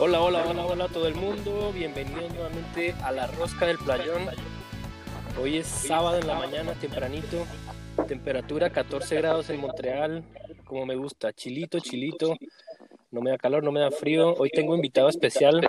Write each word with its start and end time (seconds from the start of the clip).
Hola, 0.00 0.20
hola, 0.20 0.46
hola, 0.46 0.64
hola 0.64 0.84
a 0.84 0.88
todo 0.88 1.08
el 1.08 1.16
mundo. 1.16 1.72
Bienvenidos 1.74 2.32
nuevamente 2.32 2.94
a 3.02 3.10
la 3.10 3.26
Rosca 3.26 3.66
del 3.66 3.78
Playón. 3.78 4.28
Hoy 5.42 5.56
es 5.56 5.66
sábado 5.66 6.20
en 6.20 6.26
la 6.28 6.38
mañana, 6.38 6.72
tempranito. 6.74 7.44
Temperatura 8.06 8.70
14 8.70 9.16
grados 9.16 9.50
en 9.50 9.60
Montreal, 9.60 10.22
como 10.64 10.86
me 10.86 10.94
gusta. 10.94 11.32
Chilito, 11.32 11.80
chilito. 11.80 12.36
No 13.10 13.20
me 13.22 13.30
da 13.30 13.38
calor, 13.38 13.64
no 13.64 13.72
me 13.72 13.80
da 13.80 13.90
frío. 13.90 14.34
Hoy 14.34 14.50
tengo 14.50 14.76
invitado 14.76 15.08
especial, 15.08 15.66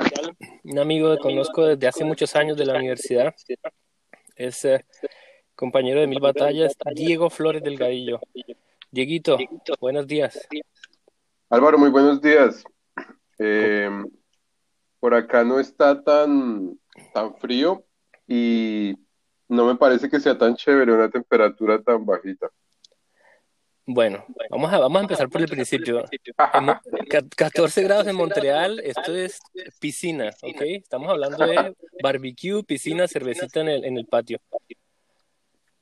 un 0.64 0.78
amigo 0.78 1.10
que 1.16 1.24
conozco 1.24 1.66
desde 1.66 1.88
hace 1.88 2.04
muchos 2.04 2.36
años 2.36 2.56
de 2.56 2.68
la 2.68 2.78
universidad. 2.78 3.34
Es 4.36 4.64
eh, 4.64 4.86
compañero 5.56 6.02
de 6.02 6.08
mil 6.08 6.20
batallas, 6.20 6.76
Diego 6.94 7.32
Flores 7.32 7.64
Delgadillo. 7.64 8.20
Dieguito, 8.92 9.40
buenos 9.82 10.06
días. 10.06 10.48
Álvaro, 11.50 11.80
muy 11.80 11.90
buenos 11.90 12.22
días. 12.22 12.64
Eh, 13.40 13.90
por 15.00 15.14
acá 15.14 15.44
no 15.44 15.60
está 15.60 16.02
tan, 16.04 16.78
tan 17.14 17.36
frío 17.36 17.84
y 18.28 18.96
no 19.48 19.66
me 19.66 19.76
parece 19.76 20.10
que 20.10 20.20
sea 20.20 20.38
tan 20.38 20.56
chévere 20.56 20.94
una 20.94 21.10
temperatura 21.10 21.82
tan 21.82 22.06
bajita. 22.06 22.50
Bueno, 23.92 24.24
vamos 24.52 24.72
a, 24.72 24.78
vamos 24.78 25.00
a 25.00 25.02
empezar 25.02 25.30
por 25.30 25.42
el 25.42 25.48
principio. 25.48 26.04
En 26.54 26.64
Mo- 26.66 26.80
ca- 27.10 27.24
14 27.36 27.82
grados 27.82 28.06
en 28.06 28.16
Montreal, 28.16 28.80
esto 28.82 29.16
es 29.16 29.40
piscina, 29.80 30.30
¿ok? 30.44 30.62
Estamos 30.62 31.10
hablando 31.10 31.44
de 31.44 31.74
barbecue, 32.04 32.64
piscina, 32.64 33.08
cervecita 33.08 33.62
en 33.62 33.70
el, 33.70 33.86
en 33.86 33.98
el 33.98 34.06
patio. 34.06 34.38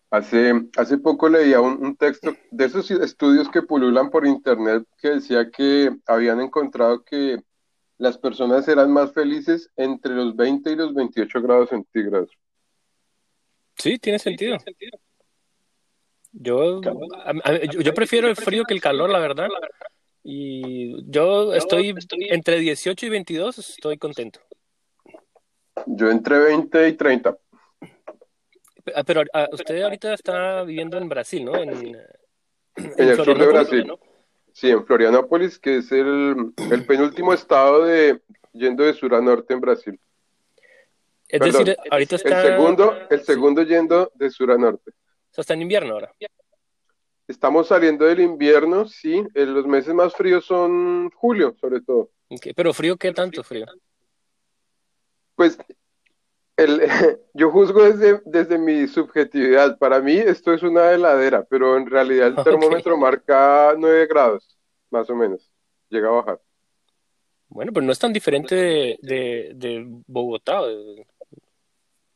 Hace, 0.09 0.53
hace 0.77 0.97
poco 0.99 1.27
leía 1.27 1.59
un, 1.59 1.83
un 1.85 1.97
texto 1.97 2.33
de 2.49 2.65
esos 2.65 2.89
estudios 2.91 3.49
que 3.49 3.61
pululan 3.61 4.09
por 4.09 4.25
internet 4.25 4.85
que 5.01 5.09
decía 5.09 5.51
que 5.51 5.93
habían 6.05 6.39
encontrado 6.39 7.03
que 7.03 7.41
las 7.97 8.17
personas 8.17 8.67
eran 8.67 8.91
más 8.91 9.11
felices 9.13 9.71
entre 9.75 10.13
los 10.13 10.35
20 10.35 10.71
y 10.71 10.75
los 10.75 10.93
28 10.93 11.41
grados 11.41 11.69
centígrados. 11.69 12.29
Sí, 13.77 13.97
tiene 13.97 14.19
sentido. 14.19 14.57
Yo, 16.31 16.81
a- 17.25 17.33
a- 17.43 17.63
yo, 17.65 17.81
yo 17.81 17.93
prefiero 17.93 18.27
el 18.27 18.35
frío 18.35 18.63
que 18.65 18.73
el 18.73 18.81
calor, 18.81 19.09
la 19.09 19.19
verdad. 19.19 19.47
Y 20.23 21.09
yo 21.09 21.53
estoy 21.53 21.95
entre 22.29 22.59
18 22.59 23.05
y 23.05 23.09
22, 23.09 23.57
estoy 23.59 23.97
contento. 23.97 24.41
Yo 25.85 26.09
entre 26.11 26.37
20 26.37 26.89
y 26.89 26.93
30. 26.93 27.37
Ah, 28.95 29.03
Pero 29.05 29.23
ah, 29.33 29.47
usted 29.51 29.81
ahorita 29.81 30.13
está 30.13 30.63
viviendo 30.63 30.97
en 30.97 31.07
Brasil, 31.09 31.45
¿no? 31.45 31.55
En, 31.55 31.69
En 32.75 33.09
el 33.09 33.15
sur 33.23 33.37
de 33.37 33.47
Brasil. 33.47 33.85
¿no? 33.87 33.99
Sí, 34.57 34.71
en 34.71 34.83
Florianópolis, 34.83 35.59
que 35.59 35.77
es 35.77 35.91
el, 35.91 36.51
el 36.71 36.85
penúltimo 36.87 37.31
estado 37.31 37.85
de 37.85 38.19
yendo 38.53 38.83
de 38.85 38.93
sur 38.93 39.13
a 39.13 39.21
norte 39.21 39.53
en 39.53 39.61
Brasil. 39.61 39.99
Es 41.27 41.39
Perdón, 41.39 41.63
decir, 41.63 41.77
ahorita 41.91 42.15
El 42.15 42.21
está, 42.23 42.41
segundo, 42.41 42.93
el 43.07 43.19
sí, 43.19 43.25
segundo 43.27 43.61
yendo 43.61 44.11
de 44.15 44.31
sur 44.31 44.49
a 44.51 44.57
norte. 44.57 44.89
o 44.89 45.33
sea, 45.33 45.43
está 45.43 45.53
en 45.53 45.61
invierno 45.61 45.93
ahora. 45.93 46.11
Estamos 47.27 47.67
saliendo 47.67 48.05
del 48.05 48.19
invierno, 48.19 48.87
sí. 48.87 49.23
Los 49.35 49.67
meses 49.67 49.93
más 49.93 50.15
fríos 50.15 50.43
son 50.45 51.11
julio, 51.11 51.55
sobre 51.61 51.81
todo. 51.81 52.09
Ok, 52.29 52.47
Pero 52.55 52.73
frío, 52.73 52.97
¿qué 52.97 53.11
tanto 53.13 53.43
frío? 53.43 53.67
Pues 55.35 55.59
el, 56.57 56.81
yo 57.33 57.51
juzgo 57.51 57.83
desde, 57.83 58.21
desde 58.25 58.57
mi 58.57 58.87
subjetividad. 58.87 59.77
Para 59.77 60.01
mí 60.01 60.13
esto 60.17 60.51
es 60.51 60.63
una 60.63 60.91
heladera, 60.91 61.45
pero 61.47 61.77
en 61.77 61.85
realidad 61.85 62.27
el 62.29 62.35
termómetro 62.43 62.97
marca 62.97 63.75
9 63.77 64.07
grados, 64.07 64.56
más 64.91 65.09
o 65.09 65.15
menos. 65.15 65.49
Llega 65.89 66.07
a 66.09 66.11
bajar. 66.11 66.41
Bueno, 67.49 67.71
pero 67.73 67.85
no 67.85 67.91
es 67.91 67.99
tan 67.99 68.11
diferente 68.13 68.55
de, 68.55 68.99
de, 69.01 69.51
de 69.55 69.85
Bogotá. 70.05 70.61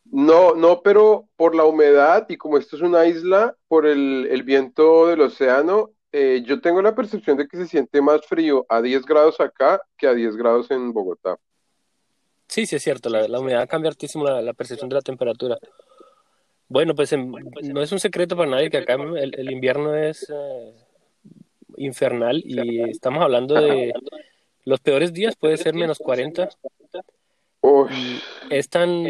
No, 0.06 0.56
no, 0.56 0.82
pero 0.82 1.30
por 1.38 1.56
la 1.56 1.64
humedad 1.66 2.26
y 2.30 2.36
como 2.38 2.58
esto 2.58 2.76
es 2.76 2.82
una 2.82 3.06
isla, 3.06 3.56
por 3.68 3.86
el, 3.86 4.28
el 4.30 4.44
viento 4.44 5.08
del 5.08 5.22
océano, 5.22 5.92
eh, 6.12 6.44
yo 6.46 6.60
tengo 6.60 6.82
la 6.82 6.94
percepción 6.96 7.38
de 7.38 7.48
que 7.48 7.56
se 7.56 7.68
siente 7.68 8.02
más 8.02 8.26
frío 8.26 8.66
a 8.68 8.82
10 8.82 9.06
grados 9.06 9.40
acá 9.40 9.82
que 9.98 10.08
a 10.08 10.14
10 10.14 10.36
grados 10.36 10.70
en 10.72 10.92
Bogotá. 10.92 11.38
Sí, 12.50 12.66
sí 12.66 12.76
es 12.76 12.84
cierto, 12.84 13.08
la, 13.10 13.26
la 13.30 13.40
humedad 13.40 13.70
cambia 13.70 13.90
hartísimo 13.90 14.26
la, 14.26 14.42
la 14.42 14.54
percepción 14.54 14.90
de 14.90 14.96
la 14.96 15.02
temperatura. 15.02 15.58
Bueno, 16.68 16.94
pues 16.94 17.14
en- 17.14 17.32
no 17.32 17.82
es 17.82 17.92
un 17.94 18.00
secreto 18.00 18.36
para 18.36 18.50
nadie 18.50 18.70
que 18.70 18.78
acá 18.80 18.96
el, 18.96 19.34
el 19.40 19.52
invierno 19.52 19.96
es 19.96 20.30
eh, 20.30 20.74
infernal 21.78 22.42
y 22.46 22.90
estamos 22.90 23.24
hablando 23.24 23.56
de 23.56 23.94
los 24.66 24.80
peores 24.80 25.14
días, 25.14 25.36
puede 25.36 25.58
ser 25.58 25.74
menos 25.74 25.98
40. 26.00 26.50
Uy, 27.64 27.90
Y 27.90 28.20
es 28.56 28.70
tan, 28.70 29.06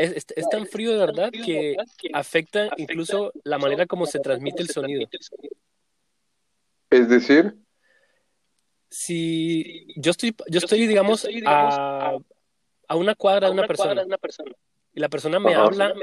es, 0.00 0.12
es- 0.12 0.26
es 0.36 0.48
tan 0.48 0.66
frío 0.66 0.92
de 0.92 0.98
verdad 0.98 1.30
que 1.44 1.76
afecta 2.12 2.68
incluso 2.76 3.32
la 3.44 3.58
manera 3.58 3.86
como 3.86 4.06
se 4.06 4.18
transmite 4.20 4.62
el 4.62 4.68
sonido. 4.68 5.02
es 6.90 7.08
decir, 7.08 7.52
Si 8.88 9.86
yo 9.96 10.10
estoy, 10.12 10.34
yo 10.48 10.58
estoy, 10.58 10.86
digamos, 10.86 11.24
a, 11.46 12.16
a 12.88 12.96
una 12.96 13.14
cuadra 13.14 13.48
de 13.48 13.52
una 13.52 13.62
persona 13.84 14.02
y 14.94 15.00
la 15.00 15.08
persona 15.08 15.38
me 15.38 15.48
habla 15.54 15.94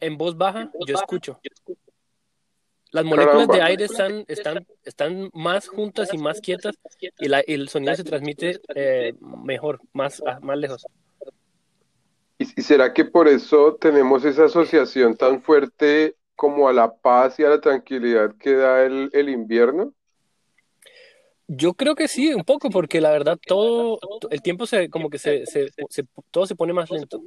en 0.00 0.16
voz 0.16 0.36
baja, 0.36 0.70
yo 0.86 0.94
escucho. 0.94 1.40
Las 2.92 3.04
moléculas 3.04 3.48
de 3.48 3.62
aire 3.62 3.84
están, 3.84 4.24
están, 4.28 4.66
están 4.84 5.30
más 5.34 5.68
juntas 5.68 6.12
y 6.14 6.18
más 6.18 6.40
quietas 6.40 6.76
y 7.18 7.28
la- 7.28 7.40
el 7.40 7.68
sonido 7.68 7.94
se 7.94 8.04
transmite 8.04 8.60
eh, 8.74 9.14
mejor, 9.20 9.80
más, 9.92 10.22
a- 10.26 10.40
más 10.40 10.56
lejos. 10.56 10.86
¿y, 12.38 12.44
y 12.60 12.62
será 12.62 12.92
que 12.92 13.04
por 13.04 13.28
eso 13.28 13.76
tenemos 13.80 14.24
esa 14.24 14.44
asociación 14.44 15.16
tan 15.16 15.42
fuerte 15.42 16.16
como 16.34 16.68
a 16.68 16.72
la 16.72 16.94
paz 16.94 17.38
y 17.40 17.44
a 17.44 17.48
la 17.50 17.60
tranquilidad 17.60 18.34
que 18.38 18.54
da 18.54 18.84
el, 18.84 19.10
el 19.12 19.28
invierno? 19.28 19.92
Yo 21.48 21.74
creo 21.74 21.94
que 21.94 22.08
sí, 22.08 22.34
un 22.34 22.42
poco, 22.44 22.70
porque 22.70 23.00
la 23.00 23.10
verdad 23.10 23.38
todo, 23.46 23.98
el 24.30 24.42
tiempo 24.42 24.66
se, 24.66 24.90
como 24.90 25.10
que 25.10 25.18
se, 25.18 25.46
se, 25.46 25.68
se- 25.88 26.04
todo 26.30 26.46
se 26.46 26.56
pone 26.56 26.72
más 26.72 26.90
lento. 26.90 27.22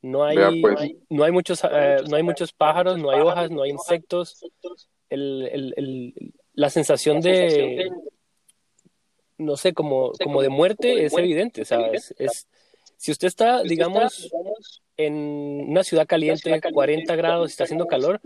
No 0.00 0.20
Vea, 0.26 0.48
hay, 0.48 0.62
pues. 0.62 0.90
no 1.08 1.24
hay 1.24 1.32
muchos, 1.32 1.62
eh, 1.64 1.96
no 2.08 2.16
hay 2.16 2.22
muchos 2.22 2.52
pájaros, 2.52 2.98
no 2.98 3.10
hay 3.10 3.20
hojas, 3.20 3.50
no 3.50 3.62
hay 3.62 3.70
insectos. 3.70 4.44
El, 5.10 5.48
el- 5.50 5.74
el- 5.76 6.34
la 6.52 6.70
sensación 6.70 7.20
de, 7.20 7.90
no 9.38 9.56
sé, 9.56 9.72
como, 9.72 10.12
como 10.22 10.42
de 10.42 10.48
muerte 10.48 11.04
es 11.04 11.12
evidente. 11.14 11.62
O 11.62 11.64
sea, 11.64 11.78
es, 11.88 12.14
es- 12.18 12.46
si 12.96 13.12
usted 13.12 13.28
está, 13.28 13.62
digamos, 13.62 14.28
en 14.96 15.14
una 15.68 15.84
ciudad 15.84 16.06
caliente, 16.06 16.60
40 16.72 17.14
grados, 17.16 17.50
está 17.50 17.64
haciendo 17.64 17.86
calor, 17.86 18.20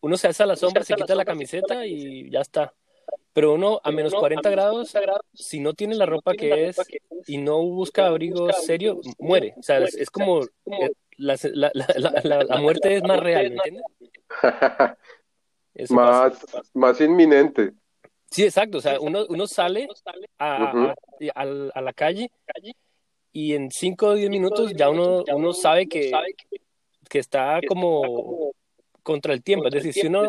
uno 0.00 0.16
se 0.16 0.28
alza 0.28 0.44
a 0.44 0.46
la 0.46 0.56
sombra, 0.56 0.84
se 0.84 0.94
quita 0.94 1.14
la 1.16 1.24
camiseta 1.24 1.86
y 1.86 2.30
ya 2.30 2.40
está. 2.40 2.72
Pero 3.32 3.52
uno 3.54 3.80
a 3.84 3.90
menos 3.92 4.14
40 4.14 4.48
grados, 4.50 4.94
si 5.34 5.60
no 5.60 5.74
tiene 5.74 5.94
la 5.94 6.06
ropa 6.06 6.32
que 6.34 6.68
es 6.68 6.76
y 7.26 7.36
no 7.38 7.62
busca 7.62 8.06
abrigo 8.06 8.50
serio, 8.52 9.00
muere. 9.18 9.54
O 9.58 9.62
sea, 9.62 9.78
es, 9.80 9.94
es 9.94 10.10
como 10.10 10.40
la, 11.18 11.36
la- 11.52 11.70
la- 11.74 12.44
la- 12.44 12.56
muerte 12.58 12.96
es 12.96 13.02
más 13.02 13.20
real, 13.20 13.50
¿me 13.50 13.56
entiendes? 13.56 13.84
Eso 15.74 15.94
pasa. 15.94 16.46
Más, 16.54 16.74
más 16.74 17.00
inminente. 17.02 17.72
Sí, 18.30 18.44
exacto. 18.44 18.78
O 18.78 18.80
sea, 18.80 18.98
uno, 19.00 19.26
uno 19.28 19.46
sale 19.46 19.86
a, 20.38 20.56
a- 20.70 20.94
a- 21.34 21.70
a 21.74 21.80
la 21.82 21.92
calle 21.92 22.30
y 23.32 23.54
en 23.54 23.70
5 23.70 24.06
o 24.08 24.14
10 24.14 24.30
minutos 24.30 24.72
ya 24.74 24.88
uno, 24.88 25.22
uno 25.34 25.52
sabe 25.52 25.86
que, 25.86 26.10
que 27.08 27.18
está 27.18 27.60
como 27.68 28.52
contra 29.06 29.32
el 29.32 29.42
tiempo. 29.44 29.68
Es 29.68 29.74
decir, 29.74 29.92
si 29.94 30.08
uno, 30.08 30.28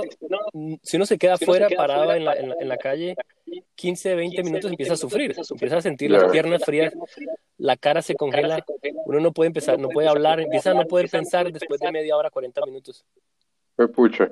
si 0.83 0.97
uno 0.97 1.05
se 1.07 1.17
queda 1.17 1.33
afuera 1.33 1.67
parado 1.75 2.13
en 2.13 2.23
la, 2.23 2.33
en 2.35 2.49
la, 2.49 2.55
en 2.59 2.69
la 2.69 2.77
calle 2.77 3.15
15, 3.73 4.13
20 4.13 4.43
minutos, 4.43 4.69
empieza 4.69 4.93
a 4.93 4.97
sufrir, 4.97 5.35
empieza 5.49 5.77
a 5.77 5.81
sentir 5.81 6.11
las 6.11 6.31
piernas 6.31 6.63
frías, 6.63 6.93
la 7.57 7.75
cara 7.75 8.03
se 8.03 8.13
congela, 8.13 8.63
uno 9.05 9.19
no 9.19 9.31
puede 9.33 9.47
empezar, 9.47 9.79
no 9.79 9.89
puede 9.89 10.07
hablar, 10.07 10.39
empieza 10.39 10.71
a 10.71 10.73
no 10.75 10.85
poder 10.85 11.09
pensar 11.09 11.51
después 11.51 11.79
de 11.79 11.91
media 11.91 12.15
hora, 12.15 12.29
40 12.29 12.61
minutos. 12.67 13.03
Me 13.77 13.87
pucha. 13.87 14.31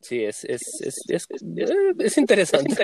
Sí, 0.00 0.24
es, 0.24 0.44
es, 0.44 0.80
es, 0.80 1.04
es, 1.08 1.26
es 1.98 2.18
interesante. 2.18 2.74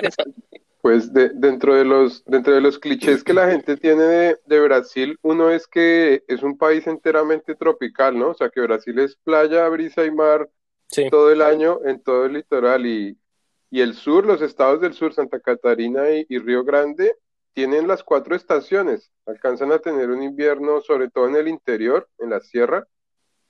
Pues 0.81 1.11
de- 1.13 1.29
dentro 1.29 1.75
de 1.75 1.83
los, 1.85 2.23
dentro 2.25 2.53
de 2.53 2.61
los 2.61 2.77
clichés 2.79 3.23
que 3.23 3.33
la 3.33 3.49
gente 3.51 3.75
tiene 3.77 4.03
de, 4.03 4.37
de 4.45 4.59
Brasil, 4.61 5.17
uno 5.21 5.49
es 5.49 5.65
que 5.67 6.23
es 6.27 6.41
un 6.43 6.57
país 6.57 6.87
enteramente 6.87 7.55
tropical, 7.55 8.17
¿no? 8.17 8.29
O 8.29 8.33
sea, 8.33 8.49
que 8.49 8.61
Brasil 8.61 8.97
es 8.99 9.15
playa, 9.17 9.67
brisa 9.69 10.05
y 10.05 10.11
mar 10.11 10.49
Todo 11.11 11.31
el 11.31 11.41
año 11.41 11.79
en 11.85 12.01
todo 12.01 12.25
el 12.25 12.33
litoral 12.33 12.85
y, 12.85 13.17
y 13.69 13.81
el 13.81 13.93
sur, 13.93 14.25
los 14.25 14.41
estados 14.41 14.81
del 14.81 14.93
sur, 14.93 15.13
Santa 15.13 15.39
Catarina 15.39 16.09
y, 16.09 16.25
y 16.29 16.39
Río 16.39 16.63
Grande, 16.63 17.15
tienen 17.53 17.87
las 17.87 18.03
cuatro 18.03 18.35
estaciones, 18.35 19.11
alcanzan 19.25 19.71
a 19.71 19.79
tener 19.79 20.09
un 20.09 20.23
invierno, 20.23 20.81
sobre 20.81 21.09
todo 21.09 21.27
en 21.27 21.35
el 21.35 21.47
interior, 21.47 22.07
en 22.17 22.29
la 22.29 22.39
sierra. 22.39 22.87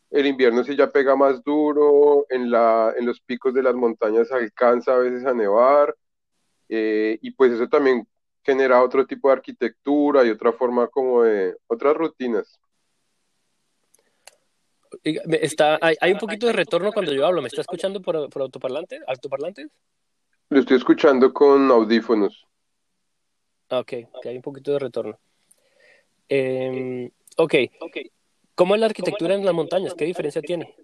El 0.10 0.26
invierno 0.26 0.64
sí 0.64 0.76
ya 0.76 0.92
pega 0.92 1.16
más 1.16 1.44
duro, 1.44 2.26
en 2.30 2.50
la, 2.50 2.94
en 2.98 3.06
los 3.06 3.22
picos 3.22 3.54
de 3.54 3.62
las 3.62 3.76
montañas 3.76 4.32
alcanza 4.32 4.96
a 4.96 5.00
veces 5.00 5.26
a 5.26 5.34
nevar, 5.34 5.96
eh, 6.68 7.20
y 7.22 7.32
pues 7.32 7.52
eso 7.52 7.68
también 7.68 8.08
genera 8.44 8.82
otro 8.82 9.06
tipo 9.06 9.28
de 9.28 9.34
arquitectura 9.34 10.26
y 10.26 10.32
otra 10.32 10.54
forma 10.54 10.88
como 10.88 11.24
de 11.24 11.56
otras 11.68 11.96
rutinas. 11.96 12.60
Está, 15.04 15.80
hay, 15.82 16.12
un 16.12 16.18
poquito 16.18 16.48
de 16.48 16.54
retorno 16.54 16.92
cuando 16.92 17.14
yo 17.14 17.26
hablo. 17.26 17.42
¿Me 17.42 17.48
está 17.48 17.62
escuchando 17.62 18.02
por, 18.02 18.30
por 18.30 18.42
autoparlante, 18.42 19.00
altoparlantes? 19.08 19.68
Lo 20.50 20.60
estoy 20.60 20.78
escuchando 20.78 21.32
con 21.32 21.70
audífonos. 21.70 22.48
Ah, 23.70 23.80
ok, 23.80 23.94
hay 24.26 24.36
un 24.36 24.42
poquito 24.42 24.74
de 24.74 24.80
retorno. 24.80 25.20
Eh, 26.28 27.12
ok, 27.38 27.54
¿cómo 28.56 28.74
es 28.74 28.82
la 28.82 28.88
arquitectura 28.88 29.36
en 29.36 29.46
las 29.46 29.54
montañas? 29.54 29.94
¿Qué 29.94 30.06
diferencia 30.06 30.42
tiene? 30.42 30.76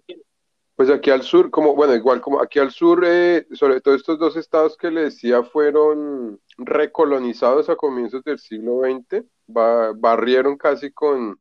Pues 0.76 0.90
aquí 0.90 1.10
al 1.10 1.22
sur, 1.22 1.50
como, 1.50 1.74
bueno, 1.74 1.94
igual 1.94 2.20
como 2.20 2.40
aquí 2.40 2.58
al 2.58 2.70
sur, 2.70 3.02
eh, 3.06 3.46
sobre 3.54 3.80
todo 3.80 3.94
estos 3.94 4.18
dos 4.18 4.36
estados 4.36 4.76
que 4.76 4.90
le 4.90 5.04
decía 5.04 5.42
fueron 5.42 6.40
recolonizados 6.58 7.68
a 7.68 7.76
comienzos 7.76 8.22
del 8.24 8.38
siglo 8.38 8.82
XX, 8.82 9.24
barrieron 9.46 10.56
casi 10.56 10.92
con, 10.92 11.40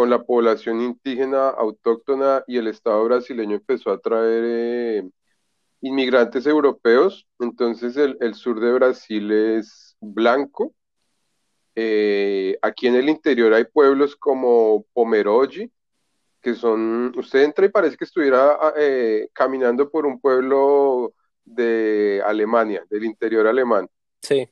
con 0.00 0.08
la 0.08 0.22
población 0.22 0.80
indígena 0.80 1.50
autóctona 1.50 2.42
y 2.46 2.56
el 2.56 2.68
estado 2.68 3.04
brasileño 3.04 3.56
empezó 3.56 3.90
a 3.90 3.98
traer 4.00 4.44
eh, 4.46 5.10
inmigrantes 5.82 6.46
europeos, 6.46 7.26
entonces 7.38 7.98
el, 7.98 8.16
el, 8.22 8.32
sur 8.32 8.60
de 8.60 8.72
Brasil 8.72 9.30
es 9.30 9.98
blanco. 10.00 10.72
Eh, 11.74 12.56
aquí 12.62 12.86
en 12.86 12.94
el 12.94 13.10
interior 13.10 13.52
hay 13.52 13.64
pueblos 13.64 14.16
como 14.16 14.86
Pomeroji, 14.94 15.70
que 16.40 16.54
son, 16.54 17.12
usted 17.18 17.42
entra 17.42 17.66
y 17.66 17.68
parece 17.68 17.98
que 17.98 18.04
estuviera 18.04 18.52
ah, 18.58 18.72
eh, 18.78 19.28
caminando 19.34 19.90
por 19.90 20.06
un 20.06 20.18
pueblo 20.18 21.12
de 21.44 22.22
Alemania, 22.24 22.86
del 22.88 23.04
interior 23.04 23.46
alemán. 23.46 23.86
Sí. 24.22 24.48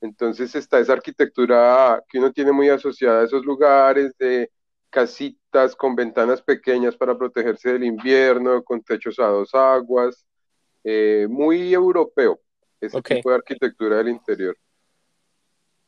Entonces 0.00 0.54
está 0.54 0.78
esa 0.78 0.92
arquitectura 0.92 2.00
que 2.08 2.20
uno 2.20 2.30
tiene 2.30 2.52
muy 2.52 2.68
asociada 2.68 3.22
a 3.22 3.24
esos 3.24 3.44
lugares 3.44 4.16
de 4.16 4.48
casitas 4.92 5.74
con 5.74 5.96
ventanas 5.96 6.42
pequeñas 6.42 6.94
para 6.96 7.16
protegerse 7.16 7.72
del 7.72 7.84
invierno, 7.84 8.62
con 8.62 8.82
techos 8.82 9.18
a 9.18 9.26
dos 9.26 9.54
aguas, 9.54 10.26
eh, 10.84 11.26
muy 11.28 11.72
europeo, 11.72 12.38
ese 12.80 13.00
tipo 13.00 13.30
de 13.30 13.36
arquitectura 13.36 13.96
del 13.96 14.10
interior. 14.10 14.56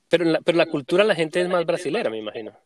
Pero 0.09 0.25
la, 0.25 0.41
pero 0.41 0.57
la 0.57 0.67
cultura 0.67 1.05
la 1.05 1.15
gente 1.15 1.41
es 1.41 1.49
más 1.49 1.67
brasilera, 1.67 2.09
me 2.09 2.19
imagino. 2.19 2.57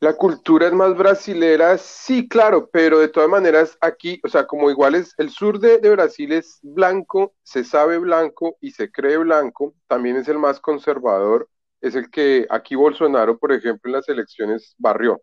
La 0.00 0.14
cultura 0.14 0.66
es 0.66 0.72
más 0.72 0.96
brasilera, 0.96 1.78
sí, 1.78 2.26
claro, 2.26 2.68
pero 2.72 2.98
de 2.98 3.06
todas 3.06 3.28
maneras 3.28 3.78
aquí, 3.80 4.20
o 4.24 4.28
sea, 4.28 4.46
como 4.46 4.68
igual 4.68 4.96
es 4.96 5.14
el 5.16 5.30
sur 5.30 5.60
de, 5.60 5.78
Brasil 5.90 6.32
es 6.32 6.58
blanco, 6.62 7.34
se 7.44 7.62
sabe 7.62 7.98
blanco 7.98 8.56
y 8.60 8.72
se 8.72 8.90
cree 8.90 9.18
blanco, 9.18 9.74
también 9.86 10.16
es 10.16 10.26
el 10.26 10.38
más 10.38 10.58
conservador, 10.58 11.48
es 11.82 11.96
el 11.96 12.10
que 12.10 12.46
aquí 12.48 12.76
Bolsonaro, 12.76 13.36
por 13.38 13.52
ejemplo, 13.52 13.90
en 13.90 13.96
las 13.96 14.08
elecciones 14.08 14.74
barrió. 14.78 15.20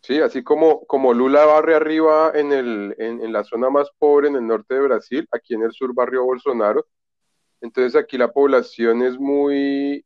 Sí, 0.00 0.20
así 0.20 0.42
como, 0.42 0.86
como 0.86 1.12
Lula 1.12 1.44
barre 1.44 1.74
arriba 1.74 2.32
en, 2.34 2.52
el, 2.52 2.94
en, 2.98 3.32
la 3.32 3.44
zona 3.44 3.68
más 3.68 3.88
pobre 3.98 4.28
en 4.28 4.36
el 4.36 4.46
norte 4.46 4.74
de 4.74 4.80
Brasil, 4.80 5.28
aquí 5.32 5.54
en 5.54 5.62
el 5.62 5.72
sur 5.72 5.94
barrió 5.94 6.24
Bolsonaro. 6.24 6.86
Entonces 7.60 8.00
aquí 8.00 8.16
la 8.18 8.32
población 8.32 9.02
es 9.02 9.18
muy 9.18 10.04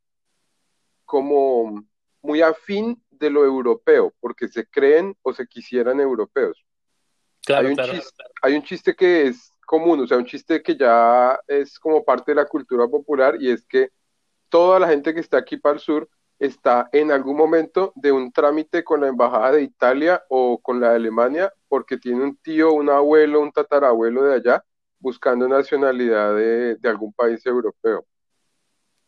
como 1.04 1.86
muy 2.22 2.42
afín 2.42 3.00
de 3.10 3.30
lo 3.30 3.44
europeo, 3.44 4.12
porque 4.20 4.48
se 4.48 4.66
creen 4.66 5.16
o 5.22 5.32
se 5.32 5.46
quisieran 5.46 6.00
europeos. 6.00 6.62
Claro, 7.44 7.68
hay, 7.68 7.72
un 7.72 7.76
claro. 7.76 7.92
Chiste, 7.92 8.24
hay 8.42 8.54
un 8.54 8.62
chiste 8.62 8.94
que 8.94 9.28
es 9.28 9.52
común, 9.64 10.00
o 10.00 10.06
sea, 10.06 10.16
un 10.16 10.26
chiste 10.26 10.62
que 10.62 10.76
ya 10.76 11.38
es 11.46 11.78
como 11.78 12.04
parte 12.04 12.32
de 12.32 12.36
la 12.36 12.46
cultura 12.46 12.88
popular 12.88 13.36
y 13.38 13.50
es 13.50 13.64
que 13.66 13.90
toda 14.48 14.78
la 14.78 14.88
gente 14.88 15.14
que 15.14 15.20
está 15.20 15.38
aquí 15.38 15.56
para 15.56 15.74
el 15.74 15.80
sur 15.80 16.08
está 16.38 16.88
en 16.92 17.10
algún 17.10 17.36
momento 17.36 17.92
de 17.94 18.12
un 18.12 18.30
trámite 18.30 18.84
con 18.84 19.00
la 19.00 19.08
embajada 19.08 19.52
de 19.52 19.62
Italia 19.62 20.22
o 20.28 20.58
con 20.58 20.80
la 20.80 20.90
de 20.90 20.96
Alemania 20.96 21.52
porque 21.68 21.96
tiene 21.96 22.22
un 22.22 22.36
tío, 22.36 22.72
un 22.72 22.90
abuelo, 22.90 23.40
un 23.40 23.52
tatarabuelo 23.52 24.22
de 24.24 24.34
allá 24.34 24.64
buscando 24.98 25.48
nacionalidad 25.48 26.34
de, 26.34 26.76
de 26.76 26.88
algún 26.88 27.12
país 27.12 27.44
europeo. 27.46 28.04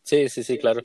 Sí, 0.03 0.29
sí, 0.29 0.43
sí, 0.43 0.57
claro. 0.57 0.81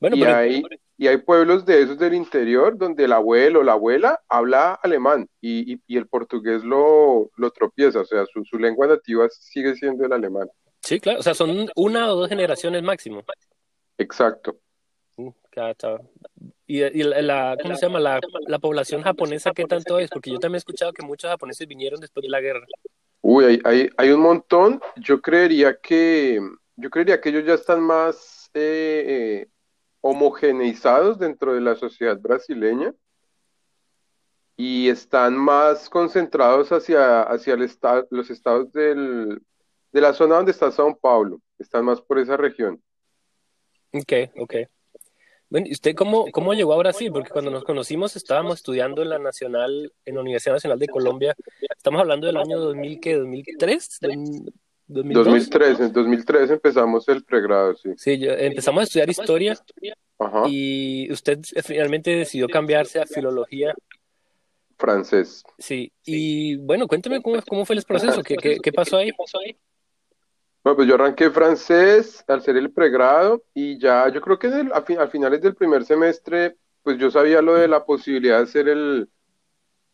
Bueno, 0.00 0.16
y, 0.16 0.22
hay, 0.22 0.62
y 0.96 1.08
hay 1.08 1.16
pueblos 1.18 1.66
de 1.66 1.82
esos 1.82 1.98
del 1.98 2.14
interior 2.14 2.78
donde 2.78 3.04
el 3.04 3.12
abuelo 3.12 3.60
o 3.60 3.62
la 3.64 3.72
abuela 3.72 4.22
habla 4.28 4.74
alemán 4.74 5.28
y, 5.40 5.74
y, 5.74 5.82
y 5.86 5.96
el 5.96 6.06
portugués 6.06 6.62
lo, 6.62 7.30
lo, 7.36 7.50
tropieza, 7.50 8.00
o 8.00 8.04
sea, 8.04 8.24
su, 8.26 8.44
su 8.44 8.58
lengua 8.58 8.86
nativa 8.86 9.28
sigue 9.28 9.74
siendo 9.74 10.06
el 10.06 10.12
alemán. 10.12 10.48
Sí, 10.88 11.00
claro, 11.00 11.20
o 11.20 11.22
sea, 11.22 11.34
son 11.34 11.68
una 11.76 12.10
o 12.10 12.16
dos 12.16 12.30
generaciones 12.30 12.82
máximo. 12.82 13.22
Exacto. 13.98 14.58
Y, 16.66 16.82
y 16.82 17.02
la, 17.02 17.58
¿cómo 17.60 17.76
se 17.76 17.84
llama? 17.84 18.00
La, 18.00 18.18
la, 18.46 18.58
población 18.58 19.02
japonesa, 19.02 19.50
¿qué 19.50 19.64
tanto 19.64 19.98
es? 19.98 20.08
Porque 20.08 20.30
yo 20.30 20.38
también 20.38 20.54
he 20.54 20.64
escuchado 20.64 20.94
que 20.94 21.04
muchos 21.04 21.28
japoneses 21.28 21.68
vinieron 21.68 22.00
después 22.00 22.22
de 22.22 22.30
la 22.30 22.40
guerra. 22.40 22.64
Uy, 23.20 23.44
hay, 23.44 23.60
hay, 23.64 23.90
hay 23.98 24.10
un 24.12 24.20
montón. 24.20 24.80
Yo 24.96 25.20
creería 25.20 25.78
que, 25.78 26.40
yo 26.76 26.88
creería 26.88 27.20
que 27.20 27.28
ellos 27.28 27.44
ya 27.44 27.52
están 27.52 27.82
más 27.82 28.50
eh, 28.54 29.04
eh, 29.06 29.48
homogeneizados 30.00 31.18
dentro 31.18 31.52
de 31.52 31.60
la 31.60 31.76
sociedad 31.76 32.18
brasileña 32.18 32.94
y 34.56 34.88
están 34.88 35.36
más 35.36 35.90
concentrados 35.90 36.72
hacia, 36.72 37.24
hacia 37.24 37.52
el 37.52 37.62
estado, 37.62 38.08
los 38.10 38.30
estados 38.30 38.72
del, 38.72 39.42
de 39.92 40.00
la 40.00 40.12
zona 40.12 40.36
donde 40.36 40.52
está 40.52 40.70
Sao 40.70 40.96
Paulo. 40.96 41.40
Están 41.58 41.84
más 41.84 42.00
por 42.00 42.18
esa 42.18 42.36
región. 42.36 42.82
Ok, 43.92 44.12
ok. 44.36 44.54
Bueno, 45.50 45.66
¿y 45.66 45.72
usted 45.72 45.94
cómo, 45.94 46.26
cómo 46.30 46.52
llegó 46.52 46.74
a 46.74 46.78
Brasil? 46.78 47.10
Porque 47.10 47.30
cuando 47.30 47.50
nos 47.50 47.64
conocimos 47.64 48.14
estábamos 48.16 48.56
estudiando 48.56 49.02
en 49.02 49.08
la 49.08 49.18
Nacional, 49.18 49.92
en 50.04 50.14
la 50.14 50.20
Universidad 50.20 50.54
Nacional 50.54 50.78
de 50.78 50.88
Colombia. 50.88 51.34
Estamos 51.74 52.00
hablando 52.00 52.26
del 52.26 52.36
año 52.36 52.58
2000, 52.58 53.00
¿qué? 53.00 53.18
¿2003? 53.18 54.50
2002? 54.88 55.24
2003, 55.24 55.80
en 55.80 55.92
2003 55.92 56.50
empezamos 56.50 57.08
el 57.08 57.24
pregrado, 57.24 57.74
sí. 57.76 57.90
Sí, 57.96 58.18
empezamos 58.22 58.80
a 58.80 58.84
estudiar 58.84 59.10
historia 59.10 59.58
Ajá. 60.18 60.44
y 60.48 61.10
usted 61.12 61.38
finalmente 61.62 62.10
decidió 62.10 62.48
cambiarse 62.48 63.00
a 63.00 63.06
filología. 63.06 63.74
Francés. 64.78 65.42
Sí, 65.58 65.92
y 66.04 66.56
bueno, 66.56 66.86
cuénteme 66.86 67.20
cómo, 67.20 67.40
cómo 67.46 67.64
fue 67.64 67.76
el 67.76 67.82
proceso, 67.82 68.22
¿Qué, 68.22 68.36
qué, 68.36 68.58
qué 68.62 68.72
pasó 68.72 68.96
ahí? 68.96 69.12
Bueno, 70.68 70.76
pues 70.76 70.88
yo 70.88 70.96
arranqué 70.96 71.30
francés 71.30 72.22
al 72.28 72.40
hacer 72.40 72.58
el 72.58 72.70
pregrado 72.70 73.42
y 73.54 73.78
ya 73.78 74.06
yo 74.10 74.20
creo 74.20 74.38
que 74.38 74.48
el, 74.48 74.70
a, 74.74 74.82
fin, 74.82 75.00
a, 75.00 75.06
finales 75.06 75.40
del 75.40 75.54
primer 75.54 75.82
semestre, 75.82 76.58
pues 76.82 76.98
yo 76.98 77.10
sabía 77.10 77.40
lo 77.40 77.54
de 77.54 77.68
la 77.68 77.86
posibilidad 77.86 78.36
de 78.36 78.42
hacer 78.42 78.68
el, 78.68 79.08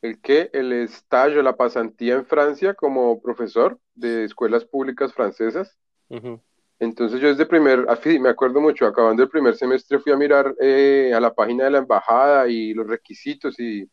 el 0.03 0.21
qué, 0.21 0.51
el 0.53 0.73
estallo, 0.73 1.45
la 1.45 1.55
pasantía 1.55 2.15
en 2.15 2.27
Francia 2.27 2.75
como 2.75 3.23
profesor 3.23 3.79
de 3.95 4.25
escuelas 4.25 4.65
públicas 4.65 5.13
francesas. 5.13 5.79
Uh 6.09 6.17
-huh. 6.17 6.41
Entonces 6.81 7.21
yo 7.21 7.29
desde 7.29 7.47
primer, 7.47 7.87
así 7.89 8.19
me 8.19 8.31
acuerdo 8.31 8.61
mucho, 8.61 8.85
acabando 8.85 9.23
el 9.23 9.29
primer 9.29 9.55
semestre 9.55 10.01
fui 10.01 10.11
a 10.11 10.17
mirar 10.17 10.57
eh, 10.61 11.13
a 11.15 11.21
la 11.21 11.33
página 11.33 11.67
de 11.67 11.71
la 11.71 11.79
embajada 11.79 12.49
y 12.49 12.75
los 12.75 12.89
requisitos 12.89 13.61
y 13.61 13.89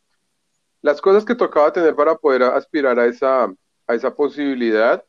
las 0.80 1.00
cosas 1.00 1.24
que 1.24 1.36
tocaba 1.36 1.72
tener 1.72 1.94
para 1.94 2.16
poder 2.16 2.42
aspirar 2.42 2.98
a 2.98 3.06
esa, 3.06 3.44
a 3.86 3.94
esa 3.94 4.12
posibilidad 4.12 5.04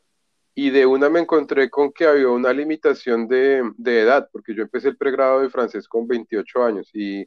y 0.54 0.70
de 0.70 0.86
una 0.86 1.08
me 1.08 1.20
encontré 1.20 1.68
con 1.68 1.92
que 1.92 2.06
había 2.06 2.28
una 2.28 2.52
limitación 2.52 3.26
de, 3.26 3.62
de, 3.76 4.00
edad, 4.00 4.28
porque 4.32 4.54
yo 4.54 4.62
empecé 4.62 4.88
el 4.88 4.96
pregrado 4.96 5.40
de 5.40 5.50
francés 5.50 5.88
con 5.88 6.06
28 6.06 6.62
años 6.62 6.90
y 6.92 7.20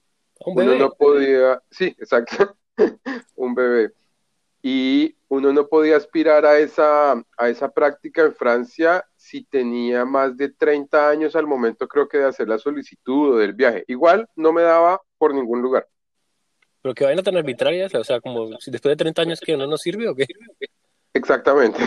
un 0.46 0.62
uno 0.62 0.76
no 0.76 0.92
podía, 0.92 1.62
sí, 1.70 1.96
exacto, 2.00 2.56
un 3.36 3.54
bebé, 3.54 3.92
y 4.62 5.16
uno 5.30 5.52
no 5.52 5.68
podía 5.68 5.98
aspirar 5.98 6.46
a 6.46 6.58
esa, 6.58 7.14
a 7.38 7.50
esa 7.50 7.72
práctica 7.72 8.24
en 8.24 8.34
Francia 8.34 9.06
si 9.16 9.44
tenía 9.44 10.06
más 10.06 10.38
de 10.38 10.50
30 10.50 11.10
años 11.10 11.36
al 11.36 11.48
momento 11.48 11.88
creo 11.88 12.08
que 12.08 12.18
de 12.18 12.26
hacer 12.26 12.48
la 12.48 12.58
solicitud 12.58 13.36
o 13.36 13.38
del 13.38 13.54
viaje. 13.54 13.84
Igual 13.88 14.28
no 14.36 14.54
me 14.54 14.64
daba 14.64 15.02
por 15.18 15.34
ningún 15.34 15.62
lugar. 15.62 15.88
Pero 16.82 16.96
que 16.96 17.04
vayan 17.04 17.20
a 17.20 17.24
tan 17.24 17.38
arbitrarias, 17.38 17.94
o 17.94 18.04
sea, 18.04 18.22
como 18.22 18.58
si 18.60 18.72
después 18.72 18.92
de 18.94 19.04
30 19.04 19.22
años 19.22 19.40
que 19.42 19.58
no 19.58 19.68
nos 19.68 19.82
sirve 19.82 20.08
o 20.08 20.16
qué. 20.16 20.26
Exactamente. 21.14 21.80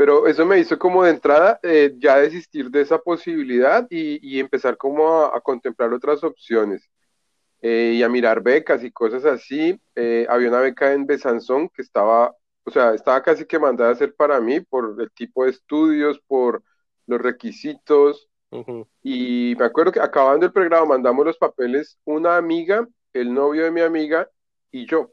Pero 0.00 0.26
eso 0.26 0.46
me 0.46 0.58
hizo 0.58 0.78
como 0.78 1.04
de 1.04 1.10
entrada 1.10 1.60
eh, 1.62 1.94
ya 1.98 2.16
desistir 2.16 2.70
de 2.70 2.80
esa 2.80 2.98
posibilidad 2.98 3.86
y, 3.90 4.18
y 4.26 4.40
empezar 4.40 4.78
como 4.78 5.06
a, 5.06 5.36
a, 5.36 5.42
contemplar 5.42 5.92
otras 5.92 6.24
opciones 6.24 6.88
eh, 7.60 7.92
y 7.96 8.02
a 8.02 8.08
mirar 8.08 8.42
becas 8.42 8.82
y 8.82 8.90
cosas 8.90 9.26
así. 9.26 9.78
Eh, 9.94 10.26
había 10.30 10.48
una 10.48 10.60
beca 10.60 10.94
en 10.94 11.04
Besanzón 11.04 11.68
que 11.68 11.82
estaba, 11.82 12.34
o 12.64 12.70
sea, 12.70 12.94
estaba 12.94 13.22
casi 13.22 13.44
que 13.44 13.58
mandada 13.58 13.90
a 13.90 13.92
hacer 13.92 14.14
para 14.14 14.40
mí 14.40 14.60
por 14.60 14.96
el 14.98 15.10
tipo 15.10 15.44
de 15.44 15.50
estudios, 15.50 16.18
por 16.26 16.62
los 17.06 17.20
requisitos. 17.20 18.26
Uh 18.52 18.64
-huh. 18.64 18.88
Y 19.02 19.54
me 19.58 19.66
acuerdo 19.66 19.92
que 19.92 20.00
acabando 20.00 20.46
el 20.46 20.52
pregrado 20.54 20.86
mandamos 20.86 21.26
los 21.26 21.36
papeles 21.36 21.98
una 22.06 22.38
amiga, 22.38 22.88
el 23.12 23.34
novio 23.34 23.64
de 23.64 23.70
mi 23.70 23.82
amiga 23.82 24.30
y 24.70 24.86
yo. 24.86 25.12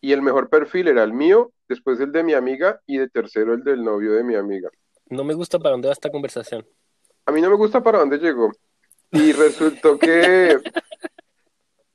Y 0.00 0.10
el 0.10 0.22
mejor 0.22 0.48
perfil 0.48 0.88
era 0.88 1.04
el 1.04 1.12
mío 1.12 1.52
después 1.68 2.00
el 2.00 2.12
de 2.12 2.22
mi 2.24 2.34
amiga 2.34 2.80
y 2.86 2.98
de 2.98 3.08
tercero 3.08 3.54
el 3.54 3.62
del 3.62 3.82
novio 3.84 4.12
de 4.12 4.24
mi 4.24 4.34
amiga. 4.34 4.70
No 5.10 5.24
me 5.24 5.34
gusta 5.34 5.58
para 5.58 5.70
dónde 5.72 5.88
va 5.88 5.92
esta 5.92 6.10
conversación. 6.10 6.66
a 7.26 7.32
mí 7.32 7.40
no 7.40 7.50
me 7.50 7.56
gusta 7.56 7.82
para 7.82 7.98
dónde 7.98 8.18
llegó. 8.18 8.52
Y 9.12 9.32
resultó 9.32 9.98
que 9.98 10.58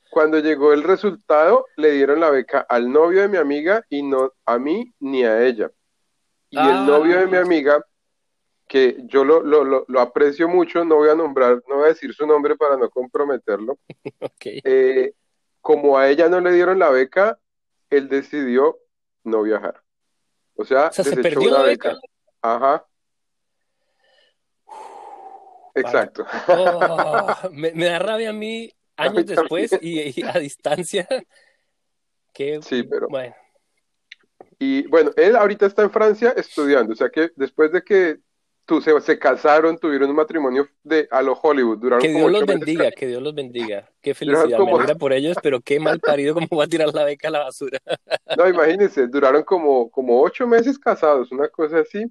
cuando 0.09 0.39
llegó 0.39 0.73
el 0.73 0.83
resultado, 0.83 1.65
le 1.75 1.91
dieron 1.91 2.19
la 2.19 2.29
beca 2.29 2.59
al 2.69 2.91
novio 2.91 3.21
de 3.21 3.27
mi 3.29 3.37
amiga 3.37 3.83
y 3.89 4.03
no 4.03 4.31
a 4.45 4.59
mí 4.59 4.93
ni 4.99 5.23
a 5.23 5.43
ella. 5.43 5.71
Y 6.49 6.57
el 6.57 6.63
Ah. 6.63 6.85
novio 6.85 7.17
de 7.19 7.25
mi 7.27 7.37
amiga, 7.37 7.83
que 8.67 8.97
yo 9.05 9.23
lo, 9.25 9.41
lo, 9.41 9.63
lo, 9.63 9.85
lo 9.87 9.99
aprecio 9.99 10.47
mucho, 10.47 10.85
no 10.85 10.95
voy 10.97 11.09
a 11.09 11.15
nombrar, 11.15 11.61
no 11.67 11.77
voy 11.77 11.85
a 11.85 11.87
decir 11.89 12.13
su 12.13 12.27
nombre 12.27 12.55
para 12.55 12.77
no 12.77 12.89
comprometerlo, 12.91 13.77
Ok. 14.21 14.45
eh, 14.63 15.13
como 15.61 15.97
a 15.97 16.09
ella 16.09 16.29
no 16.29 16.39
le 16.41 16.51
dieron 16.51 16.77
la 16.79 16.89
beca, 16.91 17.39
él 17.89 18.07
decidió 18.09 18.77
no 19.23 19.41
viajar. 19.43 19.81
O 20.55 20.63
sea, 20.65 20.87
O 20.87 20.91
sea, 20.93 21.03
se 21.03 21.15
perdió 21.17 21.49
una 21.49 21.59
la 21.59 21.63
beca. 21.63 21.95
Ajá. 22.41 22.85
Exacto. 25.75 26.25
Oh, 26.47 27.49
me, 27.51 27.71
me 27.71 27.85
da 27.85 27.99
rabia 27.99 28.29
a 28.29 28.33
mí 28.33 28.71
A 28.97 29.09
mí 29.09 29.17
años 29.17 29.25
después 29.25 29.71
y, 29.81 30.21
y 30.21 30.23
a 30.23 30.33
distancia. 30.39 31.07
Que, 32.35 32.63
Sí, 32.63 32.81
pero- 32.81 33.07
bueno, 33.09 33.35
Y 34.57 34.87
bueno, 34.87 35.11
él 35.17 35.35
ahorita 35.35 35.67
está 35.67 35.83
en 35.83 35.91
Francia 35.91 36.33
estudiando, 36.35 36.93
o 36.93 36.95
sea 36.95 37.09
que 37.09 37.29
después 37.35 37.71
de 37.71 37.83
que 37.83 38.17
tú, 38.65 38.81
se, 38.81 38.99
se 39.01 39.19
casaron, 39.19 39.77
tuvieron 39.77 40.09
un 40.09 40.15
matrimonio 40.15 40.67
de 40.83 41.07
a 41.11 41.21
lo 41.21 41.33
Hollywood, 41.33 41.77
duraron 41.79 42.01
que 42.01 42.09
Dios 42.09 42.31
los 42.31 42.41
meses 42.41 42.59
bendiga, 42.59 42.91
que 42.91 43.07
Dios 43.07 43.21
los 43.21 43.33
bendiga. 43.35 43.89
Qué 44.01 44.13
felicidad, 44.13 44.45
me 44.47 44.55
como- 44.57 44.77
alegra 44.77 44.95
por 44.95 45.13
ellos, 45.13 45.37
pero 45.41 45.61
qué 45.61 45.79
mal 45.79 45.99
parido 46.19 46.33
como 46.33 46.47
va 46.57 46.63
a 46.63 46.67
tirar 46.67 46.93
la 46.93 47.03
beca 47.03 47.27
a 47.27 47.31
la 47.31 47.39
basura. 47.39 47.79
No, 48.37 48.47
imagínense, 48.47 49.07
duraron 49.07 49.43
como, 49.43 49.89
como 49.91 50.21
ocho 50.21 50.47
meses 50.47 50.77
casados, 50.79 51.31
una 51.31 51.47
cosa 51.49 51.79
así, 51.79 52.05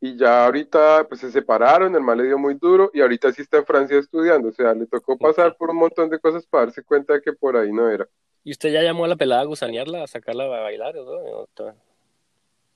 y 0.00 0.16
ya 0.16 0.46
ahorita 0.46 1.06
pues 1.08 1.20
se 1.20 1.30
separaron, 1.30 1.94
el 1.94 2.00
mal 2.00 2.16
le 2.18 2.24
dio 2.24 2.38
muy 2.38 2.54
duro, 2.54 2.90
y 2.94 3.00
ahorita 3.02 3.32
sí 3.32 3.42
está 3.42 3.58
en 3.58 3.66
Francia 3.66 3.98
estudiando, 3.98 4.48
o 4.48 4.52
sea, 4.52 4.72
le 4.74 4.86
tocó 4.86 5.18
pasar 5.18 5.56
por 5.56 5.70
un 5.70 5.76
montón 5.76 6.08
de 6.08 6.18
cosas 6.18 6.46
para 6.46 6.66
darse 6.66 6.82
cuenta 6.82 7.12
de 7.14 7.20
que 7.20 7.32
por 7.34 7.56
ahí 7.56 7.70
no 7.72 7.90
era. 7.90 8.08
¿Y 8.42 8.52
usted 8.52 8.72
ya 8.72 8.82
llamó 8.82 9.04
a 9.04 9.08
la 9.08 9.16
pelada 9.16 9.42
a 9.42 9.44
gusanearla, 9.44 10.02
a 10.02 10.06
sacarla 10.06 10.44
a 10.44 10.60
bailar? 10.60 10.96
¿o 10.96 11.46
no? 11.54 11.74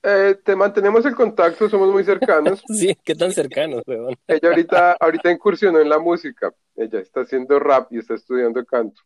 ¿O 0.04 0.06
to- 0.06 0.10
Eh, 0.30 0.34
te 0.44 0.54
mantenemos 0.56 1.04
el 1.06 1.14
contacto, 1.14 1.68
somos 1.68 1.90
muy 1.92 2.04
cercanos. 2.04 2.62
Sí, 2.68 2.96
qué 3.04 3.14
tan 3.14 3.32
cercanos, 3.32 3.82
weón. 3.86 4.14
Ella 4.26 4.48
ahorita, 4.50 4.92
ahorita 5.00 5.30
incursionó 5.30 5.80
en 5.80 5.88
la 5.88 5.98
música, 5.98 6.52
ella 6.76 7.00
está 7.00 7.20
haciendo 7.20 7.58
rap 7.58 7.92
y 7.92 7.98
está 7.98 8.14
estudiando 8.14 8.64
canto. 8.64 9.00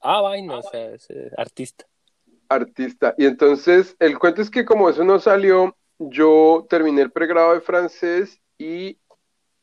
Ah, 0.00 0.20
vaina, 0.20 0.56
o 0.58 0.62
sea, 0.62 0.90
es 0.94 1.08
eh, 1.10 1.30
artista. 1.36 1.84
artista. 2.48 3.14
Y 3.16 3.26
entonces 3.26 3.96
el 3.98 4.18
cuento 4.18 4.42
es 4.42 4.50
que 4.50 4.64
como 4.64 4.88
eso 4.90 5.04
no 5.04 5.18
salió, 5.20 5.76
yo 5.98 6.66
terminé 6.68 7.02
el 7.02 7.12
pregrado 7.12 7.54
de 7.54 7.60
francés 7.60 8.40
y 8.58 8.98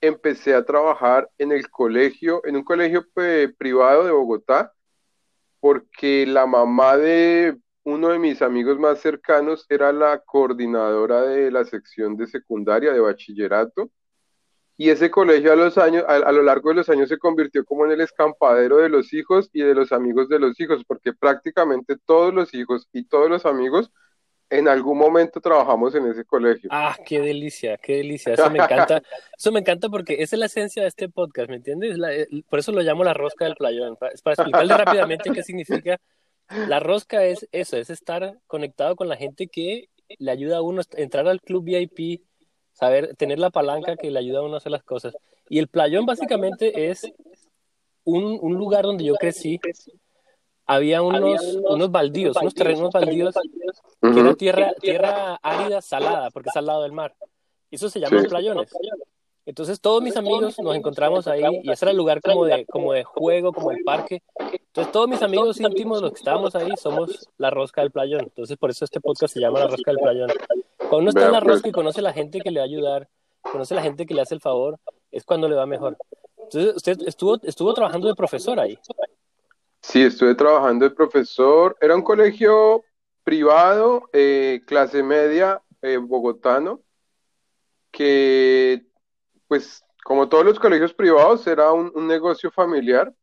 empecé 0.01 0.53
a 0.55 0.63
trabajar 0.63 1.29
en 1.37 1.51
el 1.51 1.69
colegio, 1.69 2.41
en 2.45 2.55
un 2.55 2.63
colegio 2.63 3.05
privado 3.57 4.05
de 4.05 4.11
Bogotá, 4.11 4.71
porque 5.59 6.25
la 6.25 6.45
mamá 6.45 6.95
de 6.95 7.57
uno 7.89 8.09
de 8.09 8.19
mis 8.19 8.41
amigos 8.41 8.79
más 8.79 8.99
cercanos 8.99 9.65
era 9.69 9.91
la 9.91 10.19
coordinadora 10.19 11.21
de 11.23 11.51
la 11.51 11.63
sección 11.65 12.15
de 12.17 12.27
secundaria 12.27 12.93
de 12.93 12.99
bachillerato. 12.99 13.89
Y 14.77 14.89
ese 14.89 15.11
colegio 15.11 15.51
a 15.51 15.57
los 15.57 15.77
años, 15.77 16.05
a, 16.07 16.15
a 16.15 16.31
lo 16.31 16.41
largo 16.41 16.69
de 16.69 16.75
los 16.75 16.89
años 16.89 17.09
se 17.09 17.17
convirtió 17.17 17.65
como 17.65 17.85
en 17.85 17.91
el 17.91 18.01
escampadero 18.01 18.77
de 18.77 18.87
los 18.87 19.11
hijos 19.13 19.49
y 19.51 19.61
de 19.61 19.75
los 19.75 19.91
amigos 19.91 20.29
de 20.29 20.39
los 20.39 20.57
hijos, 20.59 20.83
porque 20.87 21.11
prácticamente 21.11 21.97
todos 22.05 22.33
los 22.33 22.53
hijos 22.53 22.87
y 22.93 23.03
todos 23.05 23.29
los 23.29 23.45
amigos 23.45 23.91
en 24.51 24.67
algún 24.67 24.97
momento 24.97 25.41
trabajamos 25.41 25.93
en 25.95 26.07
ese 26.07 26.23
colegio. 26.25 26.69
Ah, 26.71 26.97
qué 27.05 27.19
delicia, 27.19 27.77
qué 27.77 27.97
delicia. 27.97 28.33
Eso 28.33 28.49
me 28.49 28.59
encanta. 28.59 29.01
Eso 29.37 29.51
me 29.51 29.59
encanta 29.59 29.89
porque 29.89 30.15
esa 30.23 30.35
es 30.35 30.39
la 30.39 30.45
esencia 30.47 30.81
de 30.81 30.87
este 30.87 31.07
podcast, 31.09 31.49
¿me 31.49 31.57
entiendes? 31.57 31.97
La- 31.97 32.13
eh, 32.13 32.27
por 32.49 32.59
eso 32.59 32.71
lo 32.71 32.81
llamo 32.81 33.03
la 33.03 33.13
rosca 33.13 33.45
del 33.45 33.55
playón. 33.55 33.95
Para, 33.97 34.13
para 34.23 34.33
explicarle 34.33 34.75
rápidamente 34.77 35.29
qué 35.31 35.43
significa. 35.43 35.97
La 36.67 36.79
rosca 36.79 37.25
es 37.25 37.47
eso, 37.51 37.77
es 37.77 37.89
estar 37.89 38.39
conectado 38.47 38.95
con 38.95 39.07
la 39.07 39.15
gente 39.15 39.47
que 39.47 39.89
le 40.17 40.31
ayuda 40.31 40.57
a 40.57 40.61
uno 40.61 40.81
a 40.81 41.01
entrar 41.01 41.27
al 41.27 41.41
club 41.41 41.63
VIP, 41.63 42.21
saber, 42.73 43.15
tener 43.15 43.39
la 43.39 43.49
palanca 43.51 43.95
que 43.95 44.09
le 44.09 44.19
ayuda 44.19 44.39
a 44.39 44.43
uno 44.43 44.55
a 44.55 44.57
hacer 44.57 44.71
las 44.71 44.83
cosas. 44.83 45.15
Y 45.49 45.59
el 45.59 45.67
playón 45.67 46.05
básicamente 46.05 46.89
es 46.89 47.11
un, 48.03 48.39
un 48.41 48.55
lugar 48.55 48.85
donde 48.85 49.03
yo 49.03 49.15
crecí. 49.15 49.59
Había 50.65 51.01
unos, 51.01 51.43
unos 51.67 51.91
baldíos, 51.91 52.37
unos 52.37 52.53
terrenos 52.53 52.91
baldíos 52.91 53.35
que 54.01 54.19
era 54.19 54.33
tierra, 54.35 54.73
tierra 54.79 55.35
árida, 55.41 55.81
salada, 55.81 56.29
porque 56.29 56.49
es 56.49 56.55
al 56.55 56.67
lado 56.67 56.83
del 56.83 56.91
mar. 56.91 57.15
Y 57.71 57.75
eso 57.75 57.89
se 57.89 57.99
llaman 57.99 58.21
Sí. 58.21 58.27
playones. 58.27 58.71
Entonces 59.49 59.81
todos 59.81 60.03
mis 60.03 60.15
amigos 60.15 60.59
nos 60.59 60.75
encontramos 60.75 61.27
ahí 61.27 61.41
y 61.63 61.71
ese 61.71 61.85
era 61.85 61.91
el 61.91 61.97
lugar 61.97 62.21
como 62.21 62.45
de, 62.45 62.67
como 62.67 62.93
de 62.93 63.03
juego, 63.03 63.51
como 63.51 63.71
el 63.71 63.83
parque. 63.83 64.21
Entonces 64.37 64.91
todos 64.91 65.09
mis 65.09 65.23
amigos 65.23 65.59
íntimos, 65.59 66.03
los 66.03 66.11
que 66.11 66.19
estábamos 66.19 66.53
ahí, 66.53 66.69
somos 66.77 67.27
la 67.39 67.49
rosca 67.49 67.81
del 67.81 67.89
playón. 67.89 68.21
Entonces 68.25 68.57
por 68.57 68.69
eso 68.69 68.85
este 68.85 69.01
podcast 69.01 69.33
se 69.33 69.39
llama 69.39 69.57
la 69.57 69.65
rosca 69.65 69.89
del 69.89 70.01
playón. 70.01 70.29
Cuando 70.77 70.97
uno 70.97 71.09
está 71.09 71.25
en 71.25 71.31
la 71.31 71.41
pues. 71.41 71.53
rosca 71.53 71.69
y 71.69 71.71
conoce 71.71 71.99
a 71.99 72.03
la 72.03 72.13
gente 72.13 72.41
que 72.41 72.51
le 72.51 72.59
va 72.59 72.65
a 72.65 72.67
ayudar, 72.67 73.09
conoce 73.41 73.73
a 73.73 73.77
la 73.77 73.81
gente 73.81 74.05
que 74.05 74.13
le 74.13 74.21
hace 74.21 74.35
el 74.35 74.39
favor, 74.39 74.77
es 75.09 75.25
cuando 75.25 75.49
le 75.49 75.55
va 75.55 75.65
mejor. 75.65 75.97
Entonces 76.37 76.75
usted 76.75 76.99
estuvo, 77.07 77.41
estuvo 77.41 77.73
trabajando 77.73 78.07
de 78.07 78.13
profesor 78.13 78.59
ahí. 78.59 78.77
Sí, 79.81 80.03
estuve 80.03 80.35
trabajando 80.35 80.87
de 80.87 80.91
profesor. 80.93 81.75
Era 81.81 81.95
un 81.95 82.03
colegio 82.03 82.83
privado, 83.23 84.09
eh, 84.13 84.61
clase 84.67 85.01
media, 85.01 85.59
eh, 85.81 85.97
bogotano, 85.97 86.81
que, 87.89 88.88
pues, 89.49 89.83
como 90.05 90.29
todos 90.29 90.45
los 90.45 90.59
colegios 90.59 90.93
privados, 90.93 91.45
era 91.47 91.73
un, 91.73 91.91
un 91.93 92.07
negocio 92.07 92.51
familiar, 92.51 93.13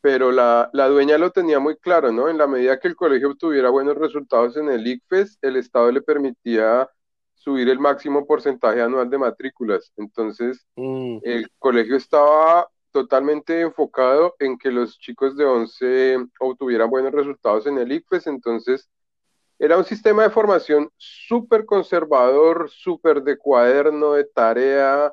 pero 0.00 0.32
la, 0.32 0.70
la 0.72 0.88
dueña 0.88 1.18
lo 1.18 1.30
tenía 1.32 1.58
muy 1.58 1.76
claro, 1.76 2.12
¿no? 2.12 2.28
En 2.30 2.38
la 2.38 2.46
medida 2.46 2.78
que 2.80 2.88
el 2.88 2.96
colegio 2.96 3.30
obtuviera 3.32 3.68
buenos 3.68 3.96
resultados 3.98 4.56
en 4.56 4.70
el 4.70 4.86
ICFES, 4.86 5.38
el 5.42 5.56
Estado 5.56 5.92
le 5.92 6.00
permitía 6.00 6.88
subir 7.34 7.68
el 7.68 7.80
máximo 7.80 8.26
porcentaje 8.26 8.80
anual 8.80 9.10
de 9.10 9.18
matrículas. 9.18 9.92
Entonces, 9.96 10.64
Mm, 10.76 11.18
el 11.22 11.50
colegio 11.58 11.96
estaba 11.96 12.68
totalmente 12.92 13.60
enfocado 13.60 14.34
en 14.38 14.56
que 14.56 14.70
los 14.70 14.98
chicos 14.98 15.36
de 15.36 15.44
11 15.44 16.16
obtuvieran 16.40 16.88
buenos 16.90 17.12
resultados 17.12 17.66
en 17.66 17.78
el 17.78 17.92
ICFES, 17.92 18.28
entonces 18.28 18.88
era 19.58 19.76
un 19.76 19.84
sistema 19.84 20.22
de 20.22 20.30
formación 20.30 20.90
súper 20.96 21.64
conservador, 21.66 22.70
súper 22.70 23.22
de 23.22 23.36
cuaderno, 23.36 24.12
de 24.12 24.24
tarea, 24.24 25.12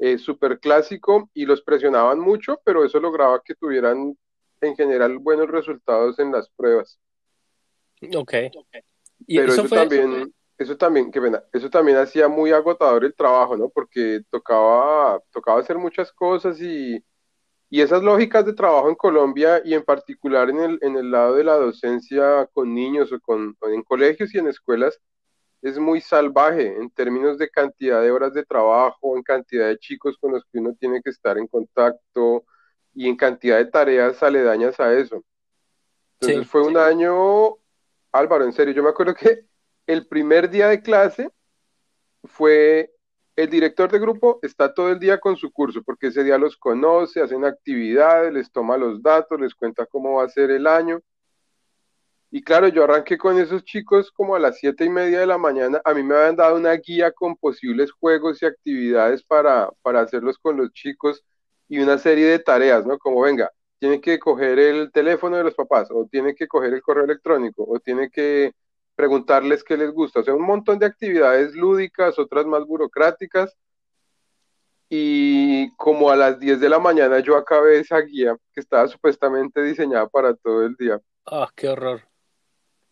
eh, 0.00 0.18
súper 0.18 0.58
clásico 0.58 1.30
y 1.32 1.46
los 1.46 1.62
presionaban 1.62 2.18
mucho, 2.18 2.60
pero 2.64 2.84
eso 2.84 2.98
lograba 2.98 3.40
que 3.44 3.54
tuvieran 3.54 4.16
en 4.60 4.76
general 4.76 5.18
buenos 5.18 5.48
resultados 5.48 6.18
en 6.18 6.32
las 6.32 6.48
pruebas. 6.50 6.98
ok. 8.16 8.34
Y 9.26 9.36
Pero 9.36 9.52
eso 9.52 9.60
eso 9.60 9.68
fue, 9.68 9.78
también, 9.78 10.34
eso 10.58 10.76
también, 10.76 11.10
qué 11.12 11.20
pena, 11.20 11.42
eso 11.52 11.70
también 11.70 11.98
hacía 11.98 12.26
muy 12.26 12.50
agotador 12.50 13.04
el 13.04 13.14
trabajo, 13.14 13.56
¿no? 13.56 13.68
Porque 13.68 14.22
tocaba, 14.30 15.20
tocaba 15.30 15.60
hacer 15.60 15.78
muchas 15.78 16.12
cosas 16.12 16.60
y, 16.60 17.02
y 17.70 17.80
esas 17.80 18.02
lógicas 18.02 18.46
de 18.46 18.54
trabajo 18.54 18.88
en 18.88 18.94
Colombia 18.94 19.60
y 19.64 19.74
en 19.74 19.82
particular 19.84 20.50
en 20.50 20.60
el, 20.60 20.78
en 20.82 20.96
el 20.96 21.10
lado 21.10 21.34
de 21.34 21.44
la 21.44 21.56
docencia 21.56 22.48
con 22.52 22.74
niños 22.74 23.12
o 23.12 23.20
con, 23.20 23.56
en 23.62 23.82
colegios 23.82 24.34
y 24.34 24.38
en 24.38 24.48
escuelas 24.48 25.00
es 25.62 25.78
muy 25.78 26.00
salvaje 26.00 26.76
en 26.76 26.90
términos 26.90 27.38
de 27.38 27.48
cantidad 27.48 28.02
de 28.02 28.10
horas 28.10 28.34
de 28.34 28.44
trabajo, 28.44 29.16
en 29.16 29.22
cantidad 29.22 29.68
de 29.68 29.78
chicos 29.78 30.16
con 30.20 30.32
los 30.32 30.44
que 30.44 30.58
uno 30.58 30.74
tiene 30.78 31.00
que 31.02 31.10
estar 31.10 31.38
en 31.38 31.46
contacto 31.48 32.44
y 32.94 33.08
en 33.08 33.16
cantidad 33.16 33.56
de 33.58 33.66
tareas 33.66 34.22
aledañas 34.22 34.78
a 34.78 34.92
eso. 34.92 35.24
Entonces 36.20 36.44
Sí. 36.44 36.50
fue 36.50 36.62
un 36.62 36.76
año, 36.76 37.56
Álvaro, 38.12 38.44
en 38.44 38.52
serio, 38.52 38.74
yo 38.74 38.82
me 38.82 38.90
acuerdo 38.90 39.14
que 39.14 39.46
el 39.86 40.06
primer 40.06 40.50
día 40.50 40.68
de 40.68 40.82
clase 40.82 41.30
fue 42.24 42.92
el 43.36 43.50
director 43.50 43.90
de 43.90 43.98
grupo 43.98 44.38
está 44.42 44.72
todo 44.72 44.90
el 44.90 44.98
día 44.98 45.18
con 45.18 45.36
su 45.36 45.50
curso, 45.52 45.82
porque 45.82 46.08
ese 46.08 46.22
día 46.22 46.38
los 46.38 46.56
conoce, 46.56 47.20
hacen 47.20 47.44
actividades, 47.44 48.32
les 48.32 48.50
toma 48.50 48.76
los 48.76 49.02
datos, 49.02 49.40
les 49.40 49.54
cuenta 49.54 49.86
cómo 49.86 50.14
va 50.14 50.24
a 50.24 50.28
ser 50.28 50.50
el 50.50 50.66
año. 50.66 51.00
Y 52.30 52.42
claro, 52.42 52.68
yo 52.68 52.84
arranqué 52.84 53.16
con 53.16 53.38
esos 53.38 53.64
chicos 53.64 54.10
como 54.10 54.34
a 54.34 54.40
las 54.40 54.58
siete 54.58 54.84
y 54.84 54.88
media 54.88 55.20
de 55.20 55.26
la 55.26 55.38
mañana. 55.38 55.80
A 55.84 55.94
mí 55.94 56.02
me 56.02 56.16
habían 56.16 56.36
dado 56.36 56.56
una 56.56 56.72
guía 56.74 57.12
con 57.12 57.36
posibles 57.36 57.92
juegos 57.92 58.42
y 58.42 58.46
actividades 58.46 59.22
para, 59.22 59.70
para 59.82 60.00
hacerlos 60.00 60.38
con 60.38 60.56
los 60.56 60.72
chicos 60.72 61.24
y 61.68 61.78
una 61.78 61.98
serie 61.98 62.26
de 62.26 62.38
tareas, 62.40 62.86
¿no? 62.86 62.98
Como 62.98 63.20
venga, 63.20 63.50
tiene 63.78 64.00
que 64.00 64.18
coger 64.18 64.58
el 64.58 64.90
teléfono 64.92 65.36
de 65.36 65.44
los 65.44 65.54
papás, 65.54 65.88
o 65.90 66.06
tiene 66.10 66.34
que 66.34 66.48
coger 66.48 66.74
el 66.74 66.82
correo 66.82 67.04
electrónico, 67.04 67.64
o 67.68 67.78
tiene 67.80 68.10
que 68.10 68.52
preguntarles 68.94 69.64
qué 69.64 69.76
les 69.76 69.90
gusta. 69.90 70.20
O 70.20 70.22
sea, 70.22 70.34
un 70.34 70.42
montón 70.46 70.78
de 70.78 70.86
actividades 70.86 71.54
lúdicas, 71.54 72.18
otras 72.18 72.46
más 72.46 72.64
burocráticas. 72.64 73.56
Y 74.88 75.74
como 75.76 76.10
a 76.10 76.16
las 76.16 76.38
10 76.38 76.60
de 76.60 76.68
la 76.68 76.78
mañana 76.78 77.18
yo 77.18 77.36
acabé 77.36 77.78
esa 77.78 77.98
guía 78.00 78.36
que 78.52 78.60
estaba 78.60 78.86
supuestamente 78.86 79.62
diseñada 79.62 80.08
para 80.08 80.34
todo 80.34 80.64
el 80.64 80.76
día. 80.76 81.00
Ah, 81.26 81.48
qué 81.54 81.68
horror. 81.68 82.02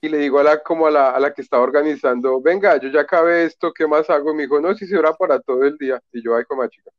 Y 0.00 0.08
le 0.08 0.18
digo 0.18 0.40
a 0.40 0.42
la, 0.42 0.62
como 0.62 0.86
a 0.86 0.90
la, 0.90 1.10
a 1.10 1.20
la 1.20 1.32
que 1.32 1.42
estaba 1.42 1.62
organizando, 1.62 2.40
venga, 2.40 2.76
yo 2.78 2.88
ya 2.88 3.02
acabé 3.02 3.44
esto, 3.44 3.72
¿qué 3.72 3.86
más 3.86 4.10
hago? 4.10 4.32
Y 4.32 4.34
me 4.34 4.42
dijo, 4.42 4.60
no, 4.60 4.74
si 4.74 4.86
se 4.86 4.98
era 4.98 5.12
para 5.12 5.38
todo 5.38 5.62
el 5.62 5.76
día. 5.76 6.02
Y 6.12 6.24
yo, 6.24 6.34
ay, 6.34 6.44
como 6.44 6.66
chica. 6.66 6.90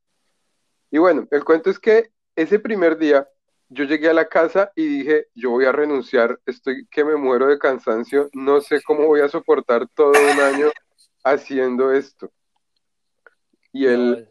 Y 0.89 1.00
bueno, 1.00 1.27
el 1.31 1.43
cuento 1.43 1.69
es 1.69 1.79
que 1.79 2.12
ese 2.36 2.60
primer 2.60 2.98
día 2.98 3.27
yo 3.70 3.86
llegué 3.86 4.10
a 4.10 4.13
la 4.13 4.27
casa 4.27 4.72
y 4.75 4.86
dije, 4.86 5.27
yo 5.34 5.51
voy 5.51 5.65
a 5.65 5.72
renunciar, 5.72 6.39
estoy 6.46 6.88
que 6.91 7.03
me 7.03 7.15
muero 7.15 7.48
de 7.48 7.58
cansancio, 7.58 8.29
no 8.34 8.62
sé 8.62 8.82
cómo 8.84 9.08
voy 9.08 9.22
a 9.22 9.29
soportar 9.29 9.88
todo 9.96 10.12
un 10.12 10.39
año 10.39 10.72
haciendo 11.24 11.91
esto. 11.91 12.32
Y 13.72 13.88
el, 13.88 14.29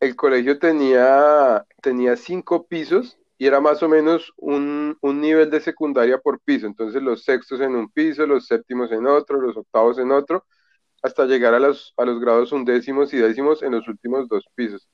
el 0.00 0.16
colegio 0.16 0.58
tenía, 0.58 1.66
tenía 1.82 2.16
cinco 2.16 2.66
pisos 2.66 3.18
y 3.38 3.46
era 3.46 3.60
más 3.60 3.82
o 3.82 3.88
menos 3.88 4.32
un, 4.36 4.96
un, 5.00 5.20
nivel 5.20 5.50
de 5.50 5.60
secundaria 5.60 6.18
por 6.18 6.40
piso. 6.40 6.66
Entonces 6.66 7.02
los 7.02 7.24
sextos 7.24 7.60
en 7.60 7.74
un 7.74 7.90
piso, 7.90 8.26
los 8.26 8.46
séptimos 8.46 8.92
en 8.92 9.06
otro, 9.06 9.40
los 9.40 9.56
octavos 9.56 9.98
en 9.98 10.12
otro, 10.12 10.44
hasta 11.02 11.26
llegar 11.26 11.54
a 11.54 11.60
los, 11.60 11.92
a 11.96 12.04
los 12.04 12.20
grados 12.20 12.52
undécimos 12.52 13.12
y 13.12 13.18
décimos 13.18 13.62
en 13.62 13.72
los 13.72 13.86
últimos 13.88 14.28
dos 14.28 14.44
pisos. 14.54 14.88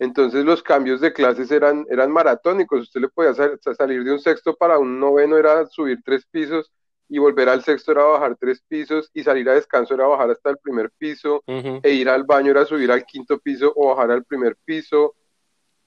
Entonces 0.00 0.46
los 0.46 0.62
cambios 0.62 1.02
de 1.02 1.12
clases 1.12 1.50
eran, 1.50 1.86
eran 1.90 2.10
maratónicos. 2.10 2.80
Usted 2.80 3.02
le 3.02 3.08
podía 3.10 3.34
salir 3.34 4.02
de 4.02 4.12
un 4.12 4.18
sexto 4.18 4.56
para 4.56 4.78
un 4.78 4.98
noveno, 4.98 5.36
era 5.36 5.66
subir 5.66 6.00
tres 6.02 6.24
pisos, 6.24 6.72
y 7.06 7.18
volver 7.18 7.50
al 7.50 7.62
sexto 7.62 7.92
era 7.92 8.04
bajar 8.04 8.34
tres 8.40 8.62
pisos, 8.66 9.10
y 9.12 9.22
salir 9.22 9.46
a 9.50 9.54
descanso 9.54 9.92
era 9.92 10.06
bajar 10.06 10.30
hasta 10.30 10.48
el 10.48 10.56
primer 10.56 10.90
piso, 10.96 11.44
e 11.46 11.90
ir 11.92 12.08
al 12.08 12.24
baño 12.24 12.50
era 12.50 12.64
subir 12.64 12.90
al 12.90 13.04
quinto 13.04 13.38
piso 13.40 13.74
o 13.76 13.88
bajar 13.88 14.10
al 14.10 14.24
primer 14.24 14.56
piso. 14.64 15.16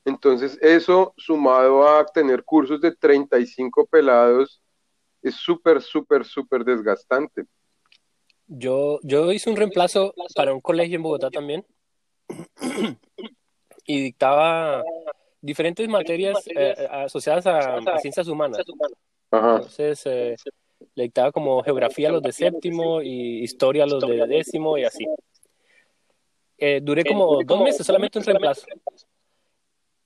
Entonces 0.06 0.60
eso 0.62 1.16
sumado 1.18 1.88
a 1.88 2.06
tener 2.06 2.44
cursos 2.44 2.80
de 2.82 2.96
35 2.96 3.88
pelados 3.88 4.62
es 5.24 5.34
súper, 5.34 5.82
súper, 5.82 6.24
súper 6.24 6.64
desgastante. 6.64 7.46
Yo, 8.46 9.00
yo 9.02 9.32
hice 9.32 9.50
un 9.50 9.56
reemplazo 9.56 10.14
para 10.36 10.54
un 10.54 10.62
colegio 10.62 10.98
en 10.98 11.02
Bogotá 11.02 11.32
también 11.32 11.66
y 13.86 14.02
dictaba 14.02 14.84
diferentes 15.42 15.88
materias 15.88 16.48
eh, 16.48 16.74
eh, 16.78 16.88
asociadas 16.90 17.46
a, 17.46 18.00
ciencias 18.00 18.28
humanas. 18.28 18.62
Entonces, 19.32 20.02
eh, 20.06 20.36
le 20.96 21.04
dictaba 21.04 21.32
como 21.32 21.62
geografía 21.64 22.10
a 22.10 22.12
los 22.14 22.22
de 22.22 22.32
séptimo 22.32 23.02
y 23.02 23.44
historia 23.44 23.84
a 23.84 23.88
los 23.88 24.06
de 24.08 24.26
décimo 24.28 24.78
y 24.78 24.86
así. 24.86 25.06
duré 26.82 27.04
como 27.04 27.44
dos 27.44 27.62
meses 27.62 27.86
solamente 27.86 28.20
un 28.20 28.26
reemplazo. 28.26 28.66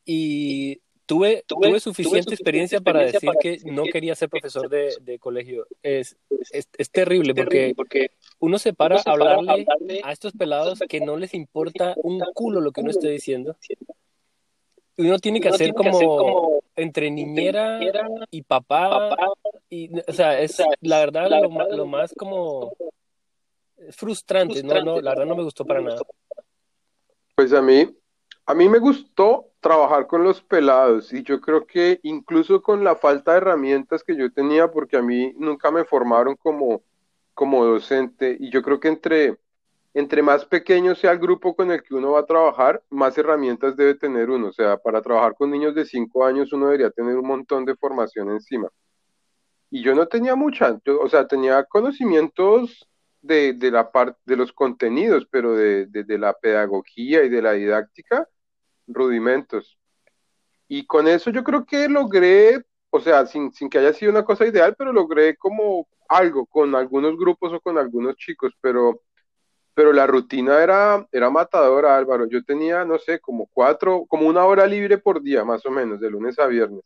Y 0.06 0.80
tuve, 1.06 1.44
tuve, 1.46 1.80
suficiente 1.80 2.34
experiencia 2.34 2.80
para 2.80 3.02
decir 3.02 3.30
que 3.42 3.60
no 3.66 3.84
quería 3.84 4.16
ser 4.16 4.30
profesor 4.30 4.70
de, 4.70 5.20
colegio. 5.20 5.68
Es, 5.84 6.16
es, 6.52 6.90
terrible 6.90 7.36
porque, 7.36 7.74
porque 7.76 8.12
uno 8.40 8.60
se 8.60 8.74
para 8.74 8.98
a 8.98 9.02
hablarle 9.06 9.66
a 10.04 10.12
estos 10.12 10.34
pelados 10.34 10.80
que 10.88 11.00
no 11.02 11.18
les 11.18 11.34
importa 11.34 11.96
un 12.04 12.20
culo 12.34 12.62
lo 12.62 12.72
que 12.72 12.82
uno 12.82 12.92
esté 12.92 13.10
diciendo. 13.10 13.56
Y 14.96 15.08
uno 15.08 15.20
tiene 15.20 15.40
que 15.40 15.50
hacer 15.50 15.74
como, 15.74 16.60
entre 16.76 17.12
niñera 17.12 17.80
y 18.32 18.42
papá. 18.42 19.16
Y, 19.70 19.92
o 20.00 20.14
sea, 20.14 20.40
es 20.40 20.62
la 20.82 21.00
verdad 21.00 21.30
lo, 21.30 21.76
lo 21.76 21.86
más 21.86 22.14
como 22.18 22.74
frustrante. 23.92 24.64
No, 24.64 24.82
no, 24.82 25.02
la 25.02 25.12
verdad 25.12 25.26
no 25.26 25.36
me 25.36 25.44
gustó 25.44 25.66
para 25.66 25.82
nada. 25.82 26.02
Pues 27.36 27.54
a 27.54 27.62
mí, 27.62 27.88
a 28.46 28.54
mí 28.54 28.70
me 28.70 28.80
gustó 28.80 29.52
trabajar 29.60 30.08
con 30.08 30.24
los 30.24 30.42
pelados 30.42 31.14
y 31.14 31.24
yo 31.24 31.42
creo 31.42 31.66
que 31.68 32.00
incluso 32.04 32.62
con 32.62 32.84
la 32.84 32.96
falta 32.96 33.32
de 33.32 33.38
herramientas 33.38 34.04
que 34.04 34.16
yo 34.16 34.32
tenía, 34.32 34.72
porque 34.72 34.98
a 34.98 35.02
mí 35.02 35.34
nunca 35.38 35.70
me 35.70 35.84
formaron 35.84 36.36
como, 36.36 36.82
como 37.38 37.64
docente 37.64 38.36
y 38.40 38.50
yo 38.50 38.64
creo 38.64 38.80
que 38.80 38.88
entre, 38.88 39.38
entre 39.94 40.24
más 40.24 40.44
pequeño 40.44 40.96
sea 40.96 41.12
el 41.12 41.20
grupo 41.20 41.56
con 41.56 41.70
el 41.70 41.84
que 41.84 41.94
uno 41.94 42.14
va 42.14 42.22
a 42.22 42.26
trabajar, 42.26 42.82
más 42.90 43.16
herramientas 43.16 43.78
debe 43.78 43.94
tener 43.94 44.32
uno. 44.32 44.48
O 44.48 44.52
sea, 44.52 44.78
para 44.78 45.04
trabajar 45.04 45.36
con 45.36 45.52
niños 45.52 45.76
de 45.76 45.86
5 45.86 46.26
años 46.26 46.52
uno 46.52 46.66
debería 46.66 46.90
tener 46.90 47.16
un 47.16 47.28
montón 47.28 47.64
de 47.64 47.76
formación 47.76 48.32
encima. 48.32 48.70
Y 49.70 49.84
yo 49.84 49.94
no 49.94 50.08
tenía 50.08 50.36
mucha, 50.36 50.80
o 51.00 51.10
sea, 51.10 51.28
tenía 51.28 51.64
conocimientos 51.66 52.90
de, 53.22 53.54
de 53.54 53.70
la 53.70 53.92
parte 53.92 54.20
de 54.26 54.36
los 54.36 54.52
contenidos, 54.52 55.28
pero 55.30 55.54
de, 55.54 55.86
de 55.86 56.18
la 56.18 56.34
pedagogía 56.34 57.24
y 57.24 57.30
de 57.30 57.42
la 57.44 57.52
didáctica, 57.52 58.28
rudimentos. 58.88 59.78
Y 60.68 60.88
con 60.88 61.08
eso 61.08 61.30
yo 61.30 61.44
creo 61.44 61.68
que 61.68 61.88
logré, 61.88 62.66
o 62.90 63.00
sea, 63.00 63.26
sin, 63.26 63.54
sin 63.54 63.70
que 63.70 63.80
haya 63.80 63.94
sido 63.94 64.12
una 64.12 64.26
cosa 64.26 64.46
ideal, 64.46 64.76
pero 64.78 64.94
logré 64.94 65.36
como 65.38 65.88
algo 66.10 66.46
con 66.46 66.76
algunos 66.76 67.18
grupos 67.18 67.54
o 67.54 67.60
con 67.62 67.78
algunos 67.78 68.16
chicos, 68.18 68.54
pero, 68.62 69.02
pero 69.74 69.94
la 69.94 70.08
rutina 70.08 70.62
era, 70.64 71.08
era 71.12 71.30
matadora, 71.30 71.98
Álvaro. 71.98 72.28
Yo 72.28 72.44
tenía, 72.44 72.86
no 72.86 72.98
sé, 73.00 73.20
como 73.20 73.48
cuatro, 73.54 74.06
como 74.08 74.28
una 74.28 74.46
hora 74.46 74.66
libre 74.68 74.98
por 74.98 75.22
día, 75.22 75.44
más 75.46 75.66
o 75.66 75.72
menos, 75.72 76.00
de 76.00 76.10
lunes 76.10 76.40
a 76.40 76.48
viernes. 76.48 76.84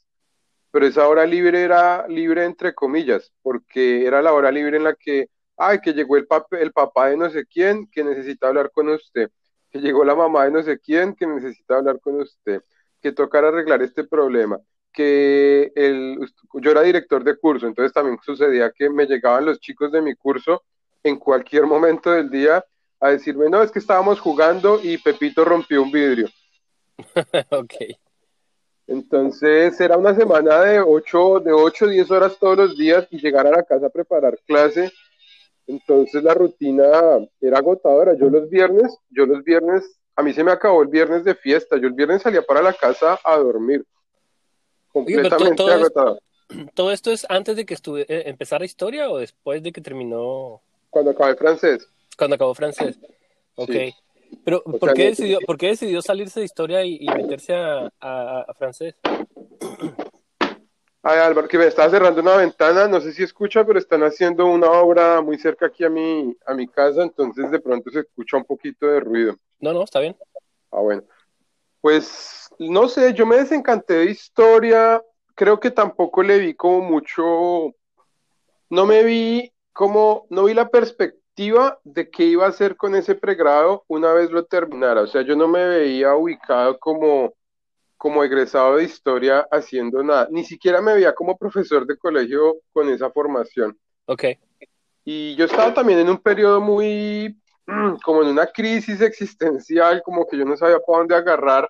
Pero 0.72 0.86
esa 0.88 1.08
hora 1.08 1.26
libre 1.26 1.64
era 1.64 2.08
libre 2.08 2.46
entre 2.46 2.74
comillas, 2.74 3.32
porque 3.42 4.06
era 4.06 4.22
la 4.22 4.34
hora 4.34 4.52
libre 4.52 4.78
en 4.78 4.86
la 4.86 4.96
que, 4.96 5.30
ay, 5.58 5.80
que 5.82 5.94
llegó 5.94 6.18
el, 6.18 6.28
el 6.52 6.72
papá 6.74 7.10
de 7.10 7.18
no 7.18 7.30
sé 7.30 7.46
quién 7.46 7.88
que 7.92 8.04
necesita 8.04 8.48
hablar 8.48 8.72
con 8.72 8.90
usted 8.90 9.30
que 9.72 9.80
llegó 9.80 10.04
la 10.04 10.16
mamá 10.16 10.46
de 10.46 10.52
no 10.52 10.64
sé 10.64 10.80
quién 10.80 11.16
que 11.16 11.26
necesita 11.26 11.78
hablar 11.78 12.00
con 12.02 12.20
usted, 12.20 12.62
que 13.02 13.12
tocar 13.12 13.46
arreglar 13.46 13.82
este 13.82 14.04
problema, 14.04 14.60
que 14.92 15.72
el, 15.76 16.20
yo 16.54 16.72
era 16.72 16.82
director 16.82 17.24
de 17.24 17.38
curso, 17.38 17.68
entonces 17.68 17.94
también 17.94 18.18
sucedía 18.24 18.72
que 18.72 18.90
me 18.90 19.06
llegaban 19.06 19.46
los 19.46 19.60
chicos 19.60 19.92
de 19.92 20.02
mi 20.02 20.16
curso 20.16 20.64
en 21.04 21.18
cualquier 21.18 21.66
momento 21.66 22.12
del 22.12 22.30
día 22.30 22.64
a 23.00 23.10
decirme, 23.10 23.50
no, 23.50 23.64
es 23.64 23.72
que 23.72 23.80
estábamos 23.80 24.20
jugando 24.20 24.80
y 24.82 24.98
Pepito 24.98 25.44
rompió 25.44 25.82
un 25.82 25.92
vidrio. 25.92 26.30
ok. 27.50 27.74
Entonces 28.88 29.80
era 29.80 29.98
una 29.98 30.14
semana 30.14 30.62
de 30.62 30.80
8, 30.82 31.40
de 31.40 31.52
8 31.54 31.88
10 31.88 32.12
horas 32.12 32.38
todos 32.38 32.58
los 32.58 32.78
días 32.78 33.08
y 33.10 33.20
llegar 33.20 33.48
a 33.48 33.52
la 33.52 33.64
casa 33.64 33.88
a 33.88 33.90
preparar 33.90 34.38
clase 34.46 34.92
entonces 35.72 36.22
la 36.24 36.34
rutina 36.34 36.86
era 37.40 37.58
agotadora. 37.58 38.14
Yo 38.14 38.30
los 38.30 38.50
viernes, 38.50 38.98
yo 39.10 39.26
los 39.26 39.44
viernes, 39.44 40.00
a 40.16 40.24
mí 40.24 40.34
se 40.34 40.44
me 40.44 40.52
acabó 40.52 40.82
el 40.82 40.90
viernes 40.90 41.24
de 41.24 41.36
fiesta. 41.36 41.78
Yo 41.78 41.88
el 41.88 41.94
viernes 41.94 42.22
salía 42.22 42.42
para 42.42 42.62
la 42.62 42.74
casa 42.74 43.20
a 43.24 43.38
dormir. 43.38 43.86
Completamente 44.92 45.56
todo, 45.56 45.72
agotado. 45.72 46.20
¿Todo 46.74 46.92
esto 46.92 47.12
es 47.12 47.26
antes 47.30 47.56
de 47.56 47.66
que 47.66 47.74
estuve, 47.74 48.02
eh, 48.02 48.24
empezara 48.28 48.66
historia 48.66 49.10
o 49.10 49.18
después 49.18 49.64
de 49.64 49.72
que 49.72 49.82
terminó? 49.82 50.62
Cuando 50.90 51.12
acabé 51.12 51.36
francés. 51.36 51.88
Cuando 52.18 52.36
acabó 52.36 52.54
francés. 52.54 53.00
Ok. 53.56 53.70
Pero, 54.46 54.64
¿por 54.64 54.94
qué, 54.94 55.08
decidió, 55.08 55.40
¿por 55.46 55.58
qué 55.58 55.68
decidió 55.68 56.02
salirse 56.02 56.40
de 56.40 56.46
historia 56.46 56.86
y, 56.86 57.06
meterse 57.06 57.54
a, 57.54 57.92
a 58.00 58.54
francés? 58.54 58.96
Ay, 61.04 61.18
Álvaro, 61.18 61.48
que 61.48 61.58
me 61.58 61.66
estaba 61.66 61.90
cerrando 61.90 62.22
una 62.22 62.38
ventana, 62.38 62.88
no 62.88 63.02
sé 63.02 63.12
si 63.12 63.24
escucha, 63.24 63.66
pero 63.66 63.80
están 63.80 64.04
haciendo 64.04 64.46
una 64.46 64.70
obra 64.70 65.20
muy 65.22 65.40
cerca 65.40 65.66
aquí 65.66 65.84
a 65.84 65.90
mi, 65.90 66.36
a 66.46 66.54
mi 66.54 66.68
casa, 66.68 67.02
entonces 67.02 67.50
de 67.50 67.60
pronto 67.60 67.90
se 67.90 68.02
escucha 68.02 68.38
un 68.38 68.46
poquito 68.46 68.86
de 68.86 69.00
ruido. 69.00 69.36
No, 69.60 69.74
no, 69.74 69.84
está 69.84 70.00
bien. 70.00 70.16
Ah, 70.70 70.80
bueno. 70.80 71.04
Pues 71.82 72.41
no 72.70 72.88
sé, 72.88 73.14
yo 73.14 73.26
me 73.26 73.38
desencanté 73.38 73.94
de 73.94 74.12
historia, 74.12 75.02
creo 75.36 75.60
que 75.60 75.72
tampoco 75.72 76.24
le 76.24 76.40
vi 76.40 76.54
como 76.54 76.82
mucho, 76.82 77.74
no 78.70 78.86
me 78.86 79.04
vi 79.04 79.52
como, 79.74 80.28
no 80.30 80.46
vi 80.46 80.54
la 80.54 80.70
perspectiva 80.70 81.80
de 81.84 82.10
qué 82.10 82.26
iba 82.26 82.46
a 82.46 82.50
hacer 82.50 82.76
con 82.76 82.96
ese 82.96 83.16
pregrado 83.16 83.84
una 83.88 84.14
vez 84.14 84.32
lo 84.32 84.46
terminara, 84.46 85.02
o 85.02 85.08
sea, 85.08 85.22
yo 85.22 85.36
no 85.36 85.48
me 85.48 85.66
veía 85.66 86.16
ubicado 86.16 86.78
como 86.80 87.34
como 88.02 88.24
egresado 88.24 88.78
de 88.78 88.86
historia 88.86 89.48
haciendo 89.52 90.02
nada. 90.02 90.28
Ni 90.32 90.44
siquiera 90.44 90.82
me 90.82 90.96
veía 90.96 91.14
como 91.14 91.38
profesor 91.38 91.86
de 91.86 92.00
colegio 92.00 92.56
con 92.74 92.90
esa 92.90 93.12
formación. 93.12 93.78
Ok. 94.08 94.24
Y 95.06 95.36
yo 95.36 95.46
estaba 95.46 95.72
también 95.72 96.00
en 96.00 96.10
un 96.10 96.18
periodo 96.18 96.60
muy, 96.60 97.40
como 98.04 98.24
en 98.24 98.30
una 98.30 98.48
crisis 98.48 99.02
existencial, 99.02 100.02
como 100.04 100.26
que 100.26 100.36
yo 100.36 100.46
no 100.46 100.58
sabía 100.58 100.80
para 100.80 100.98
dónde 100.98 101.14
agarrar. 101.16 101.70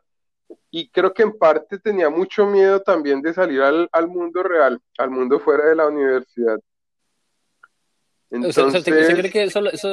Y 0.69 0.89
creo 0.89 1.13
que 1.13 1.23
en 1.23 1.37
parte 1.37 1.79
tenía 1.79 2.09
mucho 2.09 2.45
miedo 2.45 2.81
también 2.81 3.21
de 3.21 3.33
salir 3.33 3.61
al, 3.61 3.89
al 3.91 4.07
mundo 4.07 4.43
real, 4.43 4.79
al 4.97 5.09
mundo 5.09 5.39
fuera 5.39 5.69
de 5.69 5.75
la 5.75 5.87
universidad. 5.87 6.59
Entonces, 8.29 8.63
o 8.63 8.71
sea, 8.71 8.81
¿se 8.81 9.13
cree 9.13 9.31
que 9.31 9.43
eso, 9.43 9.59
eso 9.69 9.89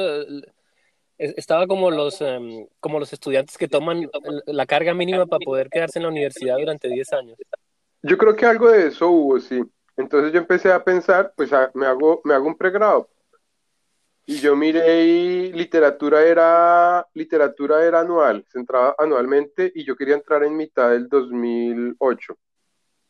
estaba 1.19 1.67
como 1.67 1.91
los, 1.91 2.21
em, 2.21 2.65
como 2.79 2.99
los 2.99 3.11
estudiantes 3.11 3.57
que 3.57 3.67
toman 3.67 4.09
la 4.45 4.65
carga 4.65 4.93
mínima 4.93 5.25
para 5.25 5.43
poder 5.43 5.69
quedarse 5.69 5.99
en 5.99 6.03
la 6.03 6.09
universidad 6.09 6.57
durante 6.57 6.87
10 6.87 7.13
años. 7.13 7.37
Yo 8.01 8.17
creo 8.17 8.35
que 8.35 8.45
algo 8.45 8.71
de 8.71 8.87
eso 8.87 9.09
hubo, 9.09 9.39
sí. 9.39 9.61
Entonces 9.97 10.31
yo 10.31 10.39
empecé 10.39 10.71
a 10.71 10.81
pensar, 10.81 11.33
pues 11.35 11.51
me, 11.73 11.85
hago, 11.85 12.21
me 12.23 12.33
hago 12.33 12.47
un 12.47 12.57
pregrado. 12.57 13.09
Y 14.29 14.39
yo 14.41 14.55
miré 14.55 15.05
y 15.05 15.51
literatura 15.53 16.23
era, 16.23 17.07
literatura 17.15 17.83
era 17.83 18.01
anual, 18.01 18.45
se 18.47 18.59
entraba 18.59 18.95
anualmente 18.99 19.71
y 19.73 19.83
yo 19.83 19.95
quería 19.95 20.13
entrar 20.13 20.43
en 20.43 20.55
mitad 20.55 20.91
del 20.91 21.09
2008. 21.09 22.37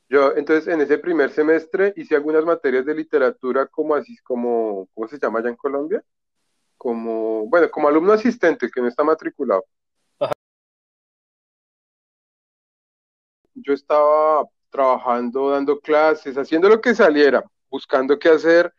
Yo, 0.07 0.33
entonces, 0.37 0.73
en 0.73 0.79
ese 0.79 0.97
primer 0.97 1.31
semestre 1.31 1.93
hice 1.97 2.15
algunas 2.15 2.45
materias 2.45 2.85
de 2.85 2.95
literatura 2.95 3.67
como 3.67 3.95
así, 3.95 4.15
como, 4.23 4.87
¿cómo 4.93 5.07
se 5.09 5.19
llama 5.19 5.39
allá 5.39 5.49
en 5.49 5.57
Colombia? 5.57 6.01
como, 6.77 7.45
bueno, 7.47 7.69
como 7.71 7.89
alumno 7.89 8.13
asistente 8.13 8.69
que 8.73 8.81
no 8.81 8.87
está 8.87 9.03
matriculado. 9.03 9.65
yo 13.55 13.73
estaba 13.73 14.45
trabajando, 14.69 15.49
dando 15.49 15.79
clases, 15.79 16.37
haciendo 16.37 16.69
lo 16.69 16.79
que 16.81 16.95
saliera, 16.95 17.43
buscando 17.69 18.17
qué 18.17 18.29
hacer. 18.29 18.73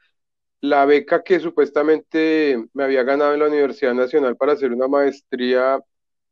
La 0.60 0.84
beca 0.84 1.22
que 1.22 1.40
supuestamente 1.40 2.62
me 2.74 2.84
había 2.84 3.02
ganado 3.02 3.32
en 3.34 3.40
la 3.40 3.46
Universidad 3.48 3.94
Nacional 3.94 4.36
para 4.36 4.52
hacer 4.52 4.72
una 4.72 4.88
maestría, 4.88 5.80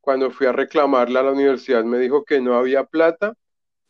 cuando 0.00 0.30
fui 0.30 0.46
a 0.46 0.52
reclamarla 0.52 1.20
a 1.20 1.22
la 1.24 1.32
universidad 1.32 1.84
me 1.84 1.98
dijo 1.98 2.24
que 2.24 2.40
no 2.40 2.56
había 2.56 2.84
plata 2.84 3.34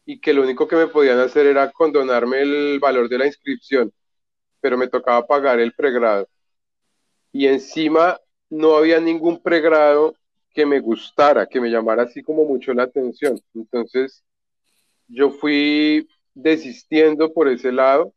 y 0.05 0.20
que 0.20 0.33
lo 0.33 0.42
único 0.42 0.66
que 0.66 0.77
me 0.77 0.88
podían 0.88 1.18
hacer 1.20 1.46
era 1.46 1.70
condonarme 1.70 2.40
el 2.42 2.81
valor 2.81 3.09
de 3.09 3.18
la 3.18 3.27
inscripción, 3.27 3.92
pero 4.61 4.79
me 4.79 4.88
tocaba 4.88 5.27
pagar 5.27 5.61
el 5.61 5.72
pregrado. 5.74 6.29
Y 7.33 7.46
encima 7.46 8.18
no 8.51 8.77
había 8.77 9.01
ningún 9.01 9.40
pregrado 9.42 10.14
que 10.55 10.66
me 10.66 10.81
gustara, 10.81 11.46
que 11.46 11.61
me 11.61 11.70
llamara 11.70 12.05
así 12.05 12.22
como 12.22 12.44
mucho 12.44 12.74
la 12.74 12.85
atención. 12.85 13.40
Entonces, 13.55 14.24
yo 15.09 15.31
fui 15.31 16.09
desistiendo 16.35 17.33
por 17.33 17.48
ese 17.48 17.70
lado 17.70 18.12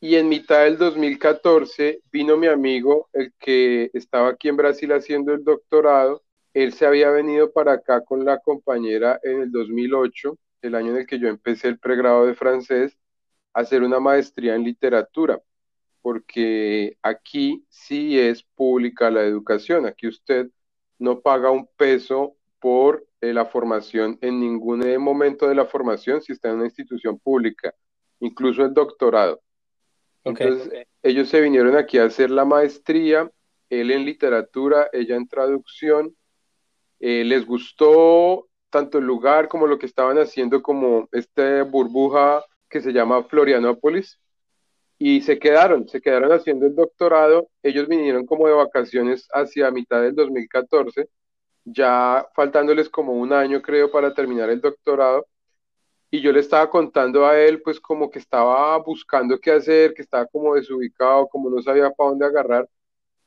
y 0.00 0.16
en 0.16 0.28
mitad 0.28 0.64
del 0.64 0.78
2014 0.78 2.00
vino 2.10 2.36
mi 2.36 2.46
amigo, 2.46 3.08
el 3.12 3.32
que 3.38 3.90
estaba 3.92 4.30
aquí 4.30 4.48
en 4.48 4.56
Brasil 4.56 4.92
haciendo 4.92 5.32
el 5.34 5.44
doctorado. 5.44 6.22
Él 6.54 6.72
se 6.72 6.86
había 6.86 7.10
venido 7.10 7.52
para 7.52 7.74
acá 7.74 8.02
con 8.04 8.24
la 8.24 8.38
compañera 8.40 9.20
en 9.22 9.42
el 9.42 9.52
2008, 9.52 10.38
el 10.62 10.74
año 10.74 10.92
en 10.92 10.98
el 10.98 11.06
que 11.06 11.18
yo 11.18 11.28
empecé 11.28 11.68
el 11.68 11.78
pregrado 11.78 12.26
de 12.26 12.34
francés, 12.34 12.96
a 13.52 13.60
hacer 13.60 13.82
una 13.82 14.00
maestría 14.00 14.54
en 14.54 14.64
literatura, 14.64 15.40
porque 16.02 16.96
aquí 17.02 17.64
sí 17.68 18.18
es 18.18 18.42
pública 18.42 19.10
la 19.10 19.22
educación. 19.22 19.86
Aquí 19.86 20.08
usted 20.08 20.48
no 20.98 21.20
paga 21.20 21.50
un 21.50 21.68
peso 21.76 22.36
por 22.60 23.06
eh, 23.20 23.32
la 23.34 23.46
formación 23.46 24.18
en 24.22 24.40
ningún 24.40 24.80
momento 24.98 25.48
de 25.48 25.54
la 25.54 25.66
formación 25.66 26.22
si 26.22 26.32
está 26.32 26.48
en 26.50 26.56
una 26.56 26.66
institución 26.66 27.18
pública, 27.18 27.74
incluso 28.20 28.64
el 28.64 28.74
doctorado. 28.74 29.42
Entonces, 30.24 30.86
ellos 31.02 31.28
se 31.28 31.40
vinieron 31.40 31.76
aquí 31.76 31.98
a 31.98 32.04
hacer 32.04 32.30
la 32.30 32.44
maestría, 32.44 33.30
él 33.68 33.90
en 33.90 34.04
literatura, 34.04 34.88
ella 34.92 35.16
en 35.16 35.26
traducción. 35.28 36.14
Eh, 36.98 37.24
les 37.24 37.46
gustó 37.46 38.48
tanto 38.68 38.98
el 38.98 39.04
lugar 39.04 39.48
como 39.48 39.66
lo 39.66 39.78
que 39.78 39.86
estaban 39.86 40.18
haciendo, 40.18 40.62
como 40.62 41.08
esta 41.12 41.62
burbuja 41.64 42.44
que 42.68 42.80
se 42.80 42.92
llama 42.92 43.24
Florianópolis, 43.24 44.20
y 44.98 45.22
se 45.22 45.38
quedaron, 45.38 45.88
se 45.88 46.00
quedaron 46.00 46.30
haciendo 46.32 46.66
el 46.66 46.74
doctorado. 46.74 47.48
Ellos 47.62 47.88
vinieron 47.88 48.26
como 48.26 48.46
de 48.46 48.52
vacaciones 48.52 49.26
hacia 49.32 49.70
mitad 49.70 50.02
del 50.02 50.14
2014 50.14 51.08
ya 51.64 52.26
faltándoles 52.34 52.88
como 52.88 53.12
un 53.12 53.32
año 53.32 53.62
creo 53.62 53.90
para 53.90 54.14
terminar 54.14 54.50
el 54.50 54.60
doctorado, 54.60 55.26
y 56.10 56.20
yo 56.20 56.32
le 56.32 56.40
estaba 56.40 56.68
contando 56.68 57.26
a 57.26 57.38
él 57.38 57.62
pues 57.62 57.78
como 57.80 58.10
que 58.10 58.18
estaba 58.18 58.76
buscando 58.78 59.38
qué 59.38 59.52
hacer, 59.52 59.94
que 59.94 60.02
estaba 60.02 60.26
como 60.26 60.54
desubicado, 60.54 61.28
como 61.28 61.50
no 61.50 61.62
sabía 61.62 61.90
para 61.90 62.10
dónde 62.10 62.26
agarrar, 62.26 62.68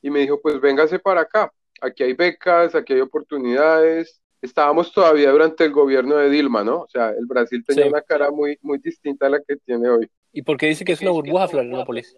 y 0.01 0.09
me 0.09 0.19
dijo 0.19 0.39
pues 0.41 0.59
véngase 0.59 0.99
para 0.99 1.21
acá, 1.21 1.51
aquí 1.81 2.03
hay 2.03 2.13
becas, 2.13 2.75
aquí 2.75 2.93
hay 2.93 3.01
oportunidades, 3.01 4.21
estábamos 4.41 4.91
todavía 4.91 5.31
durante 5.31 5.63
el 5.63 5.71
gobierno 5.71 6.17
de 6.17 6.29
Dilma, 6.29 6.63
¿no? 6.63 6.81
O 6.81 6.87
sea, 6.87 7.11
el 7.11 7.25
Brasil 7.25 7.63
tenía 7.65 7.87
una 7.87 8.01
cara 8.01 8.29
muy, 8.29 8.57
muy 8.61 8.77
distinta 8.79 9.27
a 9.27 9.29
la 9.29 9.41
que 9.41 9.55
tiene 9.55 9.89
hoy. 9.89 10.09
¿Y 10.33 10.41
por 10.41 10.57
qué 10.57 10.67
dice 10.67 10.83
que 10.83 10.91
es 10.91 11.01
una 11.01 11.11
burbuja, 11.11 11.47
Florianópolis? 11.47 12.17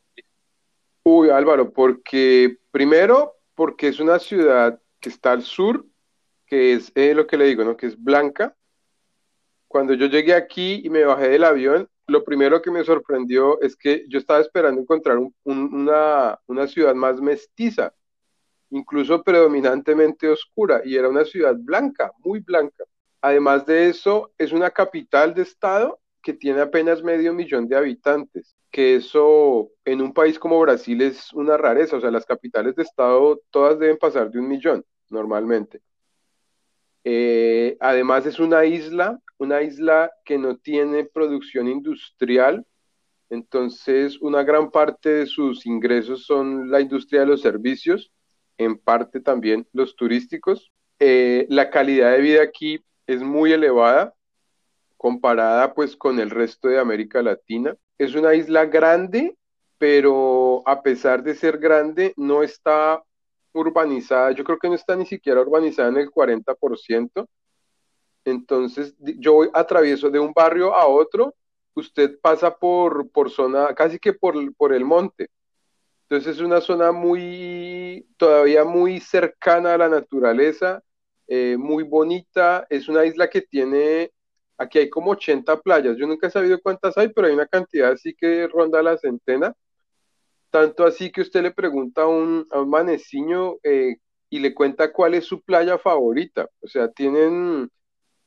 Uy, 1.03 1.29
Álvaro, 1.29 1.71
porque 1.71 2.57
primero, 2.71 3.35
porque 3.53 3.89
es 3.89 3.99
una 3.99 4.17
ciudad 4.17 4.79
que 4.99 5.09
está 5.09 5.33
al 5.33 5.43
sur 5.43 5.85
que 6.45 6.73
es 6.73 6.91
eh, 6.95 7.13
lo 7.13 7.27
que 7.27 7.37
le 7.37 7.45
digo, 7.45 7.63
¿no? 7.63 7.75
Que 7.75 7.87
es 7.87 8.01
blanca. 8.01 8.55
Cuando 9.75 9.93
yo 9.93 10.05
llegué 10.05 10.33
aquí 10.33 10.79
y 10.85 10.89
me 10.89 11.03
bajé 11.03 11.27
del 11.27 11.43
avión, 11.43 11.89
lo 12.07 12.23
primero 12.23 12.61
que 12.61 12.71
me 12.71 12.85
sorprendió 12.85 13.59
es 13.59 13.75
que 13.75 14.05
yo 14.07 14.19
estaba 14.19 14.39
esperando 14.39 14.79
encontrar 14.79 15.17
una, 15.43 16.39
una 16.47 16.67
ciudad 16.67 16.95
más 16.95 17.19
mestiza, 17.19 17.93
incluso 18.69 19.21
predominantemente 19.21 20.29
oscura, 20.29 20.81
y 20.85 20.95
era 20.95 21.09
una 21.09 21.25
ciudad 21.25 21.55
blanca, 21.57 22.13
muy 22.23 22.39
blanca. 22.39 22.85
Además 23.19 23.65
de 23.65 23.89
eso, 23.89 24.31
es 24.37 24.53
una 24.53 24.69
capital 24.69 25.33
de 25.33 25.41
estado 25.41 25.99
que 26.23 26.31
tiene 26.31 26.61
apenas 26.61 27.03
medio 27.03 27.33
millón 27.33 27.67
de 27.67 27.75
habitantes, 27.75 28.55
que 28.71 28.95
eso 28.95 29.71
en 29.83 30.01
un 30.01 30.13
país 30.13 30.39
como 30.39 30.57
Brasil 30.61 31.01
es 31.01 31.33
una 31.33 31.57
rareza, 31.57 31.97
o 31.97 31.99
sea, 31.99 32.11
las 32.11 32.25
capitales 32.25 32.77
de 32.77 32.83
estado 32.83 33.41
todas 33.49 33.77
deben 33.77 33.97
pasar 33.97 34.31
de 34.31 34.39
un 34.39 34.47
millón 34.47 34.85
normalmente. 35.09 35.81
Eh, 37.07 37.77
además 37.79 38.25
es 38.25 38.39
una 38.39 38.65
isla, 38.65 39.21
una 39.37 39.61
isla 39.61 40.11
que 40.25 40.39
no 40.39 40.57
tiene 40.57 41.05
producción 41.05 41.67
industrial, 41.67 42.65
entonces 43.29 44.19
una 44.21 44.43
gran 44.43 44.71
parte 44.71 45.09
de 45.09 45.25
sus 45.27 45.67
ingresos 45.67 46.25
son 46.25 46.71
la 46.71 46.81
industria 46.81 47.21
de 47.21 47.27
los 47.27 47.41
servicios, 47.41 48.11
en 48.57 48.77
parte 48.77 49.19
también 49.19 49.67
los 49.71 49.95
turísticos. 49.95 50.71
Eh, 50.99 51.45
la 51.49 51.69
calidad 51.69 52.11
de 52.11 52.21
vida 52.21 52.41
aquí 52.41 52.83
es 53.05 53.21
muy 53.21 53.53
elevada 53.53 54.15
comparada 54.97 55.75
pues 55.75 55.95
con 55.95 56.19
el 56.19 56.31
resto 56.31 56.69
de 56.69 56.79
América 56.79 57.21
Latina. 57.21 57.75
Es 57.99 58.15
una 58.15 58.33
isla 58.33 58.65
grande, 58.65 59.37
pero 59.77 60.63
a 60.65 60.81
pesar 60.81 61.21
de 61.21 61.35
ser 61.35 61.59
grande 61.59 62.13
no 62.17 62.41
está 62.41 63.03
urbanizada, 63.55 64.31
yo 64.31 64.43
creo 64.43 64.59
que 64.59 64.67
no 64.69 64.75
está 64.75 64.95
ni 64.95 65.05
siquiera 65.05 65.41
urbanizada 65.41 65.89
en 65.89 65.97
el 65.97 66.11
40%. 66.11 67.27
Entonces, 68.25 68.95
yo 68.99 69.41
atravieso 69.53 70.09
de 70.09 70.19
un 70.19 70.33
barrio 70.33 70.73
a 70.75 70.87
otro, 70.87 71.35
usted 71.75 72.19
pasa 72.19 72.55
por, 72.55 73.09
por 73.11 73.29
zona, 73.29 73.73
casi 73.75 73.99
que 73.99 74.13
por, 74.13 74.35
por 74.55 74.73
el 74.73 74.85
monte. 74.85 75.29
Entonces 76.07 76.37
es 76.37 76.41
una 76.41 76.61
zona 76.61 76.91
muy, 76.91 78.07
todavía 78.17 78.63
muy 78.63 78.99
cercana 78.99 79.73
a 79.73 79.77
la 79.77 79.89
naturaleza, 79.89 80.83
eh, 81.27 81.57
muy 81.57 81.83
bonita. 81.83 82.65
Es 82.69 82.87
una 82.87 83.05
isla 83.05 83.27
que 83.27 83.41
tiene, 83.41 84.11
aquí 84.57 84.79
hay 84.79 84.89
como 84.89 85.11
80 85.11 85.61
playas. 85.61 85.97
Yo 85.97 86.05
nunca 86.05 86.27
he 86.27 86.31
sabido 86.31 86.59
cuántas 86.61 86.95
hay, 86.97 87.09
pero 87.09 87.27
hay 87.27 87.33
una 87.33 87.47
cantidad 87.47 87.91
así 87.91 88.13
que 88.13 88.47
ronda 88.47 88.83
la 88.83 88.97
centena. 88.97 89.53
Tanto 90.55 90.85
así 90.85 91.11
que 91.11 91.19
usted 91.19 91.43
le 91.43 91.51
pregunta 91.51 92.03
a 92.03 92.07
un, 92.07 92.47
a 92.49 92.61
un 92.61 92.69
maneciño 92.69 93.57
eh, 93.61 93.97
y 94.29 94.39
le 94.39 94.53
cuenta 94.53 94.93
cuál 94.93 95.13
es 95.13 95.25
su 95.25 95.41
playa 95.41 95.77
favorita. 95.77 96.47
O 96.61 96.67
sea, 96.69 96.89
tienen 96.89 97.69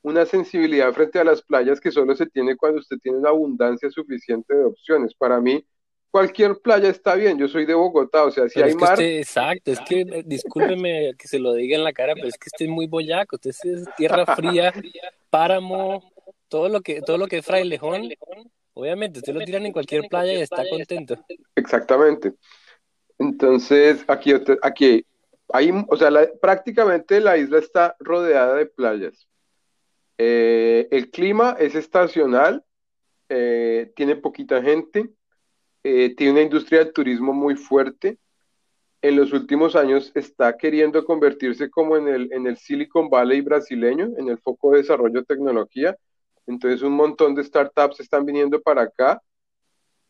una 0.02 0.26
sensibilidad 0.26 0.92
frente 0.92 1.18
a 1.18 1.24
las 1.24 1.40
playas 1.40 1.80
que 1.80 1.90
solo 1.90 2.14
se 2.14 2.26
tiene 2.26 2.54
cuando 2.54 2.80
usted 2.80 2.98
tiene 3.02 3.16
una 3.16 3.30
abundancia 3.30 3.90
suficiente 3.90 4.54
de 4.54 4.66
opciones. 4.66 5.14
Para 5.14 5.40
mí, 5.40 5.64
cualquier 6.10 6.58
playa 6.58 6.90
está 6.90 7.14
bien. 7.14 7.38
Yo 7.38 7.48
soy 7.48 7.64
de 7.64 7.72
Bogotá, 7.72 8.24
o 8.24 8.30
sea, 8.30 8.46
si 8.46 8.60
hay 8.60 8.74
mar. 8.74 9.00
exacto, 9.00 9.72
es 9.72 9.80
que 9.80 10.02
eh, 10.02 10.22
discúlpeme 10.26 11.14
que 11.16 11.28
se 11.28 11.38
lo 11.38 11.54
diga 11.54 11.78
en 11.78 11.84
la 11.84 11.94
cara, 11.94 12.12
pero 12.12 12.28
es 12.28 12.36
que 12.36 12.50
usted 12.52 12.66
es 12.66 12.70
muy 12.70 12.86
boyaco. 12.86 13.36
Usted 13.36 13.52
es 13.64 13.88
tierra 13.96 14.26
fría, 14.36 14.70
páramo, 15.30 16.12
todo 16.48 16.68
lo 16.68 16.82
que 16.82 17.00
todo 17.00 17.16
lo 17.16 17.26
que 17.26 17.38
es 17.38 17.46
frailejón 17.46 18.10
Obviamente, 18.78 19.18
usted 19.18 19.34
lo 19.34 19.44
tiran 19.44 19.66
en 19.66 19.72
cualquier 19.72 20.06
playa 20.08 20.34
y 20.34 20.42
está 20.42 20.62
contento. 20.70 21.16
Exactamente. 21.56 22.34
Entonces, 23.18 24.04
aquí, 24.06 24.32
aquí 24.62 25.04
hay, 25.48 25.72
o 25.88 25.96
sea, 25.96 26.10
prácticamente 26.40 27.20
la 27.20 27.36
isla 27.36 27.58
está 27.58 27.96
rodeada 27.98 28.54
de 28.54 28.66
playas. 28.66 29.26
Eh, 30.16 30.86
el 30.92 31.10
clima 31.10 31.56
es 31.58 31.74
estacional, 31.74 32.62
eh, 33.28 33.90
tiene 33.96 34.14
poquita 34.14 34.62
gente, 34.62 35.10
eh, 35.82 36.14
tiene 36.16 36.34
una 36.34 36.42
industria 36.42 36.84
del 36.84 36.92
turismo 36.92 37.32
muy 37.32 37.56
fuerte. 37.56 38.18
En 39.02 39.16
los 39.16 39.32
últimos 39.32 39.74
años 39.74 40.12
está 40.14 40.56
queriendo 40.56 41.04
convertirse 41.04 41.68
como 41.68 41.96
en 41.96 42.06
el, 42.06 42.32
en 42.32 42.46
el 42.46 42.56
Silicon 42.56 43.10
Valley 43.10 43.40
brasileño, 43.40 44.10
en 44.16 44.28
el 44.28 44.38
foco 44.38 44.70
de 44.70 44.78
desarrollo 44.82 45.18
de 45.18 45.26
tecnología 45.26 45.98
entonces 46.48 46.82
un 46.82 46.92
montón 46.94 47.34
de 47.34 47.44
startups 47.44 48.00
están 48.00 48.24
viniendo 48.26 48.60
para 48.60 48.82
acá 48.82 49.22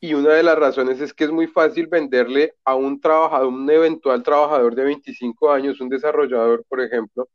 y 0.01 0.14
una 0.14 0.35
de 0.35 0.42
las 0.44 0.57
razones 0.59 1.01
es 1.01 1.12
que 1.12 1.24
es 1.24 1.31
muy 1.33 1.48
fácil 1.48 1.88
venderle 1.88 2.55
a 2.64 2.77
un 2.77 3.01
trabajador, 3.01 3.48
un 3.48 3.68
eventual 3.70 4.22
trabajador 4.22 4.74
de 4.77 4.85
25 4.85 5.51
años, 5.51 5.81
un 5.81 5.88
desarrollador, 5.88 6.64
por 6.68 6.81
ejemplo, 6.81 7.29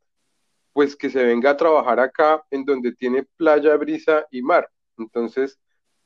pues 0.72 0.96
que 0.96 1.10
se 1.10 1.24
venga 1.24 1.50
a 1.50 1.56
trabajar 1.56 2.00
acá 2.00 2.42
en 2.50 2.64
donde 2.64 2.92
tiene 2.94 3.24
playa, 3.36 3.76
brisa 3.76 4.26
y 4.30 4.42
mar. 4.42 4.68
Entonces, 4.98 5.58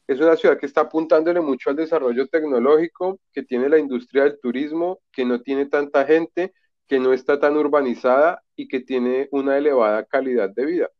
es 0.08 0.20
una 0.20 0.36
ciudad 0.36 0.58
que 0.58 0.66
está 0.66 0.82
apuntándole 0.82 1.40
mucho 1.40 1.70
al 1.70 1.76
desarrollo 1.76 2.26
tecnológico, 2.28 3.20
que 3.32 3.44
tiene 3.44 3.68
la 3.68 3.78
industria 3.78 4.24
del 4.24 4.40
turismo, 4.40 5.00
que 5.12 5.24
no 5.24 5.40
tiene 5.42 5.66
tanta 5.66 6.04
gente, 6.06 6.54
que 6.88 6.98
no 6.98 7.12
está 7.12 7.38
tan 7.38 7.56
urbanizada 7.56 8.42
y 8.56 8.68
que 8.68 8.80
tiene 8.80 9.28
una 9.30 9.58
elevada 9.58 10.04
calidad 10.04 10.50
de 10.50 10.66
vida. 10.66 10.90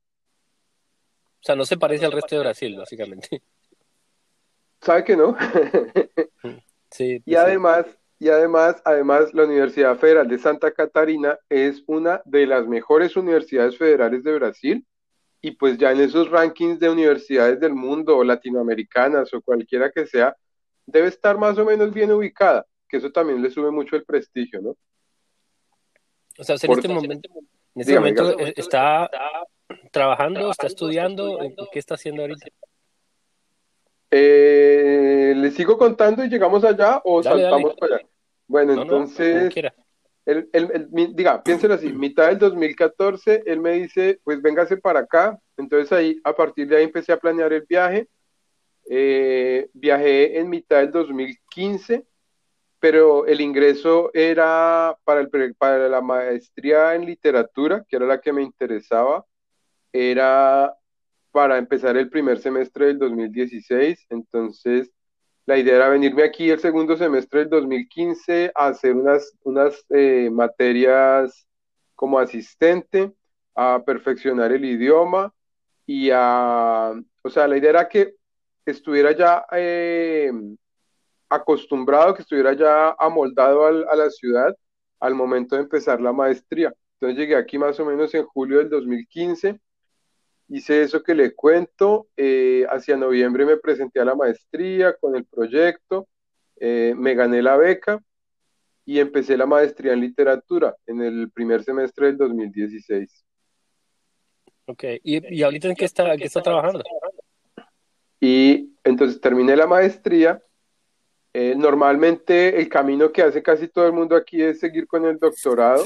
O 1.41 1.45
sea, 1.45 1.55
no 1.55 1.65
se 1.65 1.77
parece 1.77 2.05
al 2.05 2.13
resto 2.13 2.35
de 2.37 2.43
Brasil, 2.43 2.77
básicamente. 2.77 3.29
¿Sabe 4.81 5.05
que 5.05 5.17
no? 5.17 5.37
sí. 6.91 7.21
y 7.25 7.35
además, 7.35 7.87
y 8.19 8.29
además, 8.29 8.81
además, 8.85 9.33
la 9.35 9.45
Universidad 9.45 9.97
Federal 9.99 10.29
de 10.29 10.39
Santa 10.39 10.73
Catarina 10.73 11.39
es 11.49 11.83
una 11.87 12.23
de 12.25 12.47
las 12.47 12.67
mejores 12.67 13.17
universidades 13.17 13.77
federales 13.77 14.25
de 14.25 14.35
Brasil 14.35 14.87
y 15.41 15.53
pues 15.53 15.79
ya 15.79 15.93
en 15.93 16.01
esos 16.01 16.31
rankings 16.31 16.81
de 16.81 16.91
universidades 16.91 17.61
del 17.61 17.75
mundo 17.75 18.17
o 18.17 18.25
latinoamericanas 18.25 19.33
o 19.35 19.41
cualquiera 19.41 19.91
que 19.91 20.07
sea, 20.07 20.37
debe 20.87 21.09
estar 21.09 21.39
más 21.39 21.59
o 21.59 21.65
menos 21.65 21.93
bien 21.93 22.11
ubicada, 22.11 22.67
que 22.89 22.97
eso 22.97 23.11
también 23.13 23.41
le 23.41 23.51
sube 23.51 23.71
mucho 23.71 23.95
el 23.95 24.05
prestigio, 24.05 24.61
¿no? 24.61 24.77
O 26.39 26.45
sea, 26.45 26.57
en 26.61 26.73
este 26.73 26.89
momento, 26.89 27.31
en 27.75 27.81
este 27.81 27.95
momento 27.95 28.39
está 28.39 29.11
trabajando, 29.91 30.51
está 30.51 30.67
estudiando, 30.67 31.39
¿qué 31.73 31.79
está 31.79 31.95
haciendo 31.95 32.23
ahorita? 32.23 32.47
Eh, 34.11 35.35
¿Le 35.37 35.51
sigo 35.51 35.77
contando 35.77 36.25
y 36.25 36.29
llegamos 36.29 36.65
allá 36.65 37.01
o 37.05 37.23
saltamos 37.23 37.75
para 37.77 37.97
allá? 37.97 38.09
Bueno, 38.47 38.83
entonces, 38.83 39.55
el, 40.25 40.49
el, 40.53 40.89
diga, 41.15 41.43
piénselo 41.43 41.75
así, 41.75 41.93
mitad 41.93 42.29
del 42.29 42.39
2014, 42.39 43.45
él 43.47 43.61
me 43.61 43.73
dice, 43.73 44.21
pues 44.25 44.41
véngase 44.41 44.77
para 44.79 45.01
acá. 45.01 45.39
Entonces 45.57 45.93
ahí, 45.93 46.21
a 46.25 46.35
partir 46.35 46.69
de 46.69 46.77
ahí 46.77 46.85
empecé 46.85 47.13
a 47.13 47.19
planear 47.19 47.53
el 47.53 47.65
viaje. 47.69 48.09
Eh, 48.91 49.69
viajé 49.75 50.39
en 50.39 50.49
mitad 50.49 50.79
del 50.79 50.91
2015, 50.91 52.07
pero 52.81 53.27
el 53.27 53.41
ingreso 53.41 54.11
era 54.15 54.97
para, 55.05 55.21
el, 55.21 55.55
para 55.57 55.89
la 55.89 56.01
maestría 56.01 56.95
en 56.95 57.05
literatura, 57.05 57.85
que 57.87 57.97
era 57.97 58.07
la 58.07 58.21
que 58.21 58.33
me 58.33 58.43
interesaba, 58.43 59.27
era 59.93 60.75
para 61.31 61.59
empezar 61.59 61.97
el 61.97 62.11
primer 62.11 62.39
semestre 62.41 62.87
del 62.87 62.99
2016. 62.99 64.07
Entonces, 64.11 64.91
la 65.47 65.57
idea 65.59 65.77
era 65.77 65.89
venirme 65.89 66.25
aquí 66.25 66.51
el 66.51 66.61
segundo 66.61 66.97
semestre 66.97 67.41
del 67.41 67.51
2015 67.51 68.53
a 68.55 68.67
hacer 68.69 68.95
unas, 68.95 69.33
unas 69.43 69.85
eh, 69.91 70.31
materias 70.33 71.47
como 71.95 72.19
asistente, 72.19 73.13
a 73.55 73.83
perfeccionar 73.85 74.53
el 74.53 74.65
idioma 74.65 75.33
y 75.87 76.11
a, 76.13 76.93
o 77.23 77.31
sea, 77.31 77.49
la 77.49 77.57
idea 77.57 77.71
era 77.71 77.89
que 77.89 78.15
estuviera 78.67 79.13
ya 79.13 79.47
eh, 79.53 80.31
acostumbrado, 81.29 82.15
que 82.15 82.23
estuviera 82.23 82.53
ya 82.53 82.91
amoldado 82.99 83.65
a 83.67 83.97
la 83.97 84.11
ciudad 84.11 84.55
al 85.01 85.15
momento 85.15 85.57
de 85.57 85.63
empezar 85.63 86.01
la 86.01 86.13
maestría. 86.13 86.73
Entonces 86.95 87.19
llegué 87.19 87.37
aquí 87.37 87.59
más 87.59 87.79
o 87.81 87.85
menos 87.85 88.15
en 88.15 88.25
julio 88.27 88.59
del 88.59 88.71
2015 88.71 89.59
hice 90.49 90.83
eso 90.83 91.03
que 91.03 91.15
le 91.15 91.35
cuento, 91.35 92.09
eh, 92.17 92.67
hacia 92.71 92.97
noviembre 92.97 93.45
me 93.45 93.57
presenté 93.57 94.01
a 94.01 94.05
la 94.05 94.15
maestría 94.15 94.95
con 94.95 95.15
el 95.15 95.25
proyecto, 95.25 96.09
eh, 96.57 96.95
me 96.97 97.15
gané 97.15 97.43
la 97.43 97.57
beca 97.57 98.03
y 98.85 98.99
empecé 98.99 99.37
la 99.37 99.47
maestría 99.47 99.93
en 99.93 100.01
literatura 100.01 100.75
en 100.87 101.03
el 101.03 101.31
primer 101.31 101.63
semestre 101.63 102.07
del 102.07 102.17
2016. 102.17 103.25
Ok, 104.67 104.85
¿y, 105.03 105.43
ahorita 105.43 105.69
en 105.69 105.75
qué 105.75 105.85
está, 105.85 106.17
qué 106.17 106.25
está 106.25 106.43
trabajando? 106.43 106.83
Y 108.21 108.75
entonces 108.85 109.21
terminé 109.21 109.57
la 109.57 109.67
maestría. 109.67 110.43
Eh, 111.33 111.55
normalmente 111.57 112.59
el 112.59 112.69
camino 112.69 113.13
que 113.13 113.23
hace 113.23 113.43
casi 113.43 113.69
todo 113.69 113.87
el 113.87 113.93
mundo 113.93 114.17
aquí 114.17 114.43
es 114.43 114.59
seguir 114.61 114.87
con 114.87 115.05
el 115.05 115.19
doctorado 115.19 115.85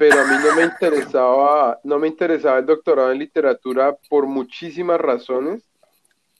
pero 0.00 0.18
a 0.18 0.24
mí 0.24 0.34
no 0.42 0.56
me 0.56 0.62
interesaba, 0.62 1.78
no 1.84 1.98
me 1.98 2.08
interesaba 2.08 2.58
el 2.58 2.64
doctorado 2.64 3.12
en 3.12 3.18
literatura 3.18 3.94
por 4.08 4.26
muchísimas 4.26 4.98
razones. 4.98 5.62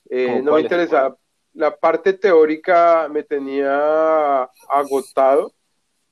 Eh, 0.09 0.41
no 0.43 0.55
me 0.55 0.61
interesaba, 0.61 1.15
la 1.53 1.77
parte 1.77 2.13
teórica 2.13 3.07
me 3.07 3.21
tenía 3.21 4.49
agotado, 4.67 5.53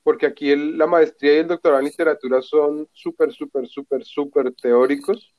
porque 0.04 0.28
aquí 0.28 0.56
la 0.56 0.86
maestría 0.86 1.34
y 1.34 1.38
el 1.38 1.48
doctorado 1.48 1.80
en 1.80 1.88
literatura 1.88 2.40
son 2.44 2.88
súper, 2.94 3.34
súper, 3.34 3.68
súper, 3.68 4.06
súper 4.06 4.54
teóricos. 4.54 5.34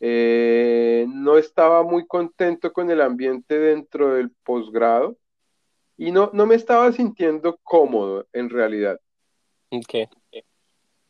Eh, 0.00 1.06
no 1.08 1.38
estaba 1.38 1.82
muy 1.82 2.06
contento 2.06 2.74
con 2.74 2.90
el 2.90 3.00
ambiente 3.00 3.58
dentro 3.58 4.16
del 4.16 4.32
posgrado 4.44 5.16
y 5.96 6.12
no, 6.12 6.28
no 6.34 6.44
me 6.44 6.56
estaba 6.56 6.92
sintiendo 6.92 7.58
cómodo 7.62 8.26
en 8.34 8.50
realidad. 8.50 9.00
Okay. 9.70 10.06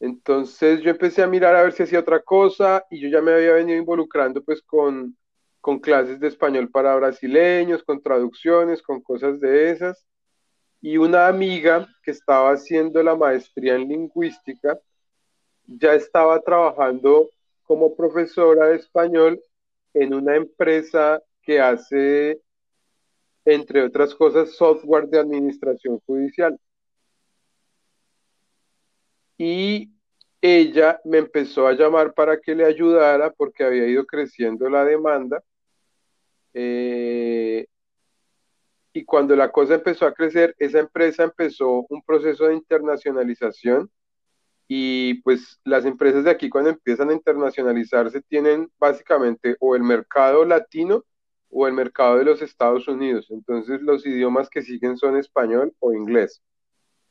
Entonces 0.01 0.81
yo 0.81 0.91
empecé 0.91 1.23
a 1.23 1.27
mirar 1.27 1.55
a 1.55 1.63
ver 1.63 1.73
si 1.73 1.83
hacía 1.83 2.01
otra 2.01 2.21
cosa 2.23 2.85
y 2.91 3.01
yo 3.01 3.09
ya 3.09 3.21
me 3.21 3.33
había 3.33 3.53
venido 3.53 3.79
involucrando 3.79 4.43
pues 4.43 4.63
con, 4.63 5.17
con 5.61 5.79
clases 5.79 6.19
de 6.19 6.29
español 6.29 6.71
para 6.71 6.97
brasileños, 6.97 7.85
con 7.85 8.03
traducciones, 8.03 8.83
con 8.83 9.03
cosas 9.03 9.41
de 9.41 9.71
esas. 9.71 10.07
Y 10.81 10.97
una 10.97 11.29
amiga 11.29 11.87
que 12.03 12.13
estaba 12.13 12.53
haciendo 12.53 13.03
la 13.03 13.15
maestría 13.15 13.75
en 13.75 13.89
lingüística 13.89 14.79
ya 15.67 15.95
estaba 15.95 16.41
trabajando 16.41 17.29
como 17.65 17.95
profesora 17.95 18.69
de 18.69 18.77
español 18.77 19.41
en 19.93 20.15
una 20.15 20.37
empresa 20.37 21.23
que 21.43 21.61
hace, 21.61 22.41
entre 23.45 23.83
otras 23.85 24.15
cosas, 24.15 24.53
software 24.57 25.09
de 25.09 25.19
administración 25.19 26.01
judicial 26.07 26.59
y 29.43 29.91
ella 30.43 31.01
me 31.03 31.17
empezó 31.17 31.67
a 31.67 31.73
llamar 31.73 32.13
para 32.13 32.39
que 32.39 32.55
le 32.55 32.67
ayudara 32.67 33.31
porque 33.33 33.65
había 33.65 33.87
ido 33.87 34.05
creciendo 34.05 34.69
la 34.69 34.85
demanda. 34.85 35.43
Eh, 36.53 37.67
y 38.93 39.03
cuando 39.07 39.35
la 39.35 39.51
cosa 39.51 39.77
empezó 39.77 40.05
a 40.05 40.13
crecer, 40.13 40.55
esa 40.59 40.81
empresa 40.81 41.23
empezó 41.23 41.87
un 41.89 42.03
proceso 42.03 42.49
de 42.49 42.55
internacionalización 42.55 43.91
y 44.69 45.23
pues 45.23 45.59
las 45.65 45.87
empresas 45.87 46.25
de 46.25 46.33
aquí 46.33 46.51
cuando 46.51 46.69
empiezan 46.69 47.09
a 47.09 47.15
internacionalizarse 47.15 48.21
tienen 48.21 48.71
básicamente 48.79 49.57
o 49.59 49.75
el 49.75 49.83
mercado 49.83 50.45
latino 50.45 51.07
o 51.49 51.67
el 51.67 51.73
mercado 51.73 52.19
de 52.19 52.25
los 52.27 52.43
Estados 52.43 52.87
Unidos. 52.89 53.29
Entonces 53.31 53.81
los 53.81 54.05
idiomas 54.05 54.51
que 54.51 54.61
siguen 54.61 54.99
son 54.99 55.17
español 55.17 55.75
o 55.79 55.95
inglés. 55.95 56.43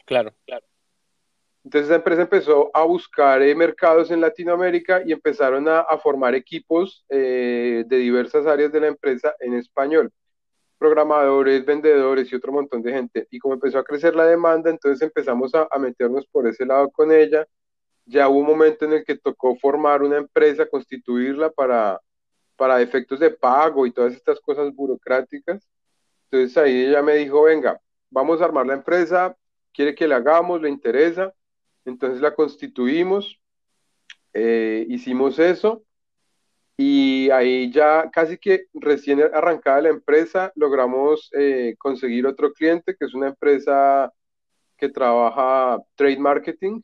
Claro, 0.06 0.36
claro. 0.46 0.68
Entonces 1.64 1.90
la 1.90 1.98
empresa 1.98 2.22
empezó 2.22 2.72
a 2.74 2.84
buscar 2.84 3.42
eh, 3.42 3.54
mercados 3.54 4.12
en 4.12 4.22
Latinoamérica 4.22 5.02
y 5.06 5.12
empezaron 5.12 5.68
a, 5.68 5.86
formar 6.02 6.34
equipos 6.36 7.06
eh, 7.10 7.84
de 7.86 7.98
diversas 7.98 8.46
áreas 8.46 8.72
de 8.72 8.80
la 8.80 8.88
empresa 8.88 9.36
en 9.40 9.54
español, 9.56 10.12
programadores, 10.78 11.66
vendedores 11.66 12.32
y 12.32 12.36
otro 12.36 12.54
montón 12.54 12.82
de 12.82 12.94
gente. 12.94 13.28
Y 13.32 13.40
como 13.40 13.56
empezó 13.56 13.80
a 13.80 13.84
crecer 13.84 14.16
la 14.16 14.26
demanda, 14.26 14.70
entonces 14.70 15.02
empezamos 15.02 15.54
a, 15.54 15.68
meternos 15.80 16.26
por 16.28 16.48
ese 16.48 16.66
lado 16.66 16.90
con 16.92 17.12
ella. 17.12 17.46
Ya 18.06 18.30
hubo 18.30 18.40
un 18.40 18.48
momento 18.48 18.86
en 18.86 18.94
el 18.94 19.06
que 19.06 19.18
tocó 19.18 19.56
formar 19.58 20.02
una 20.02 20.18
empresa, 20.18 20.66
constituirla 20.68 21.52
para, 21.52 22.00
para 22.56 22.82
efectos 22.82 23.20
de 23.20 23.32
pago 23.32 23.86
y 23.86 23.92
todas 23.92 24.14
estas 24.14 24.40
cosas 24.42 24.74
burocráticas. 24.74 25.68
Entonces 26.32 26.58
ahí 26.58 26.86
ella 26.86 27.02
me 27.04 27.16
dijo, 27.16 27.44
venga, 27.44 27.80
vamos 28.10 28.42
a 28.42 28.46
armar 28.46 28.66
la 28.66 28.76
empresa, 28.76 29.36
quiere 29.74 29.96
que 29.96 30.08
la 30.08 30.18
hagamos, 30.18 30.62
le 30.62 30.70
interesa 30.70 31.34
entonces 31.86 32.22
la 32.22 32.36
constituimos, 32.36 33.40
eh, 34.34 34.86
hicimos 34.90 35.40
eso 35.40 35.84
y 36.78 37.30
ahí 37.32 37.72
ya 37.72 38.10
casi 38.10 38.38
que 38.38 38.68
recién 38.74 39.22
arrancada 39.34 39.82
la 39.82 39.90
empresa 39.90 40.52
logramos 40.56 41.30
eh, 41.34 41.76
conseguir 41.78 42.26
otro 42.26 42.54
cliente 42.54 42.96
que 42.98 43.06
es 43.06 43.14
una 43.14 43.28
empresa 43.28 44.14
que 44.78 44.88
trabaja 44.88 45.84
trade 45.96 46.20
marketing. 46.20 46.82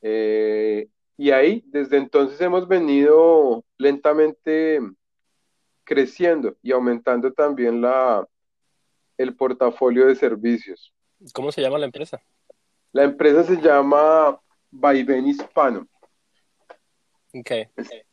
Eh, 0.00 0.88
y 1.18 1.30
ahí 1.30 1.62
desde 1.66 1.98
entonces 1.98 2.40
hemos 2.40 2.66
venido 2.66 3.64
lentamente 3.76 4.80
creciendo 5.84 6.56
y 6.62 6.72
aumentando 6.72 7.32
también 7.32 7.82
la, 7.82 8.26
el 9.18 9.36
portafolio 9.36 10.06
de 10.06 10.16
servicios. 10.16 10.92
¿Cómo 11.32 11.52
se 11.52 11.60
llama 11.60 11.78
la 11.78 11.86
empresa? 11.86 12.22
La 12.96 13.04
empresa 13.04 13.44
se 13.44 13.60
llama 13.60 14.40
Vaivén 14.70 15.26
Hispano. 15.26 15.86
Okay. 17.30 17.66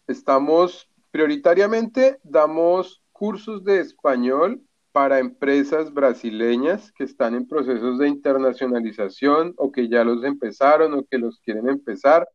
Estamos 0.08 0.89
prioritariamente 1.10 2.19
damos 2.22 3.02
cursos 3.13 3.63
de 3.63 3.80
español 3.80 4.62
para 4.91 5.19
empresas 5.19 5.93
brasileñas 5.93 6.91
que 6.91 7.06
están 7.06 7.34
en 7.34 7.48
procesos 7.48 7.98
de 7.98 8.10
internacionalización 8.10 9.54
o 9.56 9.72
que 9.72 9.88
ya 9.88 10.04
los 10.04 10.22
empezaron 10.26 10.93
o 10.96 11.06
que 11.06 11.17
los 11.17 11.39
quieren 11.39 11.69
empezar. 11.69 12.28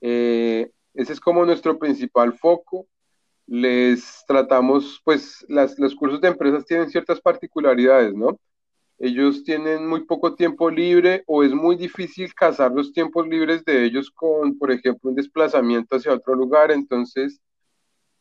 Eh, 0.00 0.72
ese 0.92 1.12
es 1.12 1.20
como 1.20 1.46
nuestro 1.46 1.78
principal 1.78 2.32
foco. 2.32 2.88
Les 3.46 4.24
tratamos, 4.26 5.00
pues 5.04 5.46
los 5.48 5.94
cursos 5.94 6.20
de 6.20 6.26
empresas 6.26 6.66
tienen 6.66 6.90
ciertas 6.90 7.20
particularidades, 7.20 8.12
¿no? 8.12 8.40
Ellos 9.00 9.44
tienen 9.44 9.86
muy 9.88 10.04
poco 10.04 10.34
tiempo 10.34 10.70
libre 10.70 11.24
o 11.26 11.42
es 11.42 11.52
muy 11.52 11.74
difícil 11.76 12.34
casar 12.34 12.70
los 12.72 12.92
tiempos 12.92 13.26
libres 13.26 13.64
de 13.64 13.84
ellos 13.84 14.10
con, 14.10 14.58
por 14.58 14.70
ejemplo, 14.70 15.08
un 15.08 15.16
desplazamiento 15.16 15.96
hacia 15.96 16.12
otro 16.12 16.34
lugar. 16.34 16.70
Entonces, 16.70 17.40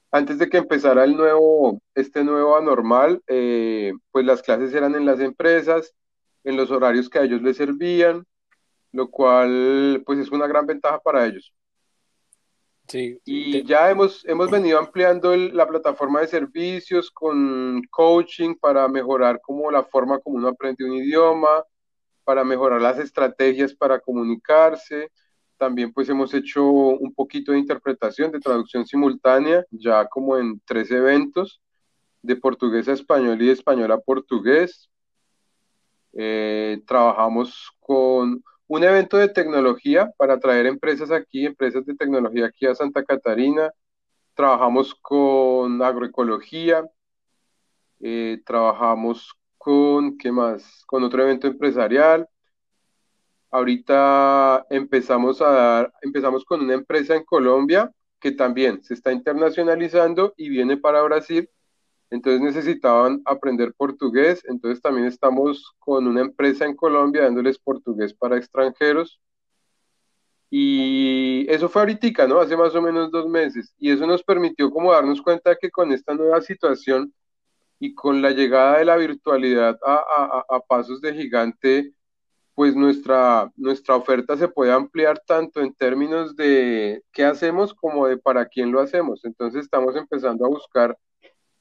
antes 0.10 0.38
de 0.40 0.50
que 0.50 0.58
empezara 0.58 1.04
el 1.04 1.18
nuevo, 1.18 1.82
este 1.96 2.24
nuevo 2.24 2.56
anormal, 2.56 3.22
eh, 3.28 3.92
pues 4.12 4.26
las 4.26 4.42
clases 4.42 4.74
eran 4.74 4.96
en 4.96 5.06
las 5.06 5.20
empresas, 5.20 5.94
en 6.46 6.56
los 6.56 6.72
horarios 6.72 7.10
que 7.10 7.20
a 7.20 7.24
ellos 7.24 7.42
les 7.42 7.58
servían, 7.58 8.26
lo 8.94 9.10
cual 9.10 10.02
pues 10.06 10.20
es 10.20 10.32
una 10.32 10.48
gran 10.48 10.66
ventaja 10.66 11.00
para 11.00 11.26
ellos. 11.26 11.54
Sí. 12.90 13.22
Y 13.24 13.64
ya 13.66 13.92
hemos, 13.92 14.26
hemos 14.26 14.50
venido 14.50 14.80
ampliando 14.80 15.36
la 15.38 15.68
plataforma 15.68 16.22
de 16.22 16.28
servicios 16.28 17.12
con 17.12 17.84
coaching 17.92 18.56
para 18.60 18.88
mejorar 18.88 19.40
como 19.42 19.70
la 19.70 19.84
forma 19.84 20.18
como 20.20 20.38
uno 20.38 20.48
aprende 20.48 20.86
un 20.86 20.96
idioma, 20.96 21.64
para 22.24 22.44
mejorar 22.44 22.82
las 22.82 22.98
estrategias 22.98 23.76
para 23.76 24.00
comunicarse. 24.00 25.12
También 25.58 25.94
pues 25.94 26.10
hemos 26.10 26.34
hecho 26.34 26.66
un 26.66 27.14
poquito 27.14 27.52
de 27.52 27.60
interpretación, 27.60 28.32
de 28.32 28.40
traducción 28.40 28.88
simultánea, 28.88 29.64
ya 29.70 30.08
como 30.08 30.38
en 30.38 30.60
tres 30.66 30.90
eventos, 30.90 31.62
de 32.24 32.36
portugués 32.38 32.88
a 32.88 32.94
español 32.94 33.40
y 33.40 33.48
de 33.48 33.54
español 33.54 33.92
a 33.92 34.00
portugués. 34.00 34.90
Eh, 36.14 36.82
trabajamos 36.88 37.72
con 37.80 38.44
un 38.70 38.84
evento 38.84 39.18
de 39.18 39.30
tecnología 39.30 40.12
para 40.16 40.40
traer 40.40 40.68
empresas 40.68 41.10
aquí, 41.12 41.46
empresas 41.46 41.86
de 41.88 41.96
tecnología 41.96 42.46
aquí 42.46 42.68
a 42.68 42.76
Santa 42.76 43.04
Catarina. 43.04 43.72
Trabajamos 44.36 44.94
con 44.94 45.82
agroecología, 45.82 46.86
eh, 48.00 48.40
trabajamos 48.46 49.34
con, 49.58 50.20
¿qué 50.20 50.32
más? 50.32 50.84
Con 50.86 51.04
otro 51.04 51.24
evento 51.24 51.48
empresarial. 51.48 52.30
Ahorita 53.50 54.68
empezamos 54.70 55.42
a 55.42 55.50
dar, 55.50 55.94
empezamos 56.04 56.46
con 56.46 56.62
una 56.62 56.76
empresa 56.76 57.16
en 57.16 57.26
Colombia 57.26 57.92
que 58.20 58.34
también 58.34 58.84
se 58.84 58.94
está 58.94 59.12
internacionalizando 59.12 60.36
y 60.38 60.50
viene 60.50 60.78
para 60.78 61.02
Brasil 61.02 61.50
entonces 62.10 62.42
necesitaban 62.42 63.22
aprender 63.26 63.74
portugués, 63.76 64.44
entonces 64.48 64.82
también 64.82 65.08
estamos 65.08 65.74
con 65.80 66.08
una 66.08 66.22
empresa 66.22 66.66
en 66.66 66.76
Colombia 66.76 67.24
dándoles 67.24 67.60
portugués 67.60 68.14
para 68.14 68.38
extranjeros. 68.38 69.20
Y 70.52 71.46
eso 71.50 71.70
fue 71.70 71.84
ahorita, 71.84 72.28
¿no? 72.28 72.40
Hace 72.40 72.58
más 72.58 72.74
o 72.74 72.82
menos 72.82 73.12
dos 73.12 73.28
meses. 73.28 73.74
Y 73.78 73.92
eso 73.92 74.08
nos 74.08 74.24
permitió 74.24 74.72
como 74.72 74.92
darnos 74.92 75.22
cuenta 75.22 75.56
que 75.56 75.70
con 75.70 75.92
esta 75.92 76.16
nueva 76.16 76.42
situación 76.42 77.14
y 77.80 77.94
con 77.94 78.22
la 78.22 78.32
llegada 78.32 78.80
de 78.80 78.86
la 78.86 78.98
virtualidad 78.98 79.78
a, 79.86 80.44
a 80.50 80.60
pasos 80.62 81.02
de 81.02 81.14
gigante, 81.14 81.94
pues 82.60 82.76
nuestra, 82.76 83.50
nuestra 83.56 83.96
oferta 83.96 84.36
se 84.36 84.50
puede 84.50 84.74
ampliar 84.74 85.22
tanto 85.26 85.62
en 85.62 85.74
términos 85.74 86.36
de 86.36 87.02
qué 87.14 87.24
hacemos 87.24 87.74
como 87.74 88.06
de 88.06 88.18
para 88.18 88.48
quién 88.48 88.72
lo 88.72 88.82
hacemos. 88.82 89.24
Entonces 89.24 89.64
estamos 89.64 89.96
empezando 89.96 90.46
a 90.46 90.50
buscar 90.50 90.98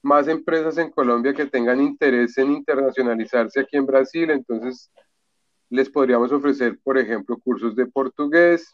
más 0.01 0.27
empresas 0.27 0.77
en 0.77 0.91
Colombia 0.91 1.33
que 1.33 1.45
tengan 1.45 1.81
interés 1.81 2.37
en 2.37 2.51
internacionalizarse 2.51 3.59
aquí 3.59 3.77
en 3.77 3.85
Brasil, 3.85 4.29
entonces 4.29 4.91
les 5.69 5.89
podríamos 5.89 6.31
ofrecer, 6.31 6.79
por 6.83 6.97
ejemplo, 6.97 7.37
cursos 7.37 7.75
de 7.75 7.85
portugués. 7.85 8.71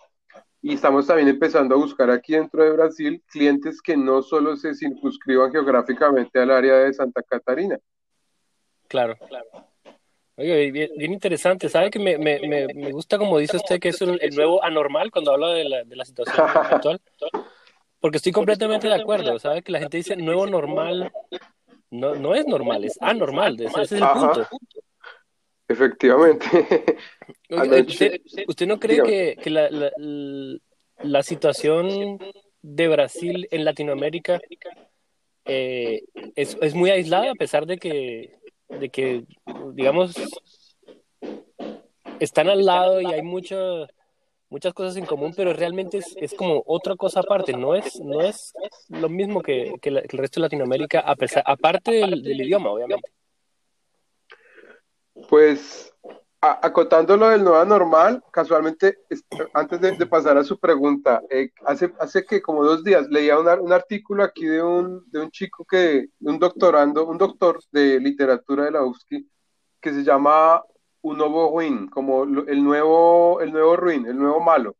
Y 0.62 0.74
estamos 0.74 1.06
también 1.06 1.28
empezando 1.28 1.76
a 1.76 1.78
buscar 1.78 2.10
aquí 2.10 2.34
dentro 2.34 2.64
de 2.64 2.72
Brasil 2.72 3.24
clientes 3.28 3.82
que 3.82 3.96
no 3.96 4.22
solo 4.24 4.56
se 4.56 4.74
circunscriban 4.74 5.52
geográficamente 5.52 6.40
al 6.40 6.50
área 6.50 6.76
de 6.78 6.94
Santa 6.94 7.22
Catarina. 7.22 7.78
Claro, 8.88 9.16
claro. 9.28 9.46
Oye, 10.38 10.72
bien, 10.72 11.14
interesante. 11.14 11.70
¿Sabe 11.70 11.90
que 11.90 12.00
me, 12.00 12.18
me, 12.18 12.40
me, 12.74 12.92
gusta, 12.92 13.18
como 13.18 13.38
dice 13.38 13.58
usted, 13.58 13.80
que 13.80 13.90
es 13.90 14.02
el 14.02 14.36
nuevo 14.36 14.64
anormal 14.64 15.12
cuando 15.12 15.32
habla 15.32 15.50
de 15.50 15.64
la, 15.64 15.84
de 15.84 15.96
la 15.96 16.04
situación 16.04 16.46
actual? 16.50 17.00
Porque 18.00 18.18
estoy 18.18 18.32
completamente 18.32 18.88
de 18.88 18.96
acuerdo, 18.96 19.40
¿sabes? 19.40 19.64
Que 19.64 19.72
la 19.72 19.80
gente 19.80 19.98
dice 19.98 20.16
nuevo 20.16 20.46
normal, 20.46 21.12
no, 21.90 22.16
no 22.16 22.36
es 22.36 22.46
normal, 22.46 22.84
es 22.84 22.98
anormal, 23.02 23.60
ese 23.60 23.82
es 23.82 23.92
el 23.94 24.00
punto. 24.00 24.48
Efectivamente. 25.68 26.46
¿usted, 28.48 28.68
no 28.68 28.80
cree 28.80 29.02
que, 29.02 29.36
que 29.42 29.50
la, 29.50 29.70
la, 29.70 29.92
la, 31.02 31.24
situación 31.24 32.20
de 32.62 32.88
Brasil 32.88 33.48
en 33.50 33.66
Latinoamérica 33.66 34.40
eh, 35.46 36.04
es, 36.36 36.58
es, 36.62 36.76
muy 36.76 36.92
aislada 36.92 37.32
a 37.32 37.36
pesar 37.36 37.66
de 37.66 37.78
que, 37.78 38.40
de 38.70 38.90
que, 38.90 39.26
digamos, 39.74 40.16
están 42.20 42.50
al 42.50 42.66
lado 42.66 43.02
y 43.02 43.08
hay 43.08 43.24
mucho 43.24 43.88
muchas 44.50 44.74
cosas 44.74 44.96
en 44.98 45.06
común, 45.06 45.34
pero 45.36 45.54
realmente 45.54 45.98
es, 45.98 46.16
es 46.18 46.34
como 46.34 46.64
otra 46.66 46.96
cosa 46.96 47.22
aparte, 47.22 47.54
no 47.54 47.76
es, 47.76 48.00
no 48.00 48.22
es 48.22 48.54
lo 48.90 49.10
mismo 49.10 49.42
que, 49.42 49.74
que, 49.82 49.90
el 49.90 50.18
resto 50.18 50.40
de 50.40 50.46
Latinoamérica, 50.46 51.00
a 51.00 51.16
pesar, 51.16 51.44
aparte 51.46 51.92
del, 51.92 52.42
idioma, 52.42 52.72
obviamente. 52.72 53.10
Pues 55.30 55.92
acotando 56.42 57.18
lo 57.18 57.30
del 57.30 57.44
nueva 57.44 57.66
normal, 57.66 58.24
casualmente, 58.32 59.00
antes 59.54 59.82
de, 59.82 60.06
pasar 60.06 60.38
a 60.38 60.44
su 60.44 60.60
pregunta, 60.60 61.22
eh, 61.30 61.50
hace, 61.66 61.92
hace 62.00 62.24
que 62.24 62.42
como 62.42 62.64
dos 62.64 62.84
días 62.84 63.08
leía 63.10 63.40
un, 63.40 63.48
un 63.48 63.74
artículo 63.74 64.24
aquí 64.24 64.46
de 64.46 64.62
un, 64.62 65.10
de 65.10 65.22
un 65.22 65.32
chico 65.32 65.66
que, 65.66 66.10
un 66.20 66.38
doctorando, 66.38 67.08
un 67.08 67.18
doctor 67.18 67.60
de 67.72 68.00
literatura 68.00 68.66
de 68.66 68.72
la 68.72 68.82
que 69.82 69.92
se 69.92 70.04
llama 70.04 70.62
un 71.06 71.20
nuevo 71.20 71.52
ruin, 71.52 71.88
como 71.88 72.24
el 72.24 72.64
nuevo, 72.64 73.40
el 73.40 73.52
nuevo 73.52 73.76
ruin, 73.76 74.08
el 74.08 74.18
nuevo 74.18 74.40
malo. 74.40 74.76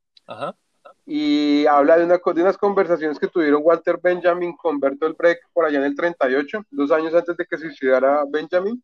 Y 1.06 1.68
habla 1.68 1.98
de, 1.98 2.06
una, 2.06 2.18
de 2.18 2.42
unas 2.42 2.58
conversaciones 2.58 3.20
que 3.20 3.28
tuvieron 3.28 3.62
Walter 3.64 4.00
Benjamin 4.02 4.56
con 4.58 4.80
Bertolt 4.80 5.16
Brecht 5.16 5.44
por 5.54 5.66
allá 5.66 5.78
en 5.78 5.84
el 5.84 5.96
38, 5.96 6.64
dos 6.72 6.92
años 6.92 7.14
antes 7.14 7.38
de 7.38 7.46
que 7.46 7.60
suicidara 7.60 8.24
Benjamin. 8.28 8.84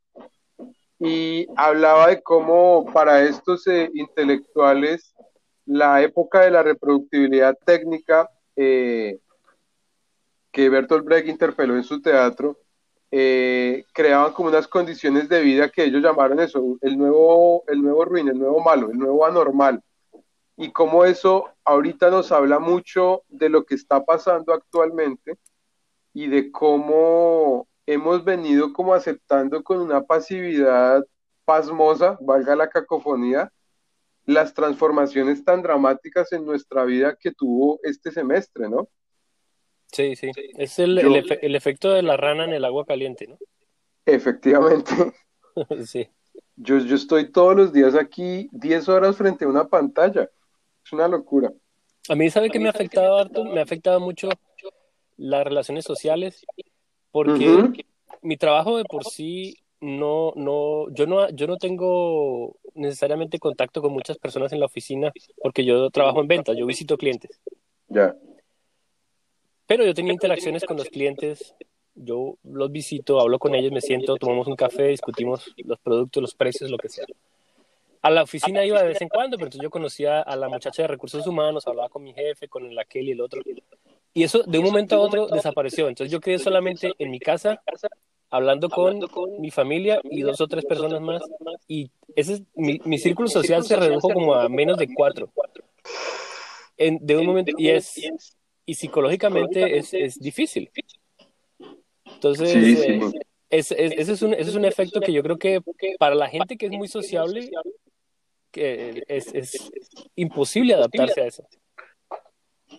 Y 0.99 1.47
hablaba 1.55 2.09
de 2.09 2.21
cómo 2.21 2.85
para 2.93 3.23
estos 3.23 3.65
eh, 3.65 3.89
intelectuales 3.95 5.15
la 5.65 5.99
época 6.03 6.41
de 6.41 6.51
la 6.51 6.61
reproductibilidad 6.61 7.57
técnica 7.65 8.29
eh, 8.55 9.17
que 10.51 10.69
Bertolt 10.69 11.05
Brecht 11.05 11.27
interpeló 11.27 11.75
en 11.75 11.83
su 11.83 12.03
teatro 12.03 12.59
eh, 13.11 13.85
creaban 13.93 14.31
como 14.33 14.49
unas 14.49 14.67
condiciones 14.67 15.27
de 15.27 15.41
vida 15.41 15.69
que 15.69 15.83
ellos 15.83 16.01
llamaron 16.01 16.39
eso, 16.39 16.77
el 16.81 16.97
nuevo, 16.97 17.63
el 17.67 17.81
nuevo 17.81 18.05
ruin, 18.05 18.29
el 18.29 18.39
nuevo 18.39 18.61
malo, 18.61 18.89
el 18.89 18.97
nuevo 18.97 19.25
anormal. 19.25 19.83
Y 20.57 20.71
cómo 20.71 21.05
eso 21.05 21.49
ahorita 21.65 22.09
nos 22.09 22.31
habla 22.31 22.59
mucho 22.59 23.23
de 23.27 23.49
lo 23.49 23.65
que 23.65 23.75
está 23.75 24.03
pasando 24.05 24.53
actualmente 24.53 25.37
y 26.13 26.27
de 26.27 26.51
cómo 26.51 27.67
hemos 27.85 28.23
venido 28.23 28.71
como 28.73 28.93
aceptando 28.93 29.63
con 29.63 29.79
una 29.79 30.01
pasividad 30.03 31.03
pasmosa, 31.45 32.17
valga 32.21 32.55
la 32.55 32.69
cacofonía, 32.69 33.51
las 34.25 34.53
transformaciones 34.53 35.43
tan 35.43 35.61
dramáticas 35.61 36.31
en 36.31 36.45
nuestra 36.45 36.85
vida 36.85 37.17
que 37.19 37.31
tuvo 37.31 37.79
este 37.83 38.11
semestre, 38.11 38.69
¿no? 38.69 38.87
Sí, 39.91 40.15
sí. 40.15 40.31
Es 40.57 40.79
el, 40.79 40.97
el, 40.97 41.55
efecto 41.55 41.91
de 41.91 42.01
la 42.01 42.15
rana 42.15 42.45
en 42.45 42.53
el 42.53 42.63
agua 42.63 42.85
caliente, 42.85 43.27
¿no? 43.27 43.37
Efectivamente. 44.05 44.91
sí. 45.85 46.07
Yo, 46.55 46.79
yo 46.79 46.95
estoy 46.95 47.31
todos 47.31 47.55
los 47.55 47.73
días 47.73 47.95
aquí 47.95 48.47
10 48.51 48.87
horas 48.89 49.17
frente 49.17 49.45
a 49.45 49.49
una 49.49 49.67
pantalla. 49.67 50.29
Es 50.83 50.93
una 50.93 51.07
locura. 51.07 51.51
A 52.09 52.15
mí, 52.15 52.29
¿sabe 52.29 52.49
qué 52.49 52.59
me 52.59 52.67
ha 52.67 52.71
afectado 52.71 53.17
harto? 53.17 53.43
Me 53.43 53.59
ha 53.59 53.63
afectado 53.63 53.99
mucho 53.99 54.29
las 55.17 55.43
relaciones 55.43 55.85
sociales, 55.85 56.45
porque 57.11 57.85
mi 58.21 58.37
trabajo 58.37 58.77
de 58.77 58.85
por 58.85 59.05
sí 59.05 59.57
no, 59.81 60.33
no, 60.35 60.89
yo 60.93 61.05
no, 61.05 61.29
yo 61.29 61.47
no 61.47 61.57
tengo 61.57 62.55
necesariamente 62.73 63.39
contacto 63.39 63.81
con 63.81 63.91
muchas 63.91 64.17
personas 64.17 64.51
en 64.53 64.59
la 64.59 64.65
oficina, 64.65 65.11
porque 65.41 65.65
yo 65.65 65.89
trabajo 65.89 66.21
en 66.21 66.27
ventas, 66.27 66.55
yo 66.57 66.65
visito 66.65 66.97
clientes. 66.97 67.39
Ya. 67.87 68.15
Pero 69.71 69.85
yo 69.85 69.93
tenía 69.93 70.11
interacciones 70.11 70.65
con 70.65 70.75
los 70.75 70.89
clientes, 70.89 71.55
yo 71.95 72.35
los 72.43 72.69
visito, 72.73 73.21
hablo 73.21 73.39
con 73.39 73.55
ellos, 73.55 73.71
me 73.71 73.79
siento, 73.79 74.17
tomamos 74.17 74.45
un 74.47 74.57
café, 74.57 74.87
discutimos 74.87 75.49
los 75.63 75.79
productos, 75.79 76.21
los 76.21 76.35
precios, 76.35 76.69
lo 76.69 76.77
que 76.77 76.89
sea. 76.89 77.05
A 78.01 78.09
la 78.09 78.23
oficina 78.23 78.65
iba 78.65 78.81
de 78.81 78.89
vez 78.89 79.01
en 79.01 79.07
cuando, 79.07 79.37
pero 79.37 79.45
entonces 79.45 79.63
yo 79.63 79.69
conocía 79.69 80.19
a 80.19 80.35
la 80.35 80.49
muchacha 80.49 80.81
de 80.81 80.89
recursos 80.89 81.25
humanos, 81.25 81.67
hablaba 81.67 81.87
con 81.87 82.03
mi 82.03 82.13
jefe, 82.13 82.49
con 82.49 82.65
el 82.65 82.77
aquel 82.77 83.07
y 83.07 83.11
el 83.11 83.21
otro. 83.21 83.41
Y 84.13 84.23
eso 84.23 84.43
de 84.43 84.59
un 84.59 84.65
momento 84.65 84.97
a 84.97 84.99
otro 84.99 85.27
desapareció. 85.27 85.87
Entonces 85.87 86.11
yo 86.11 86.19
quedé 86.19 86.37
solamente 86.37 86.91
en 86.99 87.09
mi 87.09 87.21
casa 87.21 87.61
hablando 88.29 88.67
con 88.67 88.99
mi 89.39 89.51
familia 89.51 90.01
y 90.03 90.19
dos 90.23 90.41
o 90.41 90.49
tres 90.49 90.65
personas 90.65 90.99
más. 90.99 91.21
Y 91.69 91.89
ese, 92.17 92.43
mi, 92.55 92.81
mi 92.83 92.97
círculo 92.97 93.29
social 93.29 93.63
se 93.63 93.77
redujo 93.77 94.09
como 94.09 94.35
a 94.35 94.49
menos 94.49 94.77
de 94.77 94.93
cuatro. 94.93 95.31
En, 96.75 96.97
de 96.99 97.15
un 97.15 97.25
momento, 97.25 97.53
y 97.57 97.69
es, 97.69 97.95
y 98.65 98.75
psicológicamente 98.75 99.77
es, 99.77 99.93
es 99.93 100.19
difícil. 100.19 100.71
Entonces, 102.05 102.55
eh, 102.55 102.99
ese, 103.49 103.83
es 103.83 104.21
un, 104.21 104.33
ese 104.33 104.49
es 104.49 104.55
un 104.55 104.65
efecto 104.65 104.99
que 105.01 105.13
yo 105.13 105.23
creo 105.23 105.37
que 105.37 105.61
para 105.99 106.15
la 106.15 106.29
gente 106.29 106.57
que 106.57 106.67
es 106.67 106.71
muy 106.71 106.87
sociable, 106.87 107.49
que 108.51 109.03
es, 109.07 109.33
es 109.33 109.71
imposible 110.15 110.73
adaptarse 110.73 111.21
a 111.21 111.25
eso. 111.25 111.47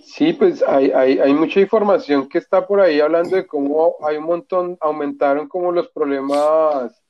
Sí, 0.05 0.33
pues 0.33 0.62
hay, 0.62 0.91
hay, 0.91 1.18
hay, 1.18 1.35
mucha 1.35 1.61
información 1.61 2.28
que 2.28 2.39
está 2.39 2.66
por 2.66 2.80
ahí 2.80 3.01
hablando 3.01 3.37
de 3.37 3.47
cómo 3.47 3.97
hay 4.03 4.16
un 4.16 4.24
montón, 4.24 4.76
aumentaron 4.80 5.49
como 5.49 5.70
los 5.70 5.89
problemas 5.91 7.03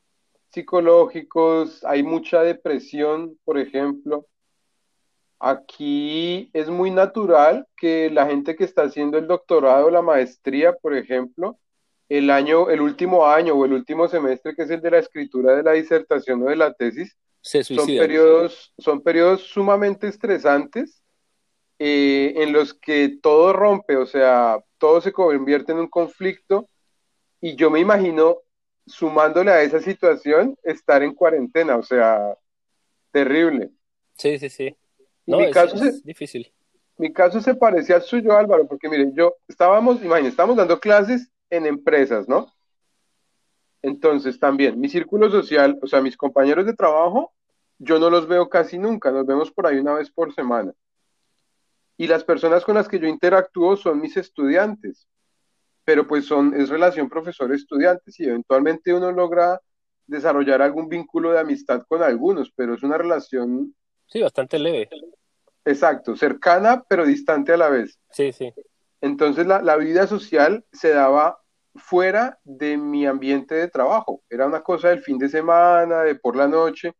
psicológicos, 0.51 1.85
hay 1.85 2.03
mucha 2.03 2.43
depresión, 2.43 3.39
por 3.45 3.59
ejemplo, 3.59 4.27
Aquí 5.45 6.51
es 6.53 6.68
muy 6.68 6.93
natural 6.93 7.66
que 7.76 8.09
la 8.11 8.26
gente 8.26 8.55
que 8.55 8.62
está 8.62 8.84
haciendo 8.84 9.18
el 9.18 9.26
doctorado 9.26 9.90
la 9.90 10.01
maestría, 10.01 10.72
por 10.72 10.95
ejemplo, 10.95 11.59
el 12.09 12.30
año, 12.30 12.70
el 12.70 12.80
último 12.80 13.26
año 13.26 13.55
o 13.55 13.64
el 13.64 13.72
último 13.72 14.07
semestre, 14.07 14.55
que 14.55 14.62
es 14.62 14.70
el 14.70 14.80
de 14.80 14.93
la 14.93 14.99
escritura 15.01 15.57
de 15.57 15.64
la 15.64 15.72
disertación 15.72 16.45
o 16.45 16.47
de 16.47 16.55
la 16.55 16.72
tesis, 16.72 17.16
son 17.43 17.88
periodos, 17.88 18.72
son 18.78 19.03
periodos 19.03 19.43
sumamente 19.43 20.07
estresantes 20.07 21.03
eh, 21.80 22.34
en 22.36 22.53
los 22.53 22.72
que 22.72 23.18
todo 23.20 23.53
rompe, 23.53 23.97
o 23.97 24.07
sea, 24.07 24.62
todo 24.78 25.01
se 25.01 25.11
convierte 25.11 25.72
en 25.72 25.78
un 25.78 25.88
conflicto 25.88 26.68
y 27.40 27.57
yo 27.57 27.68
me 27.68 27.80
imagino 27.80 28.43
sumándole 28.86 29.51
a 29.51 29.62
esa 29.62 29.80
situación 29.80 30.57
estar 30.62 31.03
en 31.03 31.14
cuarentena, 31.14 31.74
o 31.78 31.82
sea, 31.82 32.38
terrible. 33.11 33.72
Sí, 34.16 34.38
sí, 34.38 34.49
sí. 34.49 34.76
No, 35.27 35.39
mi 35.39 35.51
caso 35.51 35.77
es, 35.77 36.03
difícil. 36.03 36.53
Mi 36.99 37.12
caso 37.12 37.41
se 37.41 37.55
parecía 37.55 37.97
al 37.97 38.03
suyo, 38.03 38.37
Álvaro, 38.37 38.66
porque 38.66 38.89
mire, 38.89 39.11
yo 39.14 39.35
estábamos, 39.49 40.03
imagínense, 40.03 40.31
estábamos 40.31 40.57
dando 40.57 40.79
clases 40.79 41.31
en 41.51 41.66
empresas, 41.66 42.29
¿no? 42.29 42.53
Entonces, 43.83 44.39
también, 44.39 44.79
mi 44.79 44.89
círculo 44.89 45.31
social, 45.31 45.79
o 45.83 45.87
sea, 45.87 46.01
mis 46.01 46.16
compañeros 46.16 46.66
de 46.66 46.75
trabajo, 46.75 47.33
yo 47.79 47.99
no 47.99 48.11
los 48.11 48.29
veo 48.29 48.49
casi 48.49 48.79
nunca, 48.79 49.11
nos 49.11 49.27
vemos 49.27 49.51
por 49.51 49.66
ahí 49.66 49.79
una 49.79 49.95
vez 49.95 50.11
por 50.11 50.33
semana. 50.35 50.73
Y 51.97 52.07
las 52.07 52.23
personas 52.23 52.64
con 52.64 52.77
las 52.77 52.89
que 52.89 53.01
yo 53.01 53.09
interactúo 53.09 53.77
son 53.77 54.01
mis 54.01 54.16
estudiantes, 54.16 55.09
pero 55.85 56.07
pues 56.07 56.27
son, 56.27 56.55
es 56.55 56.68
relación 56.68 57.09
profesor-estudiante, 57.09 58.12
y 58.16 58.25
eventualmente 58.25 58.95
uno 58.95 59.11
logra 59.11 59.61
desarrollar 60.07 60.62
algún 60.62 60.89
vínculo 60.89 61.33
de 61.33 61.41
amistad 61.41 61.83
con 61.89 62.03
algunos, 62.03 62.53
pero 62.55 62.75
es 62.75 62.83
una 62.83 62.99
relación... 62.99 63.75
Sí, 64.12 64.20
bastante 64.20 64.58
leve. 64.58 64.90
Exacto, 65.64 66.14
cercana 66.16 66.84
pero 66.86 67.06
distante 67.06 67.50
a 67.50 67.56
la 67.56 67.70
vez. 67.70 67.98
Sí, 68.10 68.30
sí. 68.30 68.52
Entonces 69.00 69.46
la, 69.46 69.62
la 69.62 69.76
vida 69.76 70.06
social 70.06 70.66
se 70.70 70.90
daba 70.90 71.40
fuera 71.76 72.38
de 72.44 72.76
mi 72.76 73.06
ambiente 73.06 73.54
de 73.54 73.68
trabajo. 73.68 74.22
Era 74.28 74.46
una 74.46 74.62
cosa 74.62 74.90
del 74.90 75.00
fin 75.00 75.16
de 75.16 75.30
semana, 75.30 76.02
de 76.02 76.16
por 76.16 76.36
la 76.36 76.46
noche, 76.46 76.92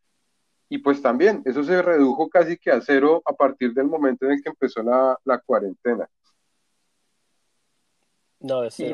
y 0.69 0.79
pues 0.79 1.03
también 1.03 1.43
eso 1.45 1.63
se 1.63 1.83
redujo 1.83 2.27
casi 2.29 2.57
que 2.57 2.71
a 2.71 2.81
cero 2.81 3.21
a 3.25 3.33
partir 3.33 3.75
del 3.75 3.85
momento 3.85 4.25
en 4.25 4.31
el 4.31 4.41
que 4.41 4.49
empezó 4.49 4.81
la, 4.81 5.15
la 5.23 5.37
cuarentena. 5.37 6.09
No, 8.39 8.63
es, 8.63 8.79
y, 8.79 8.91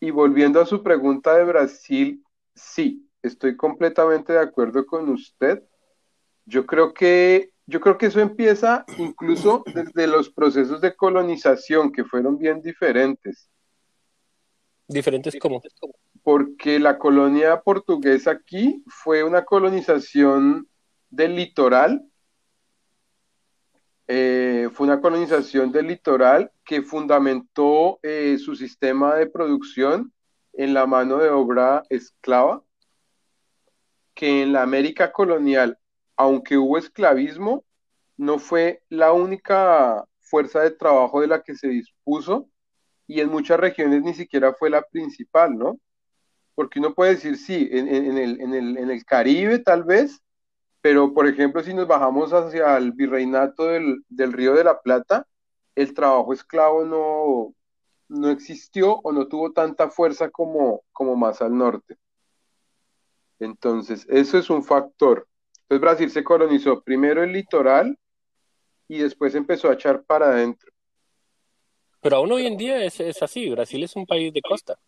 y 0.00 0.10
volviendo 0.10 0.62
a 0.62 0.66
su 0.66 0.82
pregunta 0.82 1.36
de 1.36 1.44
Brasil, 1.44 2.24
sí, 2.54 3.06
estoy 3.20 3.54
completamente 3.54 4.32
de 4.32 4.40
acuerdo 4.40 4.86
con 4.86 5.10
usted. 5.10 5.62
Yo 6.46 6.64
creo 6.64 6.94
que 6.94 7.52
yo 7.68 7.80
creo 7.80 7.98
que 7.98 8.06
eso 8.06 8.20
empieza 8.20 8.84
incluso 8.96 9.64
desde 9.74 10.06
los 10.06 10.30
procesos 10.30 10.80
de 10.80 10.94
colonización 10.94 11.90
que 11.90 12.04
fueron 12.04 12.38
bien 12.38 12.62
diferentes. 12.62 13.50
¿Diferentes 14.86 15.36
cómo? 15.40 15.60
Porque 16.22 16.78
la 16.78 16.96
colonia 16.96 17.60
portuguesa 17.60 18.30
aquí 18.30 18.84
fue 18.86 19.24
una 19.24 19.44
colonización 19.44 20.68
del 21.10 21.34
litoral. 21.34 22.08
Eh, 24.06 24.68
fue 24.72 24.86
una 24.86 25.00
colonización 25.00 25.72
del 25.72 25.88
litoral 25.88 26.52
que 26.64 26.82
fundamentó 26.82 27.98
eh, 28.04 28.38
su 28.38 28.54
sistema 28.54 29.16
de 29.16 29.26
producción 29.26 30.12
en 30.52 30.72
la 30.72 30.86
mano 30.86 31.18
de 31.18 31.30
obra 31.30 31.82
esclava, 31.90 32.62
que 34.14 34.42
en 34.42 34.52
la 34.52 34.62
América 34.62 35.10
colonial, 35.10 35.78
aunque 36.16 36.56
hubo 36.56 36.78
esclavismo, 36.78 37.64
no 38.16 38.38
fue 38.38 38.82
la 38.88 39.12
única 39.12 40.04
fuerza 40.20 40.60
de 40.60 40.70
trabajo 40.70 41.20
de 41.20 41.28
la 41.28 41.42
que 41.42 41.54
se 41.54 41.68
dispuso 41.68 42.48
y 43.06 43.20
en 43.20 43.30
muchas 43.30 43.60
regiones 43.60 44.02
ni 44.02 44.14
siquiera 44.14 44.54
fue 44.54 44.70
la 44.70 44.82
principal, 44.82 45.56
¿no? 45.56 45.78
Porque 46.54 46.80
uno 46.80 46.94
puede 46.94 47.14
decir, 47.14 47.36
sí, 47.36 47.68
en, 47.70 47.88
el, 47.88 48.40
en 48.40 48.90
el, 48.90 49.04
Caribe 49.04 49.58
tal 49.58 49.84
vez, 49.84 50.22
pero 50.80 51.12
por 51.12 51.26
ejemplo, 51.26 51.62
si 51.62 51.74
nos 51.74 51.86
bajamos 51.86 52.32
hacia 52.32 52.76
el 52.78 52.92
virreinato 52.92 53.66
del, 53.66 54.02
Río 54.32 54.54
de 54.54 54.64
la 54.64 54.80
Plata, 54.80 55.26
el 55.74 55.92
trabajo 55.92 56.32
esclavo 56.32 56.84
no, 56.84 57.54
no 58.08 58.30
existió 58.30 59.00
o 59.00 59.12
no 59.12 59.28
tuvo 59.28 59.52
tanta 59.52 59.90
fuerza 59.90 60.30
como, 60.30 60.82
como 60.92 61.14
más 61.14 61.42
al 61.42 61.56
norte. 61.56 61.98
Entonces, 63.38 64.06
eso 64.08 64.38
es 64.38 64.48
un 64.48 64.64
factor. 64.64 65.28
Entonces, 65.68 65.80
Brasil 65.80 66.10
se 66.10 66.22
colonizó 66.22 66.80
primero 66.80 67.24
el 67.24 67.32
litoral 67.32 67.98
y 68.86 68.98
después 68.98 69.34
empezó 69.34 69.68
a 69.68 69.74
echar 69.74 70.04
para 70.04 70.28
adentro. 70.28 70.70
Pero 72.00 72.16
aún 72.18 72.30
hoy 72.30 72.46
en 72.46 72.56
día 72.56 72.84
es, 72.84 73.00
así, 73.20 73.50
Brasil 73.50 73.82
es 73.82 73.96
un 73.96 74.06
país 74.06 74.32
de 74.32 74.40
costa. 74.42 74.78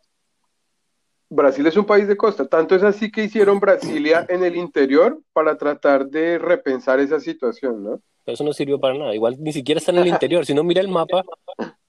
Brasil 1.29 1.67
es 1.67 1.77
un 1.77 1.85
país 1.85 2.07
de 2.07 2.17
costa, 2.17 2.47
tanto 2.47 2.77
es 2.77 2.85
así 2.85 3.11
que 3.11 3.25
hicieron 3.25 3.59
Brasilia 3.59 4.25
en 4.29 4.45
el 4.45 4.55
interior 4.55 5.21
para 5.33 5.59
tratar 5.59 6.07
de 6.07 6.39
repensar 6.39 7.01
esa 7.01 7.19
situación, 7.19 7.83
¿no? 7.83 8.01
Pero 8.25 8.35
eso 8.35 8.45
no 8.45 8.53
sirvió 8.53 8.79
para 8.79 8.97
nada, 8.97 9.15
igual 9.15 9.37
ni 9.39 9.53
siquiera 9.53 9.81
está 9.81 9.91
en 9.91 9.99
el 9.99 10.07
interior, 10.23 10.47
si 10.47 10.55
no 10.55 10.63
mira 10.63 10.81
el 10.81 10.89
mapa, 10.89 11.25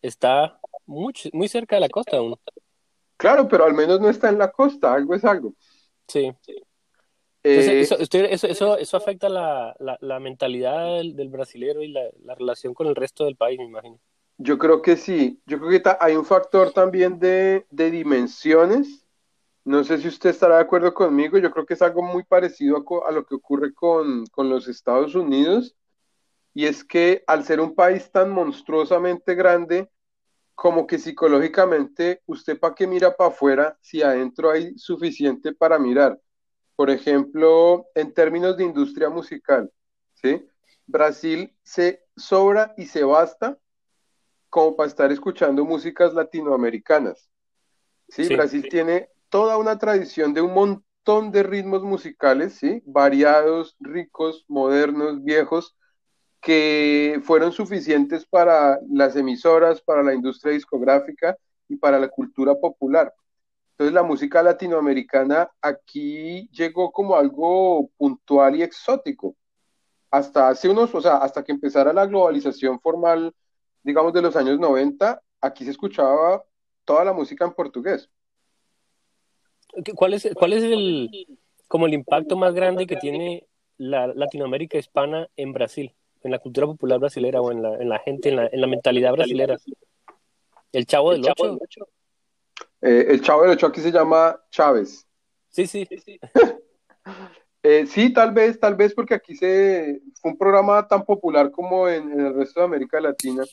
está 0.01 0.59
muy, 0.87 1.13
muy 1.31 1.47
cerca 1.47 1.75
de 1.75 1.81
la 1.81 1.89
costa 1.89 2.17
aún. 2.17 2.35
Claro, 3.17 3.47
pero 3.47 3.65
al 3.65 3.73
menos 3.75 4.01
no 4.01 4.09
está 4.09 4.29
en 4.29 4.39
la 4.39 4.51
costa, 4.51 4.93
algo 4.93 5.13
es 5.13 5.23
algo. 5.23 5.53
Sí. 6.07 6.33
Eh, 7.43 7.81
eso, 7.81 8.77
eso, 8.77 8.97
afecta 8.97 9.29
la, 9.29 10.19
mentalidad 10.19 10.97
del, 10.97 11.15
del 11.15 11.29
brasilero 11.29 11.81
y 11.81 11.91
la, 11.91 12.35
relación 12.35 12.73
con 12.73 12.87
el 12.87 12.95
resto 12.95 13.25
del 13.25 13.35
país, 13.35 13.57
me 13.57 13.65
imagino. 13.65 13.99
Yo 14.37 14.57
creo 14.57 14.81
que 14.81 14.97
sí. 14.97 15.41
Yo 15.45 15.59
creo 15.59 15.69
que 15.69 15.89
hay 15.99 16.15
un 16.15 16.25
factor 16.25 16.71
también 16.71 17.19
de, 17.19 17.65
dimensiones. 17.71 19.05
No 19.63 19.83
sé 19.83 19.99
si 19.99 20.07
usted 20.07 20.31
estará 20.31 20.55
de 20.55 20.61
acuerdo 20.61 20.93
conmigo. 20.93 21.37
Yo 21.37 21.51
creo 21.51 21.65
que 21.65 21.73
es 21.73 21.81
algo 21.81 22.01
muy 22.01 22.23
parecido 22.23 22.85
a, 23.05 23.11
lo 23.11 23.25
que 23.25 23.35
ocurre 23.35 23.73
con, 23.73 24.25
con 24.27 24.49
los 24.49 24.67
Estados 24.67 25.15
Unidos. 25.15 25.75
Y 26.53 26.65
es 26.65 26.83
que 26.83 27.23
al 27.27 27.43
ser 27.43 27.59
un 27.61 27.75
país 27.75 28.11
tan 28.11 28.31
monstruosamente 28.31 29.35
grande, 29.35 29.89
como 30.55 30.87
que 30.87 30.99
psicológicamente, 30.99 32.21
¿usted 32.25 32.59
para 32.59 32.75
qué 32.75 32.85
mira 32.85 33.15
para 33.15 33.29
afuera 33.29 33.77
si 33.81 34.01
adentro 34.01 34.51
hay 34.51 34.77
suficiente 34.77 35.53
para 35.53 35.79
mirar? 35.79 36.19
Por 36.79 36.89
ejemplo, 36.89 37.89
en 37.93 38.13
términos 38.13 38.55
de 38.55 38.63
industria 38.63 39.09
musical, 39.09 39.69
¿sí? 40.13 40.47
Brasil 40.87 41.53
se 41.61 42.05
sobra 42.15 42.73
y 42.77 42.85
se 42.85 43.03
basta 43.03 43.57
como 44.49 44.77
para 44.77 44.87
estar 44.87 45.11
escuchando 45.11 45.65
músicas 45.65 46.13
latinoamericanas. 46.13 47.29
¿sí? 48.07 48.33
Brasil 48.33 48.65
tiene 48.69 49.09
toda 49.27 49.57
una 49.57 49.77
tradición 49.77 50.33
de 50.33 50.39
un 50.39 50.53
montón 50.53 51.33
de 51.33 51.43
ritmos 51.43 51.83
musicales, 51.83 52.53
¿sí? 52.53 52.81
variados, 52.85 53.75
ricos, 53.81 54.45
modernos, 54.47 55.21
viejos, 55.21 55.75
que 56.39 57.19
fueron 57.25 57.51
suficientes 57.51 58.25
para 58.25 58.79
las 58.89 59.17
emisoras, 59.17 59.81
para 59.81 60.01
la 60.01 60.13
industria 60.13 60.53
discográfica 60.53 61.35
y 61.67 61.75
para 61.75 61.99
la 61.99 62.07
cultura 62.07 62.55
popular. 62.55 63.13
Entonces 63.79 63.93
la 63.93 64.03
música 64.03 64.43
latinoamericana 64.43 65.49
aquí 65.61 66.49
llegó 66.49 66.91
como 66.91 67.15
algo 67.15 67.89
puntual 67.95 68.57
y 68.57 68.61
exótico. 68.61 69.37
Hasta 70.11 70.49
hace 70.49 70.67
unos, 70.67 70.93
o 70.93 70.99
sea, 70.99 71.15
hasta 71.19 71.45
que 71.45 71.53
empezara 71.53 71.93
la 71.93 72.05
globalización 72.05 72.81
formal, 72.81 73.33
digamos 73.81 74.11
de 74.11 74.21
los 74.21 74.35
años 74.35 74.59
90, 74.59 75.21
aquí 75.39 75.63
se 75.63 75.71
escuchaba 75.71 76.43
toda 76.83 77.05
la 77.05 77.13
música 77.13 77.45
en 77.45 77.53
portugués. 77.53 78.09
¿Cuál 79.95 80.15
es, 80.15 80.29
cuál 80.35 80.51
es 80.51 80.63
el, 80.63 81.09
como 81.69 81.85
el 81.85 81.93
impacto 81.93 82.35
más 82.35 82.53
grande 82.53 82.85
que 82.85 82.97
tiene 82.97 83.47
la 83.77 84.07
Latinoamérica 84.07 84.77
hispana 84.77 85.29
en 85.37 85.53
Brasil, 85.53 85.95
en 86.21 86.31
la 86.31 86.39
cultura 86.39 86.67
popular 86.67 86.99
brasilera 86.99 87.39
o 87.39 87.49
en 87.53 87.61
la, 87.61 87.75
en 87.75 87.87
la 87.87 87.99
gente, 87.99 88.27
en 88.27 88.35
la, 88.35 88.49
en 88.51 88.59
la 88.59 88.67
mentalidad 88.67 89.13
brasilera? 89.13 89.57
¿El 90.73 90.85
Chavo 90.85 91.13
del 91.13 91.23
Ocho? 91.23 91.87
Eh, 92.81 93.07
el 93.09 93.21
Chavo 93.21 93.41
del 93.43 93.51
Ocho 93.51 93.67
aquí 93.67 93.81
se 93.81 93.91
llama 93.91 94.39
Chávez. 94.49 95.07
Sí, 95.49 95.67
sí. 95.67 95.87
Eh, 97.61 97.85
sí, 97.87 98.13
tal 98.13 98.31
vez, 98.31 98.57
tal 98.57 98.75
vez 98.75 98.93
porque 98.93 99.13
aquí 99.13 99.35
se 99.35 100.01
fue 100.21 100.31
un 100.31 100.37
programa 100.37 100.87
tan 100.87 101.03
popular 101.03 101.51
como 101.51 101.89
en, 101.89 102.17
el 102.17 102.33
resto 102.33 102.61
de 102.61 102.65
América 102.65 103.01
Latina. 103.01 103.43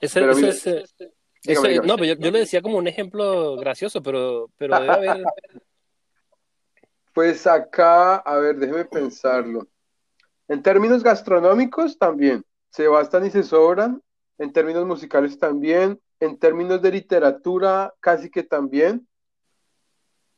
Ese, 0.00 0.28
es, 0.30 0.66
eh, 0.66 1.80
no, 1.84 1.96
pero 1.96 2.14
yo, 2.14 2.30
lo 2.32 2.38
decía 2.38 2.60
como 2.60 2.78
un 2.78 2.88
ejemplo 2.88 3.56
gracioso, 3.56 4.02
pero, 4.02 4.50
pero 4.56 4.80
debe 4.80 4.92
haber. 4.92 5.24
Pues 7.14 7.46
acá, 7.46 8.16
a 8.16 8.38
ver, 8.38 8.56
déjeme 8.56 8.84
pensarlo. 8.86 9.68
En 10.48 10.60
términos 10.60 11.04
gastronómicos 11.04 11.96
también, 11.96 12.44
se 12.70 12.88
bastan 12.88 13.24
y 13.24 13.30
se 13.30 13.44
sobran. 13.44 14.02
En 14.36 14.52
términos 14.52 14.84
musicales 14.84 15.38
también 15.38 16.00
en 16.20 16.38
términos 16.38 16.80
de 16.82 16.92
literatura, 16.92 17.92
casi 18.00 18.30
que 18.30 18.42
también. 18.42 19.06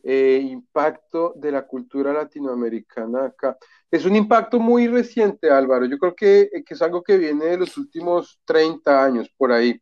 Eh, 0.08 0.38
impacto 0.40 1.32
de 1.34 1.50
la 1.50 1.66
cultura 1.66 2.12
latinoamericana 2.12 3.24
acá. 3.24 3.58
Es 3.90 4.04
un 4.04 4.14
impacto 4.14 4.60
muy 4.60 4.86
reciente, 4.86 5.50
Álvaro. 5.50 5.84
Yo 5.86 5.98
creo 5.98 6.14
que, 6.14 6.48
es 6.64 6.80
algo 6.80 7.02
que 7.02 7.18
viene 7.18 7.46
de 7.46 7.58
los 7.58 7.76
últimos 7.76 8.38
30 8.44 9.04
años, 9.04 9.28
por 9.36 9.50
ahí. 9.50 9.80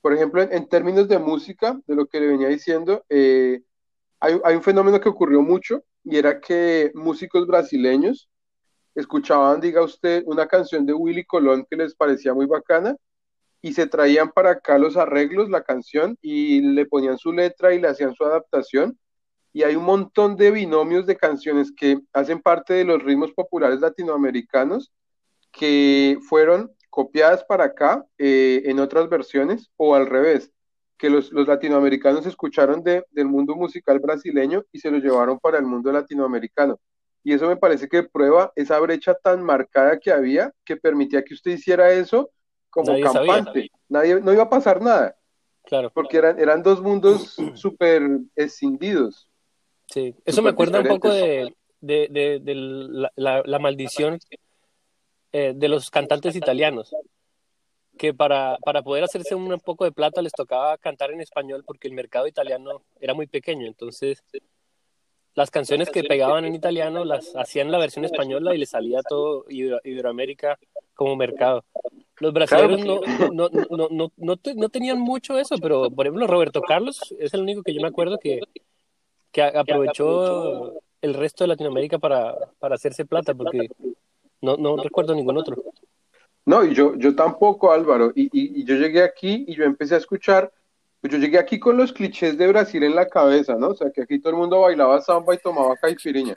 Por 0.00 0.12
ejemplo, 0.12 0.40
en, 0.42 0.68
términos 0.68 1.08
de 1.08 1.18
música, 1.18 1.80
de 1.84 1.96
lo 1.96 2.06
que 2.06 2.20
le 2.20 2.28
venía 2.28 2.46
diciendo, 2.46 3.04
eh, 3.08 3.60
hay, 4.20 4.40
hay 4.44 4.54
un 4.54 4.62
fenómeno 4.62 5.00
que 5.00 5.08
ocurrió 5.08 5.42
mucho 5.42 5.82
y 6.04 6.16
era 6.16 6.40
que 6.40 6.92
músicos 6.94 7.44
brasileños 7.48 8.30
escuchaban, 8.94 9.60
diga 9.60 9.82
usted, 9.82 10.22
una 10.26 10.46
canción 10.46 10.86
de 10.86 10.92
Willy 10.92 11.24
Colón 11.24 11.66
que 11.68 11.76
les 11.76 11.92
parecía 11.96 12.32
muy 12.34 12.46
bacana 12.46 12.96
y 13.62 13.72
se 13.72 13.86
traían 13.86 14.30
para 14.30 14.50
acá 14.52 14.78
los 14.78 14.96
arreglos, 14.96 15.50
la 15.50 15.62
canción, 15.62 16.16
y 16.22 16.60
le 16.60 16.86
ponían 16.86 17.18
su 17.18 17.32
letra 17.32 17.74
y 17.74 17.80
le 17.80 17.88
hacían 17.88 18.14
su 18.14 18.24
adaptación 18.24 18.98
y 19.56 19.62
hay 19.62 19.74
un 19.74 19.84
montón 19.84 20.36
de 20.36 20.50
binomios 20.50 21.06
de 21.06 21.16
canciones 21.16 21.72
que 21.74 21.98
hacen 22.12 22.42
parte 22.42 22.74
de 22.74 22.84
los 22.84 23.02
ritmos 23.02 23.32
populares 23.32 23.80
latinoamericanos 23.80 24.92
que 25.50 26.18
fueron 26.28 26.70
copiadas 26.90 27.42
para 27.42 27.64
acá 27.64 28.04
eh, 28.18 28.64
en 28.66 28.80
otras 28.80 29.08
versiones 29.08 29.70
o 29.78 29.94
al 29.94 30.08
revés, 30.08 30.52
que 30.98 31.08
los, 31.08 31.32
latinoamericanos 31.32 32.26
escucharon 32.26 32.84
del 32.84 33.26
mundo 33.28 33.56
musical 33.56 33.98
brasileño 33.98 34.62
y 34.72 34.78
se 34.78 34.90
lo 34.90 34.98
llevaron 34.98 35.38
para 35.38 35.56
el 35.56 35.64
mundo 35.64 35.90
latinoamericano. 35.90 36.78
Y 37.24 37.32
eso 37.32 37.48
me 37.48 37.56
parece 37.56 37.88
que 37.88 38.02
prueba 38.02 38.52
esa 38.56 38.78
brecha 38.78 39.14
tan 39.14 39.42
marcada 39.42 39.98
que 39.98 40.12
había 40.12 40.52
que 40.66 40.76
permitía 40.76 41.24
que 41.24 41.32
usted 41.32 41.52
hiciera 41.52 41.90
eso 41.94 42.28
como 42.76 43.00
campante. 43.00 43.70
Nadie, 43.88 44.20
no 44.20 44.32
iba 44.32 44.42
a 44.42 44.50
pasar 44.50 44.82
nada. 44.82 45.16
Claro. 45.64 45.90
Porque 45.92 46.18
eran, 46.18 46.38
eran 46.38 46.62
dos 46.62 46.82
mundos 46.82 47.36
súper 47.54 48.02
escindidos. 48.36 49.28
Sí, 49.88 50.14
eso 50.24 50.42
me 50.42 50.50
acuerda 50.50 50.80
un 50.80 50.88
poco 50.88 51.10
de, 51.10 51.54
la, 53.16 53.58
maldición 53.58 54.18
eh, 55.32 55.52
de 55.56 55.68
los 55.68 55.90
cantantes 55.90 56.34
italianos, 56.34 56.94
que 57.96 58.12
para, 58.12 58.58
para 58.64 58.82
poder 58.82 59.04
hacerse 59.04 59.34
un 59.36 59.58
poco 59.60 59.84
de 59.84 59.92
plata 59.92 60.22
les 60.22 60.32
tocaba 60.32 60.76
cantar 60.76 61.12
en 61.12 61.20
español 61.20 61.62
porque 61.64 61.86
el 61.86 61.94
mercado 61.94 62.26
italiano 62.26 62.82
era 63.00 63.14
muy 63.14 63.28
pequeño, 63.28 63.66
entonces 63.66 64.24
las 65.36 65.50
canciones 65.50 65.90
que 65.90 66.02
pegaban 66.02 66.46
en 66.46 66.54
italiano 66.54 67.04
las 67.04 67.36
hacían 67.36 67.70
la 67.70 67.78
versión 67.78 68.04
española 68.04 68.54
y 68.54 68.58
les 68.58 68.70
salía 68.70 69.02
todo 69.02 69.44
Iberoamérica 69.48 70.58
como 70.94 71.14
mercado. 71.14 71.64
Los 72.18 72.32
brasileños 72.32 72.84
no, 72.86 73.00
no, 73.30 73.48
no, 73.50 73.88
no, 73.90 74.12
no, 74.16 74.36
no, 74.54 74.68
tenían 74.68 74.98
mucho 74.98 75.38
eso, 75.38 75.56
pero 75.58 75.90
por 75.90 76.06
ejemplo 76.06 76.26
Roberto 76.26 76.62
Carlos 76.62 77.14
es 77.18 77.34
el 77.34 77.42
único 77.42 77.62
que 77.62 77.74
yo 77.74 77.82
me 77.82 77.88
acuerdo 77.88 78.18
que 78.18 78.40
que 79.36 79.42
aprovechó 79.42 80.80
el 81.02 81.12
resto 81.12 81.44
de 81.44 81.48
Latinoamérica 81.48 81.98
para, 81.98 82.34
para 82.58 82.76
hacerse 82.76 83.04
plata, 83.04 83.34
porque 83.34 83.68
no, 84.40 84.56
no 84.56 84.78
recuerdo 84.78 85.14
ningún 85.14 85.36
otro. 85.36 85.56
No, 86.46 86.64
y 86.64 86.74
yo, 86.74 86.94
yo 86.96 87.14
tampoco, 87.14 87.70
Álvaro. 87.70 88.12
Y, 88.14 88.30
y, 88.32 88.64
yo 88.64 88.76
llegué 88.76 89.02
aquí 89.02 89.44
y 89.46 89.54
yo 89.54 89.64
empecé 89.64 89.94
a 89.96 89.98
escuchar, 89.98 90.50
pues 91.00 91.12
yo 91.12 91.18
llegué 91.18 91.38
aquí 91.38 91.58
con 91.58 91.76
los 91.76 91.92
clichés 91.92 92.38
de 92.38 92.46
Brasil 92.46 92.82
en 92.82 92.94
la 92.94 93.08
cabeza, 93.08 93.56
¿no? 93.56 93.68
O 93.68 93.74
sea, 93.74 93.90
que 93.90 94.02
aquí 94.02 94.18
todo 94.20 94.30
el 94.30 94.38
mundo 94.38 94.60
bailaba 94.60 95.02
samba 95.02 95.34
y 95.34 95.38
tomaba 95.38 95.76
caipiriña. 95.76 96.34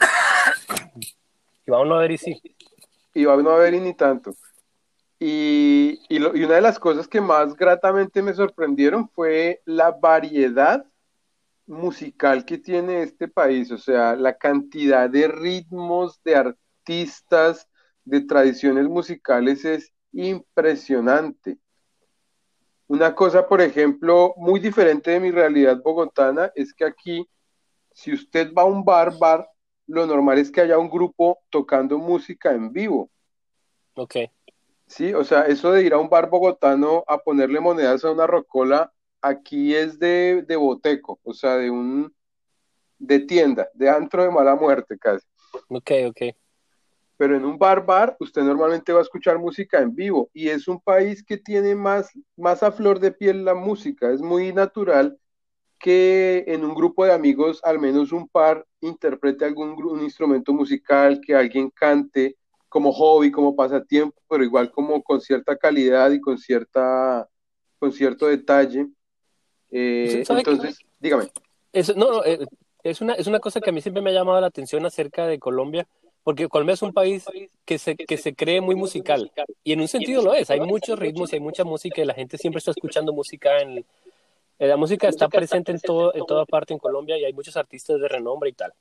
Y 1.66 1.72
vamos 1.72 1.96
a 1.96 2.00
ver 2.00 2.12
y 2.12 2.18
sí. 2.18 2.42
Y 3.14 3.26
vamos 3.26 3.54
a 3.54 3.56
ver 3.58 3.76
y 3.76 3.80
ni 3.80 3.94
tanto. 3.94 4.34
Y, 5.20 6.00
y, 6.08 6.18
y 6.18 6.44
una 6.44 6.56
de 6.56 6.62
las 6.62 6.80
cosas 6.80 7.08
que 7.08 7.20
más 7.20 7.56
gratamente 7.56 8.22
me 8.22 8.34
sorprendieron 8.34 9.10
fue 9.10 9.62
la 9.66 9.92
variedad 9.92 10.86
musical 11.70 12.46
que 12.46 12.58
tiene 12.58 13.04
este 13.04 13.28
país, 13.28 13.72
o 13.72 13.78
sea, 13.78 14.16
la 14.16 14.38
cantidad 14.38 15.10
de 15.10 15.28
ritmos, 15.28 16.22
de 16.24 16.36
artistas, 16.36 17.68
de 18.04 18.22
tradiciones 18.22 18.88
musicales 18.88 19.64
es 19.66 19.94
impresionante. 20.12 21.60
Una 22.88 23.14
cosa, 23.14 23.48
por 23.48 23.62
ejemplo, 23.62 24.34
muy 24.38 24.60
diferente 24.60 25.12
de 25.12 25.20
mi 25.20 25.30
realidad 25.30 25.80
bogotana 25.84 26.52
es 26.56 26.74
que 26.74 26.86
aquí, 26.86 27.30
si 27.94 28.14
usted 28.14 28.52
va 28.52 28.64
a 28.64 28.66
un 28.66 28.84
bar, 28.84 29.16
bar, 29.20 29.48
lo 29.86 30.08
normal 30.08 30.40
es 30.40 30.52
que 30.52 30.62
haya 30.62 30.80
un 30.80 30.90
grupo 30.90 31.40
tocando 31.52 32.00
música 32.00 32.52
en 32.52 32.74
vivo. 32.74 33.12
Ok. 33.94 34.16
Sí, 34.90 35.14
o 35.14 35.24
sea, 35.24 35.44
eso 35.44 35.72
de 35.72 35.84
ir 35.84 35.94
a 35.94 36.00
un 36.00 36.10
bar 36.10 36.32
bogotano 36.32 37.04
a 37.08 37.20
ponerle 37.20 37.60
monedas 37.60 38.04
a 38.04 38.12
una 38.12 38.26
rocola 38.26 38.92
aquí 39.22 39.76
es 39.76 40.00
de, 40.00 40.44
de 40.48 40.56
boteco, 40.56 41.20
o 41.24 41.34
sea, 41.34 41.58
de 41.58 41.70
un 41.70 42.12
de 42.98 43.20
tienda, 43.20 43.70
de 43.76 43.88
antro 43.88 44.24
de 44.24 44.32
mala 44.32 44.56
muerte 44.56 44.98
casi. 44.98 45.26
Ok, 45.70 45.92
ok. 46.08 46.22
Pero 47.18 47.38
en 47.38 47.46
un 47.46 47.60
bar 47.60 47.86
bar, 47.86 48.18
usted 48.20 48.42
normalmente 48.42 48.92
va 48.92 49.00
a 49.00 49.04
escuchar 49.04 49.38
música 49.38 49.80
en 49.80 49.94
vivo 49.94 50.32
y 50.34 50.50
es 50.50 50.68
un 50.68 50.82
país 50.82 51.24
que 51.24 51.38
tiene 51.38 51.76
más, 51.76 52.10
más 52.36 52.64
a 52.64 52.72
flor 52.72 53.00
de 53.00 53.12
piel 53.12 53.46
la 53.46 53.54
música. 53.54 54.12
Es 54.12 54.22
muy 54.22 54.52
natural 54.54 55.20
que 55.78 56.46
en 56.48 56.66
un 56.66 56.74
grupo 56.74 57.06
de 57.06 57.14
amigos 57.14 57.62
al 57.64 57.78
menos 57.78 58.12
un 58.12 58.28
par 58.28 58.66
interprete 58.82 59.46
algún 59.46 59.72
un 59.84 60.02
instrumento 60.02 60.52
musical, 60.52 61.22
que 61.22 61.36
alguien 61.36 61.70
cante 61.70 62.38
como 62.70 62.94
hobby, 62.94 63.32
como 63.32 63.56
pasatiempo, 63.56 64.22
pero 64.30 64.44
igual 64.44 64.72
como 64.72 65.02
con 65.04 65.20
cierta 65.20 65.58
calidad 65.58 66.12
y 66.12 66.22
con 66.22 66.38
cierta 66.38 67.28
con 67.80 67.92
cierto 67.92 68.28
detalle. 68.28 68.88
Eh, 69.72 70.24
entonces, 70.28 70.80
dígame. 71.00 71.30
Es, 71.74 71.96
no, 71.96 72.24
eh, 72.24 72.46
es, 72.84 73.02
una, 73.02 73.14
es 73.14 73.28
una 73.28 73.40
cosa 73.40 73.60
que 73.60 73.70
a 73.70 73.74
mí 73.74 73.82
siempre 73.82 74.02
me 74.02 74.12
ha 74.12 74.14
llamado 74.14 74.40
la 74.42 74.48
atención 74.48 74.86
acerca 74.86 75.28
de 75.28 75.40
Colombia, 75.40 75.88
porque 76.24 76.48
Colombia 76.48 76.74
es 76.74 76.82
un 76.82 76.94
país 76.94 77.26
que 77.66 77.78
se, 77.78 77.96
que 77.96 78.18
se 78.18 78.36
cree 78.36 78.62
muy 78.62 78.76
musical, 78.76 79.32
y 79.64 79.74
en 79.74 79.82
un 79.82 79.88
sentido 79.88 80.22
lo 80.22 80.34
es, 80.34 80.50
hay 80.50 80.60
muchos 80.60 81.00
ritmos 81.00 81.32
y 81.32 81.38
hay 81.38 81.42
mucha 81.42 81.64
música, 81.64 82.02
y 82.02 82.06
la 82.06 82.14
gente 82.14 82.38
siempre 82.38 82.60
está 82.60 82.72
escuchando 82.72 83.14
música 83.14 83.60
en... 83.62 83.86
Eh, 84.60 84.68
la 84.68 84.76
música 84.76 85.08
está 85.08 85.30
presente 85.30 85.72
en, 85.72 85.80
todo, 85.80 86.14
en 86.14 86.26
toda 86.26 86.46
parte 86.46 86.74
en 86.74 86.80
Colombia 86.80 87.18
y 87.18 87.24
hay 87.24 87.32
muchos 87.32 87.56
artistas 87.56 87.98
de 87.98 88.10
renombre 88.10 88.50
y 88.50 88.54
tal. 88.54 88.74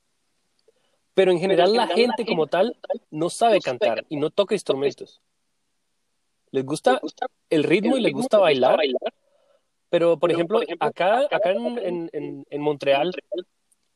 Pero 1.13 1.31
en 1.31 1.39
general 1.39 1.73
la 1.73 1.87
gente 1.87 2.25
como 2.25 2.47
tal 2.47 2.77
no 3.11 3.29
sabe 3.29 3.59
cantar 3.59 4.05
y 4.09 4.17
no 4.17 4.29
toca 4.29 4.55
instrumentos. 4.55 5.21
Les 6.51 6.65
gusta 6.65 7.01
el 7.49 7.63
ritmo 7.63 7.97
y 7.97 8.01
les 8.01 8.13
gusta 8.13 8.37
bailar, 8.37 8.79
pero, 9.89 10.17
por 10.19 10.31
ejemplo, 10.31 10.61
acá, 10.79 11.21
acá 11.31 11.51
en, 11.51 12.09
en, 12.13 12.45
en, 12.49 12.61
Montreal 12.61 13.11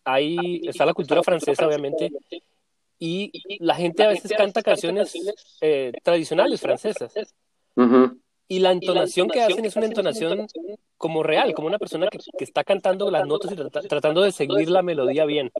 hay, 0.03 0.61
está 0.67 0.85
la 0.85 0.93
cultura 0.93 1.21
francesa, 1.21 1.67
obviamente, 1.67 2.11
y 2.97 3.31
la 3.59 3.75
gente 3.75 4.03
a 4.03 4.07
veces 4.07 4.31
canta 4.35 4.63
canciones 4.63 5.13
eh, 5.61 5.93
tradicionales 6.01 6.61
francesas. 6.61 7.13
Y 8.47 8.59
la 8.59 8.71
entonación 8.71 9.29
que 9.29 9.41
hacen 9.41 9.65
es 9.65 9.75
una 9.75 9.85
entonación 9.85 10.47
como 10.97 11.23
real, 11.23 11.53
como 11.53 11.67
una 11.67 11.79
persona 11.79 12.07
que, 12.07 12.19
que 12.37 12.43
está 12.43 12.63
cantando 12.63 13.09
las 13.09 13.25
notas 13.27 13.51
y 13.51 13.87
tratando 13.87 14.21
de 14.21 14.31
seguir 14.31 14.69
la 14.69 14.81
melodía 14.81 15.25
bien. 15.25 15.51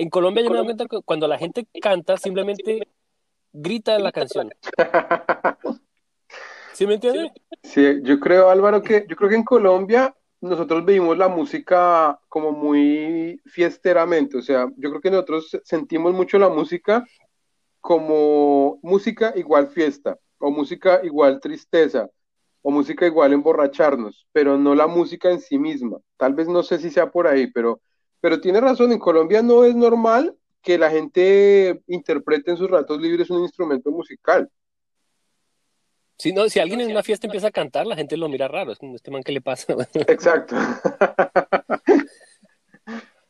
En 0.00 0.08
Colombia 0.08 0.42
yo 0.42 0.48
me 0.48 0.56
doy 0.56 0.64
cuenta 0.64 0.86
que 0.86 1.02
cuando 1.04 1.28
la 1.28 1.36
gente 1.36 1.66
canta, 1.82 2.16
simplemente 2.16 2.88
grita 3.52 3.98
la 3.98 4.10
canción. 4.10 4.48
¿Sí 6.72 6.86
me 6.86 6.94
entiendes? 6.94 7.32
Sí, 7.62 8.00
yo 8.02 8.18
creo, 8.18 8.48
Álvaro, 8.48 8.80
que 8.82 9.04
yo 9.06 9.14
creo 9.14 9.28
que 9.28 9.36
en 9.36 9.44
Colombia 9.44 10.16
nosotros 10.40 10.86
vivimos 10.86 11.18
la 11.18 11.28
música 11.28 12.18
como 12.30 12.52
muy 12.52 13.42
fiesteramente, 13.44 14.38
o 14.38 14.42
sea, 14.42 14.70
yo 14.78 14.88
creo 14.88 15.02
que 15.02 15.10
nosotros 15.10 15.60
sentimos 15.64 16.14
mucho 16.14 16.38
la 16.38 16.48
música 16.48 17.04
como 17.82 18.78
música 18.82 19.34
igual 19.36 19.66
fiesta, 19.66 20.18
o 20.38 20.50
música 20.50 21.00
igual 21.04 21.40
tristeza, 21.40 22.08
o 22.62 22.70
música 22.70 23.04
igual 23.04 23.34
emborracharnos, 23.34 24.26
pero 24.32 24.56
no 24.56 24.74
la 24.74 24.86
música 24.86 25.30
en 25.30 25.40
sí 25.40 25.58
misma. 25.58 25.98
Tal 26.16 26.32
vez 26.32 26.48
no 26.48 26.62
sé 26.62 26.78
si 26.78 26.88
sea 26.88 27.10
por 27.10 27.26
ahí, 27.26 27.48
pero, 27.48 27.82
pero 28.20 28.40
tiene 28.40 28.60
razón, 28.60 28.92
en 28.92 28.98
Colombia 28.98 29.42
no 29.42 29.64
es 29.64 29.74
normal 29.74 30.36
que 30.62 30.78
la 30.78 30.90
gente 30.90 31.82
interprete 31.86 32.50
en 32.50 32.56
sus 32.56 32.70
ratos 32.70 33.00
libres 33.00 33.30
un 33.30 33.42
instrumento 33.42 33.90
musical. 33.90 34.50
Si, 36.18 36.34
no, 36.34 36.48
si 36.50 36.60
alguien 36.60 36.82
en 36.82 36.90
una 36.90 37.02
fiesta 37.02 37.26
empieza 37.26 37.46
a 37.46 37.50
cantar, 37.50 37.86
la 37.86 37.96
gente 37.96 38.18
lo 38.18 38.28
mira 38.28 38.46
raro. 38.46 38.72
Es 38.72 38.78
como 38.78 38.94
este 38.94 39.10
man 39.10 39.22
que 39.22 39.32
le 39.32 39.40
pasa. 39.40 39.74
Exacto. 40.06 40.54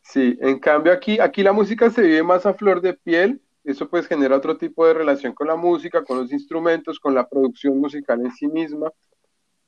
Sí, 0.02 0.36
en 0.40 0.58
cambio 0.58 0.92
aquí, 0.92 1.20
aquí 1.20 1.44
la 1.44 1.52
música 1.52 1.88
se 1.88 2.02
vive 2.02 2.24
más 2.24 2.44
a 2.46 2.54
flor 2.54 2.80
de 2.80 2.94
piel. 2.94 3.40
Eso 3.62 3.88
pues 3.88 4.08
genera 4.08 4.36
otro 4.36 4.56
tipo 4.56 4.84
de 4.84 4.94
relación 4.94 5.34
con 5.34 5.46
la 5.46 5.54
música, 5.54 6.02
con 6.02 6.18
los 6.18 6.32
instrumentos, 6.32 6.98
con 6.98 7.14
la 7.14 7.28
producción 7.28 7.78
musical 7.78 8.20
en 8.22 8.32
sí 8.32 8.48
misma. 8.48 8.90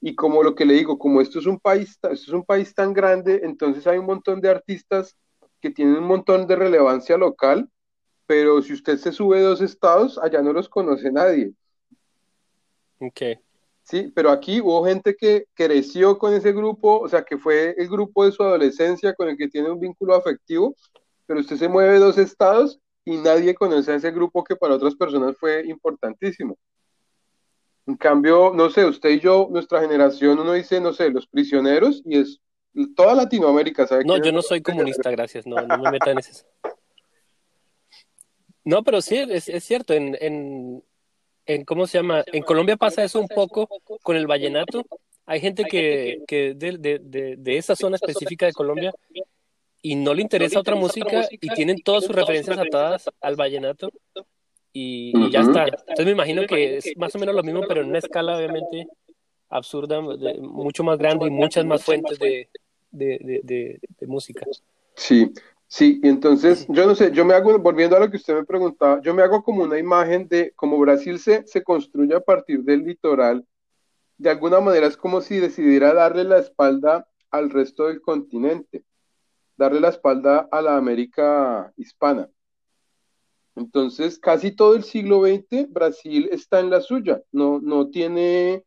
Y 0.05 0.17
como 0.17 0.43
lo 0.43 0.55
que 0.57 0.67
le 0.67 0.75
digo, 0.75 0.99
como 0.99 1.21
esto 1.21 1.39
es 1.39 1.47
un 1.47 1.61
país, 1.61 1.91
esto 1.91 2.11
es 2.11 2.29
un 2.29 2.45
país 2.45 2.75
tan 2.75 2.93
grande, 2.93 3.41
entonces 3.45 3.87
hay 3.87 3.99
un 3.99 4.07
montón 4.07 4.41
de 4.41 4.51
artistas 4.51 5.17
que 5.61 5.71
tienen 5.71 5.95
un 5.95 6.05
montón 6.05 6.49
de 6.49 6.57
relevancia 6.57 7.17
local, 7.17 7.71
pero 8.27 8.61
si 8.63 8.73
usted 8.73 8.99
se 8.99 9.13
sube 9.13 9.41
dos 9.41 9.61
estados, 9.61 10.19
allá 10.19 10.43
no 10.43 10.53
los 10.53 10.69
conoce 10.69 11.11
nadie. 11.13 11.53
Sí, 13.85 14.13
pero 14.15 14.31
aquí 14.31 14.61
hubo 14.61 14.85
gente 14.85 15.15
que 15.17 15.47
creció 15.55 16.19
con 16.19 16.35
ese 16.35 16.53
grupo, 16.53 16.99
o 16.99 17.09
sea, 17.09 17.23
que 17.23 17.39
fue 17.39 17.75
el 17.79 17.89
grupo 17.89 18.25
de 18.25 18.33
su 18.33 18.43
adolescencia 18.43 19.15
con 19.15 19.29
el 19.29 19.37
que 19.37 19.49
tiene 19.49 19.71
un 19.71 19.79
vínculo 19.79 20.15
afectivo, 20.15 20.75
pero 21.27 21.41
usted 21.41 21.57
se 21.57 21.69
mueve 21.69 21.99
dos 21.99 22.19
estados 22.19 22.81
y 23.05 23.19
nadie 23.19 23.55
conoce 23.55 23.93
a 23.93 23.97
ese 23.97 24.11
grupo 24.11 24.43
que 24.45 24.57
para 24.57 24.75
otras 24.75 24.95
personas 24.95 25.37
fue 25.39 25.65
importantísimo. 25.67 26.57
En 27.93 27.99
cambio, 27.99 28.53
no 28.55 28.71
sé, 28.71 28.87
usted 28.87 29.11
y 29.11 29.21
yo, 29.21 29.49
nuestra 29.51 29.83
generación, 29.83 30.39
uno 30.39 30.55
dice, 30.55 30.81
no 30.81 30.95
sé, 30.95 31.11
los 31.11 31.27
prisioneros 31.27 32.01
y 32.07 32.21
es 32.21 32.41
toda 32.97 33.15
Latinoamérica, 33.15 33.87
¿sabe? 33.87 34.03
No, 34.07 34.17
yo 34.17 34.33
no 34.33 34.41
soy 34.41 34.63
comunista, 34.63 35.11
gracias, 35.11 35.47
no, 35.47 35.57
no 35.57 35.77
me 35.77 35.91
metan 35.91 36.13
en 36.13 36.19
eso. 36.21 36.47
No, 38.65 38.83
pero 38.83 39.03
sí, 39.03 39.19
es, 39.19 39.47
es 39.51 39.63
cierto, 39.63 39.93
en, 39.93 40.17
en, 40.23 40.83
en, 41.45 41.67
¿cómo 41.67 41.87
se 41.87 41.99
llama? 41.99 42.25
En 42.33 42.43
Colombia 42.45 42.79
pasa 42.79 43.05
eso 43.05 43.21
un 43.21 43.29
poco 43.29 43.69
con 44.03 44.17
el 44.17 44.27
vallenato. 44.27 44.87
Hay 45.27 45.41
gente 45.41 45.65
que, 45.65 46.23
que 46.27 46.55
de, 46.55 46.79
de, 46.79 47.37
de, 47.37 47.59
esa 47.59 47.77
zona 47.77 47.97
específica 47.97 48.47
de 48.47 48.55
Colombia 48.55 48.91
y 49.83 49.97
no 49.97 50.15
le 50.15 50.23
interesa 50.23 50.61
otra 50.61 50.77
música 50.77 51.29
y 51.31 51.49
tienen 51.51 51.83
todas 51.83 52.05
sus 52.05 52.17
referencias 52.17 52.57
atadas 52.57 53.11
al 53.21 53.37
vallenato 53.37 53.91
y, 54.73 55.31
ya 55.31 55.41
está. 55.41 55.65
Entonces 55.65 56.07
me 56.07 56.13
imagino 56.13 56.47
que 56.47 56.79
es 56.79 56.97
más 56.97 57.15
o 57.15 57.19
menos 57.19 57.35
lo 57.35 57.43
mismo, 57.43 57.63
pero 57.67 57.83
en 57.83 57.89
una 57.89 57.99
escala 57.99 58.37
obviamente 58.37 58.87
absurda, 59.49 60.01
mucho 60.01 60.83
más 60.83 60.99
grande 60.99 61.27
y 61.27 61.31
muchas 61.31 61.65
más 61.65 61.85
fuentes 61.85 62.19
de, 62.19 62.49
de, 62.91 63.81
música. 64.07 64.47
Sí, 64.95 65.33
sí, 65.67 66.01
entonces 66.03 66.67
yo 66.69 66.87
no 66.87 66.95
sé, 66.95 67.13
yo 67.13 67.25
me 67.25 67.35
hago, 67.35 67.59
volviendo 67.59 67.97
a 67.97 68.01
lo 68.01 68.11
que 68.11 68.17
usted 68.17 68.35
me 68.35 68.45
preguntaba, 68.45 69.01
yo 69.03 69.15
me 69.15 69.23
hago 69.23 69.43
como 69.43 69.63
una 69.63 69.79
imagen 69.79 70.27
de 70.29 70.53
cómo 70.57 70.79
Brasil 70.79 71.19
se, 71.19 71.47
se 71.47 71.63
construye 71.63 72.15
a 72.15 72.21
partir 72.21 72.63
del 72.63 72.85
litoral, 72.85 73.47
de 74.17 74.31
alguna 74.31 74.61
manera 74.61 74.87
es 74.87 74.97
como 74.97 75.21
si 75.21 75.39
decidiera 75.39 75.93
darle 75.93 76.25
la 76.25 76.39
espalda 76.39 77.07
al 77.31 77.51
resto 77.51 77.89
del 77.89 78.01
continente, 78.01 78.85
darle 79.57 79.81
la 79.81 79.89
espalda 79.89 80.49
a 80.51 80.63
la 80.63 80.77
América 80.77 81.73
hispana. 81.77 82.29
Entonces, 83.55 84.19
casi 84.19 84.53
todo 84.53 84.75
el 84.75 84.83
siglo 84.83 85.27
XX, 85.27 85.71
Brasil 85.71 86.29
está 86.33 86.61
en 86.61 86.71
la 86.71 86.81
suya, 86.81 87.23
no, 87.33 87.61
no, 87.61 87.89
tiene, 87.91 88.65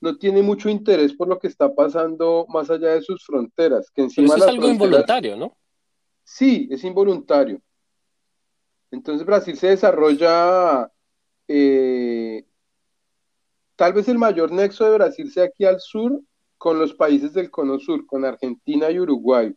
no 0.00 0.16
tiene 0.16 0.42
mucho 0.42 0.70
interés 0.70 1.12
por 1.12 1.28
lo 1.28 1.38
que 1.38 1.48
está 1.48 1.74
pasando 1.74 2.46
más 2.48 2.70
allá 2.70 2.94
de 2.94 3.02
sus 3.02 3.24
fronteras. 3.24 3.90
Que 3.90 4.02
encima 4.02 4.36
es 4.36 4.42
algo 4.42 4.68
involuntario, 4.68 5.36
¿no? 5.36 5.56
Sí, 6.24 6.68
es 6.70 6.82
involuntario. 6.84 7.60
Entonces, 8.90 9.26
Brasil 9.26 9.56
se 9.58 9.68
desarrolla, 9.68 10.90
eh, 11.48 12.46
tal 13.76 13.92
vez 13.92 14.08
el 14.08 14.18
mayor 14.18 14.52
nexo 14.52 14.84
de 14.84 14.94
Brasil 14.94 15.30
sea 15.30 15.44
aquí 15.44 15.64
al 15.64 15.80
sur, 15.80 16.18
con 16.56 16.78
los 16.78 16.94
países 16.94 17.34
del 17.34 17.50
cono 17.50 17.78
sur, 17.78 18.06
con 18.06 18.24
Argentina 18.24 18.90
y 18.90 18.98
Uruguay. 18.98 19.54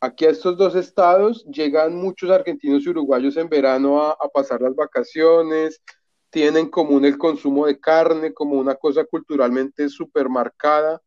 Aquí 0.00 0.26
a 0.26 0.30
estos 0.30 0.56
dos 0.56 0.76
estados 0.76 1.44
llegan 1.46 1.96
muchos 1.96 2.30
argentinos 2.30 2.86
y 2.86 2.90
uruguayos 2.90 3.36
en 3.36 3.48
verano 3.48 4.00
a, 4.00 4.16
pasar 4.32 4.60
las 4.60 4.76
vacaciones, 4.76 5.82
tienen 6.30 6.56
en 6.56 6.70
común 6.70 7.04
el 7.04 7.18
consumo 7.18 7.66
de 7.66 7.80
carne 7.80 8.32
como 8.32 8.56
una 8.56 8.76
cosa 8.76 9.04
culturalmente 9.04 9.88
súper 9.88 10.28
marcada. 10.28 11.02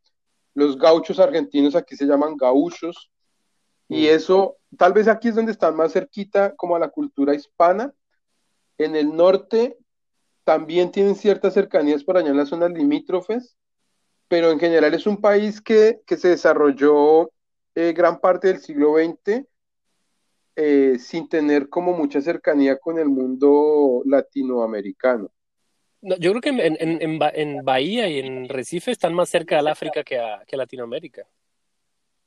Los 0.53 0.77
gauchos 0.77 1.19
argentinos 1.19 1.75
aquí 1.75 1.95
se 1.95 2.05
llaman 2.05 2.35
gauchos 2.35 3.09
y 3.87 4.03
mm. 4.03 4.09
eso 4.09 4.57
tal 4.77 4.91
vez 4.91 5.07
aquí 5.07 5.29
es 5.29 5.35
donde 5.35 5.53
están 5.53 5.75
más 5.75 5.93
cerquita 5.93 6.53
como 6.57 6.75
a 6.75 6.79
la 6.79 6.89
cultura 6.89 7.33
hispana. 7.33 7.93
En 8.77 8.97
el 8.97 9.15
norte 9.15 9.77
también 10.43 10.91
tienen 10.91 11.15
ciertas 11.15 11.53
cercanías 11.53 12.03
por 12.03 12.17
allá 12.17 12.31
en 12.31 12.37
las 12.37 12.49
zonas 12.49 12.71
limítrofes, 12.71 13.55
pero 14.27 14.51
en 14.51 14.59
general 14.59 14.93
es 14.93 15.07
un 15.07 15.21
país 15.21 15.61
que, 15.61 16.01
que 16.05 16.17
se 16.17 16.27
desarrolló 16.27 17.31
eh, 17.75 17.93
gran 17.93 18.19
parte 18.19 18.47
del 18.47 18.59
siglo 18.59 18.95
XX 18.95 19.45
eh, 20.55 20.97
sin 20.99 21.29
tener 21.29 21.69
como 21.69 21.93
mucha 21.93 22.21
cercanía 22.21 22.77
con 22.77 22.99
el 22.99 23.07
mundo 23.07 24.01
latinoamericano. 24.05 25.31
yo 26.01 26.31
creo 26.31 26.41
que 26.41 26.49
en, 26.49 26.77
en, 26.79 27.19
en, 27.21 27.63
Bahía 27.63 28.09
y 28.09 28.19
en 28.19 28.49
Recife 28.49 28.91
están 28.91 29.13
más 29.13 29.29
cerca 29.29 29.55
del 29.55 29.67
África 29.67 30.03
que 30.03 30.19
a, 30.19 30.43
que 30.45 30.57
Latinoamérica. 30.57 31.25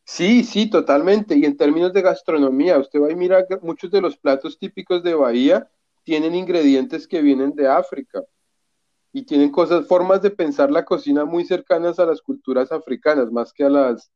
Sí, 0.04 0.44
sí, 0.44 0.70
totalmente. 0.70 1.36
Y 1.36 1.44
en 1.44 1.56
términos 1.56 1.92
de 1.92 2.02
gastronomía, 2.02 2.78
usted 2.78 3.00
va 3.00 3.10
y 3.10 3.16
mira 3.16 3.44
muchos 3.62 3.90
de 3.90 4.00
los 4.00 4.16
platos 4.16 4.58
típicos 4.58 5.02
de 5.02 5.14
Bahía 5.14 5.68
tienen 6.02 6.34
ingredientes 6.34 7.08
que 7.08 7.22
vienen 7.22 7.54
de 7.54 7.66
África 7.66 8.22
y 9.12 9.24
tienen 9.24 9.50
cosas, 9.50 9.86
formas 9.86 10.22
de 10.22 10.30
pensar 10.30 10.70
la 10.70 10.84
cocina 10.84 11.24
muy 11.24 11.44
cercanas 11.44 11.98
a 11.98 12.06
las 12.06 12.20
culturas 12.20 12.72
africanas, 12.72 13.30
más 13.30 13.52
que 13.52 13.64
a 13.64 13.70
las, 13.70 14.10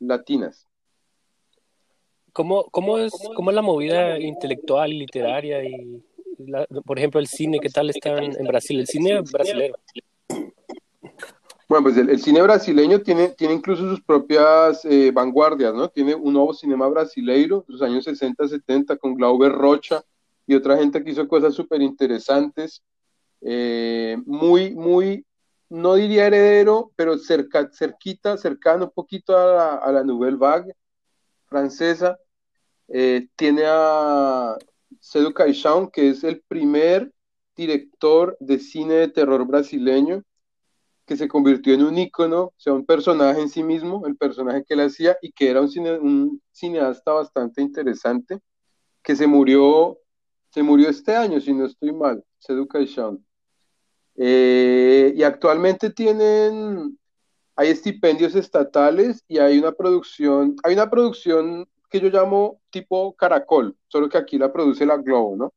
latinas. 0.00 0.66
¿Cómo, 2.32 2.64
cómo, 2.70 2.98
es, 2.98 3.12
cómo 3.34 3.50
es 3.50 3.54
la 3.54 3.62
movida 3.62 4.18
intelectual 4.18 4.92
y 4.92 4.98
literaria 4.98 5.64
y, 5.64 6.02
por 6.84 6.98
ejemplo, 6.98 7.20
el 7.20 7.26
cine? 7.26 7.58
¿Qué 7.60 7.68
tal 7.68 7.90
está 7.90 8.18
en, 8.18 8.44
Brasil? 8.46 8.80
El 8.80 8.86
cine 8.86 9.20
brasileño. 9.20 9.74
Bueno, 11.68 11.84
pues 11.84 11.96
el, 11.96 12.20
cine 12.20 12.42
brasileño 12.42 13.00
tiene, 13.00 13.28
tiene 13.28 13.54
incluso 13.54 13.88
sus 13.88 14.00
propias 14.00 14.84
eh, 14.84 15.12
vanguardias, 15.12 15.72
¿no? 15.72 15.88
Tiene 15.88 16.14
un 16.14 16.32
nuevo 16.32 16.52
cinema 16.52 16.88
brasileiro, 16.88 17.64
los 17.68 17.82
años 17.82 18.04
60, 18.04 18.48
70, 18.48 18.96
con 18.96 19.14
Glauber 19.14 19.52
Rocha 19.52 20.02
y 20.46 20.54
otra 20.54 20.76
gente 20.76 21.02
que 21.02 21.10
hizo 21.10 21.28
cosas 21.28 21.54
súper 21.54 21.80
interesantes, 21.80 22.82
eh, 23.40 24.16
muy, 24.26 24.74
muy 24.74 25.24
no 25.70 25.94
diría 25.94 26.26
heredero, 26.26 26.92
pero 26.96 27.16
cerca, 27.18 27.70
cerquita, 27.72 28.36
cercano 28.36 28.86
un 28.86 28.90
poquito 28.90 29.36
a 29.36 29.46
la, 29.46 29.74
a 29.76 29.92
la 29.92 30.04
Nouvelle 30.04 30.36
Vague 30.36 30.74
francesa. 31.46 32.18
Eh, 32.88 33.28
tiene 33.36 33.64
a 33.66 34.56
Sedu 35.00 35.32
Caixão, 35.32 35.90
que 35.90 36.10
es 36.10 36.24
el 36.24 36.42
primer 36.42 37.12
director 37.56 38.36
de 38.40 38.58
cine 38.58 38.94
de 38.94 39.08
terror 39.08 39.46
brasileño, 39.46 40.24
que 41.06 41.16
se 41.16 41.28
convirtió 41.28 41.74
en 41.74 41.82
un 41.84 41.98
ícono, 41.98 42.42
o 42.44 42.54
sea, 42.56 42.72
un 42.72 42.86
personaje 42.86 43.40
en 43.40 43.48
sí 43.48 43.62
mismo, 43.62 44.06
el 44.06 44.16
personaje 44.16 44.64
que 44.64 44.74
él 44.74 44.80
hacía, 44.80 45.16
y 45.22 45.32
que 45.32 45.50
era 45.50 45.60
un, 45.60 46.42
cineasta 46.52 47.12
bastante 47.12 47.62
interesante, 47.62 48.40
que 49.02 49.16
se 49.16 49.26
murió, 49.26 49.98
se 50.50 50.62
murió 50.62 50.88
este 50.88 51.16
año, 51.16 51.40
si 51.40 51.52
no 51.52 51.66
estoy 51.66 51.92
mal, 51.92 52.24
Sedu 52.38 52.66
Caixão. 52.66 53.22
Eh, 54.22 55.14
y 55.16 55.22
actualmente 55.22 55.88
tienen, 55.88 56.98
hay 57.56 57.68
estipendios 57.70 58.34
estatales 58.34 59.24
y 59.26 59.38
hay 59.38 59.58
una 59.58 59.72
producción, 59.72 60.56
hay 60.62 60.74
una 60.74 60.90
producción 60.90 61.66
que 61.88 62.00
yo 62.00 62.10
llamo 62.10 62.60
tipo 62.68 63.16
Caracol, 63.16 63.74
solo 63.88 64.10
que 64.10 64.18
aquí 64.18 64.36
la 64.36 64.52
produce 64.52 64.84
la 64.84 64.98
Globo, 64.98 65.36
¿no? 65.36 65.54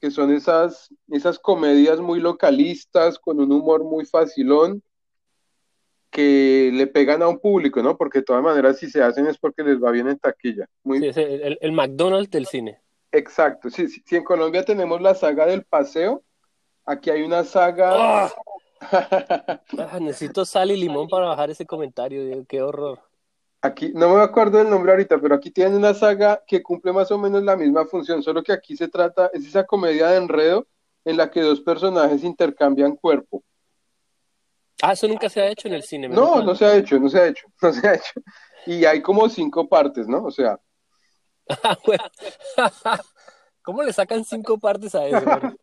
Que 0.00 0.10
son 0.10 0.32
esas, 0.32 0.92
esas 1.08 1.38
comedias 1.38 2.00
muy 2.00 2.18
localistas, 2.18 3.20
con 3.20 3.38
un 3.38 3.52
humor 3.52 3.84
muy 3.84 4.04
facilón, 4.04 4.82
que 6.10 6.72
le 6.74 6.88
pegan 6.88 7.22
a 7.22 7.28
un 7.28 7.38
público, 7.38 7.84
¿no? 7.84 7.96
Porque 7.96 8.18
de 8.18 8.24
todas 8.24 8.42
maneras 8.42 8.80
si 8.80 8.90
se 8.90 9.00
hacen 9.00 9.28
es 9.28 9.38
porque 9.38 9.62
les 9.62 9.80
va 9.80 9.92
bien 9.92 10.08
en 10.08 10.18
taquilla. 10.18 10.66
Muy... 10.82 11.12
Sí, 11.12 11.20
el, 11.20 11.56
el, 11.60 11.72
McDonald's 11.72 12.32
del 12.32 12.46
cine. 12.46 12.80
Exacto, 13.12 13.70
sí, 13.70 13.86
sí, 13.86 14.16
en 14.16 14.24
Colombia 14.24 14.64
tenemos 14.64 15.00
la 15.00 15.14
saga 15.14 15.46
del 15.46 15.64
paseo, 15.64 16.24
Aquí 16.86 17.10
hay 17.10 17.22
una 17.22 17.44
saga. 17.44 17.90
¡Ah! 17.92 18.32
Ah, 19.78 19.98
necesito 19.98 20.44
sal 20.44 20.70
y 20.70 20.76
limón 20.76 21.08
para 21.08 21.26
bajar 21.26 21.50
ese 21.50 21.64
comentario, 21.64 22.44
qué 22.46 22.62
horror. 22.62 23.00
Aquí, 23.62 23.90
no 23.94 24.14
me 24.14 24.22
acuerdo 24.22 24.58
del 24.58 24.68
nombre 24.68 24.92
ahorita, 24.92 25.18
pero 25.18 25.34
aquí 25.34 25.50
tienen 25.50 25.74
una 25.74 25.94
saga 25.94 26.42
que 26.46 26.62
cumple 26.62 26.92
más 26.92 27.10
o 27.10 27.18
menos 27.18 27.42
la 27.42 27.56
misma 27.56 27.86
función, 27.86 28.22
solo 28.22 28.42
que 28.42 28.52
aquí 28.52 28.76
se 28.76 28.88
trata, 28.88 29.30
es 29.32 29.46
esa 29.46 29.64
comedia 29.64 30.08
de 30.08 30.18
enredo 30.18 30.66
en 31.04 31.16
la 31.16 31.30
que 31.30 31.40
dos 31.40 31.62
personajes 31.62 32.22
intercambian 32.22 32.96
cuerpo. 32.96 33.42
Ah, 34.82 34.92
eso 34.92 35.08
nunca 35.08 35.30
se 35.30 35.40
ha 35.40 35.48
hecho 35.48 35.68
en 35.68 35.74
el 35.74 35.82
cine. 35.82 36.08
No, 36.08 36.42
no 36.42 36.54
se 36.54 36.66
ha 36.66 36.76
hecho, 36.76 37.00
no 37.00 37.08
se 37.08 37.18
ha 37.18 37.28
hecho, 37.28 37.48
no 37.62 37.72
se 37.72 37.88
ha 37.88 37.94
hecho. 37.94 38.20
Y 38.66 38.84
hay 38.84 39.00
como 39.00 39.28
cinco 39.28 39.68
partes, 39.68 40.06
¿no? 40.06 40.24
O 40.24 40.30
sea. 40.30 40.60
¿Cómo 43.62 43.82
le 43.82 43.92
sacan 43.92 44.24
cinco 44.24 44.58
partes 44.58 44.94
a 44.94 45.06
eso? 45.06 45.56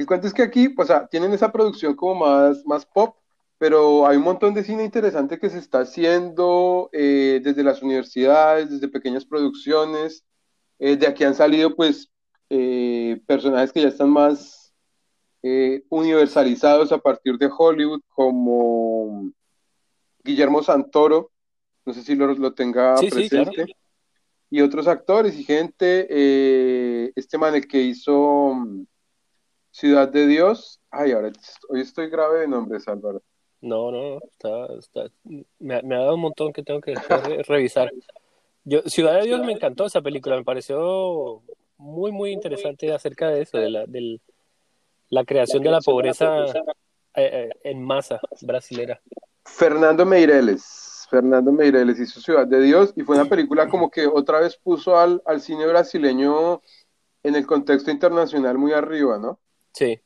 El 0.00 0.06
cuento 0.06 0.26
es 0.26 0.32
que 0.32 0.42
aquí, 0.42 0.70
pues, 0.70 0.88
tienen 1.10 1.34
esa 1.34 1.52
producción 1.52 1.94
como 1.94 2.24
más, 2.24 2.64
más 2.64 2.86
pop, 2.86 3.16
pero 3.58 4.06
hay 4.06 4.16
un 4.16 4.22
montón 4.22 4.54
de 4.54 4.64
cine 4.64 4.82
interesante 4.82 5.38
que 5.38 5.50
se 5.50 5.58
está 5.58 5.80
haciendo 5.80 6.88
eh, 6.94 7.42
desde 7.44 7.62
las 7.62 7.82
universidades, 7.82 8.70
desde 8.70 8.88
pequeñas 8.88 9.26
producciones. 9.26 10.24
Eh, 10.78 10.96
de 10.96 11.06
aquí 11.06 11.22
han 11.22 11.34
salido, 11.34 11.76
pues, 11.76 12.10
eh, 12.48 13.20
personajes 13.26 13.74
que 13.74 13.82
ya 13.82 13.88
están 13.88 14.08
más 14.08 14.72
universalizados 15.90 16.92
a 16.92 16.98
partir 16.98 17.36
de 17.36 17.50
Hollywood, 17.54 18.00
como 18.08 19.30
Guillermo 20.24 20.62
Santoro, 20.62 21.30
no 21.84 21.92
sé 21.92 22.02
si 22.02 22.14
lo, 22.14 22.32
lo 22.34 22.54
tenga 22.54 22.94
presente. 22.94 23.66
Y 24.48 24.62
otros 24.62 24.88
actores 24.88 25.38
y 25.38 25.44
gente, 25.44 27.12
este 27.14 27.36
man 27.36 27.54
el 27.54 27.68
que 27.68 27.82
hizo 27.82 28.86
Ciudad 29.70 30.08
de 30.08 30.26
Dios. 30.26 30.80
Ay, 30.90 31.12
ahora 31.12 31.30
hoy 31.68 31.80
estoy 31.80 32.08
grave 32.08 32.40
de 32.40 32.48
nombres, 32.48 32.88
Álvaro. 32.88 33.22
No, 33.60 33.90
no, 33.90 34.18
está, 34.18 34.66
está 34.78 35.12
me, 35.58 35.74
ha 35.74 35.98
dado 35.98 36.14
un 36.14 36.22
montón 36.22 36.52
que 36.52 36.62
tengo 36.62 36.80
que 36.80 36.94
revisar. 37.46 37.90
Yo, 38.64 38.82
Ciudad 38.82 39.20
de 39.20 39.26
Dios 39.26 39.44
me 39.44 39.52
encantó 39.52 39.86
esa 39.86 40.00
película, 40.00 40.36
me 40.36 40.44
pareció 40.44 41.42
muy, 41.76 42.10
muy 42.12 42.30
interesante 42.32 42.92
acerca 42.92 43.28
de 43.28 43.42
eso, 43.42 43.58
de 43.58 43.70
la, 43.70 43.86
del, 43.86 44.20
la 45.08 45.24
creación 45.24 45.62
de 45.62 45.70
la 45.70 45.80
pobreza 45.80 46.46
eh, 46.46 46.52
eh, 47.14 47.50
en 47.64 47.82
masa 47.82 48.20
brasilera. 48.42 49.00
Fernando 49.44 50.06
Meireles, 50.06 51.06
Fernando 51.10 51.52
Meireles 51.52 51.98
hizo 51.98 52.20
Ciudad 52.20 52.46
de 52.46 52.60
Dios 52.60 52.92
y 52.96 53.02
fue 53.02 53.16
una 53.16 53.28
película 53.28 53.68
como 53.68 53.90
que 53.90 54.06
otra 54.06 54.40
vez 54.40 54.56
puso 54.56 54.96
al, 54.96 55.22
al 55.26 55.40
cine 55.40 55.66
brasileño 55.66 56.62
en 57.22 57.34
el 57.34 57.46
contexto 57.46 57.90
internacional 57.90 58.56
muy 58.56 58.72
arriba, 58.72 59.18
¿no? 59.18 59.38
Sí. 59.72 60.00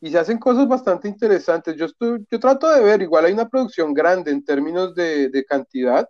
Y 0.00 0.10
se 0.10 0.18
hacen 0.18 0.38
cosas 0.38 0.68
bastante 0.68 1.08
interesantes. 1.08 1.76
Yo, 1.76 1.86
estoy, 1.86 2.24
yo 2.30 2.38
trato 2.38 2.68
de 2.70 2.80
ver, 2.80 3.02
igual 3.02 3.24
hay 3.24 3.32
una 3.32 3.48
producción 3.48 3.94
grande 3.94 4.30
en 4.30 4.44
términos 4.44 4.94
de, 4.94 5.28
de 5.28 5.44
cantidad, 5.44 6.08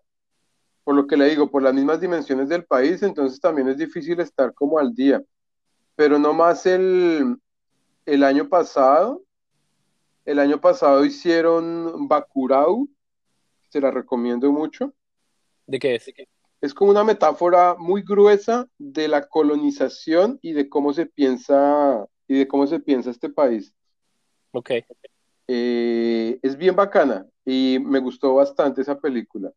por 0.85 0.95
lo 0.95 1.07
que 1.07 1.17
le 1.17 1.29
digo, 1.29 1.51
por 1.51 1.63
las 1.63 1.75
mismas 1.75 2.01
dimensiones 2.01 2.49
del 2.49 2.65
país, 2.65 3.03
entonces 3.03 3.41
también 3.41 3.69
es 3.69 3.77
difícil 3.77 4.21
estar 4.21 4.55
como 4.55 4.79
al 4.79 4.95
día. 4.95 5.23
Pero 5.95 6.19
no 6.19 6.33
más 6.33 6.67
el, 6.67 7.37
el 8.05 8.23
año 8.23 8.49
pasado, 8.49 9.23
el 10.25 10.39
año 10.39 10.61
pasado 10.61 11.05
hicieron 11.05 12.09
Bakurau, 12.09 12.89
se 13.69 13.81
la 13.81 13.91
recomiendo 13.91 14.51
mucho. 14.53 14.93
¿De 15.67 15.79
qué 15.79 15.97
es? 15.97 16.13
Es 16.61 16.75
como 16.75 16.91
una 16.91 17.05
metáfora 17.05 17.77
muy 17.79 18.03
gruesa 18.03 18.67
de 18.79 19.09
la 19.09 19.27
colonización 19.27 20.39
y 20.43 20.53
de 20.53 20.69
cómo 20.69 20.93
se 20.93 21.07
piensa 21.07 22.07
y 22.29 22.39
de 22.39 22.49
cómo 22.49 22.67
se 22.67 22.81
piensa 22.81 23.11
este 23.11 23.29
país. 23.29 23.73
Ok. 24.53 24.71
Eh, 25.49 26.39
es 26.43 26.57
bien 26.57 26.75
bacana 26.75 27.27
y 27.45 27.79
me 27.81 28.01
gustó 28.01 28.35
bastante 28.35 28.83
esa 28.83 28.99
película. 28.99 29.53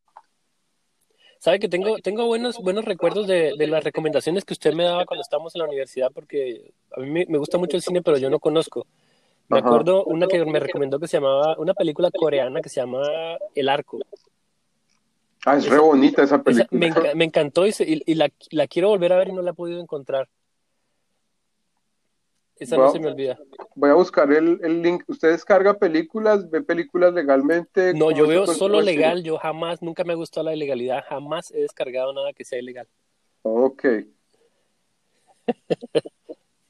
Sabe 1.39 1.59
que 1.59 1.69
tengo, 1.69 1.97
tengo 1.99 2.25
buenos, 2.25 2.57
buenos 2.61 2.83
recuerdos 2.83 3.25
de, 3.25 3.53
de 3.57 3.67
las 3.67 3.83
recomendaciones 3.83 4.43
que 4.43 4.53
usted 4.53 4.73
me 4.73 4.83
daba 4.83 5.05
cuando 5.05 5.21
estábamos 5.21 5.55
en 5.55 5.59
la 5.59 5.67
universidad, 5.67 6.11
porque 6.13 6.73
a 6.95 6.99
mí 6.99 7.25
me, 7.25 7.37
gusta 7.37 7.57
mucho 7.57 7.77
el 7.77 7.81
cine, 7.81 8.01
pero 8.01 8.17
yo 8.17 8.29
no 8.29 8.39
conozco. 8.39 8.85
Me 9.47 9.59
Ajá. 9.59 9.67
acuerdo 9.67 10.03
una 10.03 10.27
que 10.27 10.43
me 10.45 10.59
recomendó 10.59 10.99
que 10.99 11.07
se 11.07 11.17
llamaba, 11.17 11.57
una 11.57 11.73
película 11.73 12.11
coreana 12.11 12.61
que 12.61 12.69
se 12.69 12.81
llama 12.81 13.01
El 13.55 13.69
Arco. 13.69 13.99
Ah, 15.45 15.55
es 15.55 15.65
re 15.69 15.79
bonita 15.79 16.21
esa 16.23 16.43
Esa 16.45 16.65
película. 16.65 17.15
me 17.15 17.23
encantó 17.23 17.65
y, 17.65 17.71
se- 17.71 17.89
y- 17.89 18.03
y 18.05 18.15
la, 18.15 18.29
la 18.51 18.67
quiero 18.67 18.89
volver 18.89 19.13
a 19.13 19.17
ver 19.17 19.29
y 19.29 19.31
no 19.31 19.41
la 19.41 19.51
he 19.51 19.53
podido 19.53 19.79
encontrar. 19.79 20.27
Esa 22.59 22.77
no 22.77 22.91
se 22.91 22.99
me 22.99 23.07
olvida. 23.07 23.39
Voy 23.75 23.89
a 23.89 23.93
buscar 23.93 24.31
el, 24.33 24.59
el 24.61 24.81
link. 24.81 25.03
¿Usted 25.07 25.31
descarga 25.31 25.73
películas? 25.75 26.49
¿Ve 26.49 26.61
películas 26.61 27.13
legalmente? 27.13 27.93
No, 27.93 28.05
¿Cómo 28.07 28.17
yo 28.17 28.27
veo 28.27 28.47
solo 28.47 28.81
legal, 28.81 29.23
yo 29.23 29.37
jamás, 29.37 29.81
nunca 29.81 30.03
me 30.03 30.13
ha 30.13 30.17
gustado 30.17 30.45
la 30.45 30.55
ilegalidad, 30.55 31.03
jamás 31.07 31.51
he 31.51 31.61
descargado 31.61 32.13
nada 32.13 32.33
que 32.33 32.43
sea 32.43 32.59
ilegal. 32.59 32.87
Ok. 33.43 33.85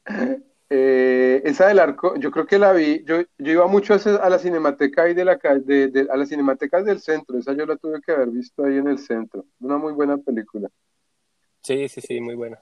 Eh, 0.72 1.42
esa 1.46 1.66
del 1.68 1.80
arco, 1.80 2.16
yo 2.18 2.30
creo 2.30 2.46
que 2.46 2.60
la 2.60 2.72
vi, 2.74 3.04
yo, 3.04 3.24
yo 3.40 3.52
iba 3.52 3.66
mucho 3.66 3.96
a, 3.96 4.30
la 4.30 4.38
cinemateca 4.38 5.02
ahí 5.02 5.16
de 5.16 5.26
la 5.26 5.40
de, 5.64 5.88
de- 5.88 6.08
a 6.12 6.16
las 6.16 6.30
cinematecas 6.30 6.86
del 6.86 7.00
centro, 7.00 7.40
esa 7.40 7.54
yo 7.54 7.66
la 7.66 7.76
tuve 7.76 8.00
que 8.02 8.12
haber 8.12 8.30
visto 8.30 8.64
ahí 8.64 8.78
en 8.78 8.88
el 8.88 9.00
centro, 9.00 9.46
una 9.60 9.80
muy 9.80 9.94
buena 9.94 10.20
película. 10.20 10.70
Sí, 11.62 11.90
sí, 11.90 12.02
sí, 12.02 12.22
muy 12.22 12.36
buena. 12.36 12.62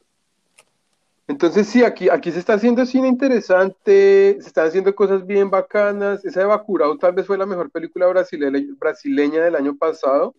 Entonces 1.28 1.68
sí, 1.68 1.84
aquí, 1.84 2.08
aquí 2.10 2.32
se 2.32 2.40
está 2.40 2.54
haciendo 2.54 2.86
cine 2.86 3.10
interesante, 3.10 4.38
se 4.40 4.48
están 4.48 4.68
haciendo 4.68 4.96
cosas 4.96 5.26
bien 5.26 5.50
bacanas, 5.50 6.24
esa 6.24 6.40
de 6.40 6.46
Bacurau 6.46 6.98
tal 6.98 7.14
vez 7.14 7.28
fue 7.28 7.38
la 7.38 7.46
mejor 7.46 7.70
película 7.70 8.08
brasileña, 8.08 8.66
brasileña 8.80 9.44
del 9.44 9.56
año 9.56 9.76
pasado, 9.76 10.36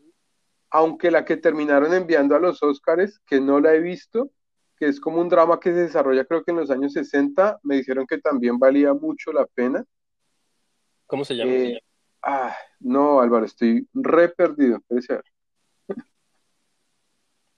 aunque 0.71 1.11
la 1.11 1.27
que 1.27 1.37
terminaron 1.37 1.93
enviando 1.93 2.35
a 2.35 2.41
los 2.41 2.63
Óscares, 2.63 3.21
que 3.27 3.39
no 3.39 3.61
la 3.61 3.75
he 3.75 3.81
visto, 3.81 4.31
que 4.79 4.87
es 4.87 4.99
como 4.99 5.21
un 5.21 5.29
drama 5.29 5.61
que 5.61 5.71
se 5.71 5.81
desarrolla 5.81 6.25
creo 6.25 6.43
que 6.43 6.53
en 6.53 6.57
los 6.57 6.71
años 6.71 6.95
60, 6.95 7.61
me 7.65 7.77
dijeron 7.77 8.07
que 8.07 8.19
también 8.19 8.59
valía 8.59 8.95
mucho 8.95 9.31
la 9.31 9.45
pena. 9.45 9.85
¿Cómo 11.07 11.23
se 11.27 11.35
llama? 11.35 11.53
Eh, 11.53 11.81
ah, 12.23 12.57
no, 12.81 13.21
Álvaro, 13.21 13.45
estoy 13.45 13.87
re 13.93 14.31
perdido. 14.31 14.81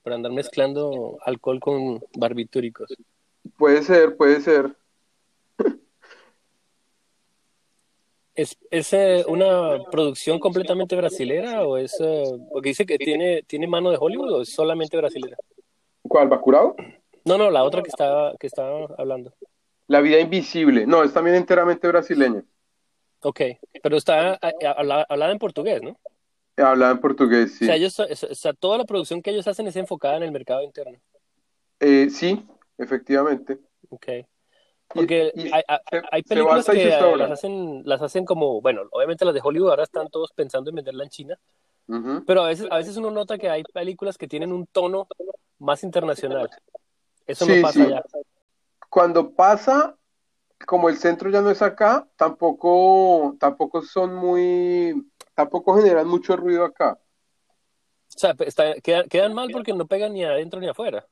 Para 0.02 0.16
andar 0.16 0.32
mezclando 0.32 1.18
alcohol 1.24 1.60
con 1.60 2.00
barbitúricos. 2.18 2.96
Puede 3.60 3.82
ser, 3.82 4.16
puede 4.16 4.40
ser. 4.40 4.74
¿Es, 8.34 8.56
es 8.70 8.92
eh, 8.94 9.22
una 9.28 9.84
producción 9.90 10.38
completamente 10.38 10.96
brasilera 10.96 11.66
o 11.66 11.76
es, 11.76 11.94
eh, 12.00 12.24
porque 12.50 12.70
dice 12.70 12.86
que 12.86 12.96
tiene, 12.96 13.42
tiene 13.42 13.66
mano 13.66 13.90
de 13.90 13.98
Hollywood 14.00 14.32
o 14.32 14.40
es 14.40 14.54
solamente 14.54 14.96
brasilera? 14.96 15.36
¿Cuál, 16.00 16.28
Bacurau? 16.28 16.74
No, 17.26 17.36
no, 17.36 17.50
la 17.50 17.62
otra 17.62 17.82
que 17.82 17.90
estaba, 17.90 18.34
que 18.38 18.46
estaba 18.46 18.86
hablando. 18.96 19.34
La 19.88 20.00
vida 20.00 20.18
invisible. 20.18 20.86
No, 20.86 21.02
es 21.04 21.12
también 21.12 21.36
enteramente 21.36 21.86
brasileña. 21.86 22.42
Ok, 23.20 23.42
pero 23.82 23.98
está 23.98 24.36
eh, 24.36 24.66
habla- 24.74 25.04
hablada 25.06 25.32
en 25.32 25.38
portugués, 25.38 25.82
¿no? 25.82 25.98
Hablaba 26.56 26.92
en 26.92 27.00
portugués, 27.00 27.56
sí. 27.58 27.64
O 27.64 27.66
sea, 27.66 27.76
ellos, 27.76 28.00
o 28.00 28.34
sea, 28.34 28.54
toda 28.54 28.78
la 28.78 28.84
producción 28.84 29.20
que 29.20 29.32
ellos 29.32 29.46
hacen 29.46 29.66
es 29.66 29.76
enfocada 29.76 30.16
en 30.16 30.22
el 30.22 30.32
mercado 30.32 30.62
interno. 30.62 30.98
Eh, 31.78 32.08
sí, 32.08 32.42
efectivamente. 32.82 33.58
Ok. 33.90 34.06
Porque 34.92 35.30
Y- 35.34 35.42
y 35.48 35.52
hay, 35.52 35.62
hay- 36.10 36.22
películas 36.24 36.66
que 36.66 36.84
las 37.16 37.30
hacen, 37.30 37.82
las 37.84 38.02
hacen 38.02 38.24
como, 38.24 38.60
bueno, 38.60 38.82
obviamente 38.90 39.24
las 39.24 39.34
de 39.34 39.40
Hollywood 39.42 39.70
ahora 39.70 39.84
están 39.84 40.08
todos 40.10 40.32
pensando 40.32 40.70
en 40.70 40.76
venderla 40.76 41.04
en 41.04 41.10
China, 41.10 41.38
pero 42.26 42.42
a 42.42 42.48
veces, 42.48 42.66
a 42.70 42.76
veces 42.76 42.96
uno 42.96 43.10
nota 43.10 43.38
que 43.38 43.48
hay 43.50 43.62
películas 43.62 44.16
que 44.18 44.26
tienen 44.28 44.52
un 44.52 44.66
tono 44.66 45.06
más 45.58 45.82
internacional. 45.84 46.48
Eso 47.26 47.46
no 47.46 47.62
pasa 47.62 47.72
sí. 47.72 47.82
allá. 47.82 48.02
Cuando 48.88 49.30
pasa, 49.30 49.96
como 50.66 50.88
el 50.88 50.96
centro 50.96 51.30
ya 51.30 51.40
no 51.40 51.50
es 51.50 51.62
acá, 51.62 52.08
tampoco, 52.16 53.36
tampoco 53.38 53.82
son 53.82 54.14
muy, 54.16 55.04
tampoco 55.34 55.76
generan 55.76 56.08
mucho 56.08 56.36
ruido 56.36 56.64
acá. 56.64 56.98
O 58.12 58.18
sea, 58.18 58.34
está- 58.40 58.74
quedan, 58.80 59.08
quedan 59.08 59.34
mal 59.34 59.48
porque 59.52 59.72
no 59.72 59.86
pegan 59.86 60.12
ni 60.14 60.24
adentro 60.24 60.58
ni 60.60 60.68
afuera. 60.68 61.06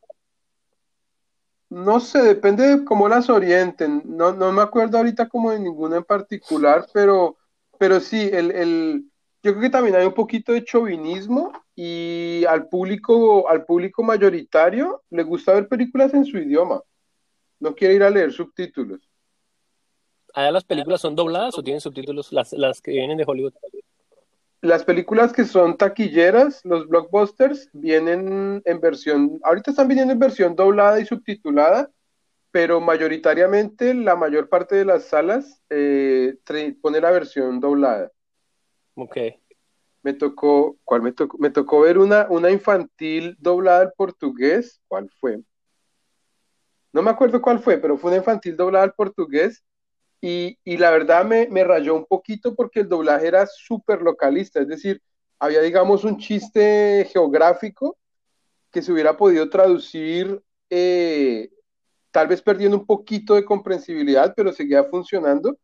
No 1.71 2.01
sé, 2.01 2.23
depende 2.23 2.67
de 2.67 2.85
cómo 2.85 3.09
las 3.09 3.29
orienten. 3.29 4.03
No, 4.07 4.33
no 4.33 4.53
me 4.53 4.63
acuerdo 4.63 4.99
ahorita 4.99 5.29
como 5.29 5.51
de 5.51 5.61
ninguna 5.61 5.99
en 5.99 6.05
particular, 6.05 6.87
pero, 6.95 7.37
pero 7.79 8.01
sí, 8.01 8.31
el, 8.33 8.51
el, 8.53 9.05
yo 9.43 9.53
creo 9.53 9.61
que 9.63 9.71
también 9.71 9.97
hay 9.97 10.07
un 10.07 10.15
poquito 10.15 10.53
de 10.53 10.65
chauvinismo 10.65 11.53
y 11.75 12.45
al 12.47 12.69
público, 12.69 13.49
al 13.49 13.65
público 13.65 14.03
mayoritario 14.03 15.03
le 15.11 15.23
gusta 15.23 15.53
ver 15.53 15.69
películas 15.69 16.15
en 16.15 16.25
su 16.25 16.39
idioma. 16.39 16.83
No 17.61 17.75
quiere 17.75 17.95
ir 17.95 18.03
a 18.03 18.11
leer 18.11 18.33
subtítulos. 18.33 19.01
¿Allá 20.35 20.53
las 20.53 20.65
películas 20.65 21.01
son 21.01 21.17
dobladas 21.17 21.59
o 21.59 21.63
tienen 21.63 21.81
subtítulos 21.81 22.33
las, 22.33 22.53
las 22.53 22.81
que 22.81 22.93
vienen 22.93 23.19
de 23.19 23.25
Hollywood? 23.27 23.55
Las 24.61 24.85
películas 24.85 25.33
que 25.33 25.45
son 25.45 25.77
taquilleras, 25.77 26.65
los 26.65 26.89
blockbusters, 26.89 27.71
vienen 27.73 28.61
en 28.65 28.81
versión, 28.81 29.39
ahorita 29.45 29.71
están 29.71 29.87
viniendo 29.87 30.13
en 30.13 30.19
versión 30.19 30.57
doblada 30.57 30.99
y 30.99 31.07
subtitulada, 31.07 31.91
pero 32.51 32.81
mayoritariamente 32.81 33.95
la 33.95 34.17
mayor 34.17 34.49
parte 34.49 34.75
de 34.75 34.85
las 34.85 35.05
salas 35.05 35.63
eh, 35.71 36.35
pone 36.81 37.01
la 37.01 37.11
versión 37.11 37.61
doblada. 37.61 38.11
Ok. 38.95 39.17
Me 40.03 40.15
tocó, 40.15 40.77
¿cuál 40.85 41.03
me 41.03 41.13
tocó? 41.13 41.39
Me 41.39 41.51
tocó 41.51 41.81
ver 41.81 41.99
una, 41.99 42.27
una 42.31 42.51
infantil 42.51 43.37
doblada 43.39 43.83
al 43.83 43.93
portugués. 43.93 44.81
¿Cuál 44.89 45.11
fue? 45.21 45.41
No 46.93 47.03
me 47.03 47.11
acuerdo 47.11 47.43
cuál 47.43 47.59
fue, 47.59 47.79
pero 47.79 47.97
fue 47.97 48.11
una 48.11 48.19
infantil 48.19 48.57
doblada 48.57 48.85
al 48.85 48.95
portugués. 48.95 49.63
Y, 50.21 50.59
la 50.65 50.91
verdad 50.91 51.25
me, 51.25 51.47
me 51.49 51.65
rayó 51.65 51.95
un 51.95 52.05
poquito 52.05 52.55
porque 52.55 52.81
el 52.81 52.89
doblaje 52.89 53.29
era 53.29 53.47
súper 53.47 54.03
localista. 54.03 54.61
Es 54.61 54.69
decir, 54.69 55.01
había, 55.39 55.61
digamos, 55.61 56.05
un 56.05 56.19
chiste 56.19 57.09
geográfico 57.13 57.97
que 58.71 58.83
se 58.83 58.93
hubiera 58.93 59.17
podido 59.17 59.49
traducir, 59.49 60.43
eh, 60.71 61.51
tal 62.11 62.27
vez 62.27 62.43
perdiendo 62.43 62.77
un 62.77 62.87
poquito 62.87 63.35
de 63.35 63.45
comprensibilidad, 63.45 64.35
pero 64.37 64.53
seguía 64.53 64.85
funcionando 64.85 65.57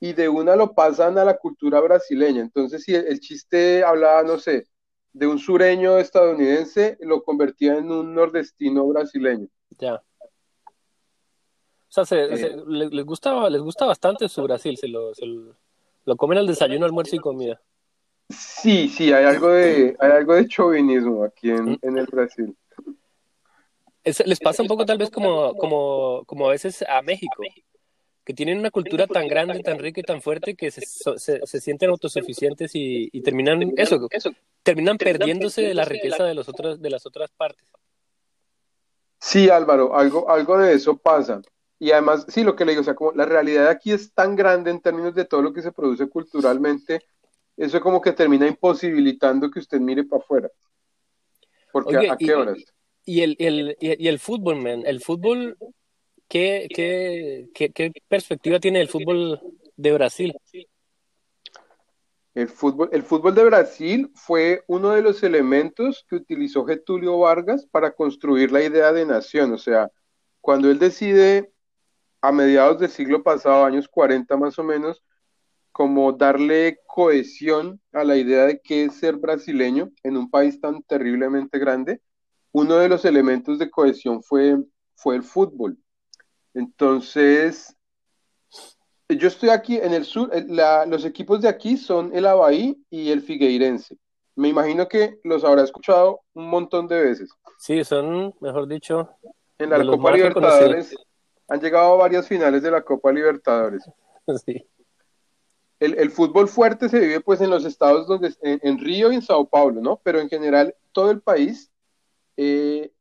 y 0.00 0.12
de 0.12 0.28
una 0.28 0.56
lo 0.56 0.74
pasan 0.74 1.18
a 1.18 1.24
la 1.24 1.36
cultura 1.36 1.80
brasileña. 1.80 2.40
Entonces, 2.40 2.84
si 2.84 2.94
el, 2.94 3.06
el 3.06 3.20
chiste 3.20 3.84
hablaba, 3.84 4.22
no 4.22 4.38
sé, 4.38 4.66
de 5.12 5.26
un 5.26 5.38
sureño 5.38 5.98
estadounidense, 5.98 6.96
lo 7.00 7.22
convertía 7.22 7.76
en 7.76 7.90
un 7.90 8.14
nordestino 8.14 8.86
brasileño. 8.86 9.48
Ya. 9.78 10.02
O 11.88 11.92
sea, 11.92 12.04
se- 12.04 12.36
se- 12.36 12.56
le- 12.66 12.90
les, 12.90 13.04
gusta, 13.04 13.48
les 13.48 13.62
gusta 13.62 13.86
bastante 13.86 14.28
su 14.28 14.42
Brasil, 14.42 14.76
se 14.76 14.88
lo, 14.88 15.14
se 15.14 15.24
lo, 15.24 15.54
lo 16.04 16.16
comen 16.16 16.38
al 16.38 16.46
desayuno, 16.46 16.84
almuerzo 16.84 17.16
y 17.16 17.18
comida. 17.18 17.60
Sí, 18.28 18.88
sí, 18.88 19.10
hay 19.12 19.24
algo 19.24 19.48
de, 19.48 19.96
hay 19.98 20.10
algo 20.10 20.34
de 20.34 20.46
chauvinismo 20.46 21.24
aquí 21.24 21.50
en, 21.50 21.78
en 21.80 21.98
el 21.98 22.06
Brasil. 22.06 22.54
Es- 24.04 24.26
les 24.26 24.38
pasa 24.38 24.62
un 24.62 24.68
poco 24.68 24.84
tal 24.84 24.98
vez 24.98 25.10
como, 25.10 25.56
como, 25.56 26.24
como 26.26 26.46
a 26.48 26.50
veces 26.50 26.84
a 26.86 27.00
México, 27.00 27.42
que 28.24 28.34
tienen 28.34 28.58
una 28.58 28.70
cultura 28.70 29.06
tan 29.06 29.26
grande, 29.26 29.60
tan 29.60 29.78
rica 29.78 30.00
y 30.00 30.04
tan 30.04 30.20
fuerte 30.20 30.54
que 30.54 30.70
se, 30.70 30.82
se, 31.16 31.60
sienten 31.60 31.88
autosuficientes 31.88 32.72
y, 32.74 33.08
terminan 33.22 33.72
eso, 33.78 34.06
terminan 34.62 34.98
perdiéndose 34.98 35.62
de 35.62 35.72
la 35.72 35.86
riqueza 35.86 36.24
de, 36.24 36.34
los 36.34 36.48
otros, 36.50 36.82
de 36.82 36.90
las 36.90 37.06
otras 37.06 37.30
partes. 37.30 37.66
Sí, 39.20 39.48
Álvaro, 39.48 39.96
algo, 39.96 40.28
algo 40.30 40.58
de 40.58 40.74
eso 40.74 40.96
pasa. 40.96 41.40
Y 41.78 41.92
además, 41.92 42.26
sí, 42.28 42.42
lo 42.42 42.56
que 42.56 42.64
le 42.64 42.72
digo, 42.72 42.80
o 42.80 42.84
sea, 42.84 42.94
como 42.94 43.12
la 43.12 43.24
realidad 43.24 43.68
aquí 43.68 43.92
es 43.92 44.12
tan 44.12 44.34
grande 44.34 44.70
en 44.70 44.80
términos 44.80 45.14
de 45.14 45.24
todo 45.24 45.42
lo 45.42 45.52
que 45.52 45.62
se 45.62 45.72
produce 45.72 46.08
culturalmente, 46.08 47.02
eso 47.56 47.80
como 47.80 48.00
que 48.00 48.12
termina 48.12 48.46
imposibilitando 48.46 49.50
que 49.50 49.60
usted 49.60 49.80
mire 49.80 50.04
para 50.04 50.22
afuera. 50.22 50.50
Porque 51.72 52.08
¿a, 52.08 52.16
qué 52.16 52.34
horas? 52.34 52.58
Y 53.04 53.22
el, 53.22 53.36
el, 53.38 53.76
y 53.80 54.08
el 54.08 54.18
fútbol, 54.18 54.56
man, 54.56 54.82
el 54.84 55.00
fútbol 55.00 55.56
¿Qué, 56.28 56.68
qué, 56.74 57.92
perspectiva 58.06 58.60
tiene 58.60 58.82
el 58.82 58.88
fútbol 58.88 59.40
de 59.76 59.92
Brasil? 59.92 60.34
El 62.34 62.48
fútbol, 62.48 62.90
el 62.92 63.02
fútbol 63.02 63.34
de 63.34 63.44
Brasil 63.44 64.10
fue 64.14 64.62
uno 64.66 64.90
de 64.90 65.00
los 65.00 65.22
elementos 65.22 66.04
que 66.08 66.16
utilizó 66.16 66.66
Getulio 66.66 67.18
Vargas 67.18 67.66
para 67.66 67.92
construir 67.92 68.52
la 68.52 68.62
idea 68.62 68.92
de 68.92 69.06
nación. 69.06 69.52
O 69.54 69.58
sea, 69.58 69.90
cuando 70.42 70.70
él 70.70 70.78
decide 70.78 71.50
a 72.20 72.32
mediados 72.32 72.80
del 72.80 72.90
siglo 72.90 73.22
pasado, 73.22 73.64
años 73.64 73.88
40 73.88 74.36
más 74.36 74.58
o 74.58 74.64
menos, 74.64 75.02
como 75.72 76.12
darle 76.12 76.80
cohesión 76.86 77.80
a 77.92 78.02
la 78.02 78.16
idea 78.16 78.46
de 78.46 78.60
qué 78.60 78.84
es 78.84 78.94
ser 78.94 79.16
brasileño 79.16 79.90
en 80.02 80.16
un 80.16 80.28
país 80.30 80.60
tan 80.60 80.82
terriblemente 80.82 81.58
grande, 81.58 82.00
uno 82.52 82.76
de 82.76 82.88
los 82.88 83.04
elementos 83.04 83.58
de 83.58 83.70
cohesión 83.70 84.22
fue, 84.22 84.56
fue 84.96 85.16
el 85.16 85.22
fútbol. 85.22 85.78
Entonces, 86.54 87.76
yo 89.08 89.28
estoy 89.28 89.50
aquí 89.50 89.76
en 89.76 89.94
el 89.94 90.04
sur, 90.04 90.30
eh, 90.32 90.44
los 90.88 91.04
equipos 91.04 91.40
de 91.40 91.48
aquí 91.48 91.76
son 91.76 92.14
el 92.14 92.26
Abaí 92.26 92.82
y 92.90 93.10
el 93.10 93.22
Figueirense. 93.22 93.96
Me 94.34 94.48
imagino 94.48 94.88
que 94.88 95.18
los 95.24 95.44
habrá 95.44 95.62
escuchado 95.62 96.20
un 96.34 96.48
montón 96.48 96.88
de 96.88 97.00
veces. 97.00 97.30
Sí, 97.58 97.84
son, 97.84 98.34
mejor 98.40 98.68
dicho, 98.68 99.10
en 99.58 99.70
la 99.70 99.84
Copa 99.84 100.12
Libertadores. 100.12 100.94
Han 101.48 101.60
llegado 101.60 101.94
a 101.94 101.96
varias 101.96 102.28
finales 102.28 102.62
de 102.62 102.70
la 102.70 102.82
Copa 102.82 103.12
Libertadores. 103.12 103.84
Sí. 104.44 104.68
El, 105.80 106.10
fútbol 106.10 106.48
fuerte 106.48 106.90
se 106.90 106.98
vive 106.98 107.20
pues 107.20 107.40
en 107.40 107.48
los 107.48 107.64
estados 107.64 108.06
donde, 108.06 108.34
en, 108.42 108.78
Río 108.78 109.10
y 109.10 109.14
en 109.14 109.22
Sao 109.22 109.48
Paulo, 109.48 109.80
¿no? 109.80 109.98
Pero 110.04 110.20
en 110.20 110.28
general 110.28 110.74
todo 110.92 111.10
el 111.10 111.22
país 111.22 111.70
eh, 112.36 112.92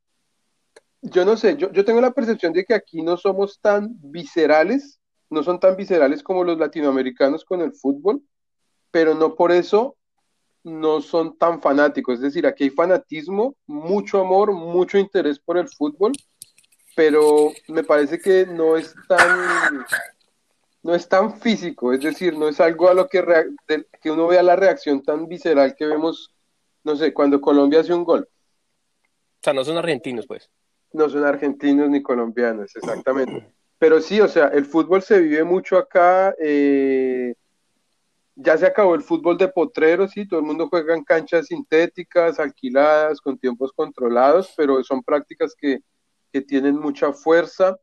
yo 1.02 1.26
no 1.26 1.38
sé, 1.38 1.58
yo, 1.58 1.72
yo 1.72 1.86
tengo 1.86 2.02
la 2.02 2.12
percepción 2.12 2.54
de 2.54 2.66
que 2.66 2.74
aquí 2.74 3.02
no 3.02 3.18
somos 3.18 3.60
tan 3.62 3.96
viscerales, 4.00 5.00
no 5.30 5.44
son 5.44 5.60
tan 5.60 5.76
viscerales 5.76 6.24
como 6.24 6.44
los 6.44 6.58
latinoamericanos 6.58 7.46
con 7.46 7.62
el 7.62 7.74
fútbol, 7.74 8.22
pero 8.92 9.14
no 9.16 9.36
por 9.36 9.52
eso 9.52 9.96
no 10.64 11.02
son 11.02 11.38
tan 11.38 11.62
fanáticos. 11.62 12.16
Es 12.16 12.22
decir, 12.22 12.48
aquí 12.48 12.66
hay 12.66 12.70
fanatismo, 12.72 13.56
mucho 13.68 14.20
amor, 14.20 14.52
mucho 14.54 14.98
interés 14.98 15.40
por 15.40 15.58
el 15.58 15.68
fútbol, 15.70 16.14
pero 16.98 17.52
me 17.68 17.84
parece 17.84 18.18
que 18.18 18.48
no 18.48 18.76
es 18.76 18.96
tan 19.08 19.86
no 20.82 20.96
es 20.96 21.08
tan 21.08 21.40
físico, 21.40 21.94
es 21.94 22.02
decir, 22.02 22.36
no 22.36 22.48
es 22.48 22.60
algo 22.60 22.90
a 22.90 22.96
lo 22.96 23.08
que, 23.08 23.24
que 24.02 24.10
uno 24.10 24.26
vea 24.26 24.42
la 24.42 24.56
reacción 24.56 25.04
tan 25.04 25.28
visceral 25.28 25.76
que 25.76 25.86
vemos, 25.86 26.34
no 26.84 26.96
sé, 26.96 27.14
cuando 27.14 27.40
Colombia 27.40 27.82
hace 27.82 27.94
un 27.94 28.04
gol. 28.04 28.28
O 28.28 29.44
sea, 29.44 29.54
no 29.54 29.64
son 29.64 29.78
argentinos, 29.78 30.26
pues 30.26 30.50
no 30.92 31.08
son 31.08 31.24
argentinos 31.24 31.88
ni 31.88 32.02
colombianos, 32.02 32.76
exactamente. 32.76 33.48
Pero 33.78 34.02
sí, 34.02 34.20
o 34.20 34.28
sea, 34.28 34.48
el 34.48 34.66
fútbol 34.66 35.04
se 35.04 35.20
vive 35.20 35.44
mucho 35.44 35.78
acá. 35.78 36.34
Eh, 36.40 37.36
ya 38.34 38.58
se 38.58 38.66
acabó 38.66 38.96
el 38.96 39.04
fútbol 39.04 39.38
de 39.38 39.50
potreros, 39.50 40.12
sí, 40.12 40.28
todo 40.28 40.40
el 40.40 40.48
mundo 40.48 40.68
juega 40.68 40.96
en 40.96 41.04
canchas 41.04 41.46
sintéticas, 41.48 42.40
alquiladas, 42.40 43.22
con 43.22 43.38
tiempos 43.38 43.72
controlados, 43.72 44.52
pero 44.58 44.84
son 44.84 45.04
prácticas 45.04 45.54
que, 45.56 45.80
tienen 46.48 46.78
mucha 46.80 47.14
fuerza. 47.14 47.78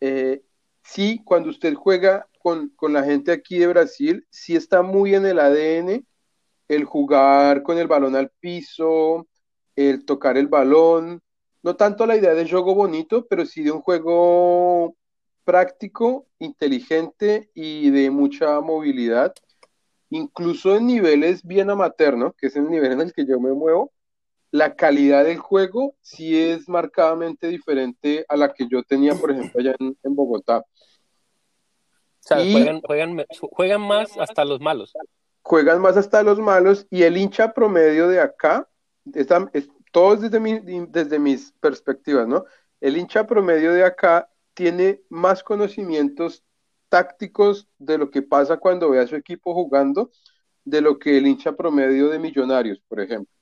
Eh, 0.00 0.42
sí, 0.82 1.20
cuando 1.24 1.50
usted 1.50 1.74
juega 1.74 2.28
con, 2.40 2.70
con, 2.76 2.92
la 2.92 3.04
gente 3.04 3.32
aquí 3.32 3.58
de 3.58 3.68
Brasil, 3.68 4.26
sí 4.30 4.56
está 4.56 4.82
muy 4.82 5.14
en 5.14 5.26
el 5.26 5.38
ADN 5.38 6.04
el 6.68 6.84
jugar 6.84 7.62
con 7.62 7.78
el 7.78 7.86
balón 7.86 8.16
al 8.16 8.30
piso, 8.40 9.26
el 9.76 10.04
tocar 10.04 10.36
el 10.36 10.48
balón, 10.48 11.22
no 11.64 11.76
tanto 11.76 12.04
la 12.06 12.16
idea 12.16 12.34
de 12.34 12.48
juego 12.48 12.74
bonito, 12.74 13.26
pero 13.26 13.46
sí 13.46 13.62
de 13.62 13.70
un 13.70 13.80
juego 13.80 14.94
práctico, 15.44 16.26
inteligente 16.38 17.50
y 17.54 17.90
de 17.90 18.10
mucha 18.10 18.60
movilidad, 18.60 19.34
incluso 20.10 20.76
en 20.76 20.86
niveles 20.86 21.42
bien 21.42 21.70
amateur, 21.70 22.18
¿no? 22.18 22.32
que 22.32 22.48
es 22.48 22.56
el 22.56 22.70
nivel 22.70 22.92
en 22.92 23.00
el 23.02 23.12
que 23.14 23.26
yo 23.26 23.40
me 23.40 23.52
muevo, 23.52 23.93
la 24.54 24.76
calidad 24.76 25.24
del 25.24 25.38
juego 25.38 25.96
sí 26.00 26.40
es 26.40 26.68
marcadamente 26.68 27.48
diferente 27.48 28.24
a 28.28 28.36
la 28.36 28.54
que 28.54 28.68
yo 28.68 28.84
tenía, 28.84 29.12
por 29.16 29.32
ejemplo, 29.32 29.60
allá 29.60 29.74
en, 29.80 30.14
Bogotá. 30.14 30.58
O 30.58 30.64
sea, 32.20 32.36
juegan, 32.36 32.80
juegan, 33.50 33.80
más 33.80 34.16
hasta 34.16 34.44
los 34.44 34.60
malos. 34.60 34.92
Juegan 35.42 35.82
más 35.82 35.96
hasta 35.96 36.22
los 36.22 36.38
malos 36.38 36.86
y 36.88 37.02
el 37.02 37.16
hincha 37.16 37.52
promedio 37.52 38.06
de 38.06 38.20
acá, 38.20 38.68
está, 39.12 39.50
todo 39.90 40.14
desde, 40.14 40.86
desde 40.88 41.18
mis 41.18 41.50
perspectivas, 41.58 42.28
¿no? 42.28 42.44
El 42.80 42.96
hincha 42.96 43.26
promedio 43.26 43.72
de 43.72 43.82
acá 43.82 44.30
tiene 44.54 45.02
más 45.08 45.42
conocimientos 45.42 46.44
tácticos 46.88 47.66
de 47.78 47.98
lo 47.98 48.08
que 48.08 48.22
pasa 48.22 48.58
cuando 48.58 48.90
ve 48.90 49.00
a 49.00 49.06
su 49.08 49.16
equipo 49.16 49.52
jugando 49.52 50.12
de 50.64 50.80
lo 50.80 50.96
que 51.00 51.18
el 51.18 51.26
hincha 51.26 51.56
promedio 51.56 52.08
de 52.08 52.20
Millonarios, 52.20 52.80
por 52.86 53.00
ejemplo. 53.00 53.34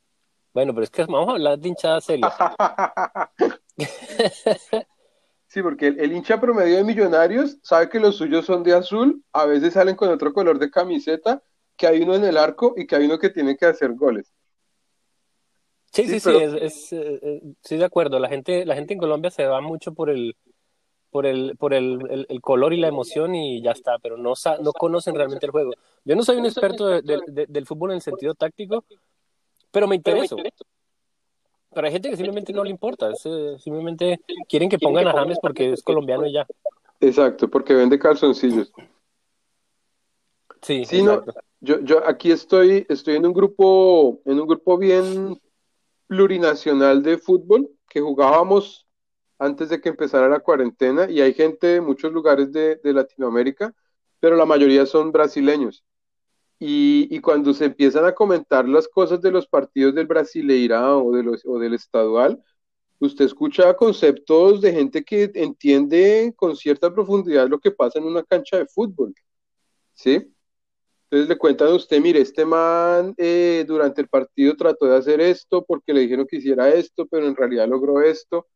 Bueno, 0.54 0.74
pero 0.74 0.84
es 0.84 0.90
que 0.90 1.04
vamos 1.04 1.28
a 1.28 1.32
hablar 1.32 1.58
de 1.58 1.68
hinchada 1.68 2.00
seria. 2.00 2.30
sí, 5.46 5.62
porque 5.62 5.88
el, 5.88 6.00
el, 6.00 6.12
hincha 6.12 6.40
promedio 6.40 6.76
de 6.76 6.84
Millonarios 6.84 7.58
sabe 7.62 7.88
que 7.88 8.00
los 8.00 8.16
suyos 8.16 8.44
son 8.44 8.62
de 8.62 8.74
azul, 8.74 9.24
a 9.32 9.46
veces 9.46 9.72
salen 9.72 9.96
con 9.96 10.10
otro 10.10 10.32
color 10.32 10.58
de 10.58 10.70
camiseta, 10.70 11.42
que 11.76 11.86
hay 11.86 12.02
uno 12.02 12.14
en 12.14 12.24
el 12.24 12.36
arco 12.36 12.74
y 12.76 12.86
que 12.86 12.96
hay 12.96 13.06
uno 13.06 13.18
que 13.18 13.30
tiene 13.30 13.56
que 13.56 13.66
hacer 13.66 13.94
goles. 13.94 14.32
Sí, 15.92 16.06
sí, 16.08 16.20
sí, 16.20 16.30
es, 16.30 16.92
eh, 16.92 17.20
eh, 17.22 17.42
sí, 17.62 17.76
de 17.76 17.84
acuerdo. 17.84 18.18
La 18.18 18.28
gente, 18.28 18.64
la 18.64 18.74
gente 18.74 18.94
en 18.94 18.98
Colombia 18.98 19.30
se 19.30 19.44
va 19.44 19.60
mucho 19.60 19.92
por 19.92 20.08
el, 20.08 20.36
por 21.10 21.26
el, 21.26 21.54
por 21.58 21.74
el, 21.74 22.26
el, 22.28 22.40
color 22.40 22.72
y 22.72 22.78
la 22.78 22.88
emoción 22.88 23.34
y 23.34 23.60
ya 23.60 23.72
está, 23.72 23.98
pero 23.98 24.16
no, 24.16 24.32
no 24.62 24.72
conocen 24.72 25.14
realmente 25.14 25.44
el 25.44 25.52
juego. 25.52 25.72
Yo 26.04 26.16
no 26.16 26.22
soy 26.22 26.38
un 26.38 26.46
experto 26.46 26.86
del 26.86 27.66
fútbol 27.66 27.90
en 27.90 27.96
el 27.96 28.02
sentido 28.02 28.34
táctico, 28.34 28.86
pero 29.72 29.88
me 29.88 29.96
intereso. 29.96 30.36
Pero 31.74 31.86
hay 31.86 31.92
gente 31.92 32.10
que 32.10 32.16
simplemente 32.16 32.52
no 32.52 32.62
le 32.62 32.70
importa, 32.70 33.10
eh, 33.10 33.56
simplemente 33.58 34.20
quieren 34.48 34.68
que 34.68 34.78
pongan 34.78 35.08
a 35.08 35.12
James 35.12 35.38
porque 35.40 35.72
es 35.72 35.82
colombiano 35.82 36.26
y 36.26 36.34
ya. 36.34 36.46
Exacto, 37.00 37.48
porque 37.48 37.74
vende 37.74 37.98
calzoncillos. 37.98 38.72
Sí, 40.60 40.84
sí 40.84 41.02
no, 41.02 41.24
yo, 41.60 41.80
yo 41.80 42.06
aquí 42.06 42.30
estoy, 42.30 42.86
estoy 42.88 43.16
en 43.16 43.26
un 43.26 43.32
grupo, 43.32 44.20
en 44.24 44.38
un 44.38 44.46
grupo 44.46 44.78
bien 44.78 45.40
plurinacional 46.06 47.02
de 47.02 47.18
fútbol 47.18 47.70
que 47.88 48.00
jugábamos 48.00 48.86
antes 49.38 49.68
de 49.70 49.80
que 49.80 49.88
empezara 49.88 50.28
la 50.28 50.40
cuarentena 50.40 51.10
y 51.10 51.20
hay 51.20 51.34
gente 51.34 51.66
de 51.66 51.80
muchos 51.80 52.12
lugares 52.12 52.52
de, 52.52 52.78
Latinoamérica, 52.84 53.74
pero 54.20 54.36
la 54.36 54.46
mayoría 54.46 54.86
son 54.86 55.10
brasileños. 55.10 55.84
Y, 56.64 57.18
cuando 57.20 57.52
se 57.54 57.64
empiezan 57.64 58.04
a 58.04 58.14
comentar 58.14 58.68
las 58.68 58.86
cosas 58.86 59.20
de 59.20 59.32
los 59.32 59.48
partidos 59.48 59.96
del 59.96 60.06
Brasileirão 60.06 61.04
o, 61.04 61.10
de 61.10 61.40
o 61.44 61.58
del 61.58 61.74
Estadual, 61.74 62.40
usted 63.00 63.24
escucha 63.24 63.74
conceptos 63.74 64.60
de 64.60 64.72
gente 64.72 65.02
que 65.02 65.28
entiende 65.34 66.32
con 66.36 66.54
cierta 66.54 66.94
profundidad 66.94 67.48
lo 67.48 67.58
que 67.58 67.72
pasa 67.72 67.98
en 67.98 68.04
una 68.04 68.22
cancha 68.22 68.58
de 68.58 68.66
fútbol. 68.66 69.12
¿Sí? 69.94 70.32
Entonces 71.04 71.28
le 71.28 71.36
cuentan 71.36 71.68
a 71.68 71.74
usted, 71.74 72.00
mire, 72.00 72.20
este 72.20 72.44
man 72.44 73.12
eh, 73.18 73.64
durante 73.66 74.00
el 74.00 74.08
partido 74.08 74.56
trató 74.56 74.86
de 74.86 74.96
hacer 74.96 75.20
esto 75.20 75.64
porque 75.64 75.92
le 75.92 76.02
dijeron 76.02 76.26
que 76.28 76.36
hiciera 76.36 76.68
esto, 76.72 77.06
pero 77.06 77.26
en 77.26 77.34
realidad 77.34 77.66
logró 77.68 78.00
esto. 78.02 78.46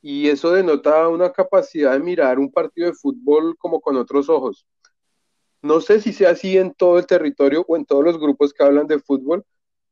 Y 0.00 0.28
eso 0.28 0.52
denota 0.52 1.08
una 1.08 1.32
capacidad 1.32 1.94
de 1.94 1.98
mirar 1.98 2.38
un 2.38 2.52
partido 2.52 2.86
de 2.86 2.94
fútbol 2.94 3.56
como 3.58 3.80
con 3.80 3.96
otros 3.96 4.28
ojos. 4.28 4.64
No 5.62 5.80
sé 5.80 6.00
si 6.00 6.12
sea 6.12 6.30
así 6.30 6.56
en 6.56 6.72
todo 6.74 6.98
el 6.98 7.06
territorio 7.06 7.64
o 7.66 7.76
en 7.76 7.84
todos 7.84 8.04
los 8.04 8.18
grupos 8.18 8.52
que 8.52 8.62
hablan 8.62 8.86
de 8.86 8.98
fútbol, 8.98 9.44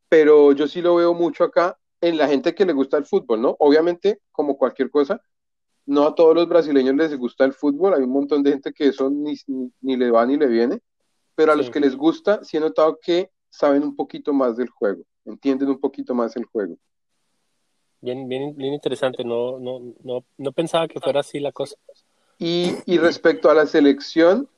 pero 0.08 0.52
yo 0.52 0.68
sí 0.68 0.80
lo 0.80 0.94
veo 0.94 1.14
mucho 1.14 1.44
acá 1.44 1.78
en 2.00 2.16
la 2.16 2.28
gente 2.28 2.54
que 2.54 2.64
le 2.64 2.72
gusta 2.72 2.96
el 2.96 3.04
fútbol, 3.04 3.42
¿no? 3.42 3.56
Obviamente, 3.58 4.20
como 4.30 4.56
cualquier 4.56 4.90
cosa, 4.90 5.20
no 5.86 6.06
a 6.06 6.14
todos 6.14 6.34
los 6.34 6.48
brasileños 6.48 6.94
les 6.94 7.16
gusta 7.16 7.44
el 7.44 7.52
fútbol, 7.52 7.94
hay 7.94 8.02
un 8.02 8.10
montón 8.10 8.42
de 8.42 8.52
gente 8.52 8.72
que 8.72 8.88
eso 8.88 9.10
ni, 9.10 9.34
ni 9.80 9.96
le 9.96 10.10
va 10.10 10.26
ni 10.26 10.36
le 10.36 10.46
viene, 10.46 10.80
pero 11.34 11.52
a 11.52 11.56
los 11.56 11.70
que 11.70 11.80
les 11.80 11.96
gusta, 11.96 12.42
sí 12.44 12.56
he 12.56 12.60
notado 12.60 12.98
que 13.00 13.30
saben 13.50 13.82
un 13.82 13.96
poquito 13.96 14.32
más 14.32 14.56
del 14.56 14.68
juego, 14.68 15.02
entienden 15.24 15.68
un 15.68 15.80
poquito 15.80 16.14
más 16.14 16.36
el 16.36 16.44
juego. 16.44 16.76
Bien, 18.00 18.28
bien, 18.28 18.54
bien 18.56 18.74
interesante, 18.74 19.24
no, 19.24 19.58
no, 19.58 19.80
no, 20.02 20.24
no 20.36 20.52
pensaba 20.52 20.86
que 20.86 21.00
fuera 21.00 21.20
así 21.20 21.40
la 21.40 21.52
cosa. 21.52 21.76
Y, 22.38 22.98
respecto 22.98 23.48
a 23.50 23.54
la 23.54 23.66
selección, 23.66 24.48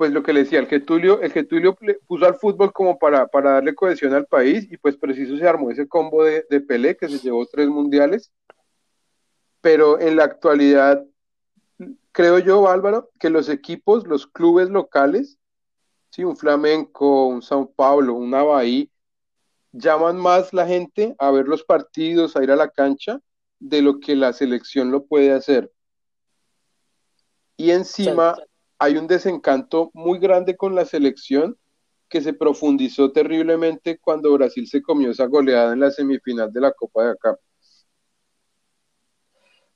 pues 0.00 0.12
lo 0.12 0.22
que 0.22 0.32
le 0.32 0.44
decía, 0.44 0.60
el 0.60 0.66
Getulio, 0.66 1.20
el 1.20 1.30
Getulio 1.30 1.76
puso 2.06 2.24
al 2.24 2.36
fútbol 2.36 2.72
como 2.72 2.98
para, 2.98 3.26
para 3.26 3.50
darle 3.50 3.74
cohesión 3.74 4.14
al 4.14 4.24
país 4.24 4.66
y 4.72 4.78
pues 4.78 4.96
preciso 4.96 5.36
se 5.36 5.46
armó 5.46 5.70
ese 5.70 5.86
combo 5.86 6.24
de, 6.24 6.46
de 6.48 6.62
Pelé 6.62 6.96
que 6.96 7.06
se 7.06 7.18
llevó 7.18 7.44
tres 7.44 7.68
mundiales. 7.68 8.32
Pero 9.60 10.00
en 10.00 10.16
la 10.16 10.24
actualidad, 10.24 11.04
creo 12.12 12.38
yo, 12.38 12.66
Álvaro, 12.66 13.10
que 13.20 13.28
los 13.28 13.50
equipos, 13.50 14.06
los 14.06 14.26
clubes 14.26 14.70
locales, 14.70 15.36
sí, 16.08 16.24
un 16.24 16.38
Flamenco, 16.38 17.26
un 17.26 17.42
Sao 17.42 17.70
Paulo, 17.70 18.14
un 18.14 18.32
Avaí, 18.34 18.90
llaman 19.70 20.16
más 20.16 20.54
la 20.54 20.66
gente 20.66 21.14
a 21.18 21.30
ver 21.30 21.46
los 21.46 21.62
partidos, 21.62 22.36
a 22.36 22.42
ir 22.42 22.50
a 22.50 22.56
la 22.56 22.70
cancha, 22.70 23.20
de 23.58 23.82
lo 23.82 24.00
que 24.00 24.16
la 24.16 24.32
selección 24.32 24.92
lo 24.92 25.04
puede 25.04 25.30
hacer. 25.30 25.70
Y 27.58 27.72
encima 27.72 28.34
hay 28.80 28.96
un 28.96 29.06
desencanto 29.06 29.90
muy 29.92 30.18
grande 30.18 30.56
con 30.56 30.74
la 30.74 30.86
selección 30.86 31.56
que 32.08 32.22
se 32.22 32.32
profundizó 32.32 33.12
terriblemente 33.12 33.98
cuando 33.98 34.32
Brasil 34.32 34.66
se 34.66 34.80
comió 34.80 35.10
esa 35.10 35.26
goleada 35.26 35.74
en 35.74 35.80
la 35.80 35.90
semifinal 35.90 36.50
de 36.50 36.60
la 36.62 36.72
Copa 36.72 37.04
de 37.04 37.10
acá. 37.10 37.38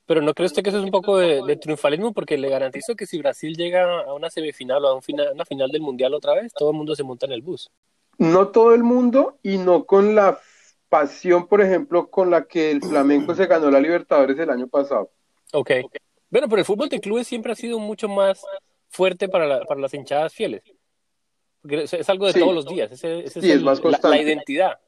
Pero 0.07 0.22
¿no 0.22 0.32
cree 0.32 0.46
usted 0.46 0.62
que 0.62 0.70
eso 0.70 0.78
es 0.78 0.84
un 0.84 0.90
poco 0.90 1.18
de, 1.18 1.57
triunfalismo? 1.57 2.12
Porque 2.14 2.38
le 2.38 2.48
garantizo 2.48 2.96
que 2.96 3.07
si 3.07 3.18
Brasil 3.18 3.55
llega 3.55 4.00
a 4.00 4.14
una 4.14 4.30
semifinal 4.30 4.82
o 4.84 4.88
a 4.88 4.94
una 4.94 5.44
final 5.44 5.70
del 5.70 5.82
Mundial 5.82 6.14
otra 6.14 6.34
vez, 6.34 6.52
todo 6.55 6.70
el 6.70 6.76
mundo 6.76 6.96
se 6.96 7.05
monta 7.05 7.26
en 7.26 7.32
el 7.32 7.42
bus. 7.42 7.70
No 8.16 8.48
todo 8.48 8.74
el 8.74 8.82
mundo 8.82 9.38
y 9.42 9.59
no 9.59 9.84
con 9.84 10.14
la 10.14 10.40
pasión, 10.88 11.46
por 11.46 11.61
ejemplo, 11.61 12.11
con 12.11 12.30
la 12.30 12.46
que 12.46 12.70
el 12.70 12.80
Flamenco 12.80 13.34
se 13.34 13.46
ganó 13.46 13.70
la 13.70 13.80
Libertadores 13.80 14.38
el 14.38 14.48
año 14.48 14.66
pasado. 14.66 15.11
Ok. 15.52 15.70
Bueno, 16.30 16.48
pero 16.48 16.61
el 16.61 16.64
fútbol 16.64 16.88
de 16.88 17.00
clubes 17.00 17.26
siempre 17.26 17.52
ha 17.52 17.57
sido 17.57 17.78
mucho 17.78 18.09
más 18.09 18.42
fuerte 18.95 19.28
para, 19.28 19.64
para 19.64 19.80
las 19.80 19.92
hinchadas 19.92 20.32
fieles. 20.32 20.62
Porque 21.61 21.82
es, 21.82 22.09
algo 22.09 22.26
de 22.26 22.34
todos 22.34 22.55
los 22.55 22.66
días. 22.66 22.92
Ese, 22.92 23.28
sí, 23.28 23.51
es, 23.51 23.62
más 23.62 23.80
constante. 23.80 24.16
La, 24.16 24.22
identidad. 24.22 24.78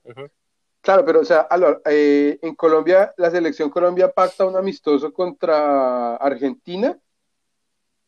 Claro, 0.80 1.04
pero 1.04 1.20
o 1.20 1.24
sea, 1.24 1.48
eh, 1.86 2.38
en 2.40 2.54
Colombia, 2.54 3.12
la 3.16 3.30
selección 3.30 3.70
Colombia 3.70 4.12
pacta 4.12 4.44
un 4.44 4.56
amistoso 4.56 5.12
contra 5.12 6.16
Argentina 6.16 6.96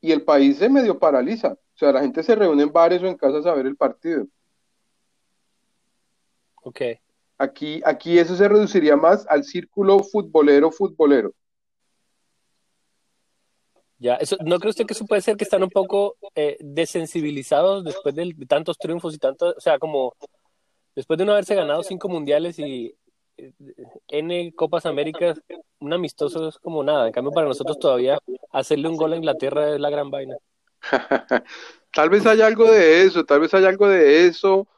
y 0.00 0.12
el 0.12 0.22
país 0.22 0.58
se 0.58 0.68
medio 0.68 0.98
paraliza. 0.98 1.52
O 1.52 1.78
sea, 1.78 1.92
la 1.92 2.00
gente 2.00 2.22
se 2.22 2.36
reúne 2.36 2.62
en 2.62 2.72
bares 2.72 3.02
o 3.02 3.06
en 3.06 3.16
casas 3.16 3.46
a 3.46 3.54
ver 3.54 3.66
el 3.66 3.76
partido. 3.76 4.26
Ok. 6.62 6.80
Aquí, 7.38 7.80
aquí 7.84 8.18
eso 8.18 8.36
se 8.36 8.48
reduciría 8.48 8.96
más 8.96 9.26
al 9.28 9.44
círculo 9.44 10.00
futbolero, 10.00 10.70
futbolero. 10.70 11.32
Ya, 13.98 14.14
eso, 14.14 14.36
¿no 14.44 14.60
cree 14.60 14.70
usted 14.70 14.86
que 14.86 14.94
eso 14.94 15.06
puede 15.06 15.22
ser 15.22 15.36
que 15.36 15.44
están 15.44 15.62
un 15.62 15.70
poco 15.70 16.16
eh, 16.36 16.56
desensibilizados 16.60 17.82
después 17.84 18.14
de, 18.14 18.32
tantos 18.46 18.78
triunfos 18.78 19.14
y 19.14 19.18
tantos, 19.18 19.54
o 19.56 19.60
sea, 19.60 19.78
como 19.80 20.14
después 20.94 21.18
de 21.18 21.24
no 21.24 21.32
haberse 21.32 21.56
ganado 21.56 21.82
cinco 21.82 22.08
mundiales 22.08 22.60
y 22.60 22.94
eh, 23.36 23.52
N 24.08 24.52
Copas 24.54 24.86
Américas, 24.86 25.40
un 25.80 25.92
amistoso 25.92 26.48
es 26.48 26.58
como 26.58 26.84
nada. 26.84 27.08
En 27.08 27.12
cambio, 27.12 27.32
para 27.32 27.48
nosotros 27.48 27.78
todavía 27.78 28.18
hacerle 28.52 28.88
un 28.88 28.96
gol 28.96 29.14
a 29.14 29.16
Inglaterra 29.16 29.74
es 29.74 29.80
la 29.80 29.90
gran 29.90 30.10
vaina. 30.10 30.36
tal 31.92 32.08
vez 32.08 32.24
haya 32.24 32.46
algo 32.46 32.70
de 32.70 33.02
eso, 33.02 33.24
tal 33.24 33.40
vez 33.40 33.52
haya 33.52 33.68
algo 33.68 33.88
de 33.88 34.26
eso, 34.26 34.68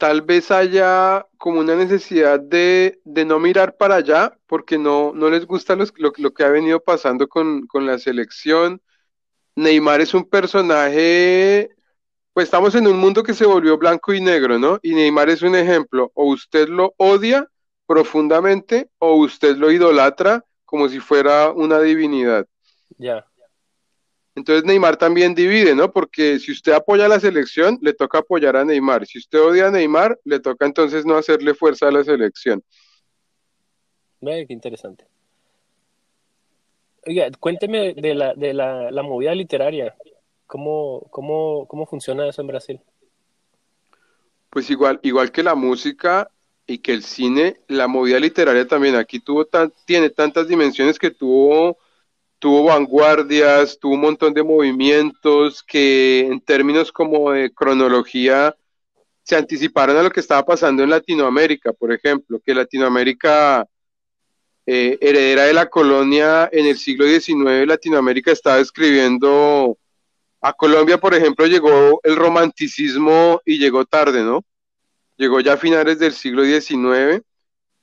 tal 0.00 0.22
vez 0.22 0.50
haya 0.50 1.26
como 1.38 1.60
una 1.60 1.76
necesidad 1.76 2.40
de, 2.40 2.98
no 3.04 3.38
mirar 3.38 3.76
para 3.76 3.96
allá, 3.96 4.36
porque 4.46 4.78
no, 4.78 5.12
no 5.14 5.28
les 5.28 5.46
gusta 5.46 5.76
lo, 5.76 5.84
lo, 6.16 6.32
que 6.32 6.42
ha 6.42 6.48
venido 6.48 6.80
pasando 6.80 7.28
con, 7.28 7.66
con 7.66 7.86
la 7.86 7.98
selección. 7.98 8.80
Neymar 9.54 10.00
es 10.00 10.14
un 10.14 10.24
personaje 10.24 11.70
pues 12.32 12.44
estamos 12.44 12.74
en 12.74 12.86
un 12.86 12.96
mundo 12.96 13.22
que 13.22 13.34
se 13.34 13.44
volvió 13.44 13.76
blanco 13.76 14.14
y 14.14 14.20
negro, 14.20 14.58
¿no? 14.58 14.78
Y 14.82 14.94
Neymar 14.94 15.28
es 15.28 15.42
un 15.42 15.54
ejemplo. 15.56 16.10
O 16.14 16.26
usted 16.26 16.68
lo 16.68 16.94
odia 16.96 17.46
profundamente 17.86 18.88
o 18.98 19.16
usted 19.16 19.56
lo 19.56 19.70
idolatra 19.70 20.44
como 20.64 20.88
si 20.88 21.00
fuera 21.00 21.50
una 21.50 21.80
divinidad. 21.80 22.46
Ya. 22.96 23.26
Entonces 24.34 24.64
Neymar 24.64 24.96
también 24.96 25.34
divide, 25.34 25.74
¿no? 25.74 25.92
Porque 25.92 26.38
si 26.38 26.52
usted 26.52 26.72
apoya 26.72 27.06
a 27.06 27.08
la 27.08 27.20
selección, 27.20 27.78
le 27.82 27.92
toca 27.92 28.18
apoyar 28.18 28.56
a 28.56 28.64
Neymar. 28.64 29.06
Si 29.06 29.18
usted 29.18 29.40
odia 29.40 29.66
a 29.66 29.70
Neymar, 29.70 30.18
le 30.24 30.38
toca 30.40 30.66
entonces 30.66 31.04
no 31.04 31.16
hacerle 31.16 31.54
fuerza 31.54 31.88
a 31.88 31.90
la 31.90 32.04
selección. 32.04 32.62
Ve, 34.20 34.46
qué 34.46 34.52
interesante. 34.52 35.06
Oiga, 37.06 37.30
cuénteme 37.38 37.94
de 37.94 38.14
la, 38.14 38.34
de 38.34 38.54
la, 38.54 38.90
la 38.90 39.02
movida 39.02 39.34
literaria. 39.34 39.96
¿Cómo, 40.46 41.06
cómo, 41.10 41.66
cómo 41.66 41.86
funciona 41.86 42.28
eso 42.28 42.40
en 42.42 42.48
Brasil? 42.48 42.80
Pues 44.50 44.68
igual, 44.68 44.98
igual 45.02 45.30
que 45.30 45.42
la 45.42 45.54
música 45.54 46.30
y 46.66 46.78
que 46.78 46.92
el 46.92 47.02
cine, 47.02 47.56
la 47.68 47.88
movida 47.88 48.20
literaria 48.20 48.66
también 48.66 48.96
aquí 48.96 49.20
tuvo 49.20 49.44
tan, 49.44 49.72
tiene 49.84 50.10
tantas 50.10 50.48
dimensiones 50.48 50.98
que 50.98 51.10
tuvo, 51.10 51.78
tuvo 52.40 52.64
vanguardias, 52.64 53.78
tuvo 53.78 53.94
un 53.94 54.00
montón 54.00 54.34
de 54.34 54.42
movimientos 54.42 55.62
que 55.62 56.20
en 56.20 56.40
términos 56.40 56.90
como 56.90 57.30
de 57.32 57.52
cronología 57.52 58.56
se 59.22 59.36
anticiparon 59.36 59.96
a 59.96 60.02
lo 60.02 60.10
que 60.10 60.20
estaba 60.20 60.44
pasando 60.44 60.82
en 60.82 60.90
Latinoamérica, 60.90 61.72
por 61.72 61.92
ejemplo, 61.92 62.40
que 62.44 62.54
Latinoamérica, 62.54 63.66
eh, 64.66 64.98
heredera 65.00 65.44
de 65.44 65.52
la 65.52 65.68
colonia 65.68 66.48
en 66.50 66.66
el 66.66 66.78
siglo 66.78 67.06
XIX, 67.06 67.66
Latinoamérica 67.66 68.32
estaba 68.32 68.58
escribiendo 68.58 69.76
a 70.40 70.54
Colombia, 70.54 70.98
por 70.98 71.14
ejemplo, 71.14 71.46
llegó 71.46 72.00
el 72.02 72.16
romanticismo 72.16 73.42
y 73.44 73.58
llegó 73.58 73.84
tarde, 73.84 74.24
¿no? 74.24 74.42
Llegó 75.18 75.40
ya 75.40 75.52
a 75.52 75.58
finales 75.58 75.98
del 75.98 76.14
siglo 76.14 76.42
XIX 76.42 77.22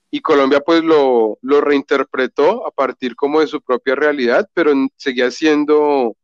y 0.10 0.22
Colombia 0.22 0.62
pues 0.62 0.84
lo, 0.84 1.38
lo 1.42 1.62
reinterpretó 1.62 2.66
a 2.66 2.72
partir 2.72 3.16
como 3.16 3.40
de 3.40 3.48
su 3.48 3.62
propia 3.62 3.96
realidad, 3.96 4.50
pero 4.54 4.72
seguía 4.96 5.32
siendo 5.32 6.16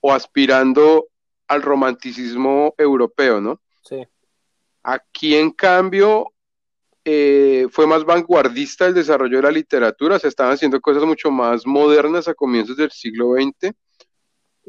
o 0.00 0.12
aspirando 0.12 1.06
al 1.46 1.62
romanticismo 1.62 2.74
europeo, 2.76 3.40
¿no? 3.40 3.60
Sí. 3.82 4.06
Aquí, 4.82 5.36
en 5.36 5.50
cambio, 5.50 6.32
eh, 7.04 7.66
fue 7.70 7.86
más 7.86 8.04
vanguardista 8.04 8.86
el 8.86 8.94
desarrollo 8.94 9.38
de 9.38 9.42
la 9.44 9.50
literatura, 9.50 10.18
se 10.18 10.28
estaban 10.28 10.52
haciendo 10.52 10.80
cosas 10.80 11.04
mucho 11.04 11.30
más 11.30 11.66
modernas 11.66 12.28
a 12.28 12.34
comienzos 12.34 12.76
del 12.76 12.90
siglo 12.90 13.34
XX 13.34 13.74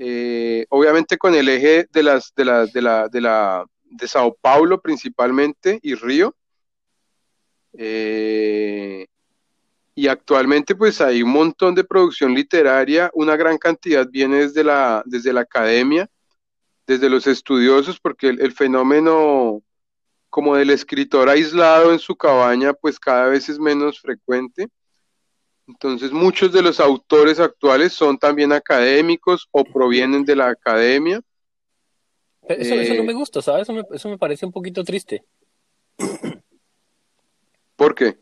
eh, 0.02 0.66
obviamente 0.70 1.18
con 1.18 1.36
el 1.36 1.50
eje 1.50 1.86
de 1.92 2.04
las 2.04 2.34
de 2.34 2.46
la, 2.46 2.66
de 2.66 2.82
la, 2.82 3.10
de 3.10 3.20
la 3.20 3.66
de 3.84 4.08
Sao 4.08 4.34
Paulo 4.40 4.82
principalmente 4.82 5.78
y 5.82 5.96
Río. 5.96 6.36
Eh, 7.74 9.08
y 9.96 10.08
actualmente 10.08 10.76
pues 10.76 11.02
hay 11.02 11.22
un 11.24 11.32
montón 11.32 11.76
de 11.76 11.84
producción 11.84 12.34
literaria, 12.34 13.12
una 13.14 13.36
gran 13.36 13.58
cantidad 13.58 14.08
viene 14.10 14.38
desde 14.38 14.64
la, 14.64 15.04
desde 15.06 15.34
la 15.34 15.42
academia, 15.42 16.10
desde 16.88 17.10
los 17.10 17.28
estudiosos, 17.28 18.00
porque 18.00 18.30
el, 18.30 18.42
el 18.42 18.54
fenómeno 18.54 19.62
como 20.30 20.56
del 20.56 20.70
escritor 20.70 21.28
aislado 21.28 21.92
en 21.92 22.00
su 22.00 22.16
cabaña 22.16 22.74
pues 22.74 23.00
cada 23.00 23.28
vez 23.28 23.50
es 23.50 23.60
menos 23.60 24.00
frecuente. 24.00 24.70
Entonces, 25.70 26.12
muchos 26.12 26.52
de 26.52 26.64
los 26.64 26.80
autores 26.80 27.40
actuales 27.40 27.94
son 27.94 28.18
también 28.18 28.52
académicos 28.52 29.48
o 29.52 29.64
provienen 29.64 30.26
de 30.26 30.36
la 30.36 30.50
academia. 30.50 31.22
Eso, 32.42 32.74
eso 32.74 32.96
no 32.96 33.04
me 33.04 33.12
eh, 33.12 33.16
gusta, 33.16 33.40
¿sabes? 33.44 33.68
Eso 33.92 34.10
me, 34.10 34.18
parece 34.18 34.48
un 34.48 34.52
poquito 34.52 34.84
triste. 34.84 35.24
¿Por 37.80 37.96
qué? 37.96 38.18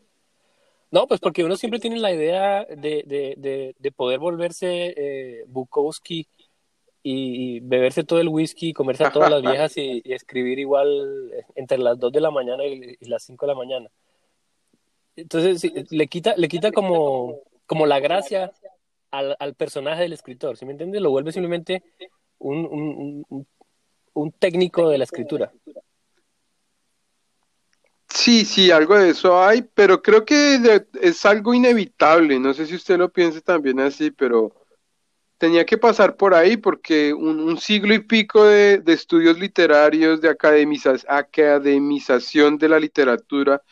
No, 0.92 1.08
pues 1.08 1.18
porque 1.18 1.42
uno 1.42 1.56
siempre 1.56 1.80
tiene 1.80 1.98
la 1.98 2.12
idea 2.12 2.64
de, 2.64 3.74
poder 3.96 4.20
volverse 4.20 4.94
eh, 4.96 5.44
Bukowski 5.48 6.28
y, 7.02 7.58
beberse 7.58 8.04
todo 8.04 8.20
el 8.20 8.28
whisky, 8.28 8.72
comerse 8.72 9.04
a 9.04 9.10
todas 9.10 9.32
las 9.32 9.42
viejas 9.42 9.76
y, 9.76 10.00
escribir 10.04 10.60
igual 10.60 11.32
entre 11.56 11.78
las 11.78 11.98
2 11.98 12.12
de 12.12 12.20
la 12.20 12.30
mañana 12.30 12.64
y, 12.64 12.96
las 13.00 13.24
5 13.24 13.46
de 13.46 13.52
la 13.52 13.58
mañana. 13.58 13.90
Entonces, 15.16 15.90
le 15.90 16.06
quita, 16.06 16.34
le 16.36 16.46
quita 16.46 16.70
como, 16.70 17.40
como 17.66 17.84
la 17.84 17.98
gracia 17.98 18.52
al, 19.10 19.36
al 19.40 19.54
personaje 19.54 20.02
del 20.02 20.12
escritor, 20.12 20.56
¿sí 20.56 20.66
me 20.66 20.70
entiendes? 20.70 21.02
Lo 21.02 21.10
vuelve 21.10 21.32
simplemente 21.32 21.82
un, 22.38 23.26
un, 24.14 24.32
técnico 24.38 24.88
de 24.88 24.98
la 24.98 25.04
escritura. 25.04 25.52
Sí, 28.20 28.44
sí, 28.44 28.72
algo 28.72 28.98
de 28.98 29.10
eso 29.10 29.40
hay, 29.40 29.62
pero 29.62 30.02
creo 30.02 30.24
que 30.24 30.58
es 31.00 31.24
algo 31.24 31.54
inevitable. 31.54 32.40
No 32.40 32.52
sé 32.52 32.66
si 32.66 32.74
usted 32.74 32.98
lo 32.98 33.12
piense 33.12 33.40
también 33.40 33.78
así, 33.78 34.10
pero 34.10 34.52
tenía 35.38 35.64
que 35.64 35.78
pasar 35.78 36.16
por 36.16 36.34
ahí 36.34 36.56
porque 36.56 37.14
un, 37.14 37.56
siglo 37.58 37.94
y 37.94 38.00
pico 38.00 38.44
de, 38.44 38.78
de 38.78 38.92
estudios 38.92 39.38
literarios, 39.38 40.20
de 40.20 40.30
academización 40.30 42.58
de 42.58 42.68
la 42.68 42.80
literatura, 42.80 43.62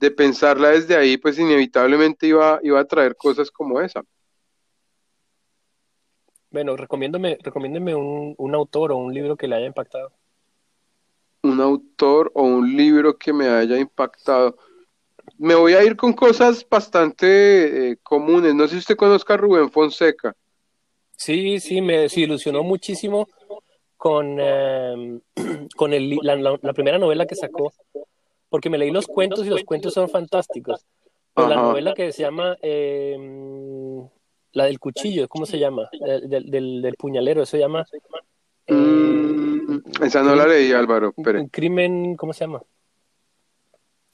de 0.00 0.10
pensarla 0.10 0.70
desde 0.70 0.96
ahí, 0.96 1.16
pues 1.16 1.38
inevitablemente 1.38 2.26
iba, 2.26 2.58
iba 2.64 2.80
a 2.80 2.84
traer 2.84 3.14
cosas 3.16 3.52
como 3.52 3.80
esa. 3.80 4.02
Bueno, 6.50 6.76
recomiéndeme, 6.76 7.38
recomiéndeme 7.40 7.94
un 7.94 8.54
autor 8.54 8.90
o 8.92 8.96
un 8.96 9.14
libro 9.14 9.36
que 9.36 9.46
le 9.46 9.56
haya 9.56 9.66
impactado. 9.66 10.12
Un 11.42 11.60
autor 11.60 12.30
o 12.34 12.42
un 12.44 12.76
libro 12.76 13.16
que 13.18 13.32
me 13.32 13.48
haya 13.48 13.78
impactado. 13.78 14.56
Me 15.38 15.54
voy 15.54 15.74
a 15.74 15.82
ir 15.84 15.96
con 15.96 16.12
cosas 16.12 16.66
bastante 16.68 17.90
eh, 17.92 17.96
comunes. 18.02 18.54
No 18.54 18.64
sé 18.66 18.74
si 18.74 18.78
usted 18.78 18.96
conozca 18.96 19.34
a 19.34 19.36
Rubén 19.38 19.70
Fonseca. 19.70 20.34
Sí, 21.16 21.60
sí, 21.60 21.80
me 21.80 21.98
desilusionó 21.98 22.62
muchísimo 22.62 23.28
con, 23.96 24.36
eh, 24.40 25.20
con 25.76 25.92
el, 25.92 26.18
la, 26.22 26.36
la- 26.36 26.58
la 26.60 26.72
primera 26.72 26.98
novela 26.98 27.26
que 27.26 27.34
sacó, 27.36 27.72
porque 28.48 28.70
me 28.70 28.78
leí 28.78 28.90
los 28.90 29.06
cuentos 29.06 29.46
y 29.46 29.50
los 29.50 29.64
cuentos 29.64 29.94
son 29.94 30.08
fantásticos. 30.08 30.84
Pero 31.34 31.48
la 31.48 31.56
novela 31.56 31.94
que 31.94 32.12
se 32.12 32.22
llama 32.22 32.56
eh, 32.62 33.16
La 34.52 34.64
del 34.66 34.78
cuchillo, 34.78 35.28
¿cómo 35.28 35.46
se 35.46 35.58
llama? 35.58 35.88
Del, 36.28 36.50
del, 36.50 36.82
del- 36.82 36.94
puñalero, 36.96 37.44
se 37.46 37.58
llama 37.58 37.84
Mm, 38.68 39.51
esa 40.02 40.22
no 40.22 40.34
la 40.34 40.46
leí, 40.46 40.72
Álvaro. 40.72 41.12
un, 41.16 41.22
Espere. 41.22 41.40
un 41.40 41.48
crimen, 41.48 42.16
¿cómo 42.16 42.32
se 42.32 42.40
llama? 42.44 42.62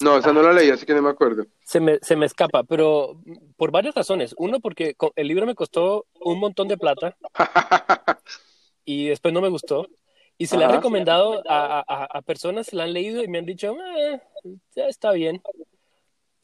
No, 0.01 0.17
esa 0.19 0.33
no 0.33 0.43
la 0.43 0.53
leí, 0.53 0.71
así 0.71 0.87
que 0.87 0.95
no 0.95 1.03
me 1.03 1.11
acuerdo. 1.11 1.45
Se 1.65 1.81
me, 1.81 1.99
se 2.03 2.15
me 2.15 2.27
escapa, 2.27 2.63
pero 2.63 3.21
por 3.57 3.73
varias 3.73 3.95
razones. 3.97 4.33
Uno, 4.39 4.61
porque 4.61 4.95
el 5.17 5.27
libro 5.27 5.45
me 5.45 5.57
costó 5.57 6.07
un 6.21 6.39
montón 6.39 6.69
de 6.69 6.79
plata 6.79 7.17
y 8.85 9.09
después 9.09 9.35
no 9.35 9.41
me 9.41 9.49
gustó. 9.49 9.89
Y 10.41 10.47
se 10.47 10.57
le 10.57 10.65
ha 10.65 10.69
Ajá. 10.69 10.77
recomendado 10.77 11.43
a, 11.49 11.81
a- 11.81 12.05
a 12.05 12.23
personas, 12.23 12.73
la 12.73 12.85
han 12.85 12.93
leído 12.93 13.25
y 13.25 13.29
me 13.29 13.39
han 13.39 13.45
dicho, 13.47 13.75
"Eh, 13.99 14.21
ya 14.77 14.87
está 14.87 15.11
bien. 15.11 15.43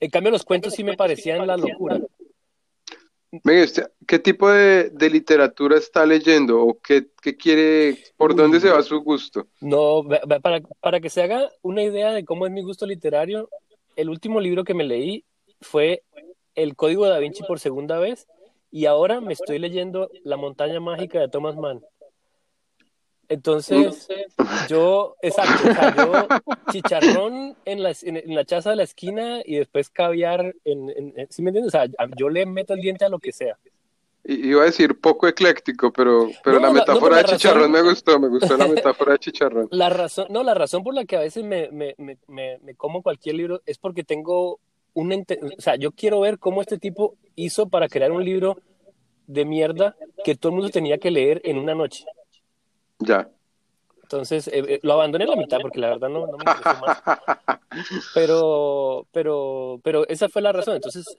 En 0.00 0.10
cambio, 0.10 0.32
los 0.32 0.44
cuentos 0.44 0.74
sí 0.74 0.82
me 0.82 0.96
parecían 0.96 1.46
la 1.46 1.56
locura. 1.56 2.00
Usted, 3.42 3.90
¿qué 4.06 4.18
tipo 4.18 4.50
de, 4.50 4.90
de 4.90 5.10
literatura 5.10 5.76
está 5.76 6.04
leyendo 6.06 6.60
o 6.62 6.78
qué, 6.80 7.08
qué 7.20 7.36
quiere, 7.36 7.98
por 8.16 8.34
dónde 8.34 8.60
se 8.60 8.70
va 8.70 8.82
su 8.82 9.00
gusto? 9.00 9.46
No, 9.60 10.02
para, 10.40 10.60
para 10.80 11.00
que 11.00 11.10
se 11.10 11.22
haga 11.22 11.50
una 11.62 11.82
idea 11.82 12.12
de 12.12 12.24
cómo 12.24 12.46
es 12.46 12.52
mi 12.52 12.62
gusto 12.62 12.86
literario, 12.86 13.48
el 13.96 14.08
último 14.08 14.40
libro 14.40 14.64
que 14.64 14.74
me 14.74 14.84
leí 14.84 15.24
fue 15.60 16.02
El 16.54 16.76
Código 16.76 17.06
da 17.06 17.18
Vinci 17.18 17.42
por 17.44 17.60
segunda 17.60 17.98
vez 17.98 18.26
y 18.70 18.86
ahora 18.86 19.20
me 19.20 19.32
estoy 19.32 19.58
leyendo 19.58 20.10
La 20.24 20.36
montaña 20.36 20.80
mágica 20.80 21.20
de 21.20 21.28
Thomas 21.28 21.56
Mann. 21.56 21.80
Entonces, 23.34 24.06
yo, 24.68 25.16
exacto, 25.20 25.68
o 25.68 25.74
sea, 25.74 25.96
yo 25.96 26.28
chicharrón 26.70 27.56
en 27.64 27.82
la, 27.82 27.92
en, 28.02 28.16
en 28.16 28.34
la 28.34 28.44
chaza 28.44 28.70
de 28.70 28.76
la 28.76 28.84
esquina 28.84 29.40
y 29.44 29.56
después 29.56 29.90
caviar 29.90 30.54
en, 30.64 30.88
en- 30.90 31.12
en- 31.16 31.26
¿sí 31.30 31.42
me 31.42 31.50
entiendes? 31.50 31.74
O 31.74 31.76
sea, 31.78 31.86
yo 32.16 32.28
le 32.30 32.46
meto 32.46 32.74
el 32.74 32.80
diente 32.80 33.04
a 33.04 33.08
lo 33.08 33.18
que 33.18 33.32
sea. 33.32 33.58
I- 34.24 34.50
Iba 34.50 34.62
a 34.62 34.66
decir 34.66 35.00
poco 35.00 35.26
ecléctico, 35.26 35.92
pero, 35.92 36.30
pero 36.44 36.56
No, 36.56 36.62
la 36.62 36.68
la- 36.68 36.72
no, 36.74 36.80
metáfora 36.80 37.16
la 37.16 37.22
de 37.22 37.28
chicharrón 37.28 37.72
me 37.72 37.82
gustó, 37.82 38.20
me 38.20 38.28
gustó 38.28 38.56
la 38.56 38.66
metáfora 38.68 39.12
de 39.14 39.18
chicharrón. 39.18 39.68
La 39.72 39.90
razón, 39.90 40.26
no, 40.30 40.42
la 40.44 40.54
razón 40.54 40.84
por 40.84 40.94
la 40.94 41.04
que 41.04 41.16
a 41.16 41.20
veces 41.20 41.42
me, 41.44 41.68
me, 41.72 41.94
me, 41.98 42.16
me, 42.28 42.58
me 42.62 42.74
como 42.76 43.02
cualquier 43.02 43.34
libro 43.34 43.62
es 43.66 43.78
porque 43.78 44.04
tengo 44.04 44.60
un, 44.94 45.10
ente- 45.10 45.40
o 45.42 45.60
sea, 45.60 45.74
yo 45.74 45.90
quiero 45.90 46.20
ver 46.20 46.38
cómo 46.38 46.60
este 46.62 46.78
tipo 46.78 47.16
hizo 47.34 47.68
para 47.68 47.88
crear 47.88 48.12
un 48.12 48.24
libro 48.24 48.58
de 49.26 49.44
mierda 49.44 49.96
que 50.24 50.36
todo 50.36 50.50
el 50.50 50.56
mundo 50.56 50.70
tenía 50.70 50.98
que 50.98 51.10
leer 51.10 51.40
en 51.44 51.58
una 51.58 51.74
noche. 51.74 52.04
Ya. 53.04 53.28
Entonces, 54.02 54.48
eh, 54.48 54.62
eh, 54.68 54.80
lo 54.82 54.92
abandoné 54.92 55.24
a 55.24 55.28
la 55.28 55.36
mitad 55.36 55.60
porque 55.60 55.80
la 55.80 55.88
verdad 55.88 56.08
no, 56.08 56.26
no 56.26 56.38
me 56.38 56.44
interesó 56.44 56.76
más. 56.80 57.02
Pero, 58.14 59.06
pero, 59.12 59.80
pero 59.82 60.06
esa 60.08 60.28
fue 60.28 60.42
la 60.42 60.52
razón. 60.52 60.76
Entonces, 60.76 61.18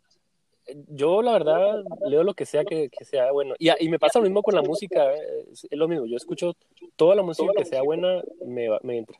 yo 0.88 1.21
la 1.21 1.33
verdad 1.33 1.83
leo 2.07 2.23
lo 2.23 2.33
que 2.33 2.45
sea 2.45 2.63
que, 2.63 2.89
que 2.89 3.05
sea 3.05 3.31
bueno. 3.31 3.55
Y, 3.59 3.69
y 3.83 3.89
me 3.89 3.99
pasa 3.99 4.19
lo 4.19 4.23
mismo 4.23 4.41
con 4.41 4.55
la 4.55 4.61
música, 4.61 5.13
eh, 5.13 5.45
es, 5.51 5.67
lo 5.71 5.88
mismo. 5.88 6.05
Yo 6.05 6.15
escucho 6.15 6.55
toda 6.95 7.15
la 7.15 7.23
música 7.23 7.51
que 7.57 7.65
sea 7.65 7.81
buena, 7.81 8.21
me, 8.45 8.69
va- 8.69 8.79
me 8.83 8.97
entra. 8.99 9.19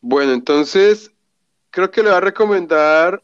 Bueno, 0.00 0.32
entonces 0.32 1.10
creo 1.70 1.90
que 1.90 2.02
le 2.02 2.10
voy 2.10 2.18
a 2.18 2.20
recomendar 2.20 3.22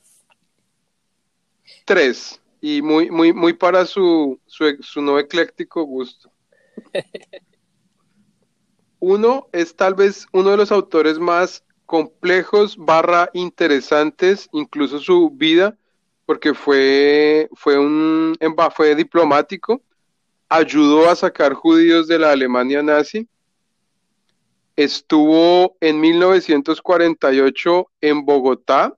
tres 1.84 2.40
y 2.60 2.82
muy, 2.82 3.10
muy, 3.10 3.32
muy 3.32 3.52
para 3.52 3.84
su, 3.84 4.38
su, 4.46 4.76
su 4.80 5.02
no 5.02 5.18
ecléctico 5.18 5.82
gusto. 5.84 6.30
Uno 9.00 9.48
es 9.52 9.76
tal 9.76 9.94
vez 9.94 10.26
uno 10.32 10.50
de 10.50 10.56
los 10.56 10.72
autores 10.72 11.18
más 11.18 11.62
complejos 11.84 12.76
barra 12.78 13.28
interesantes, 13.34 14.48
incluso 14.52 14.98
su 14.98 15.30
vida, 15.30 15.76
porque 16.26 16.54
fue, 16.54 17.48
fue 17.52 17.78
un 17.78 18.34
fue 18.74 18.94
diplomático, 18.94 19.82
ayudó 20.48 21.10
a 21.10 21.16
sacar 21.16 21.52
judíos 21.52 22.06
de 22.08 22.18
la 22.18 22.32
Alemania 22.32 22.82
nazi, 22.82 23.28
estuvo 24.74 25.76
en 25.80 26.00
1948 26.00 27.90
en 28.00 28.24
Bogotá 28.24 28.96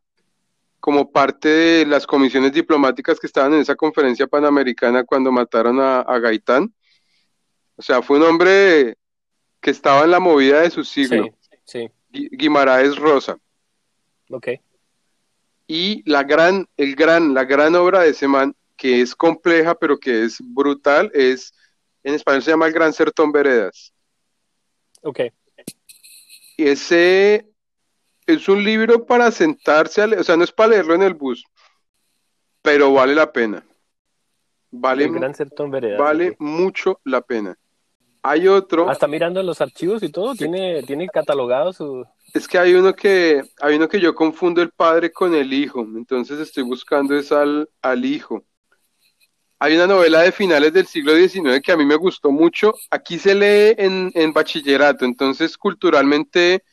como 0.78 1.10
parte 1.10 1.48
de 1.48 1.86
las 1.86 2.06
comisiones 2.06 2.52
diplomáticas 2.52 3.18
que 3.18 3.26
estaban 3.26 3.54
en 3.54 3.60
esa 3.60 3.74
conferencia 3.74 4.28
panamericana 4.28 5.02
cuando 5.02 5.32
mataron 5.32 5.80
a 5.80 6.18
Gaitán. 6.20 6.72
O 7.76 7.82
sea, 7.82 8.02
fue 8.02 8.18
un 8.18 8.24
hombre 8.24 8.96
que 9.60 9.70
estaba 9.70 10.04
en 10.04 10.10
la 10.10 10.20
movida 10.20 10.60
de 10.62 10.70
su 10.70 10.84
siglo, 10.84 11.24
Sí, 11.40 11.56
sí, 11.64 11.90
Gui- 12.12 12.28
Guimaraes 12.32 12.96
Rosa. 12.96 13.38
ok. 14.30 14.48
Y 15.68 16.08
la 16.08 16.22
gran, 16.22 16.68
el 16.76 16.94
gran, 16.94 17.34
la 17.34 17.44
gran 17.44 17.74
obra 17.74 18.00
de 18.02 18.10
ese 18.10 18.28
man, 18.28 18.54
que 18.76 19.00
es 19.00 19.14
compleja, 19.16 19.74
pero 19.74 19.98
que 19.98 20.24
es 20.24 20.36
brutal, 20.40 21.10
es, 21.12 21.52
en 22.04 22.14
español 22.14 22.42
se 22.42 22.50
llama 22.52 22.66
El 22.66 22.72
Gran 22.72 22.92
Sertón 22.92 23.32
Veredas. 23.32 23.92
Ok, 25.02 25.20
Y 26.56 26.68
ese 26.68 27.46
es 28.26 28.48
un 28.48 28.62
libro 28.62 29.04
para 29.06 29.30
sentarse 29.32 30.02
a 30.02 30.06
leer, 30.06 30.20
o 30.20 30.24
sea, 30.24 30.36
no 30.36 30.44
es 30.44 30.52
para 30.52 30.70
leerlo 30.70 30.94
en 30.94 31.02
el 31.02 31.14
bus, 31.14 31.44
pero 32.62 32.92
vale 32.92 33.14
la 33.14 33.32
pena. 33.32 33.64
Vale, 34.70 35.04
el 35.04 35.12
Gran 35.12 35.34
Sertón 35.34 35.70
Veredas. 35.70 35.98
vale 35.98 36.36
mucho 36.38 37.00
la 37.04 37.20
pena. 37.22 37.58
Hay 38.28 38.48
otro, 38.48 38.90
Hasta 38.90 39.06
mirando 39.06 39.40
los 39.40 39.60
archivos 39.60 40.02
y 40.02 40.08
todo, 40.08 40.34
tiene, 40.34 40.82
tiene 40.82 41.06
catalogado 41.06 41.72
su... 41.72 42.04
es 42.34 42.48
que 42.48 42.58
hay 42.58 42.74
uno 42.74 42.92
que, 42.92 43.40
hay 43.60 43.76
uno 43.76 43.88
que 43.88 44.00
yo 44.00 44.16
confundo 44.16 44.60
el 44.60 44.70
padre 44.70 45.12
con 45.12 45.32
el 45.32 45.52
hijo, 45.52 45.86
entonces 45.94 46.40
estoy 46.40 46.64
buscando 46.64 47.16
es 47.16 47.30
al, 47.30 47.70
al 47.80 48.04
hijo. 48.04 48.42
Hay 49.60 49.76
una 49.76 49.86
novela 49.86 50.22
de 50.22 50.32
finales 50.32 50.72
del 50.72 50.88
siglo 50.88 51.14
XIX 51.14 51.60
que 51.62 51.70
a 51.70 51.76
mí 51.76 51.86
me 51.86 51.94
gustó 51.94 52.32
mucho. 52.32 52.74
Aquí 52.90 53.16
se 53.20 53.32
lee 53.32 53.76
en, 53.78 54.10
en 54.16 54.32
bachillerato, 54.32 55.04
entonces 55.04 55.56
culturalmente 55.56 56.64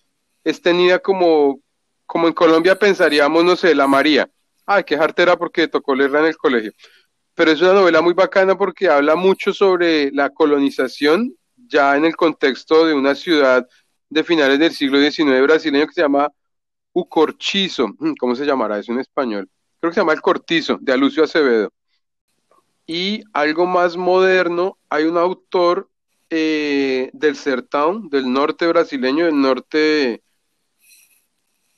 es 0.43 0.59
tenida 0.59 0.97
como, 0.97 1.59
como 2.07 2.27
en 2.27 2.33
Colombia 2.33 2.79
pensaríamos, 2.79 3.43
no 3.43 3.55
sé, 3.55 3.75
la 3.75 3.85
María. 3.85 4.27
Ay, 4.65 4.85
qué 4.85 4.97
jartera 4.97 5.37
porque 5.37 5.67
tocó 5.67 5.93
leerla 5.93 6.21
en 6.21 6.25
el 6.25 6.35
colegio. 6.37 6.71
Pero 7.35 7.51
es 7.51 7.61
una 7.61 7.73
novela 7.73 8.01
muy 8.01 8.15
bacana 8.15 8.57
porque 8.57 8.89
habla 8.89 9.15
mucho 9.15 9.53
sobre 9.53 10.09
la 10.11 10.31
colonización 10.31 11.35
ya 11.73 11.97
en 11.97 12.05
el 12.05 12.15
contexto 12.15 12.85
de 12.85 12.93
una 12.93 13.15
ciudad 13.15 13.67
de 14.09 14.23
finales 14.23 14.59
del 14.59 14.71
siglo 14.71 14.99
XIX 14.99 15.41
brasileño 15.41 15.87
que 15.87 15.93
se 15.93 16.01
llama 16.01 16.31
Ucorchizo. 16.93 17.87
¿Cómo 18.19 18.35
se 18.35 18.45
llamará 18.45 18.79
eso 18.79 18.91
en 18.91 18.99
español? 18.99 19.49
Creo 19.79 19.91
que 19.91 19.95
se 19.95 20.01
llama 20.01 20.13
El 20.13 20.21
Cortizo, 20.21 20.77
de 20.79 20.93
Alucio 20.93 21.23
Acevedo. 21.23 21.73
Y 22.85 23.23
algo 23.33 23.65
más 23.65 23.97
moderno, 23.97 24.77
hay 24.89 25.05
un 25.05 25.17
autor 25.17 25.89
eh, 26.29 27.09
del 27.13 27.35
Sertão, 27.35 28.09
del 28.09 28.31
norte 28.31 28.67
brasileño, 28.67 29.25
del 29.25 29.41
norte 29.41 30.23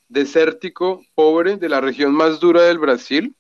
desértico, 0.08 1.02
pobre, 1.16 1.58
de 1.58 1.70
la 1.70 1.82
región 1.82 2.14
más 2.14 2.40
dura 2.40 2.64
del 2.64 2.80
Brasil. 2.80 3.36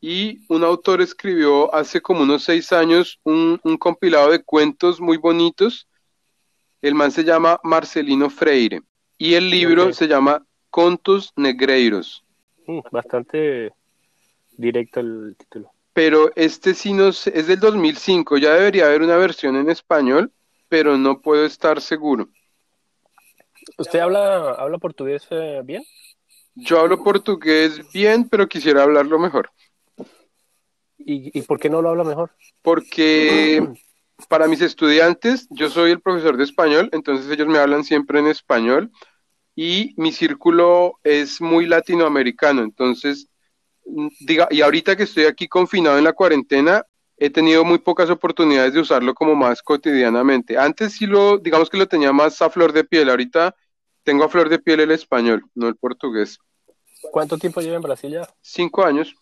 Y 0.00 0.40
un 0.48 0.64
autor 0.64 1.00
escribió 1.00 1.74
hace 1.74 2.00
como 2.02 2.22
unos 2.22 2.44
seis 2.44 2.72
años 2.72 3.18
un 3.24 3.58
compilado 3.78 4.30
de 4.30 4.42
cuentos 4.42 5.00
muy 5.00 5.16
bonitos. 5.16 5.88
El 6.84 6.94
man 6.94 7.10
se 7.10 7.24
llama 7.24 7.58
Marcelino 7.62 8.28
Freire. 8.28 8.82
Y 9.16 9.34
el 9.34 9.48
libro 9.48 9.90
se 9.94 10.06
llama 10.06 10.44
Contos 10.68 11.32
Negreiros. 11.34 12.22
Mm, 12.66 12.80
bastante 12.92 13.72
directo 14.58 15.00
el 15.00 15.34
título. 15.38 15.70
pero 15.94 16.30
este 16.36 16.74
sí 16.74 16.92
no 16.92 17.12
sé, 17.12 17.32
es 17.38 17.46
del 17.46 17.58
2005, 17.60 18.36
ya 18.36 18.52
debería 18.52 18.84
haber 18.86 19.00
una 19.02 19.16
versión 19.16 19.56
en 19.56 19.70
español, 19.70 20.30
pero 20.68 20.98
no 20.98 21.20
puedo 21.22 21.46
estar 21.46 21.80
seguro. 21.80 22.28
¿Usted 23.78 24.00
habla, 24.00 24.50
habla 24.50 24.76
portugués 24.78 25.26
eh, 25.30 25.62
bien? 25.64 25.82
Yo 26.54 26.80
hablo 26.80 27.02
portugués 27.02 27.80
bien, 27.92 28.28
pero 28.28 28.46
quisiera 28.48 28.82
hablarlo 28.82 29.18
mejor, 29.18 29.50
¿Y, 30.98 31.38
¿Y 31.38 31.42
por 31.42 31.58
qué 31.60 31.68
no 31.70 31.80
lo 31.82 31.90
habla 31.90 32.04
mejor? 32.04 32.30
porque 32.62 33.62
para 34.28 34.48
mis 34.48 34.60
estudiantes, 34.60 35.46
yo 35.50 35.68
soy 35.68 35.90
el 35.90 36.00
profesor 36.00 36.36
de 36.36 36.44
español, 36.44 36.88
entonces 36.92 37.30
ellos 37.30 37.46
me 37.46 37.58
hablan 37.58 37.84
siempre 37.84 38.18
en 38.20 38.26
español 38.26 38.90
y 39.54 39.94
mi 39.96 40.12
círculo 40.12 40.98
es 41.02 41.40
muy 41.40 41.66
latinoamericano, 41.66 42.62
entonces, 42.62 43.28
diga, 44.20 44.48
y 44.50 44.60
ahorita 44.62 44.96
que 44.96 45.04
estoy 45.04 45.24
aquí 45.24 45.48
confinado 45.48 45.98
en 45.98 46.04
la 46.04 46.12
cuarentena, 46.12 46.84
he 47.16 47.30
tenido 47.30 47.64
muy 47.64 47.78
pocas 47.78 48.10
oportunidades 48.10 48.74
de 48.74 48.80
usarlo 48.80 49.14
como 49.14 49.34
más 49.34 49.62
cotidianamente. 49.62 50.58
Antes 50.58 50.94
sí 50.94 51.06
lo, 51.06 51.38
digamos 51.38 51.70
que 51.70 51.76
lo 51.76 51.86
tenía 51.86 52.12
más 52.12 52.42
a 52.42 52.50
flor 52.50 52.72
de 52.72 52.84
piel. 52.84 53.08
Ahorita 53.08 53.54
tengo 54.02 54.24
a 54.24 54.28
flor 54.28 54.48
de 54.48 54.58
piel 54.58 54.80
el 54.80 54.90
español, 54.90 55.44
no 55.54 55.68
el 55.68 55.76
portugués. 55.76 56.38
¿Cuánto 57.12 57.38
tiempo 57.38 57.60
lleva 57.60 57.76
en 57.76 57.82
Brasil 57.82 58.10
ya? 58.10 58.28
Cinco 58.40 58.84
años. 58.84 59.14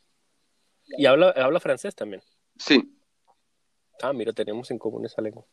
¿Y 0.87 1.07
habla, 1.07 1.31
habla 1.37 1.61
francés 1.61 1.95
también? 1.95 2.23
Sí. 2.57 2.91
Ah, 4.03 4.13
mira, 4.13 4.33
tenemos 4.33 4.71
en 4.71 4.79
común 4.79 5.07
esa 5.07 5.23
lengua. 5.23 5.45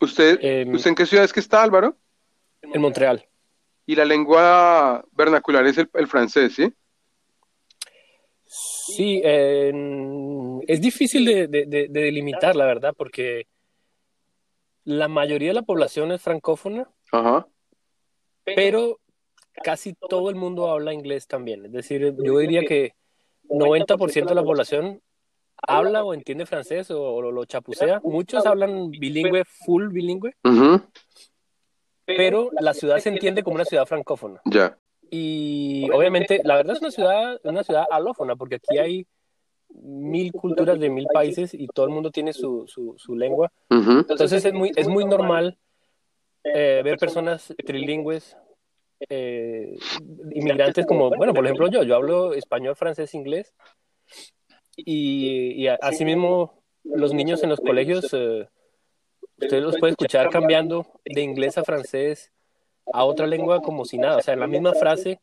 ¿Usted, 0.00 0.66
¿usted 0.72 0.88
en 0.90 0.94
qué 0.94 1.06
ciudad 1.06 1.24
es 1.24 1.32
que 1.32 1.40
está, 1.40 1.62
Álvaro? 1.62 1.96
En 2.62 2.80
Montreal. 2.80 3.24
Y 3.86 3.94
la 3.94 4.04
lengua 4.04 5.04
vernacular 5.12 5.66
es 5.66 5.78
el, 5.78 5.88
el 5.94 6.06
francés, 6.08 6.54
¿sí? 6.54 6.72
Sí, 8.46 9.20
es 9.24 10.80
difícil 10.80 11.24
de, 11.24 11.46
de- 11.48 11.66
de- 11.66 11.88
de 11.88 12.00
delimitar, 12.00 12.56
la 12.56 12.64
verdad, 12.66 12.94
porque 12.96 13.46
la 14.84 15.08
mayoría 15.08 15.48
de 15.48 15.54
la 15.54 15.62
población 15.62 16.12
es 16.12 16.22
francófona, 16.22 16.88
Ajá. 17.12 17.46
pero 18.44 18.98
casi 19.64 19.94
todo 19.94 20.30
el 20.30 20.36
mundo 20.36 20.70
habla 20.70 20.92
inglés 20.94 21.26
también. 21.26 21.66
Es 21.66 21.72
decir, 21.72 22.14
yo 22.18 22.38
diría 22.38 22.62
que 22.64 22.92
90% 23.48 24.28
de 24.28 24.34
la 24.34 24.42
población 24.44 25.02
habla 25.62 26.04
o 26.04 26.14
entiende 26.14 26.46
francés 26.46 26.90
o, 26.90 27.02
o 27.02 27.32
lo 27.32 27.44
chapucea. 27.44 28.00
Muchos 28.04 28.46
hablan 28.46 28.90
bilingüe, 28.90 29.44
full 29.44 29.88
bilingüe, 29.88 30.34
Ujú, 30.44 30.82
pero 32.04 32.50
la 32.60 32.74
ciudad 32.74 32.98
se 32.98 33.08
entiende 33.08 33.42
como 33.42 33.56
una 33.56 33.64
ciudad 33.64 33.86
francófona. 33.86 34.40
Ya. 34.44 34.78
Y 35.10 35.88
obviamente, 35.92 36.40
la 36.44 36.56
verdad 36.56 36.76
es 36.76 36.80
una 36.80 36.90
ciudad, 36.90 37.40
una 37.44 37.62
ciudad 37.62 37.84
alófona, 37.90 38.36
porque 38.36 38.56
aquí 38.56 38.78
hay 38.78 39.06
mil 39.68 40.32
culturas 40.32 40.78
de 40.78 40.90
mil 40.90 41.06
países 41.12 41.52
y 41.52 41.66
todo 41.68 41.86
el 41.86 41.92
mundo 41.92 42.10
tiene 42.10 42.32
su, 42.32 42.66
su, 42.66 42.94
su 42.96 43.14
lengua. 43.14 43.52
Entonces 43.68 44.44
es 44.44 44.52
muy, 44.52 44.72
es 44.74 44.88
muy 44.88 45.04
normal 45.04 45.58
eh, 46.44 46.80
ver 46.84 46.96
personas 46.98 47.54
trilingües, 47.64 48.36
eh, 49.08 49.76
inmigrantes 50.32 50.86
como, 50.86 51.10
bueno, 51.10 51.34
por 51.34 51.44
ejemplo 51.44 51.68
yo, 51.68 51.82
yo 51.82 51.96
hablo 51.96 52.32
español, 52.32 52.76
francés, 52.76 53.14
inglés, 53.14 53.54
y, 54.76 55.52
y 55.64 55.68
asimismo 55.68 56.62
los 56.84 57.12
niños 57.12 57.42
en 57.42 57.48
los 57.50 57.60
colegios, 57.60 58.08
eh, 58.12 58.46
usted 59.38 59.60
los 59.62 59.76
puede 59.78 59.92
escuchar 59.92 60.30
cambiando 60.30 60.86
de 61.04 61.20
inglés 61.22 61.58
a 61.58 61.64
francés 61.64 62.30
a 62.92 63.04
otra 63.04 63.26
lengua 63.26 63.60
como 63.62 63.84
si 63.84 63.98
nada, 63.98 64.18
o 64.18 64.22
sea, 64.22 64.34
en 64.34 64.40
la 64.40 64.46
misma 64.46 64.72
frase 64.74 65.18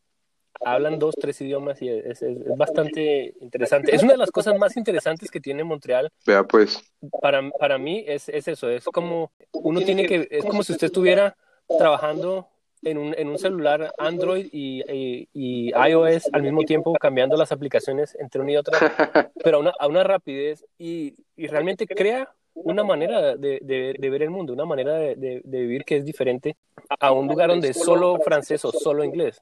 hablan 0.65 0.99
dos, 0.99 1.15
tres 1.15 1.39
idiomas 1.41 1.81
y 1.81 1.89
es, 1.89 2.05
es- 2.05 2.21
es 2.21 2.57
bastante 2.57 3.33
interesante. 3.41 3.95
Es 3.95 4.03
una 4.03 4.13
de 4.13 4.17
las 4.17 4.31
cosas 4.31 4.57
más 4.57 4.77
interesantes 4.77 5.31
que 5.31 5.39
tiene 5.41 5.63
Montreal 5.63 6.11
Vea 6.25 6.43
pues. 6.43 6.81
para, 7.21 7.49
para 7.59 7.77
mí 7.77 8.03
es, 8.07 8.29
es 8.29 8.47
eso, 8.47 8.69
es 8.69 8.83
como 8.85 9.31
uno 9.53 9.81
tiene 9.81 10.05
que, 10.05 10.27
es 10.29 10.45
como 10.45 10.63
si 10.63 10.73
usted 10.73 10.87
estuviera 10.87 11.35
trabajando 11.77 12.47
en 12.83 12.97
un, 12.97 13.13
en 13.17 13.27
un 13.29 13.37
celular 13.37 13.93
Android 13.97 14.47
y, 14.51 14.81
y- 14.91 15.29
y 15.33 15.69
iOS 15.71 16.29
al 16.33 16.43
mismo 16.43 16.63
tiempo 16.63 16.93
cambiando 16.95 17.37
las 17.37 17.51
aplicaciones 17.51 18.15
entre 18.19 18.41
una 18.41 18.51
y 18.51 18.57
otra, 18.57 18.77
pero 19.43 19.57
a 19.57 19.59
una, 19.61 19.73
a 19.79 19.87
una 19.87 20.03
rapidez 20.03 20.65
y, 20.77 21.13
y 21.35 21.47
realmente 21.47 21.87
crea 21.87 22.29
una 22.55 22.83
manera 22.83 23.35
de, 23.35 23.59
de- 23.61 23.95
de 23.97 24.09
ver 24.09 24.23
el 24.23 24.29
mundo, 24.29 24.53
una 24.53 24.65
manera 24.65 24.93
de, 24.95 25.15
de- 25.15 25.41
vivir 25.43 25.83
que 25.85 25.97
es 25.97 26.05
diferente 26.05 26.55
a 26.99 27.11
un 27.11 27.27
lugar 27.27 27.49
donde 27.49 27.69
es 27.69 27.77
solo 27.77 28.19
francés 28.19 28.63
o 28.65 28.71
solo 28.71 29.03
inglés. 29.03 29.41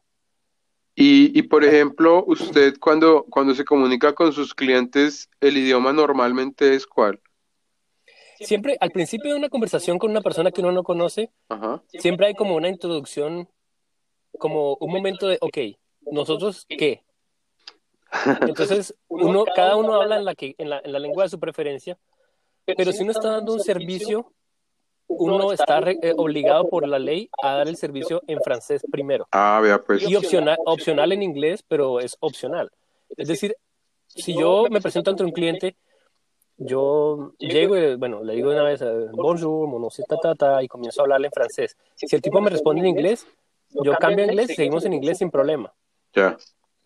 Y, 0.96 1.38
y 1.38 1.44
por 1.44 1.64
ejemplo, 1.64 2.24
usted 2.28 2.76
cuando, 2.80 3.26
cuando 3.30 3.56
se 3.56 3.64
comunica 3.66 4.14
con 4.14 4.34
sus 4.34 4.54
clientes, 4.54 5.30
el 5.40 5.58
idioma 5.58 5.94
normalmente 5.94 6.76
es 6.76 6.86
cuál? 6.86 7.20
Siempre 8.46 8.78
al 8.80 8.92
principio 8.92 9.32
de 9.32 9.38
una 9.38 9.50
conversación 9.50 9.98
con 10.00 10.12
una 10.12 10.22
persona 10.22 10.52
que 10.52 10.62
uno 10.62 10.72
no 10.72 10.84
conoce, 10.84 11.32
Ajá. 11.50 11.82
siempre 11.88 12.28
hay 12.28 12.34
como 12.34 12.56
una 12.56 12.68
introducción, 12.70 13.48
como 14.38 14.76
un 14.80 14.92
momento 14.92 15.28
de, 15.28 15.38
ok, 15.42 15.58
¿nosotros 16.12 16.66
qué? 16.68 17.04
Entonces, 18.42 18.94
uno, 19.08 19.46
cada 19.56 19.76
uno 19.78 19.94
habla 20.02 20.18
en 20.18 20.26
la, 20.26 20.36
que, 20.36 20.56
en 20.58 20.70
la, 20.70 20.82
en 20.84 20.92
la 20.92 21.00
lengua 21.00 21.24
de 21.24 21.30
su 21.30 21.40
preferencia, 21.40 21.98
pero 22.66 22.92
si 22.92 23.04
uno 23.04 23.12
está 23.12 23.30
dando 23.30 23.54
un 23.54 23.60
servicio, 23.62 24.34
uno 25.08 25.52
está 25.52 25.80
re- 25.82 25.98
eh, 26.02 26.14
obligado 26.18 26.68
por 26.70 26.88
la 26.88 27.00
ley 27.00 27.30
a 27.42 27.56
dar 27.56 27.68
el 27.68 27.76
servicio 27.78 28.22
en 28.28 28.42
francés 28.42 28.82
primero. 28.92 29.28
Ah, 29.32 29.60
vea 29.62 29.82
pues. 29.82 30.08
Y 30.10 30.16
opcional, 30.16 30.58
opcional 30.66 31.12
en 31.12 31.24
inglés, 31.24 31.64
pero 31.68 32.00
es 32.00 32.18
opcional. 32.20 32.72
Es 33.18 33.28
decir, 33.28 33.56
si 34.08 34.38
yo 34.38 34.68
me 34.70 34.82
presento 34.82 35.12
ante 35.12 35.24
un 35.24 35.32
cliente, 35.32 35.76
yo 36.64 37.34
llego 37.40 37.78
y, 37.78 37.96
bueno, 37.96 38.24
le 38.24 38.36
digo 38.36 38.52
de 38.52 38.56
una 38.56 38.64
vez, 38.66 38.82
eh, 38.82 39.08
bonjour, 39.14 39.68
mon 39.68 39.80
nom 39.80 39.90
c'est 39.90 40.06
ta, 40.08 40.18
ta, 40.18 40.36
ta, 40.36 40.64
y 40.64 40.68
comienzo 40.68 41.02
a 41.02 41.04
hablarle 41.04 41.28
en 41.28 41.34
francés. 41.34 41.76
Si 41.96 42.16
el 42.16 42.22
tipo 42.22 42.40
me 42.40 42.50
responde 42.50 42.82
en 42.82 42.88
inglés, 42.88 43.26
yo 43.70 43.94
cambio 43.96 44.26
a 44.26 44.28
inglés 44.28 44.52
y 44.52 44.56
seguimos 44.56 44.86
en 44.86 44.94
inglés 44.94 45.18
sin 45.18 45.32
problema. 45.32 45.74
Ya. 46.14 46.38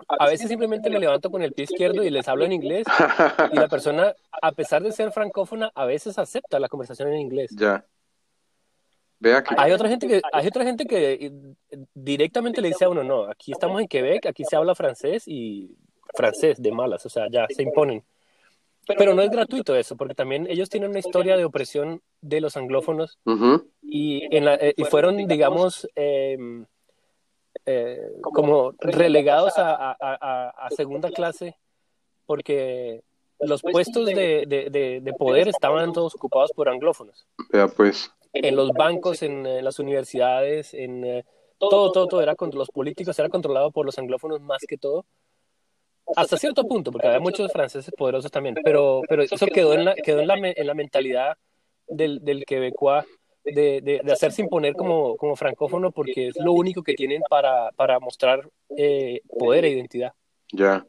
A 0.08 0.28
veces 0.28 0.48
simplemente 0.48 0.90
me 0.90 1.00
levanto 1.00 1.30
con 1.30 1.42
el 1.42 1.52
pie 1.52 1.66
izquierdo 1.66 2.04
y 2.04 2.10
les 2.10 2.28
hablo 2.28 2.46
en 2.46 2.52
inglés 2.54 2.86
y 3.52 3.56
la 3.56 3.68
persona, 3.70 4.14
a 4.42 4.52
pesar 4.52 4.82
de 4.84 4.92
ser 4.92 5.12
francófona, 5.12 5.72
a 5.74 5.86
veces 5.86 6.18
acepta 6.20 6.60
la 6.60 6.70
conversación 6.70 7.10
en 7.10 7.20
inglés. 7.20 7.52
Ya. 7.58 7.86
Vea 9.20 9.44
que. 9.44 9.56
Hay 9.58 9.72
otra 9.72 9.90
gente 9.90 10.08
que, 10.08 10.22
hay 10.32 10.48
otra 10.48 10.64
gente 10.64 10.86
que 10.86 11.14
eh, 11.14 11.32
directamente 11.94 12.62
le 12.62 12.70
dice 12.70 12.86
a 12.86 12.90
uno, 12.90 13.04
no, 13.04 13.24
aquí 13.24 13.52
estamos 13.52 13.82
en 13.82 13.88
Quebec, 13.88 14.26
aquí 14.26 14.46
se 14.46 14.56
habla 14.56 14.76
francés 14.76 15.24
y 15.28 15.76
francés 16.14 16.62
de 16.62 16.72
malas, 16.72 17.06
o 17.06 17.10
sea, 17.10 17.28
ya 17.30 17.46
se 17.50 17.64
imponen. 17.64 18.04
Pero 18.88 19.14
no 19.14 19.22
es 19.22 19.30
gratuito 19.32 19.76
eso, 19.76 19.96
porque 19.98 20.16
también 20.16 20.48
ellos 20.50 20.70
tienen 20.70 20.90
una 20.92 21.00
historia 21.00 21.38
de 21.38 21.46
opresión 21.46 22.02
de 22.22 22.42
los 22.42 22.56
anglófonos 22.58 23.18
y, 23.82 24.24
en 24.36 24.46
la- 24.46 24.56
eh, 24.56 24.74
y 24.78 24.84
fueron, 24.92 25.18
digamos, 25.28 25.88
eh, 25.96 26.38
eh, 27.66 28.02
como 28.22 28.74
relegados 28.80 29.58
a, 29.58 29.92
a- 29.92 29.98
a- 30.00 30.50
a 30.50 30.70
segunda 30.72 31.10
clase 31.10 31.58
porque 32.26 33.02
los 33.40 33.62
puestos 33.74 34.06
de, 34.06 34.46
de- 34.48 34.70
de- 34.70 35.02
de 35.02 35.14
poder 35.14 35.48
estaban 35.48 35.94
todos 35.94 36.16
ocupados 36.16 36.52
por 36.54 36.70
anglófonos. 36.70 37.26
Pues. 38.32 38.44
En 38.44 38.56
los 38.56 38.72
bancos, 38.74 39.22
en, 39.24 39.46
eh, 39.46 39.62
las 39.62 39.80
universidades, 39.80 40.74
en 40.74 41.04
eh, 41.06 41.26
todo, 41.58 41.70
todo, 41.92 42.08
todo 42.08 42.22
era 42.22 42.36
contra 42.36 42.58
los 42.58 42.70
políticos, 42.70 43.18
era 43.20 43.30
controlado 43.30 43.72
por 43.72 43.86
los 43.86 43.98
anglófonos 43.98 44.42
más 44.42 44.62
que 44.68 44.78
todo. 44.78 45.06
Hasta 46.16 46.38
cierto 46.38 46.68
punto, 46.68 46.92
porque 46.92 47.08
había 47.08 47.20
muchos 47.20 47.52
franceses 47.52 47.94
poderosos 47.98 48.30
también, 48.32 48.56
pero, 48.64 49.02
pero 49.10 49.24
eso 49.24 49.46
quedó 49.48 49.74
en 49.74 49.86
la, 49.86 49.96
quedó 49.96 50.20
en 50.20 50.28
la, 50.28 50.36
en 50.56 50.68
la 50.68 50.74
mentalidad 50.74 51.38
del, 51.88 52.24
del 52.24 52.46
quebecois 52.46 53.06
de, 53.44 53.82
de, 53.82 54.02
de 54.04 54.12
hacerse 54.12 54.42
imponer 54.42 54.74
como, 54.74 55.18
como 55.18 55.36
francófono 55.36 55.92
porque 55.92 56.28
es 56.28 56.36
lo 56.38 56.54
único 56.54 56.84
que 56.84 56.94
tienen 56.94 57.22
para, 57.30 57.72
para 57.72 58.00
mostrar 58.00 58.48
eh, 58.78 59.22
poder 59.40 59.66
e 59.66 59.70
identidad. 59.70 60.14
Ya. 60.52 60.86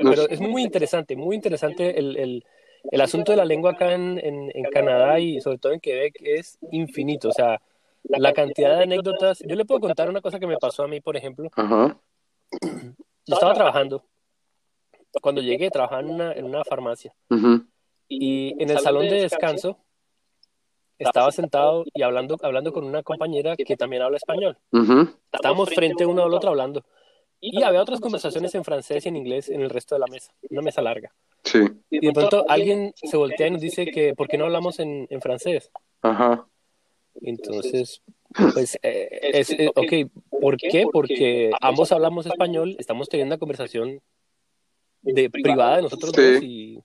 Nos- 0.00 0.14
Pero 0.16 0.28
es 0.28 0.40
muy 0.40 0.62
interesante, 0.62 1.16
muy 1.16 1.36
interesante 1.36 1.98
el, 1.98 2.16
el, 2.16 2.44
el 2.90 3.00
asunto 3.00 3.32
de 3.32 3.36
la 3.38 3.44
lengua 3.44 3.72
acá 3.72 3.94
en, 3.94 4.18
en, 4.18 4.50
en 4.52 4.64
Canadá 4.70 5.18
y 5.20 5.40
sobre 5.40 5.58
todo 5.58 5.72
en 5.72 5.80
Quebec 5.80 6.16
es 6.20 6.58
infinito. 6.72 7.28
O 7.28 7.32
sea, 7.32 7.60
la 8.02 8.32
cantidad 8.32 8.76
de 8.76 8.82
anécdotas. 8.82 9.38
Yo 9.46 9.54
le 9.54 9.64
puedo 9.64 9.80
contar 9.80 10.08
una 10.10 10.20
cosa 10.20 10.38
que 10.40 10.46
me 10.46 10.56
pasó 10.56 10.82
a 10.82 10.88
mí, 10.88 11.00
por 11.00 11.16
ejemplo. 11.16 11.50
Ajá. 11.54 11.96
Yo 13.26 13.34
estaba 13.34 13.54
trabajando. 13.54 14.04
Cuando 15.20 15.40
llegué, 15.40 15.70
trabajaba 15.70 16.00
en 16.02 16.10
una, 16.10 16.32
en 16.32 16.44
una 16.44 16.64
farmacia. 16.64 17.14
Y 18.08 18.62
en 18.62 18.70
el 18.70 18.78
salón 18.78 19.08
de 19.08 19.22
descanso 19.22 19.78
estaba 20.98 21.32
sentado 21.32 21.84
y 21.92 22.02
hablando, 22.02 22.36
hablando 22.42 22.72
con 22.72 22.84
una 22.84 23.02
compañera 23.02 23.56
que 23.56 23.76
también 23.76 24.02
habla 24.02 24.16
español. 24.16 24.58
ujú, 24.72 25.08
Estábamos 25.32 25.70
frente 25.70 26.06
uno 26.06 26.22
al 26.24 26.34
otro 26.34 26.50
hablando. 26.50 26.84
Y 27.40 27.62
había 27.62 27.82
otras 27.82 28.00
conversaciones 28.00 28.54
en 28.54 28.64
francés 28.64 29.04
y 29.04 29.08
en 29.08 29.16
inglés 29.16 29.50
en 29.50 29.60
el 29.60 29.68
resto 29.68 29.94
de 29.94 29.98
la 29.98 30.06
mesa, 30.06 30.32
una 30.48 30.62
mesa 30.62 30.80
larga. 30.80 31.12
Sí. 31.42 31.58
Y 31.90 32.06
de 32.06 32.12
pronto 32.12 32.44
alguien 32.48 32.94
se 32.96 33.16
voltea 33.16 33.48
y 33.48 33.50
nos 33.50 33.60
dice 33.60 33.86
que 33.86 34.14
¿por 34.14 34.28
qué 34.28 34.38
no 34.38 34.44
hablamos 34.44 34.78
en, 34.78 35.06
en 35.10 35.20
francés? 35.20 35.70
Ajá. 36.00 36.46
Entonces, 37.20 38.02
pues, 38.54 38.78
eh, 38.82 39.20
es, 39.32 39.50
eh, 39.50 39.70
ok, 39.74 40.10
¿por 40.40 40.56
qué? 40.56 40.86
Porque 40.92 41.50
ambos 41.60 41.92
hablamos 41.92 42.26
español, 42.26 42.76
estamos 42.78 43.08
teniendo 43.08 43.34
una 43.34 43.38
conversación 43.38 44.00
de, 45.02 45.30
privada 45.30 45.76
de 45.76 45.82
nosotros 45.82 46.12
Sí. 46.14 46.22
dos 46.32 46.42
y 46.42 46.80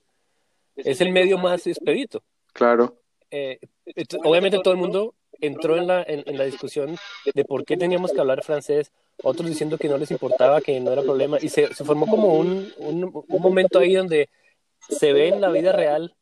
es 0.76 1.00
el 1.00 1.10
medio 1.12 1.38
más 1.38 1.66
expedito. 1.66 2.22
Claro. 2.52 2.96
Eh, 3.30 3.58
ent- 3.86 4.20
obviamente 4.24 4.58
todo 4.62 4.72
el 4.74 4.80
mundo 4.80 5.14
entró 5.40 5.76
en 5.76 5.86
la, 5.86 6.02
en, 6.02 6.22
en 6.26 6.36
la 6.36 6.44
discusión 6.44 6.96
de 7.34 7.44
por 7.44 7.64
qué 7.64 7.76
teníamos 7.76 8.12
que 8.12 8.20
hablar 8.20 8.42
francés, 8.42 8.92
otros 9.22 9.48
diciendo 9.48 9.78
que 9.78 9.88
no 9.88 9.96
les 9.98 10.10
importaba, 10.10 10.60
que 10.60 10.78
no 10.80 10.92
era 10.92 11.02
problema, 11.02 11.38
y 11.40 11.48
se, 11.48 11.72
se 11.74 11.84
formó 11.84 12.06
como 12.06 12.34
un, 12.34 12.72
un, 12.78 13.10
un 13.28 13.42
momento 13.42 13.78
ahí 13.78 13.94
donde 13.94 14.28
se 14.88 15.12
ve 15.12 15.28
en 15.28 15.40
la 15.40 15.50
vida 15.50 15.72
real 15.72 16.14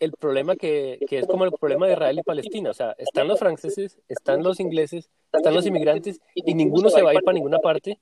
el 0.00 0.12
problema 0.12 0.56
que, 0.56 0.98
que 1.08 1.18
es 1.18 1.26
como 1.26 1.44
el 1.44 1.52
problema 1.52 1.86
de 1.86 1.92
Israel 1.92 2.18
y 2.18 2.22
Palestina. 2.22 2.70
O 2.70 2.74
sea, 2.74 2.94
están 2.98 3.28
los 3.28 3.38
franceses, 3.38 3.98
están 4.08 4.42
los 4.42 4.60
ingleses, 4.60 5.10
están 5.32 5.54
los 5.54 5.66
inmigrantes, 5.66 6.20
y 6.34 6.54
ninguno 6.54 6.90
se 6.90 7.02
va 7.02 7.10
a 7.10 7.14
ir 7.14 7.22
para 7.22 7.34
ninguna 7.34 7.58
parte, 7.58 7.98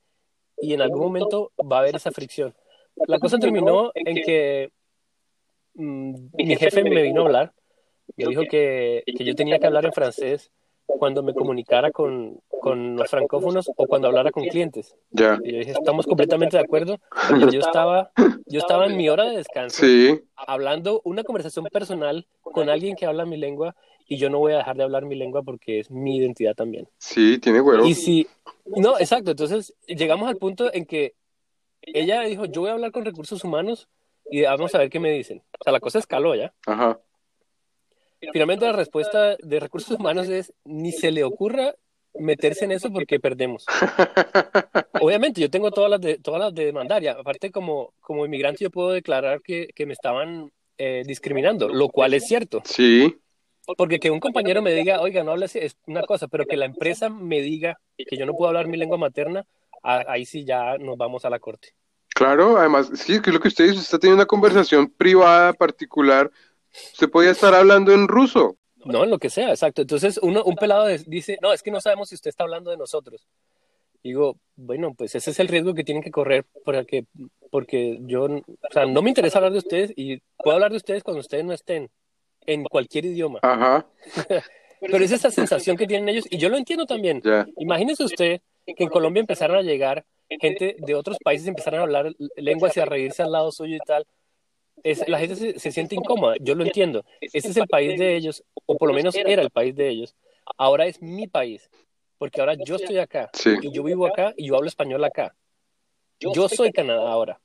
y 0.57 0.73
en 0.73 0.81
algún 0.81 1.01
momento 1.01 1.51
va 1.59 1.77
a 1.77 1.79
haber 1.81 1.95
esa 1.95 2.11
fricción. 2.11 2.53
la 3.07 3.19
cosa 3.19 3.39
terminó 3.39 3.91
en 3.95 4.15
que 4.23 4.71
mm, 5.75 6.27
mi 6.33 6.55
jefe 6.55 6.83
me 6.83 7.01
vino 7.01 7.21
a 7.21 7.25
hablar, 7.25 7.53
me 8.17 8.25
dijo 8.27 8.43
que, 8.43 9.03
que 9.05 9.23
yo 9.23 9.35
tenía 9.35 9.59
que 9.59 9.67
hablar 9.67 9.85
en 9.85 9.93
francés 9.93 10.51
cuando 10.99 11.23
me 11.23 11.33
comunicara 11.33 11.91
con, 11.91 12.39
con 12.61 12.95
los 12.95 13.09
francófonos 13.09 13.69
o 13.75 13.87
cuando 13.87 14.07
hablara 14.07 14.31
con 14.31 14.43
clientes. 14.45 14.95
Ya. 15.09 15.39
Y 15.43 15.51
yo 15.51 15.57
dije, 15.59 15.71
estamos 15.71 16.05
completamente 16.05 16.57
de 16.57 16.63
acuerdo. 16.63 16.99
Yo 17.51 17.59
estaba, 17.59 18.11
yo 18.45 18.59
estaba 18.59 18.85
en 18.85 18.97
mi 18.97 19.09
hora 19.09 19.25
de 19.25 19.37
descanso 19.37 19.81
Sí, 19.81 20.19
hablando 20.35 21.01
una 21.03 21.23
conversación 21.23 21.65
personal 21.65 22.27
con 22.41 22.69
alguien 22.69 22.95
que 22.95 23.05
habla 23.05 23.25
mi 23.25 23.37
lengua 23.37 23.75
y 24.07 24.17
yo 24.17 24.29
no 24.29 24.39
voy 24.39 24.53
a 24.53 24.57
dejar 24.57 24.75
de 24.75 24.83
hablar 24.83 25.05
mi 25.05 25.15
lengua 25.15 25.41
porque 25.41 25.79
es 25.79 25.89
mi 25.89 26.17
identidad 26.17 26.53
también. 26.53 26.87
sí, 26.97 27.39
tiene 27.39 27.61
huevo. 27.61 27.85
Y 27.85 27.93
si, 27.93 28.27
no, 28.65 28.99
exacto, 28.99 29.31
entonces 29.31 29.73
llegamos 29.87 30.27
al 30.27 30.37
punto 30.37 30.73
en 30.73 30.85
que 30.85 31.15
ella 31.81 32.21
dijo, 32.21 32.45
yo 32.45 32.61
voy 32.61 32.69
a 32.69 32.73
hablar 32.73 32.91
con 32.91 33.05
recursos 33.05 33.43
humanos 33.43 33.87
y 34.29 34.43
vamos 34.43 34.75
a 34.75 34.79
ver 34.79 34.89
qué 34.89 34.99
me 34.99 35.11
dicen. 35.11 35.41
O 35.59 35.63
sea, 35.63 35.73
la 35.73 35.79
cosa 35.79 35.99
escaló 35.99 36.35
ya. 36.35 36.53
Ajá. 36.65 36.99
Finalmente 38.31 38.65
la 38.65 38.73
respuesta 38.73 39.35
de 39.37 39.59
recursos 39.59 39.99
humanos 39.99 40.29
es, 40.29 40.53
ni 40.63 40.91
se 40.91 41.11
le 41.11 41.23
ocurra 41.23 41.75
meterse 42.13 42.65
en 42.65 42.71
eso 42.71 42.91
porque 42.91 43.19
perdemos. 43.19 43.65
Obviamente, 45.01 45.41
yo 45.41 45.49
tengo 45.49 45.71
todas 45.71 45.89
las 45.89 46.01
de, 46.01 46.17
todas 46.17 46.41
las 46.41 46.53
de 46.53 46.65
demandar. 46.65 47.01
Y 47.03 47.07
aparte, 47.07 47.51
como, 47.51 47.93
como 47.99 48.25
inmigrante, 48.25 48.63
yo 48.63 48.69
puedo 48.69 48.91
declarar 48.91 49.41
que, 49.41 49.69
que 49.75 49.85
me 49.85 49.93
estaban 49.93 50.51
eh, 50.77 51.03
discriminando, 51.05 51.69
lo 51.69 51.89
cual 51.89 52.13
es 52.13 52.27
cierto. 52.27 52.61
Sí, 52.65 53.15
Porque 53.77 53.99
que 53.99 54.09
un 54.09 54.19
compañero 54.19 54.61
me 54.61 54.73
diga, 54.73 54.99
oiga, 54.99 55.23
no 55.23 55.31
hables, 55.31 55.55
es 55.55 55.77
una 55.85 56.01
cosa, 56.01 56.27
pero 56.27 56.45
que 56.45 56.57
la 56.57 56.65
empresa 56.65 57.09
me 57.09 57.41
diga 57.41 57.79
que 57.97 58.17
yo 58.17 58.25
no 58.25 58.33
puedo 58.33 58.47
hablar 58.47 58.67
mi 58.67 58.77
lengua 58.77 58.97
materna, 58.97 59.45
ahí 59.83 60.25
sí 60.25 60.43
ya 60.43 60.77
nos 60.79 60.97
vamos 60.97 61.23
a 61.23 61.29
la 61.29 61.37
corte. 61.39 61.69
claro, 62.09 62.57
además, 62.57 62.89
sí, 62.95 63.21
que 63.21 63.31
lo 63.31 63.39
que 63.39 63.49
usted 63.49 63.65
dice, 63.65 63.75
usted 63.75 63.85
está 63.85 63.99
teniendo 63.99 64.23
una 64.23 64.27
conversación 64.27 64.89
privada, 64.89 65.53
particular, 65.53 66.31
usted 66.93 67.09
podía 67.09 67.31
estar 67.31 67.53
hablando 67.53 67.93
en 67.93 68.07
ruso. 68.07 68.57
No, 68.85 69.03
en 69.03 69.09
lo 69.11 69.19
que 69.19 69.29
sea, 69.29 69.49
exacto. 69.49 69.81
Entonces, 69.81 70.19
uno, 70.21 70.43
un 70.43 70.55
pelado 70.55 70.87
dice, 71.05 71.37
no, 71.41 71.53
es 71.53 71.61
que 71.61 71.71
no 71.71 71.81
sabemos 71.81 72.09
si 72.09 72.15
usted 72.15 72.29
está 72.29 72.43
hablando 72.43 72.71
de 72.71 72.77
nosotros. 72.77 73.27
Digo, 74.03 74.37
bueno, 74.55 74.95
pues 74.95 75.13
ese 75.13 75.29
es 75.29 75.39
el 75.39 75.47
riesgo 75.47 75.75
que 75.75 75.83
tienen 75.83 76.01
que 76.01 76.09
correr 76.09 76.45
porque, 76.65 77.05
porque 77.51 77.99
yo, 78.01 78.23
o 78.23 78.43
sea, 78.71 78.87
no 78.87 79.03
me 79.03 79.09
interesa 79.09 79.37
hablar 79.37 79.51
de 79.51 79.59
ustedes 79.59 79.93
y 79.95 80.17
puedo 80.37 80.55
hablar 80.55 80.71
de 80.71 80.77
ustedes 80.77 81.03
cuando 81.03 81.19
ustedes 81.19 81.45
no 81.45 81.53
estén 81.53 81.89
en 82.47 82.63
cualquier 82.63 83.05
idioma. 83.05 83.39
Ajá, 83.43 83.85
Pero 84.81 84.97
es 84.97 85.11
esa 85.11 85.29
sensación 85.29 85.77
que 85.77 85.85
tienen 85.85 86.09
ellos 86.09 86.25
y 86.27 86.39
yo 86.39 86.49
lo 86.49 86.57
entiendo 86.57 86.87
también. 86.87 87.21
ya. 87.21 87.45
Imagínese 87.57 88.03
usted 88.03 88.41
que 88.65 88.83
en 88.83 88.89
Colombia 88.89 89.21
empezaron 89.21 89.57
a 89.57 89.61
llegar 89.61 90.03
gente 90.39 90.75
de 90.79 90.95
otros 90.95 91.17
países, 91.23 91.47
empezaron 91.47 91.81
a 91.81 91.83
hablar 91.83 92.11
lenguas 92.35 92.75
y 92.77 92.79
a 92.79 92.85
reírse 92.85 93.21
al 93.21 93.31
lado 93.31 93.51
suyo 93.51 93.75
y 93.75 93.85
tal. 93.85 94.07
Es, 94.83 95.07
la 95.07 95.19
gente 95.19 95.35
se, 95.35 95.59
se 95.59 95.71
siente 95.71 95.95
incómoda, 95.95 96.35
yo 96.39 96.55
lo 96.55 96.63
entiendo. 96.63 97.05
Este 97.19 97.39
es 97.49 97.57
el 97.57 97.67
país 97.67 97.99
de 97.99 98.15
ellos, 98.15 98.43
o 98.65 98.77
por 98.77 98.87
lo 98.89 98.93
menos 98.95 99.15
era 99.15 99.41
el 99.41 99.49
país 99.49 99.75
de 99.75 99.89
ellos. 99.89 100.15
Ahora 100.57 100.85
es 100.87 101.01
mi 101.01 101.27
país, 101.27 101.69
porque 102.17 102.39
ahora 102.41 102.55
yo 102.55 102.75
estoy 102.75 102.97
acá, 102.97 103.29
Sí. 103.33 103.55
y 103.61 103.71
yo 103.71 103.83
vivo 103.83 104.05
acá 104.07 104.33
y 104.37 104.47
yo 104.47 104.55
hablo 104.55 104.67
español 104.67 105.03
acá. 105.03 105.35
Yo 106.19 106.47
soy 106.49 106.71
Canadá 106.71 107.11
ahora. 107.11 107.39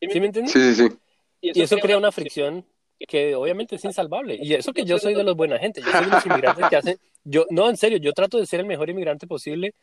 ¿Sí 0.00 0.20
me 0.20 0.26
entiendes? 0.26 0.52
Sí, 0.52 0.74
sí, 0.74 0.88
sí. 0.88 0.96
Y 1.40 1.60
eso 1.62 1.76
crea 1.76 1.98
una 1.98 2.12
fricción 2.12 2.64
que 3.06 3.34
obviamente 3.34 3.76
es 3.76 3.84
insalvable. 3.84 4.38
Y 4.40 4.54
eso 4.54 4.72
que 4.72 4.84
yo 4.84 4.98
soy 4.98 5.14
de 5.14 5.24
los 5.24 5.36
buena 5.36 5.58
gente, 5.58 5.80
yo 5.82 5.90
soy 5.90 6.04
de 6.06 6.10
los 6.10 6.26
inmigrantes 6.26 6.68
que 6.68 6.76
hacen, 6.76 6.98
yo, 7.24 7.44
no, 7.50 7.68
en 7.68 7.76
serio, 7.76 7.98
yo 7.98 8.12
trato 8.12 8.38
de 8.38 8.46
ser 8.46 8.60
el 8.60 8.66
mejor 8.66 8.88
inmigrante 8.88 9.26
posible. 9.26 9.74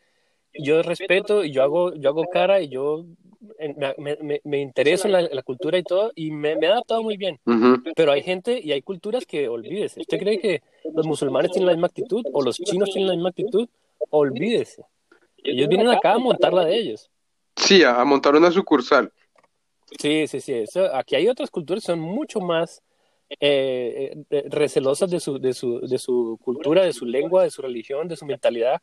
Yo 0.54 0.82
respeto 0.82 1.44
y 1.44 1.52
yo 1.52 1.62
hago, 1.62 1.94
yo 1.94 2.10
hago 2.10 2.24
cara 2.26 2.60
y 2.60 2.68
yo 2.68 3.04
me, 3.98 4.16
me, 4.20 4.40
me 4.44 4.60
intereso 4.60 5.06
en 5.08 5.12
la, 5.12 5.42
cultura 5.42 5.78
y 5.78 5.82
todo 5.82 6.12
y 6.14 6.30
me, 6.30 6.56
me 6.56 6.66
he 6.66 6.70
adaptado 6.70 7.02
muy 7.02 7.16
bien. 7.16 7.40
Pero 7.96 8.12
hay 8.12 8.22
gente 8.22 8.60
y 8.62 8.72
hay 8.72 8.82
culturas 8.82 9.26
que 9.26 9.48
olvídese. 9.48 10.00
¿Usted 10.00 10.18
cree 10.18 10.38
que 10.38 10.62
los 10.94 11.06
musulmanes 11.06 11.50
tienen 11.50 11.66
la 11.66 11.72
misma 11.72 11.88
actitud 11.88 12.24
o 12.32 12.42
los 12.42 12.56
chinos 12.56 12.90
tienen 12.90 13.08
la 13.08 13.14
misma 13.14 13.30
actitud? 13.30 13.68
Olvídese. 14.10 14.84
Ellos 15.44 15.68
vienen 15.68 15.88
acá 15.88 16.12
a 16.12 16.18
montar 16.18 16.52
la 16.52 16.64
de 16.64 16.76
ellos. 16.76 17.10
Sí, 17.56 17.82
a, 17.82 18.00
a 18.00 18.04
montar 18.04 18.34
una 18.34 18.50
sucursal. 18.50 19.12
Sí, 19.98 20.26
sí, 20.26 20.40
sí. 20.40 20.52
Eso- 20.54 20.94
aquí 20.94 21.16
hay 21.16 21.28
otras 21.28 21.50
culturas 21.50 21.82
que 21.82 21.86
son 21.92 22.00
mucho 22.00 22.40
más 22.40 22.82
eh, 23.40 24.14
eh, 24.30 24.44
recelosas 24.48 25.10
de 25.10 25.20
su, 25.20 25.38
de, 25.38 25.52
su, 25.52 25.80
de 25.80 25.98
su 25.98 26.38
cultura, 26.42 26.84
de 26.84 26.92
su 26.92 27.06
lengua, 27.06 27.44
de 27.44 27.50
su 27.50 27.62
religión, 27.62 28.08
de 28.08 28.16
su 28.16 28.26
mentalidad. 28.26 28.80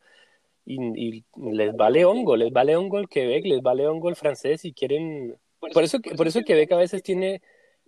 Y, 0.72 0.78
y 1.08 1.24
les 1.52 1.74
vale 1.74 2.04
hongo, 2.04 2.36
les 2.36 2.52
vale 2.52 2.76
hongo 2.76 2.98
el 2.98 3.08
Quebec, 3.08 3.44
les 3.44 3.60
vale 3.60 3.86
hongo 3.88 4.08
el 4.08 4.14
francés 4.16 4.64
y 4.64 4.72
quieren... 4.72 5.36
Por 5.72 5.82
eso, 5.82 5.98
que- 6.00 6.14
por 6.14 6.26
eso 6.28 6.42
Quebec 6.42 6.70
a 6.72 6.76
veces 6.76 7.02
tiene 7.02 7.42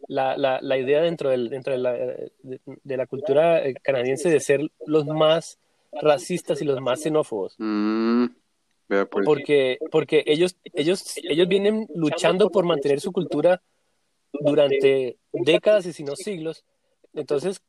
la, 0.09 0.37
la, 0.37 0.59
la 0.61 0.77
idea 0.79 1.01
dentro, 1.01 1.31
del, 1.31 1.49
dentro 1.49 1.73
de, 1.73 1.79
la, 1.79 1.93
de, 1.93 2.61
de 2.65 2.97
la 2.97 3.07
cultura 3.07 3.65
eh, 3.65 3.75
canadiense 3.83 4.29
de 4.31 4.41
ser 4.41 4.61
los 4.87 5.07
más 5.07 5.59
racistas 5.93 6.61
y 6.61 6.65
los 6.65 6.81
más 6.81 7.01
xenófobos. 7.03 7.55
Mm, 7.59 8.27
vea, 8.89 9.07
pues. 9.07 9.25
Porque, 9.25 9.79
porque 9.91 10.25
ellos, 10.27 10.57
ellos, 10.75 11.15
ellos 11.23 11.47
vienen 11.47 11.87
luchando 11.95 12.51
por 12.51 12.65
mantener 12.65 13.01
su 13.01 13.13
cultura 13.13 13.63
durante 14.33 15.19
décadas 15.33 15.87
y 15.87 15.93
si 15.93 16.03
no 16.03 16.17
siglos. 16.17 16.65
Entonces, 17.15 17.61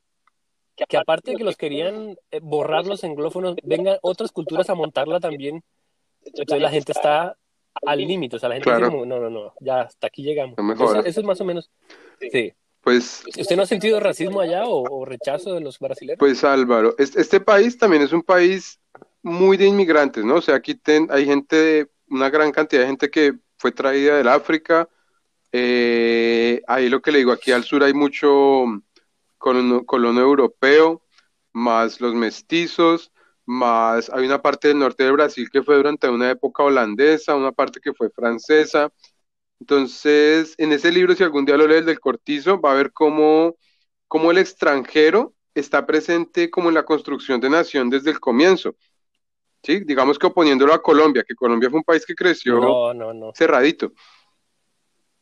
que 0.75 0.97
aparte 0.97 1.31
de 1.31 1.37
que 1.37 1.43
los 1.43 1.55
querían 1.57 2.15
eh, 2.31 2.39
borrar 2.41 2.85
los 2.85 3.03
anglófonos, 3.03 3.55
vengan 3.63 3.97
otras 4.01 4.31
culturas 4.31 4.69
a 4.69 4.75
montarla 4.75 5.19
también. 5.19 5.63
Entonces 6.25 6.61
la 6.61 6.69
gente 6.71 6.91
está 6.93 7.35
al 7.85 7.99
límite, 7.99 8.35
o 8.37 8.39
sea, 8.39 8.49
la 8.49 8.55
gente 8.55 8.65
Claro. 8.69 8.79
dice 8.85 8.91
como, 8.91 9.05
no, 9.05 9.19
no, 9.19 9.29
no, 9.29 9.53
ya 9.59 9.81
hasta 9.81 10.07
aquí 10.07 10.23
llegamos. 10.23 10.57
No 10.57 10.71
Entonces, 10.71 11.05
eso 11.05 11.19
es 11.19 11.25
más 11.25 11.39
o 11.41 11.45
menos, 11.45 11.69
sí. 12.31 12.53
Pues, 12.81 13.23
¿Usted 13.39 13.55
no 13.55 13.63
ha 13.63 13.65
sentido 13.65 13.99
racismo 14.01 14.41
allá 14.41 14.65
o, 14.65 14.83
o 14.83 15.05
rechazo 15.05 15.53
de 15.53 15.61
los 15.61 15.79
brasileños? 15.79 16.19
pues 16.19 16.43
Álvaro, 16.43 16.95
es- 16.97 17.15
este 17.15 17.39
país 17.39 17.77
también 17.77 18.01
es 18.03 18.11
un 18.11 18.21
país 18.23 18.77
muy 19.21 19.55
de 19.55 19.65
inmigrantes, 19.67 20.25
¿no? 20.25 20.35
O 20.35 20.41
sea, 20.41 20.55
aquí 20.55 20.75
ten- 20.75 21.07
hay 21.09 21.25
gente, 21.25 21.87
una 22.09 22.29
gran 22.29 22.51
cantidad 22.51 22.81
de 22.81 22.87
gente 22.87 23.09
que 23.09 23.33
fue 23.57 23.71
traída 23.71 24.17
del 24.17 24.27
África. 24.27 24.89
Eh, 25.53 26.61
ahí 26.67 26.89
lo 26.89 27.01
que 27.01 27.11
le 27.11 27.19
digo, 27.19 27.31
aquí 27.31 27.51
al 27.51 27.63
sur 27.63 27.83
hay 27.83 27.93
mucho 27.93 28.65
colono, 29.43 29.85
colono 29.85 30.21
europeo, 30.21 31.03
más 31.51 31.99
los 31.99 32.13
mestizos, 32.15 33.11
más 33.45 34.09
hay 34.09 34.25
una 34.25 34.41
parte 34.41 34.69
del 34.69 34.79
norte 34.79 35.03
de 35.03 35.11
Brasil 35.11 35.49
que 35.51 35.61
fue 35.63 35.75
durante 35.75 36.07
una 36.09 36.31
época 36.31 36.63
holandesa, 36.63 37.35
una 37.35 37.51
parte 37.51 37.81
que 37.81 37.93
fue 37.93 38.09
francesa. 38.09 38.89
Entonces, 39.59 40.55
en 40.57 40.71
ese 40.71 40.91
libro, 40.93 41.13
si 41.15 41.23
algún 41.23 41.45
día 41.45 41.57
lo 41.57 41.67
lees 41.67 41.85
del 41.85 41.99
Cortizo, 41.99 42.61
va 42.61 42.71
a 42.71 42.75
ver 42.75 42.93
cómo, 42.93 43.57
cómo 44.07 44.31
el 44.31 44.37
extranjero 44.37 45.33
está 45.53 45.85
presente 45.85 46.49
como 46.49 46.69
en 46.69 46.75
la 46.75 46.85
construcción 46.85 47.41
de 47.41 47.49
nación 47.49 47.89
desde 47.89 48.11
el 48.11 48.21
comienzo. 48.21 48.75
¿Sí? 49.61 49.81
Digamos 49.85 50.17
que 50.19 50.27
oponiéndolo 50.27 50.73
a 50.73 50.81
Colombia, 50.81 51.23
que 51.27 51.35
Colombia 51.35 51.69
fue 51.69 51.79
un 51.79 51.83
país 51.83 52.05
que 52.05 52.15
creció 52.15 52.59
No, 52.59 52.93
no, 52.93 53.13
no. 53.13 53.33
cerradito. 53.33 53.91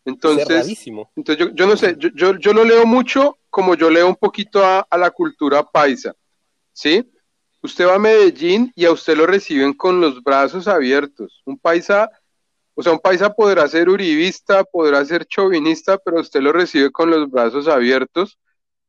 Entonces, 0.06 0.86
entonces 1.16 1.38
yo, 1.48 1.54
yo 1.54 1.68
no 1.68 1.78
sé, 1.78 1.96
yo, 1.98 2.10
yo, 2.16 2.38
yo 2.38 2.54
lo 2.54 2.64
leo 2.64 2.86
mucho 2.86 3.38
como 3.50 3.76
yo 3.76 3.90
leo 3.90 4.08
un 4.08 4.16
poquito 4.16 4.64
a, 4.66 4.80
a 4.90 4.98
la 4.98 5.12
cultura 5.12 5.64
paisa, 5.64 6.16
¿sí? 6.74 7.12
Usted 7.62 7.88
va 7.88 7.96
a 7.96 8.00
Medellín 8.00 8.72
y 8.76 8.86
a 8.86 8.92
usted 8.92 9.16
lo 9.16 9.28
reciben 9.28 9.74
con 9.74 10.02
los 10.02 10.24
brazos 10.24 10.68
abiertos. 10.68 11.42
Un 11.46 11.60
paisa, 11.60 12.10
o 12.74 12.82
sea, 12.82 12.94
un 12.94 13.00
paisa 13.00 13.34
podrá 13.34 13.68
ser 13.68 13.90
uribista, 13.90 14.64
podrá 14.64 15.06
ser 15.06 15.26
chauvinista, 15.28 15.98
pero 16.00 16.22
usted 16.22 16.42
lo 16.42 16.52
recibe 16.54 16.92
con 16.92 17.12
los 17.12 17.30
brazos 17.30 17.68
abiertos. 17.68 18.40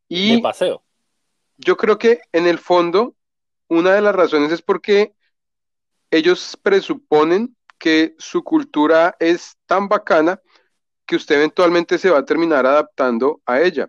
De 0.09 0.17
Y 0.17 0.41
paseo. 0.41 0.83
yo 1.59 1.77
creo 1.77 1.99
que 1.99 2.21
en 2.33 2.47
el 2.47 2.59
fondo, 2.59 3.15
una 3.69 3.95
de 3.95 4.01
las 4.03 4.15
razones 4.15 4.53
es 4.53 4.63
porque 4.63 5.15
ellos 6.11 6.59
presuponen 6.63 7.57
que 7.79 8.15
su 8.19 8.43
cultura 8.45 9.17
es 9.19 9.57
tan 9.67 9.89
bacana 9.89 10.41
que 11.13 11.17
usted 11.17 11.35
eventualmente 11.35 11.99
se 11.99 12.09
va 12.09 12.21
a 12.21 12.25
terminar 12.25 12.65
adaptando 12.65 13.43
a 13.45 13.61
ella. 13.61 13.87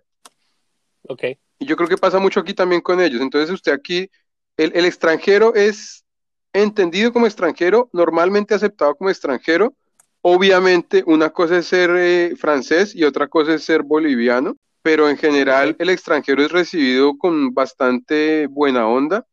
Ok. 1.08 1.24
Y 1.58 1.66
yo 1.66 1.78
creo 1.78 1.88
que 1.88 1.96
pasa 1.96 2.20
mucho 2.20 2.42
aquí 2.42 2.54
también 2.54 2.82
con 2.82 3.00
ellos. 3.00 3.22
Entonces 3.22 3.50
usted 3.50 3.72
aquí, 3.72 4.12
el, 4.58 4.74
el 4.76 4.84
extranjero 4.84 5.56
es 5.56 6.04
entendido 6.52 7.14
como 7.14 7.26
extranjero, 7.26 7.90
normalmente 7.94 8.54
aceptado 8.54 8.94
como 8.96 9.10
extranjero. 9.10 9.74
Obviamente 10.22 11.02
una 11.06 11.30
cosa 11.30 11.60
es 11.60 11.68
ser 11.68 11.92
eh, 11.96 12.36
francés 12.36 12.94
y 12.94 13.06
otra 13.06 13.30
cosa 13.30 13.54
es 13.54 13.64
ser 13.64 13.84
boliviano, 13.84 14.58
pero 14.82 15.08
en 15.08 15.16
general 15.16 15.78
el 15.80 15.92
extranjero 15.92 16.44
es 16.44 16.52
recibido 16.52 17.18
con 17.18 17.54
bastante 17.54 18.48
buena 18.48 18.86
onda. 18.86 19.26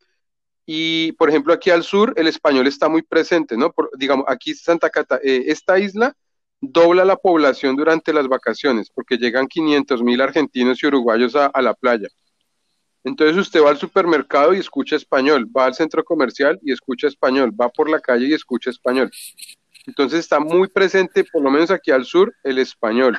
Y 0.64 1.10
por 1.14 1.28
ejemplo 1.28 1.52
aquí 1.52 1.70
al 1.70 1.82
sur 1.82 2.14
el 2.16 2.28
español 2.28 2.68
está 2.68 2.88
muy 2.88 3.02
presente, 3.02 3.56
¿no? 3.56 3.72
Por- 3.72 3.90
digamos, 3.98 4.26
aquí 4.28 4.54
Santa 4.54 4.90
Cata, 4.90 5.18
eh, 5.24 5.46
esta 5.48 5.76
isla 5.80 6.14
dobla 6.60 7.04
la 7.04 7.16
población 7.16 7.76
durante 7.76 8.12
las 8.12 8.28
vacaciones, 8.28 8.90
porque 8.90 9.16
llegan 9.16 9.48
500 9.48 10.02
mil 10.02 10.20
argentinos 10.20 10.82
y 10.82 10.86
uruguayos 10.86 11.34
a, 11.36 11.46
a 11.46 11.62
la 11.62 11.74
playa. 11.74 12.08
Entonces 13.02 13.36
usted 13.36 13.62
va 13.62 13.70
al 13.70 13.78
supermercado 13.78 14.52
y 14.52 14.58
escucha 14.58 14.96
español, 14.96 15.46
va 15.56 15.66
al 15.66 15.74
centro 15.74 16.04
comercial 16.04 16.58
y 16.62 16.72
escucha 16.72 17.06
español, 17.06 17.50
va 17.58 17.70
por 17.70 17.88
la 17.88 18.00
calle 18.00 18.26
y 18.26 18.34
escucha 18.34 18.70
español. 18.70 19.10
Entonces 19.86 20.20
está 20.20 20.38
muy 20.38 20.68
presente, 20.68 21.24
por 21.24 21.42
lo 21.42 21.50
menos 21.50 21.70
aquí 21.70 21.90
al 21.90 22.04
sur, 22.04 22.34
el 22.44 22.58
español. 22.58 23.18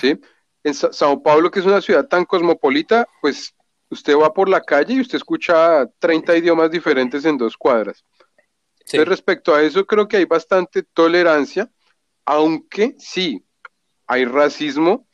¿sí? 0.00 0.20
En 0.62 0.74
Sao 0.74 1.22
Paulo, 1.22 1.50
que 1.50 1.60
es 1.60 1.66
una 1.66 1.80
ciudad 1.80 2.06
tan 2.06 2.24
cosmopolita, 2.24 3.08
pues 3.20 3.54
usted 3.88 4.16
va 4.16 4.32
por 4.32 4.48
la 4.48 4.60
calle 4.60 4.94
y 4.94 5.00
usted 5.00 5.16
escucha 5.16 5.86
30 5.98 6.36
idiomas 6.36 6.70
diferentes 6.70 7.24
en 7.24 7.36
dos 7.36 7.56
cuadras. 7.56 8.04
Entonces, 8.80 9.08
respecto 9.08 9.54
a 9.54 9.62
eso, 9.62 9.86
creo 9.86 10.06
que 10.08 10.18
hay 10.18 10.24
bastante 10.24 10.82
tolerancia, 10.82 11.70
aunque 12.24 12.94
sí, 12.98 13.44
hay 14.06 14.24
racismo 14.24 15.06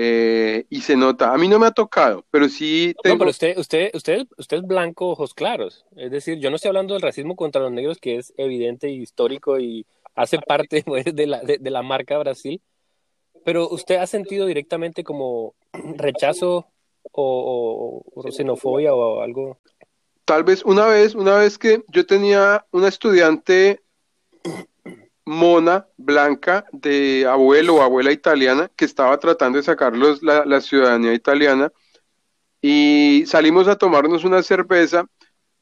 eh, 0.00 0.64
y 0.70 0.80
se 0.80 0.96
nota. 0.96 1.32
A 1.32 1.38
mí 1.38 1.48
no 1.48 1.58
me 1.58 1.66
ha 1.66 1.72
tocado, 1.72 2.24
pero 2.30 2.48
sí 2.48 2.94
tengo... 3.02 3.16
No, 3.16 3.18
pero 3.18 3.30
usted, 3.30 3.58
usted, 3.58 3.90
usted, 3.94 4.26
usted 4.36 4.58
es 4.58 4.62
blanco, 4.62 5.08
ojos 5.10 5.34
claros. 5.34 5.86
Es 5.96 6.10
decir, 6.10 6.38
yo 6.38 6.50
no 6.50 6.56
estoy 6.56 6.68
hablando 6.68 6.94
del 6.94 7.02
racismo 7.02 7.34
contra 7.34 7.62
los 7.62 7.72
negros, 7.72 7.98
que 7.98 8.16
es 8.16 8.32
evidente 8.36 8.90
y 8.90 9.02
histórico 9.02 9.58
y 9.58 9.86
hace 10.14 10.38
parte 10.46 10.84
pues, 10.86 11.04
de, 11.04 11.26
la, 11.26 11.40
de, 11.40 11.70
la 11.70 11.82
marca 11.82 12.16
Brasil. 12.16 12.62
Pero 13.44 13.68
usted 13.68 13.96
ha 13.96 14.06
sentido 14.06 14.46
directamente 14.46 15.02
como 15.02 15.54
rechazo 15.96 16.68
o, 17.10 18.04
o, 18.14 18.30
xenofobia 18.30 18.94
o 18.94 19.20
algo. 19.20 19.58
Tal 20.24 20.44
vez 20.44 20.64
una 20.64 20.86
vez, 20.86 21.14
una 21.14 21.38
vez 21.38 21.58
que 21.58 21.82
yo 21.88 22.06
tenía 22.06 22.66
una 22.70 22.88
estudiante 22.88 23.80
mona, 25.28 25.86
blanca, 25.98 26.64
de 26.72 27.26
abuelo 27.26 27.76
o 27.76 27.82
abuela 27.82 28.10
italiana, 28.10 28.70
que 28.74 28.86
estaba 28.86 29.18
tratando 29.18 29.58
de 29.58 29.62
sacarlos 29.62 30.22
la, 30.22 30.60
ciudadanía 30.60 31.12
italiana, 31.12 31.70
y 32.62 33.24
salimos 33.26 33.68
a 33.68 33.76
tomarnos 33.76 34.24
una 34.24 34.42
cerveza, 34.42 35.04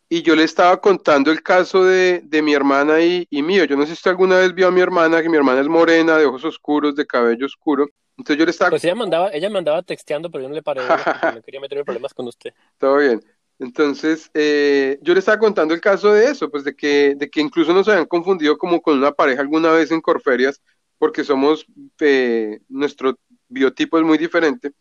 y 0.08 0.22
yo 0.22 0.36
le 0.36 0.44
estaba 0.44 0.80
contando 0.80 1.32
el 1.32 1.42
caso 1.42 1.84
de, 1.84 2.22
mi 2.44 2.54
hermana 2.54 3.00
y, 3.00 3.26
mío. 3.42 3.64
Yo 3.64 3.76
no 3.76 3.82
sé 3.82 3.88
si 3.88 3.92
usted 3.94 4.12
alguna 4.12 4.38
vez 4.38 4.54
vio 4.54 4.68
a 4.68 4.70
mi 4.70 4.80
hermana, 4.80 5.20
que 5.20 5.28
mi 5.28 5.36
hermana 5.36 5.60
es 5.60 5.68
morena, 5.68 6.16
de 6.16 6.26
ojos 6.26 6.44
oscuros, 6.44 6.94
de 6.94 7.04
cabello 7.04 7.44
oscuro. 7.44 7.88
Entonces 8.16 8.38
yo 8.38 8.44
le 8.44 8.52
estaba... 8.52 8.70
Pues 8.70 8.84
ella 8.84 8.94
mandaba, 8.94 9.30
ella 9.30 9.50
me 9.50 9.58
andaba 9.58 9.82
texteando, 9.82 10.30
pero 10.30 10.42
yo 10.42 10.48
no 10.48 10.54
le 10.54 10.62
paré, 10.62 10.80
no 10.80 11.42
quería 11.42 11.60
meterme 11.60 11.84
problemas 11.84 12.14
con 12.14 12.28
usted. 12.28 12.54
Todo 12.78 12.98
bien. 12.98 13.20
Entonces, 13.58 14.30
eh, 14.34 14.98
yo 15.00 15.14
le 15.14 15.20
estaba 15.20 15.38
contando 15.38 15.72
el 15.72 15.80
caso 15.80 16.12
de 16.12 16.26
eso, 16.26 16.50
pues 16.50 16.64
de 16.64 16.74
que, 16.74 17.14
de 17.16 17.30
que 17.30 17.40
incluso 17.40 17.72
nos 17.72 17.88
habían 17.88 18.06
confundido 18.06 18.58
como 18.58 18.82
con 18.82 18.98
una 18.98 19.12
pareja 19.12 19.40
alguna 19.40 19.72
vez 19.72 19.90
en 19.90 20.02
Corferias, 20.02 20.60
porque 20.98 21.24
somos, 21.24 21.66
eh, 22.00 22.60
nuestro 22.68 23.18
biotipo 23.48 23.98
es 23.98 24.04
muy 24.04 24.18
diferente. 24.18 24.72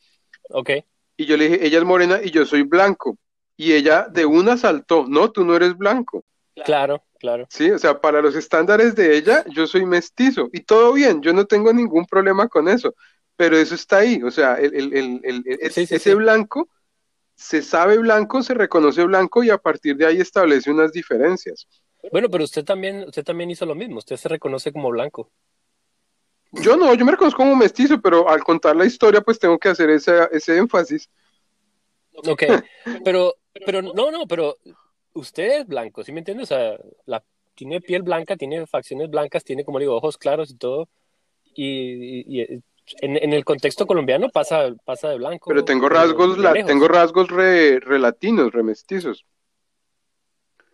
Ok. 0.49 0.71
Y 1.17 1.25
yo 1.25 1.37
le 1.37 1.49
dije, 1.49 1.65
ella 1.65 1.77
es 1.77 1.85
morena 1.85 2.19
y 2.21 2.31
yo 2.31 2.45
soy 2.45 2.63
blanco. 2.63 3.17
Y 3.57 3.71
ella 3.71 4.07
de 4.09 4.25
una 4.25 4.57
saltó, 4.57 5.05
no, 5.07 5.31
tú 5.31 5.45
no 5.45 5.55
eres 5.55 5.77
blanco. 5.77 6.25
Claro, 6.65 7.03
claro. 7.19 7.47
Sí, 7.49 7.71
o 7.71 7.79
sea, 7.79 8.01
para 8.01 8.21
los 8.21 8.35
estándares 8.35 8.95
de 8.95 9.15
ella, 9.15 9.45
yo 9.49 9.67
soy 9.67 9.85
mestizo. 9.85 10.49
Y 10.51 10.61
todo 10.61 10.91
bien, 10.93 11.21
yo 11.21 11.31
no 11.31 11.45
tengo 11.45 11.71
ningún 11.71 12.05
problema 12.05 12.49
con 12.49 12.67
eso. 12.67 12.93
Pero 13.37 13.57
eso 13.57 13.75
está 13.75 13.97
ahí, 13.97 14.21
o 14.23 14.31
sea, 14.31 14.55
el, 14.55 14.93
el, 14.93 15.21
el, 15.23 15.43
ese 15.59 16.15
blanco 16.15 16.69
se 17.35 17.61
sabe 17.61 17.97
blanco, 17.97 18.41
se 18.41 18.53
reconoce 18.53 19.03
blanco 19.03 19.43
y 19.43 19.49
a 19.49 19.57
partir 19.57 19.97
de 19.97 20.05
ahí 20.05 20.19
establece 20.19 20.71
unas 20.71 20.91
diferencias. 20.91 21.67
Bueno, 22.11 22.29
pero 22.29 22.43
usted 22.43 22.63
también, 22.63 23.03
usted 23.07 23.23
también 23.23 23.51
hizo 23.51 23.65
lo 23.65 23.75
mismo, 23.75 23.97
usted 23.97 24.15
se 24.15 24.29
reconoce 24.29 24.71
como 24.71 24.89
blanco. 24.89 25.29
Yo 26.51 26.77
no, 26.77 26.93
yo 26.93 27.03
me 27.03 27.11
reconozco 27.11 27.39
como 27.39 27.55
mestizo, 27.55 27.99
pero 28.01 28.29
al 28.29 28.43
contar 28.43 28.75
la 28.75 28.85
historia, 28.85 29.19
pues 29.21 29.37
tengo 29.37 29.57
que 29.57 29.69
hacer 29.69 29.89
ese, 29.89 30.29
ese 30.31 30.57
énfasis. 30.57 31.09
Ok, 32.13 32.43
pero, 33.03 33.35
pero 33.65 33.81
no, 33.81 34.11
no, 34.11 34.25
pero 34.25 34.55
usted 35.13 35.61
es 35.61 35.67
blanco, 35.67 36.03
¿sí 36.03 36.13
me 36.13 36.19
entiende? 36.19 36.43
O 36.43 36.45
sea, 36.45 36.77
la, 37.05 37.21
tiene 37.55 37.81
piel 37.81 38.03
blanca, 38.03 38.37
tiene 38.37 38.65
facciones 38.67 39.09
blancas, 39.09 39.43
tiene, 39.43 39.65
como 39.65 39.79
digo, 39.79 39.95
ojos 39.95 40.17
claros 40.17 40.51
y 40.51 40.57
todo. 40.57 40.87
y 41.53 42.63
en, 43.01 43.33
el 43.33 43.43
contexto 43.43 43.85
colombiano 43.85 44.29
pasa, 44.29 44.73
pasa 44.83 45.09
de 45.09 45.17
blanco. 45.17 45.49
Pero 45.49 45.65
tengo 45.65 45.89
rasgos, 45.89 46.37
la, 46.37 46.53
tengo 46.53 46.87
rasgos 46.87 47.29
re, 47.29 47.79
latinos, 47.99 48.51
remestizos. 48.51 49.25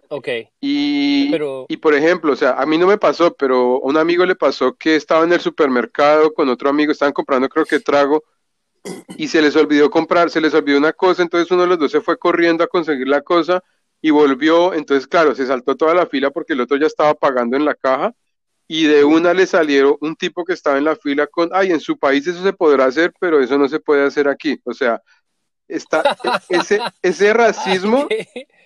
Ok. 0.10 0.28
Y, 0.60 1.34
y 1.70 1.78
por 1.78 1.94
ejemplo, 1.96 2.34
o 2.34 2.36
sea, 2.36 2.54
a 2.62 2.66
mí 2.66 2.78
no 2.78 2.86
me 2.86 2.98
pasó, 2.98 3.34
pero 3.34 3.76
a 3.76 3.80
un 3.80 3.96
amigo 3.96 4.26
le 4.26 4.36
pasó 4.36 4.74
que 4.76 4.96
estaba 4.96 5.24
en 5.24 5.32
el 5.32 5.40
supermercado 5.40 6.34
con 6.34 6.50
otro 6.50 6.70
amigo, 6.70 6.92
estaban 6.92 7.14
comprando 7.14 7.48
creo 7.48 7.66
que 7.66 7.80
trago, 7.80 8.24
y 9.16 9.28
se 9.28 9.42
les 9.42 9.56
olvidó 9.56 9.90
comprar, 9.90 10.30
se 10.30 10.42
les 10.42 10.54
olvidó 10.54 10.78
una 10.78 10.94
cosa, 10.94 11.22
entonces 11.22 11.50
uno 11.52 11.62
de 11.62 11.68
los 11.70 11.80
dos 11.80 11.92
se 11.92 12.02
fue 12.02 12.18
corriendo 12.18 12.64
a 12.64 12.68
conseguir 12.68 13.08
la 13.08 13.22
cosa 13.22 13.64
y 14.02 14.10
volvió, 14.10 14.74
entonces 14.74 15.08
claro, 15.08 15.36
se 15.36 15.46
saltó 15.46 15.78
toda 15.78 15.94
la 15.94 16.08
fila 16.08 16.32
porque 16.32 16.54
el 16.54 16.62
otro 16.62 16.78
ya 16.78 16.88
estaba 16.88 17.14
pagando 17.14 17.56
en 17.56 17.66
la 17.66 17.76
caja 17.76 18.14
y 18.74 18.88
de 18.88 19.04
una 19.04 19.34
le 19.34 19.46
salieron 19.48 19.98
un 20.00 20.16
tipo 20.16 20.46
que 20.46 20.54
estaba 20.54 20.78
en 20.78 20.86
la 20.86 20.96
fila 20.96 21.28
con, 21.28 21.50
ay, 21.52 21.74
en 21.74 21.82
su 21.82 22.00
país 22.00 22.26
eso 22.26 22.42
se 22.42 22.54
podrá 22.54 22.86
hacer, 22.86 23.12
pero 23.20 23.42
eso 23.42 23.58
no 23.58 23.68
se 23.68 23.82
puede 23.82 24.06
hacer 24.06 24.30
aquí. 24.30 24.62
O 24.64 24.74
sea, 24.74 25.02
está 25.68 26.18
e, 26.50 26.56
ese, 26.56 26.80
ese 27.02 27.34
racismo, 27.34 28.08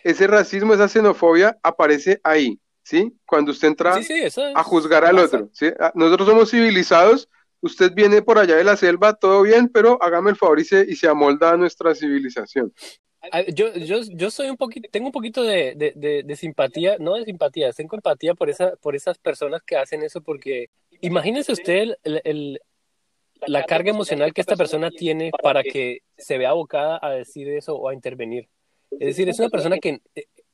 ese 0.04 0.28
racismo, 0.28 0.76
esa 0.76 0.88
xenofobia 0.88 1.58
aparece 1.64 2.22
ahí, 2.24 2.60
¿sí? 2.84 3.18
Cuando 3.26 3.50
usted 3.50 3.70
entra 3.70 4.00
a 4.54 4.64
juzgar 4.64 5.06
al 5.06 5.18
otro, 5.18 5.50
¿sí? 5.54 5.72
Ah, 5.80 5.92
nosotros 5.96 6.30
somos 6.30 6.52
civilizados, 6.52 7.28
usted 7.62 7.92
viene 7.92 8.22
por 8.22 8.38
allá 8.38 8.58
de 8.58 8.64
la 8.64 8.78
selva, 8.78 9.14
todo 9.14 9.42
bien, 9.42 9.70
pero 9.70 9.98
hágame 10.04 10.30
el 10.30 10.36
favor 10.36 10.60
y 10.60 10.66
se, 10.66 10.86
y 10.88 10.96
se 10.98 11.08
amolda 11.08 11.54
a 11.54 11.58
nuestra 11.58 11.96
civilización. 11.96 12.72
Ah, 13.32 13.44
yo, 13.44 13.74
yo, 13.76 14.02
yo 14.02 14.32
soy 14.32 14.50
un 14.50 14.58
poquito, 14.58 14.90
tengo 14.92 15.08
un 15.08 15.12
poquito 15.12 15.44
de, 15.44 15.74
de, 15.76 16.24
de, 16.24 16.36
simpatía, 16.36 16.98
no 17.00 17.16
de 17.16 17.26
simpatía, 17.26 17.72
tengo 17.72 17.96
empatía 17.96 18.34
por, 18.34 18.50
esa, 18.50 18.76
por 18.78 18.96
esas 18.96 19.18
personas 19.18 19.62
que 19.64 19.78
hacen 19.78 20.04
eso, 20.04 20.22
porque 20.22 20.70
imagínese 21.02 21.52
usted 21.52 21.96
el, 22.04 22.22
el, 22.24 22.62
la 23.48 23.64
carga 23.64 23.92
emocional 23.92 24.34
que 24.34 24.42
esta 24.42 24.56
persona 24.56 24.90
tiene 24.90 25.32
para 25.42 25.64
que 25.64 26.00
se 26.18 26.38
vea 26.38 26.50
abocada 26.50 27.00
a 27.02 27.12
decir 27.12 27.48
eso 27.50 27.76
o 27.76 27.90
a 27.90 27.94
intervenir. 27.94 28.48
Es 28.92 29.08
decir, 29.08 29.28
es 29.30 29.40
una 29.40 29.50
persona 29.50 29.78
que 29.78 30.00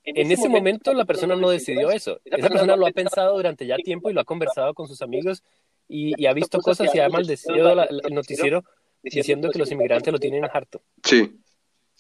en 0.04 0.32
ese 0.32 0.50
momento 0.50 0.94
la 0.94 1.06
persona 1.06 1.36
no 1.36 1.50
decidió 1.50 1.92
eso. 1.92 2.20
Esa 2.26 2.50
persona 2.50 2.76
lo 2.76 2.88
ha 2.88 2.92
pensado 2.92 3.36
durante 3.36 3.68
ya 3.68 3.78
tiempo 3.78 4.10
y 4.10 4.14
lo 4.14 4.22
ha 4.22 4.26
conversado 4.26 4.74
con 4.74 4.88
sus 4.88 5.02
amigos 5.02 5.44
y, 5.88 6.20
y 6.22 6.26
ha 6.26 6.34
visto 6.34 6.60
cosas 6.60 6.94
y 6.96 7.00
ha 7.00 7.10
maldecido 7.10 7.72
el 7.84 8.14
noticiero 8.14 8.64
diciendo 9.04 9.50
que 9.50 9.60
los 9.60 9.72
inmigrantes 9.72 10.12
lo 10.12 10.20
tienen 10.20 10.46
harto. 10.46 10.82
Sí 11.04 11.40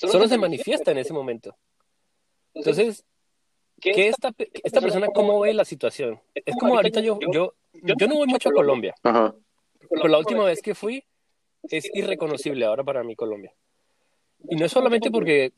solo 0.07 0.27
se 0.27 0.37
manifiesta 0.37 0.91
en 0.91 0.97
ese 0.97 1.13
momento. 1.13 1.55
Entonces, 2.53 3.05
¿qué 3.79 4.07
esta, 4.07 4.33
esta 4.63 4.81
persona 4.81 5.07
cómo 5.07 5.39
ve 5.39 5.53
la 5.53 5.65
situación? 5.65 6.19
Es 6.33 6.55
como 6.55 6.75
ahorita 6.75 6.99
yo, 7.01 7.19
yo, 7.31 7.53
yo 7.73 8.07
no 8.07 8.15
voy 8.15 8.27
mucho 8.27 8.49
a 8.49 8.53
Colombia. 8.53 8.93
Pero 9.03 10.07
la 10.07 10.17
última 10.17 10.45
vez 10.45 10.61
que 10.61 10.75
fui 10.75 11.03
es 11.63 11.89
irreconocible 11.93 12.65
ahora 12.65 12.83
para 12.83 13.03
mí 13.03 13.15
Colombia. 13.15 13.53
Y 14.49 14.55
no 14.55 14.65
es 14.65 14.71
solamente 14.71 15.11
porque 15.11 15.53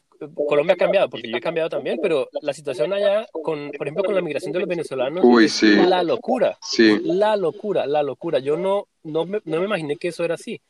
Colombia 0.47 0.73
ha 0.73 0.77
cambiado, 0.77 1.09
porque 1.09 1.29
yo 1.29 1.37
he 1.37 1.41
cambiado 1.41 1.69
también, 1.69 1.99
pero 2.01 2.29
la 2.41 2.53
situación 2.53 2.93
allá, 2.93 3.25
con, 3.31 3.71
por 3.71 3.87
ejemplo, 3.87 4.03
con 4.03 4.15
la 4.15 4.21
migración 4.21 4.51
de 4.51 4.59
los 4.59 4.67
venezolanos, 4.67 5.23
es 5.41 5.63
la 5.63 6.03
locura. 6.03 6.57
Sí. 6.61 6.99
La 7.03 7.35
locura, 7.35 7.85
la 7.85 8.03
locura. 8.03 8.39
Yo 8.39 8.57
no, 8.57 8.87
no, 9.03 9.25
me, 9.25 9.41
no 9.45 9.59
me 9.59 9.65
imaginé 9.65 9.97
que 9.97 10.09
eso 10.09 10.23
era 10.23 10.35
así. 10.35 10.61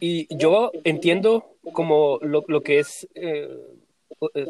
Y 0.00 0.26
yo 0.36 0.70
entiendo 0.84 1.56
como 1.72 2.18
lo, 2.22 2.44
lo 2.48 2.62
que 2.62 2.78
es 2.78 3.08
eh, 3.14 3.48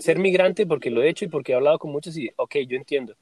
ser 0.00 0.18
migrante 0.18 0.66
porque 0.66 0.90
lo 0.90 1.02
he 1.02 1.08
hecho 1.08 1.24
y 1.24 1.28
porque 1.28 1.52
he 1.52 1.54
hablado 1.54 1.78
con 1.78 1.92
muchos 1.92 2.16
y, 2.16 2.30
ok, 2.36 2.56
yo 2.66 2.76
entiendo. 2.76 3.14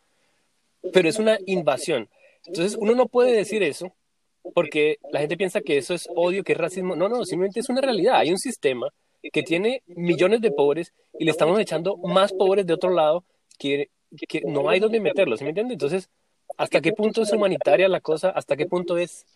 Pero 0.92 1.08
es 1.08 1.18
una 1.18 1.38
invasión. 1.46 2.08
Entonces, 2.46 2.76
uno 2.80 2.94
no 2.94 3.06
puede 3.06 3.32
decir 3.32 3.62
eso 3.62 3.92
porque 4.54 4.98
la 5.10 5.20
gente 5.20 5.36
piensa 5.36 5.60
que 5.60 5.76
eso 5.76 5.94
es 5.94 6.08
odio, 6.14 6.42
que 6.42 6.52
es 6.52 6.58
racismo. 6.58 6.96
No, 6.96 7.08
no, 7.08 7.24
simplemente 7.24 7.60
es 7.60 7.68
una 7.68 7.80
realidad. 7.80 8.16
Hay 8.16 8.30
un 8.30 8.38
sistema 8.38 8.88
que 9.32 9.42
tiene 9.42 9.82
millones 9.86 10.40
de 10.40 10.50
pobres 10.50 10.94
y 11.18 11.24
le 11.24 11.30
estamos 11.30 11.58
echando 11.60 11.96
más 11.98 12.32
pobres 12.32 12.66
de 12.66 12.72
otro 12.72 12.90
lado 12.90 13.24
que, 13.58 13.90
que 14.28 14.40
no 14.42 14.68
hay 14.70 14.80
donde 14.80 15.00
meterlos, 15.00 15.38
¿sí 15.38 15.44
me 15.44 15.50
entiende? 15.50 15.74
Entonces, 15.74 16.08
¿hasta 16.56 16.80
qué 16.80 16.92
punto 16.92 17.22
es 17.22 17.32
humanitaria 17.32 17.88
la 17.88 18.00
cosa? 18.00 18.30
¿Hasta 18.30 18.56
qué 18.56 18.66
punto 18.66 18.96
es 18.96 19.26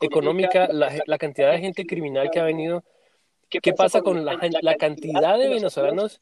económica, 0.00 0.68
la, 0.72 1.18
cantidad 1.18 1.52
de 1.52 1.58
gente 1.58 1.86
criminal 1.86 2.30
que 2.30 2.40
ha 2.40 2.44
venido. 2.44 2.84
¿Qué 3.48 3.72
pasa 3.72 4.00
con 4.00 4.24
la, 4.24 4.38
la 4.62 4.74
cantidad 4.76 5.38
de 5.38 5.48
venezolanos 5.48 6.20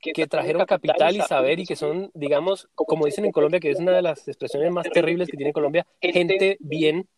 que 0.00 0.26
trajeron 0.26 0.64
capital 0.64 1.16
y 1.16 1.20
saber 1.22 1.58
y 1.58 1.66
que 1.66 1.76
son, 1.76 2.10
digamos, 2.14 2.68
como 2.74 3.06
dicen 3.06 3.24
en 3.24 3.32
Colombia, 3.32 3.60
que 3.60 3.70
es 3.70 3.80
una 3.80 3.92
de 3.92 4.02
las 4.02 4.28
expresiones 4.28 4.70
más 4.70 4.88
terribles 4.90 5.28
que 5.28 5.36
tiene 5.36 5.52
Colombia, 5.52 5.86
gente 6.00 6.56
bien? 6.60 7.08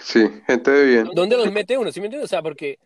Sí, 0.00 0.28
gente 0.46 0.70
de 0.70 0.84
bien. 0.84 1.10
¿Dónde 1.12 1.36
los 1.36 1.50
mete 1.50 1.76
uno? 1.76 1.90
¿Sí 1.90 2.00
me 2.00 2.06
entiendes? 2.06 2.26
O 2.26 2.28
sea, 2.28 2.40
porque 2.40 2.78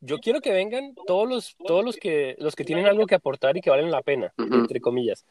yo 0.00 0.18
quiero 0.18 0.40
que 0.40 0.52
vengan 0.52 0.94
todos 1.06 1.28
los, 1.28 1.56
todos 1.66 1.84
los 1.84 1.96
que, 1.96 2.36
los 2.38 2.54
que 2.54 2.64
tienen 2.64 2.86
algo 2.86 3.06
que 3.06 3.16
aportar 3.16 3.56
y 3.56 3.60
que 3.60 3.70
valen 3.70 3.90
la 3.90 4.02
pena, 4.02 4.32
entre 4.38 4.80
comillas. 4.80 5.26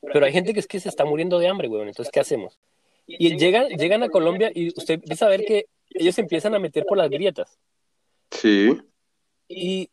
Pero 0.00 0.24
hay 0.24 0.32
gente 0.32 0.52
que 0.52 0.60
es 0.60 0.66
que 0.66 0.80
se 0.80 0.88
está 0.88 1.04
muriendo 1.04 1.38
de 1.38 1.48
hambre, 1.48 1.68
weón. 1.68 1.88
Entonces, 1.88 2.10
¿qué 2.12 2.20
hacemos? 2.20 2.58
Y 3.06 3.36
llegan, 3.36 3.68
llegan 3.68 4.02
a 4.02 4.08
Colombia 4.08 4.50
y 4.54 4.68
usted 4.68 4.94
empieza 4.94 5.26
a 5.26 5.30
ver 5.30 5.44
que 5.44 5.66
ellos 5.90 6.18
empiezan 6.18 6.54
a 6.54 6.58
meter 6.58 6.84
por 6.84 6.98
las 6.98 7.10
grietas. 7.10 7.58
Sí. 8.30 8.78
Y 9.48 9.90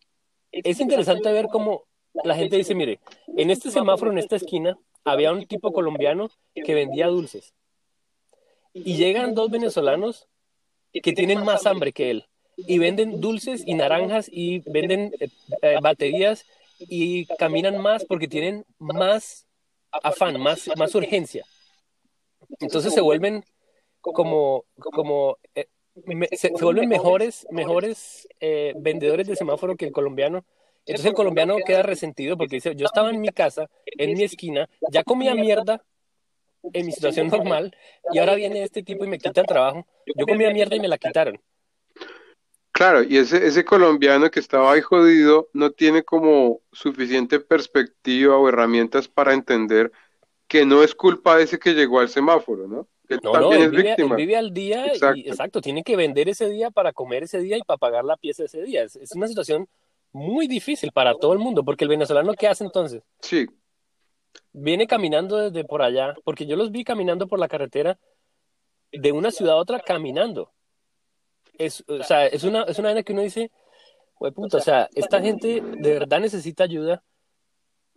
es 0.51 0.79
interesante 0.79 1.31
ver 1.31 1.47
cómo 1.51 1.85
la 2.23 2.35
gente 2.35 2.57
dice, 2.57 2.75
mire, 2.75 2.99
en 3.35 3.49
este 3.49 3.71
semáforo, 3.71 4.11
en 4.11 4.17
esta 4.17 4.35
esquina, 4.35 4.77
había 5.03 5.31
un 5.31 5.45
tipo 5.47 5.71
colombiano 5.71 6.29
que 6.53 6.73
vendía 6.73 7.07
dulces. 7.07 7.53
y 8.73 8.97
llegan 8.97 9.33
dos 9.33 9.49
venezolanos 9.49 10.27
que 10.93 11.13
tienen 11.13 11.43
más 11.43 11.65
hambre 11.65 11.91
que 11.91 12.11
él 12.11 12.25
y 12.67 12.77
venden 12.77 13.21
dulces 13.21 13.63
y 13.65 13.73
naranjas 13.73 14.29
y 14.31 14.59
venden 14.59 15.13
eh, 15.61 15.77
baterías 15.81 16.45
y 16.79 17.25
caminan 17.37 17.81
más 17.81 18.05
porque 18.05 18.27
tienen 18.27 18.65
más 18.77 19.47
afán, 19.91 20.39
más, 20.39 20.69
más 20.77 20.93
urgencia. 20.95 21.45
Entonces 22.59 22.93
se 22.93 23.01
vuelven 23.01 23.45
como, 24.01 24.65
como 24.79 25.37
eh, 25.55 25.67
se, 26.31 26.49
vuelven 26.49 26.89
mejores, 26.89 27.45
mejores 27.51 28.27
vendedores 28.75 29.27
de 29.27 29.35
semáforo 29.35 29.75
que 29.75 29.85
el 29.85 29.91
colombiano. 29.91 30.45
Entonces 30.85 31.05
el 31.05 31.13
colombiano 31.13 31.57
queda 31.65 31.83
resentido 31.83 32.37
porque 32.37 32.55
dice, 32.55 32.75
yo 32.75 32.85
estaba 32.85 33.11
en 33.11 33.21
mi 33.21 33.29
casa, 33.29 33.69
en 33.85 34.13
mi 34.13 34.23
esquina, 34.23 34.67
ya 34.91 35.03
comía 35.03 35.35
mierda 35.35 35.83
en 36.73 36.85
mi 36.85 36.91
situación 36.91 37.27
normal 37.27 37.75
y 38.11 38.19
ahora 38.19 38.35
viene 38.35 38.63
este 38.63 38.83
tipo 38.83 39.05
y 39.05 39.07
me 39.07 39.17
quita 39.17 39.41
el 39.41 39.47
trabajo. 39.47 39.85
Yo 40.15 40.25
comía 40.25 40.51
mierda 40.51 40.75
y 40.75 40.79
me 40.79 40.87
la 40.87 40.97
quitaron. 40.97 41.39
Claro, 42.71 43.03
y 43.03 43.17
ese, 43.17 43.45
ese 43.45 43.65
colombiano 43.65 44.31
que 44.31 44.39
estaba 44.39 44.71
ahí 44.71 44.81
jodido 44.81 45.49
no 45.53 45.71
tiene 45.71 46.03
como 46.03 46.61
suficiente 46.71 47.39
perspectiva 47.39 48.37
o 48.37 48.47
herramientas 48.47 49.07
para 49.07 49.33
entender 49.33 49.91
que 50.49 50.65
no 50.65 50.83
es 50.83 50.93
culpa 50.93 51.37
de 51.37 51.43
ese 51.43 51.57
que 51.57 51.73
llegó 51.73 52.01
al 52.01 52.09
semáforo, 52.09 52.67
¿no? 52.67 52.87
Que 53.07 53.15
no, 53.23 53.31
también 53.31 53.61
es 53.61 53.71
vive, 53.71 53.83
víctima. 53.83 54.15
vive 54.17 54.35
al 54.35 54.53
día 54.53 54.87
exacto. 54.87 55.17
y 55.17 55.29
exacto, 55.29 55.61
tiene 55.61 55.83
que 55.83 55.95
vender 55.95 56.27
ese 56.27 56.49
día 56.49 56.69
para 56.69 56.91
comer 56.91 57.23
ese 57.23 57.39
día 57.39 57.57
y 57.57 57.61
para 57.61 57.77
pagar 57.77 58.03
la 58.03 58.17
pieza 58.17 58.43
ese 58.43 58.61
día. 58.61 58.83
Es, 58.83 58.97
es 58.97 59.13
una 59.15 59.29
situación 59.29 59.69
muy 60.11 60.47
difícil 60.47 60.91
para 60.91 61.15
todo 61.15 61.31
el 61.31 61.39
mundo, 61.39 61.63
porque 61.63 61.85
el 61.85 61.89
venezolano, 61.89 62.33
¿qué 62.33 62.47
hace 62.47 62.65
entonces? 62.65 63.01
Sí. 63.21 63.47
Viene 64.51 64.87
caminando 64.87 65.37
desde 65.37 65.63
por 65.63 65.81
allá, 65.81 66.15
porque 66.25 66.45
yo 66.45 66.57
los 66.57 66.71
vi 66.71 66.83
caminando 66.83 67.27
por 67.27 67.39
la 67.39 67.47
carretera 67.47 67.97
de 68.91 69.11
una 69.13 69.31
ciudad 69.31 69.53
a 69.53 69.61
otra 69.61 69.79
caminando 69.79 70.51
es, 71.59 71.83
o 71.87 72.03
sea, 72.03 72.25
es 72.25 72.43
una, 72.43 72.63
es 72.63 72.79
una 72.79 73.03
que 73.03 73.13
uno 73.13 73.21
dice, 73.21 73.51
puta, 74.33 74.57
o 74.57 74.61
sea, 74.61 74.89
esta 74.95 75.21
gente 75.21 75.61
de 75.61 75.93
verdad 75.93 76.21
necesita 76.21 76.63
ayuda, 76.63 77.03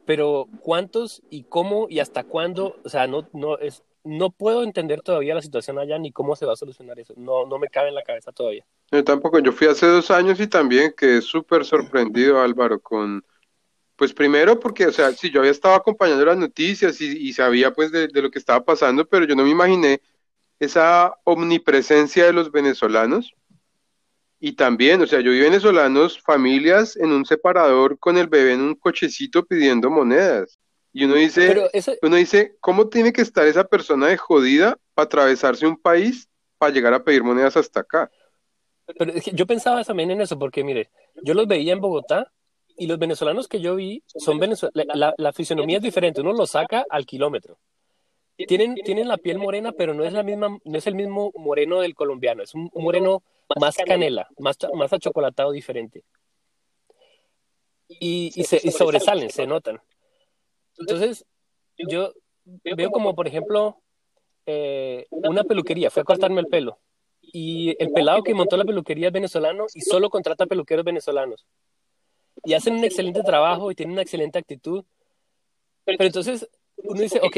pero 0.04 0.48
¿cuántos 0.60 1.22
y 1.30 1.44
cómo 1.44 1.86
y 1.88 2.00
hasta 2.00 2.24
cuándo? 2.24 2.76
O 2.84 2.88
sea, 2.88 3.06
no, 3.06 3.28
no, 3.32 3.58
es, 3.58 3.82
no 4.04 4.30
puedo 4.30 4.62
entender 4.62 5.00
todavía 5.02 5.34
la 5.34 5.42
situación 5.42 5.78
allá 5.78 5.98
ni 5.98 6.12
cómo 6.12 6.36
se 6.36 6.46
va 6.46 6.54
a 6.54 6.56
solucionar 6.56 6.98
eso. 6.98 7.14
No, 7.16 7.46
no 7.46 7.58
me 7.58 7.68
cabe 7.68 7.88
en 7.88 7.94
la 7.94 8.02
cabeza 8.02 8.32
todavía. 8.32 8.64
Yo 8.90 9.04
tampoco, 9.04 9.38
yo 9.38 9.52
fui 9.52 9.68
hace 9.68 9.86
dos 9.86 10.10
años 10.10 10.40
y 10.40 10.46
también 10.46 10.94
quedé 10.96 11.22
súper 11.22 11.64
sorprendido, 11.64 12.40
Álvaro, 12.40 12.80
con, 12.80 13.24
pues 13.96 14.12
primero 14.12 14.58
porque, 14.58 14.86
o 14.86 14.92
sea, 14.92 15.12
sí, 15.12 15.30
yo 15.30 15.40
había 15.40 15.52
estado 15.52 15.74
acompañando 15.74 16.24
las 16.24 16.36
noticias 16.36 17.00
y, 17.00 17.28
y 17.28 17.32
sabía 17.32 17.72
pues 17.72 17.92
de, 17.92 18.08
de, 18.08 18.22
lo 18.22 18.30
que 18.30 18.38
estaba 18.38 18.64
pasando, 18.64 19.06
pero 19.06 19.24
yo 19.24 19.36
no 19.36 19.44
me 19.44 19.50
imaginé 19.50 20.00
esa 20.58 21.14
omnipresencia 21.24 22.26
de 22.26 22.32
los 22.32 22.50
venezolanos 22.50 23.34
y 24.44 24.54
también, 24.54 25.00
o 25.00 25.06
sea, 25.06 25.20
yo 25.20 25.30
vi 25.30 25.38
venezolanos, 25.38 26.20
familias 26.20 26.96
en 26.96 27.12
un 27.12 27.24
separador 27.24 27.96
con 28.00 28.18
el 28.18 28.26
bebé 28.26 28.54
en 28.54 28.60
un 28.60 28.74
cochecito 28.74 29.44
pidiendo 29.46 29.88
monedas. 29.88 30.58
Y 30.92 31.04
uno 31.04 31.14
dice, 31.14 31.70
uno 32.02 32.16
dice, 32.16 32.56
¿cómo 32.58 32.88
tiene 32.88 33.12
que 33.12 33.22
estar 33.22 33.46
esa 33.46 33.62
persona 33.62 34.08
de 34.08 34.16
jodida 34.16 34.76
para 34.94 35.04
atravesarse 35.04 35.64
un 35.64 35.76
país 35.76 36.28
para 36.58 36.72
llegar 36.72 36.92
a 36.92 37.04
pedir 37.04 37.22
monedas 37.22 37.56
hasta 37.56 37.80
acá? 37.80 38.10
Pero 38.98 39.12
yo 39.32 39.46
pensaba 39.46 39.84
también 39.84 40.10
en 40.10 40.20
eso, 40.20 40.36
porque 40.36 40.64
mire, 40.64 40.90
yo 41.22 41.34
los 41.34 41.46
veía 41.46 41.72
en 41.72 41.80
Bogotá 41.80 42.32
y 42.76 42.88
los 42.88 42.98
venezolanos 42.98 43.46
que 43.46 43.60
yo 43.60 43.76
vi 43.76 44.02
son 44.08 44.40
venezolanos, 44.40 44.74
la, 44.92 45.14
la, 45.16 45.32
fisionomía 45.32 45.76
es 45.76 45.84
diferente, 45.84 46.20
uno 46.20 46.32
lo 46.32 46.46
saca 46.46 46.84
al 46.90 47.06
kilómetro. 47.06 47.58
Tienen, 48.48 48.74
tienen 48.74 49.06
la 49.06 49.18
piel 49.18 49.38
morena, 49.38 49.70
pero 49.70 49.94
no 49.94 50.02
es 50.02 50.12
la 50.12 50.24
misma, 50.24 50.58
no 50.64 50.78
es 50.78 50.88
el 50.88 50.96
mismo 50.96 51.30
moreno 51.36 51.80
del 51.80 51.94
colombiano, 51.94 52.42
es 52.42 52.52
un 52.56 52.68
moreno 52.74 53.22
más 53.60 53.76
canela, 53.76 54.28
más, 54.38 54.56
más 54.74 54.92
achocolatado 54.92 55.52
diferente. 55.52 56.04
Y, 57.88 58.32
y, 58.34 58.44
se, 58.44 58.60
y 58.62 58.70
sobresalen, 58.70 59.30
se 59.30 59.46
notan. 59.46 59.80
Entonces, 60.78 61.26
yo 61.76 62.12
veo 62.44 62.90
como, 62.90 63.14
por 63.14 63.26
ejemplo, 63.26 63.82
eh, 64.46 65.06
una 65.10 65.44
peluquería, 65.44 65.90
fue 65.90 66.02
a 66.02 66.04
cortarme 66.04 66.40
el 66.40 66.46
pelo. 66.46 66.78
Y 67.20 67.76
el 67.78 67.92
pelado 67.92 68.22
que 68.22 68.34
montó 68.34 68.56
la 68.56 68.64
peluquería 68.64 69.08
es 69.08 69.12
venezolano 69.12 69.66
y 69.74 69.80
solo 69.82 70.10
contrata 70.10 70.46
peluqueros 70.46 70.84
venezolanos. 70.84 71.46
Y 72.44 72.54
hacen 72.54 72.74
un 72.74 72.84
excelente 72.84 73.22
trabajo 73.22 73.70
y 73.70 73.74
tienen 73.74 73.92
una 73.92 74.02
excelente 74.02 74.38
actitud. 74.38 74.84
Pero 75.84 76.04
entonces 76.04 76.48
uno 76.76 77.00
dice, 77.00 77.20
ok, 77.22 77.36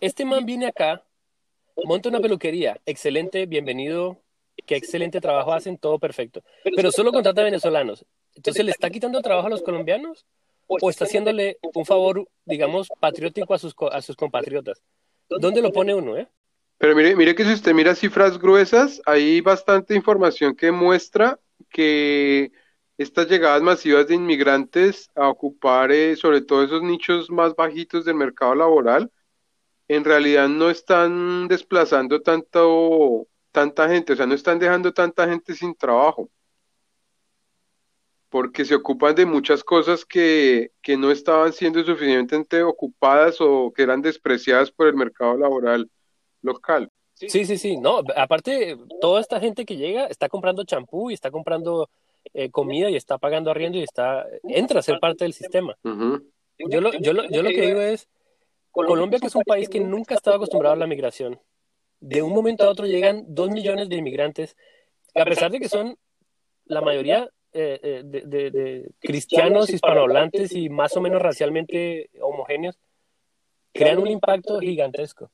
este 0.00 0.24
man 0.24 0.44
viene 0.44 0.66
acá, 0.66 1.04
monta 1.84 2.08
una 2.08 2.20
peluquería, 2.20 2.80
excelente, 2.84 3.46
bienvenido, 3.46 4.18
qué 4.68 4.76
excelente 4.76 5.20
trabajo 5.20 5.52
hacen, 5.52 5.78
todo 5.78 5.98
perfecto. 5.98 6.44
Pero 6.62 6.92
solo 6.92 7.10
contrata 7.10 7.42
venezolanos. 7.42 8.04
Entonces, 8.34 8.64
¿le 8.64 8.70
está 8.70 8.90
quitando 8.90 9.20
trabajo 9.22 9.46
a 9.46 9.50
los 9.50 9.62
colombianos? 9.62 10.26
¿O 10.66 10.90
está 10.90 11.06
haciéndole 11.06 11.56
un 11.74 11.86
favor, 11.86 12.28
digamos, 12.44 12.88
patriótico 13.00 13.54
a 13.54 13.58
sus, 13.58 13.74
a 13.90 14.02
sus 14.02 14.14
compatriotas? 14.14 14.82
¿Dónde 15.28 15.62
lo 15.62 15.72
pone 15.72 15.94
uno, 15.94 16.18
eh? 16.18 16.28
Pero 16.76 16.94
mire, 16.94 17.16
mire 17.16 17.34
que 17.34 17.44
si 17.44 17.54
usted 17.54 17.72
mira 17.72 17.94
cifras 17.94 18.38
gruesas, 18.38 19.00
hay 19.06 19.40
bastante 19.40 19.94
información 19.94 20.54
que 20.54 20.70
muestra 20.70 21.40
que 21.70 22.52
estas 22.98 23.28
llegadas 23.28 23.62
masivas 23.62 24.06
de 24.06 24.14
inmigrantes 24.14 25.10
a 25.14 25.28
ocupar 25.28 25.90
eh, 25.90 26.14
sobre 26.14 26.42
todo 26.42 26.62
esos 26.62 26.82
nichos 26.82 27.30
más 27.30 27.56
bajitos 27.56 28.04
del 28.04 28.16
mercado 28.16 28.54
laboral, 28.54 29.10
en 29.88 30.04
realidad 30.04 30.48
no 30.48 30.68
están 30.68 31.48
desplazando 31.48 32.20
tanto 32.20 33.26
tanta 33.58 33.88
gente, 33.88 34.12
o 34.12 34.16
sea, 34.16 34.24
no 34.24 34.34
están 34.34 34.60
dejando 34.60 34.92
tanta 34.92 35.28
gente 35.28 35.52
sin 35.52 35.74
trabajo, 35.74 36.30
porque 38.28 38.64
se 38.64 38.76
ocupan 38.76 39.16
de 39.16 39.26
muchas 39.26 39.64
cosas 39.64 40.04
que, 40.04 40.70
que 40.80 40.96
no 40.96 41.10
estaban 41.10 41.52
siendo 41.52 41.82
suficientemente 41.82 42.62
ocupadas 42.62 43.40
o 43.40 43.72
que 43.74 43.82
eran 43.82 44.00
despreciadas 44.00 44.70
por 44.70 44.86
el 44.86 44.94
mercado 44.94 45.36
laboral 45.36 45.90
local. 46.40 46.88
Sí, 47.14 47.44
sí, 47.44 47.58
sí, 47.58 47.76
no, 47.78 48.04
aparte, 48.14 48.76
toda 49.00 49.20
esta 49.20 49.40
gente 49.40 49.64
que 49.64 49.76
llega 49.76 50.06
está 50.06 50.28
comprando 50.28 50.62
champú 50.62 51.10
y 51.10 51.14
está 51.14 51.32
comprando 51.32 51.90
eh, 52.34 52.52
comida 52.52 52.88
y 52.90 52.94
está 52.94 53.18
pagando 53.18 53.50
arriendo 53.50 53.76
y 53.78 53.82
está, 53.82 54.24
entra 54.44 54.78
a 54.78 54.84
ser 54.84 55.00
parte 55.00 55.24
del 55.24 55.32
sistema. 55.32 55.76
yo, 55.82 56.80
lo, 56.80 56.92
yo, 56.92 57.12
lo, 57.12 57.28
yo 57.28 57.42
lo 57.42 57.50
que 57.50 57.62
digo 57.62 57.80
es, 57.80 58.08
Colombia 58.70 59.18
que 59.18 59.26
es 59.26 59.34
un 59.34 59.42
país 59.42 59.68
que 59.68 59.80
nunca 59.80 60.14
estaba 60.14 60.36
acostumbrado 60.36 60.74
a 60.74 60.78
la 60.78 60.86
migración, 60.86 61.40
de 62.00 62.22
un 62.22 62.32
momento 62.32 62.64
a 62.64 62.68
otro 62.68 62.86
llegan 62.86 63.24
dos 63.28 63.50
millones 63.50 63.88
de 63.88 63.96
inmigrantes, 63.96 64.56
a 65.14 65.24
pesar 65.24 65.50
de 65.50 65.60
que 65.60 65.68
son 65.68 65.96
la 66.64 66.80
mayoría 66.80 67.28
eh, 67.52 67.80
eh, 67.82 68.02
de, 68.04 68.90
cristianos 69.00 69.70
hispanohablantes 69.70 70.52
y 70.52 70.68
más 70.68 70.96
o 70.96 71.00
menos 71.00 71.20
racialmente 71.20 72.10
homogéneos, 72.20 72.78
crean 73.72 73.98
un 73.98 74.08
impacto 74.08 74.60
gigantesco. 74.60 75.30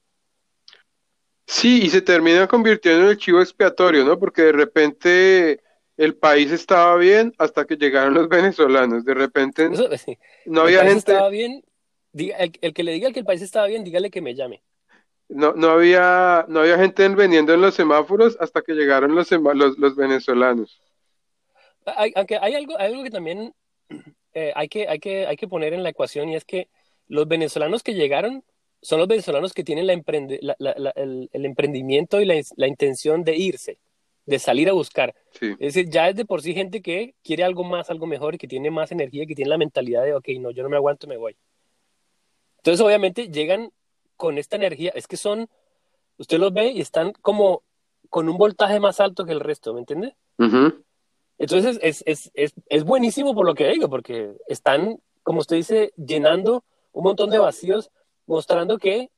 Sí, 1.47 1.82
y 1.82 1.91
se 1.91 2.01
termina 2.01 2.47
convirtiendo 2.47 3.05
en 3.05 3.11
el 3.11 3.19
chivo 3.19 3.41
expiatorio, 3.41 4.05
¿no? 4.05 4.19
Porque 4.19 4.43
de 4.43 4.53
repente 4.53 5.61
el 5.97 6.16
país 6.16 6.51
estaba 6.51 6.97
bien 6.97 7.35
hasta 7.36 7.66
que 7.66 7.77
llegaron 7.77 8.15
los 8.15 8.28
venezolanos. 8.28 9.05
De 9.05 9.15
repente 9.15 9.69
no 10.47 10.62
había 10.62 10.85
gente. 10.85 10.99
Estaba 10.99 11.28
bien, 11.28 11.62
el, 12.15 12.53
el, 12.61 12.73
que 12.73 12.82
le 12.82 12.93
diga 12.93 13.12
que 13.12 13.20
el 13.20 13.27
país 13.27 13.43
estaba 13.43 13.66
bien, 13.66 13.85
dígale 13.85 14.11
que 14.11 14.23
me 14.23 14.35
llame 14.35 14.62
no, 15.28 15.52
no, 15.55 15.70
había, 15.70 16.44
no 16.48 16.60
había 16.60 16.78
gente 16.78 17.09
vendiendo 17.09 17.55
en 17.55 17.60
los 17.60 17.74
semáforos 17.74 18.36
hasta 18.40 18.62
que 18.62 18.74
llegaron 18.74 19.14
los, 19.14 19.30
los, 19.30 19.78
los 19.78 19.96
venezolanos. 19.96 20.80
aunque 22.14 22.38
hay 22.40 22.55
algo, 22.55 22.78
algo 22.78 23.02
que 23.02 23.10
también 23.10 23.55
eh, 24.34 24.52
hay, 24.55 24.68
que, 24.68 24.88
hay, 24.88 24.98
que, 24.98 25.26
hay 25.26 25.36
que 25.36 25.48
poner 25.48 25.72
en 25.72 25.82
la 25.82 25.90
ecuación 25.90 26.28
y 26.28 26.36
es 26.36 26.44
que 26.44 26.68
los 27.09 27.28
venezolanos 27.28 27.82
que 27.82 27.94
llegaron 27.94 28.44
son 28.84 28.98
los 28.98 29.09
venezolanos 29.09 29.55
que 29.55 29.64
tienen 29.64 29.86
la 29.86 29.94
el, 29.94 31.30
el, 31.32 31.44
emprendimiento 31.46 32.20
y 32.20 32.26
la, 32.26 32.66
intención 32.66 33.24
de 33.24 33.34
irse, 33.34 33.78
de 34.26 34.38
salir 34.38 34.68
a 34.68 34.74
buscar. 34.74 35.14
Es 35.40 35.74
decir, 35.74 35.88
ya 35.88 36.10
es 36.10 36.16
de 36.16 36.26
por 36.26 36.42
sí 36.42 36.52
gente 36.52 36.82
que 36.82 37.14
quiere 37.24 37.44
algo 37.44 37.64
más, 37.64 37.88
algo 37.88 38.06
mejor 38.06 38.34
y 38.34 38.38
que 38.38 38.46
tiene 38.46 38.70
más 38.70 38.92
energía, 38.92 39.24
que 39.24 39.34
tiene 39.34 39.48
la 39.48 39.56
mentalidad 39.56 40.05
de, 40.05 40.12
ok, 40.12 40.28
no, 40.38 40.51
yo 40.51 40.62
no 40.62 40.68
me 40.68 40.76
aguanto, 40.76 41.06
me 41.06 41.16
voy. 41.16 41.34
Entonces, 42.59 42.84
obviamente, 42.84 43.28
llegan 43.28 43.70
con 44.16 44.39
esta 44.39 44.57
energía, 44.57 44.93
es 44.95 45.07
que 45.07 45.16
son, 45.16 45.49
usted 46.19 46.39
los 46.39 46.53
ve 46.53 46.73
y 46.73 46.81
están 46.81 47.12
como 47.20 47.62
con 48.11 48.28
un 48.28 48.36
voltaje 48.36 48.81
más 48.81 49.01
alto 49.01 49.24
que 49.24 49.32
el 49.32 49.41
resto, 49.41 49.74
¿me 49.74 49.81
entiende? 49.81 50.16
Entonces 51.39 51.78
es, 51.82 52.03
es, 52.07 52.31
es, 52.35 52.55
es, 52.69 52.85
buenísimo 52.85 53.35
por 53.35 53.45
lo 53.45 53.55
que 53.55 53.69
digo, 53.69 53.89
porque 53.89 54.36
están, 54.47 55.01
como 55.23 55.41
usted 55.41 55.57
dice, 55.57 55.93
llenando 55.97 56.65
un 56.93 57.05
montón 57.05 57.31
de 57.31 57.39
vacíos, 57.39 57.91
mostrando 58.27 58.78
que 58.78 59.11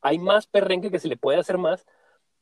hay 0.00 0.18
más 0.18 0.46
perrenque 0.46 0.90
que 0.90 0.98
se 0.98 1.08
le 1.08 1.16
puede 1.16 1.38
hacer 1.38 1.58
más, 1.58 1.86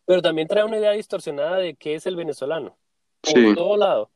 pero 0.06 0.22
también 0.22 0.48
trae 0.48 0.64
una 0.64 0.78
idea 0.78 0.92
distorsionada 0.92 1.58
de 1.58 1.74
qué 1.74 1.94
es 1.94 2.06
el 2.06 2.16
venezolano, 2.16 2.76
por 3.20 3.54
todo 3.54 3.76
lado. 3.76 4.10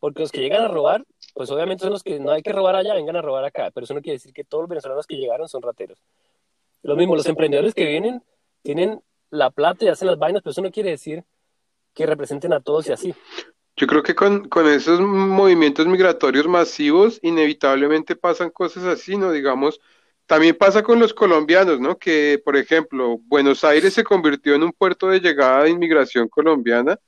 Porque 0.00 0.20
los 0.20 0.32
que 0.32 0.40
llegan 0.40 0.62
a 0.62 0.68
robar, 0.68 1.04
pues 1.34 1.50
obviamente 1.50 1.82
son 1.82 1.92
los 1.92 2.02
que 2.02 2.18
no 2.18 2.30
hay 2.30 2.42
que 2.42 2.52
robar 2.52 2.76
allá, 2.76 2.94
vengan 2.94 3.16
a 3.16 3.22
robar 3.22 3.44
acá, 3.44 3.70
pero 3.70 3.84
eso 3.84 3.94
no 3.94 4.02
quiere 4.02 4.16
decir 4.16 4.32
que 4.32 4.44
todos 4.44 4.62
los 4.62 4.68
venezolanos 4.68 5.06
que 5.06 5.16
llegaron 5.16 5.48
son 5.48 5.62
rateros. 5.62 6.02
Lo 6.84 6.96
mismo, 6.96 7.16
los 7.16 7.26
emprendedores 7.26 7.74
que 7.74 7.86
vienen 7.86 8.22
tienen 8.62 9.00
la 9.30 9.50
plata 9.50 9.84
y 9.84 9.88
hacen 9.88 10.06
las 10.06 10.18
vainas, 10.18 10.42
pero 10.42 10.52
eso 10.52 10.62
no 10.62 10.70
quiere 10.70 10.90
decir 10.90 11.24
que 11.94 12.06
representen 12.06 12.52
a 12.52 12.60
todos 12.60 12.86
y 12.86 12.92
así. 12.92 13.14
Yo 13.76 13.86
creo 13.86 14.02
que 14.02 14.14
con, 14.14 14.48
con 14.48 14.68
esos 14.68 15.00
movimientos 15.00 15.86
migratorios 15.86 16.46
masivos, 16.46 17.18
inevitablemente 17.22 18.14
pasan 18.14 18.50
cosas 18.50 18.84
así, 18.84 19.16
¿no? 19.16 19.32
Digamos, 19.32 19.80
también 20.26 20.56
pasa 20.56 20.82
con 20.82 21.00
los 21.00 21.14
colombianos, 21.14 21.80
¿no? 21.80 21.98
Que, 21.98 22.40
por 22.44 22.56
ejemplo, 22.56 23.18
Buenos 23.24 23.64
Aires 23.64 23.94
se 23.94 24.04
convirtió 24.04 24.54
en 24.54 24.62
un 24.62 24.72
puerto 24.72 25.08
de 25.08 25.20
llegada 25.20 25.64
de 25.64 25.70
inmigración 25.70 26.28
colombiana 26.28 26.98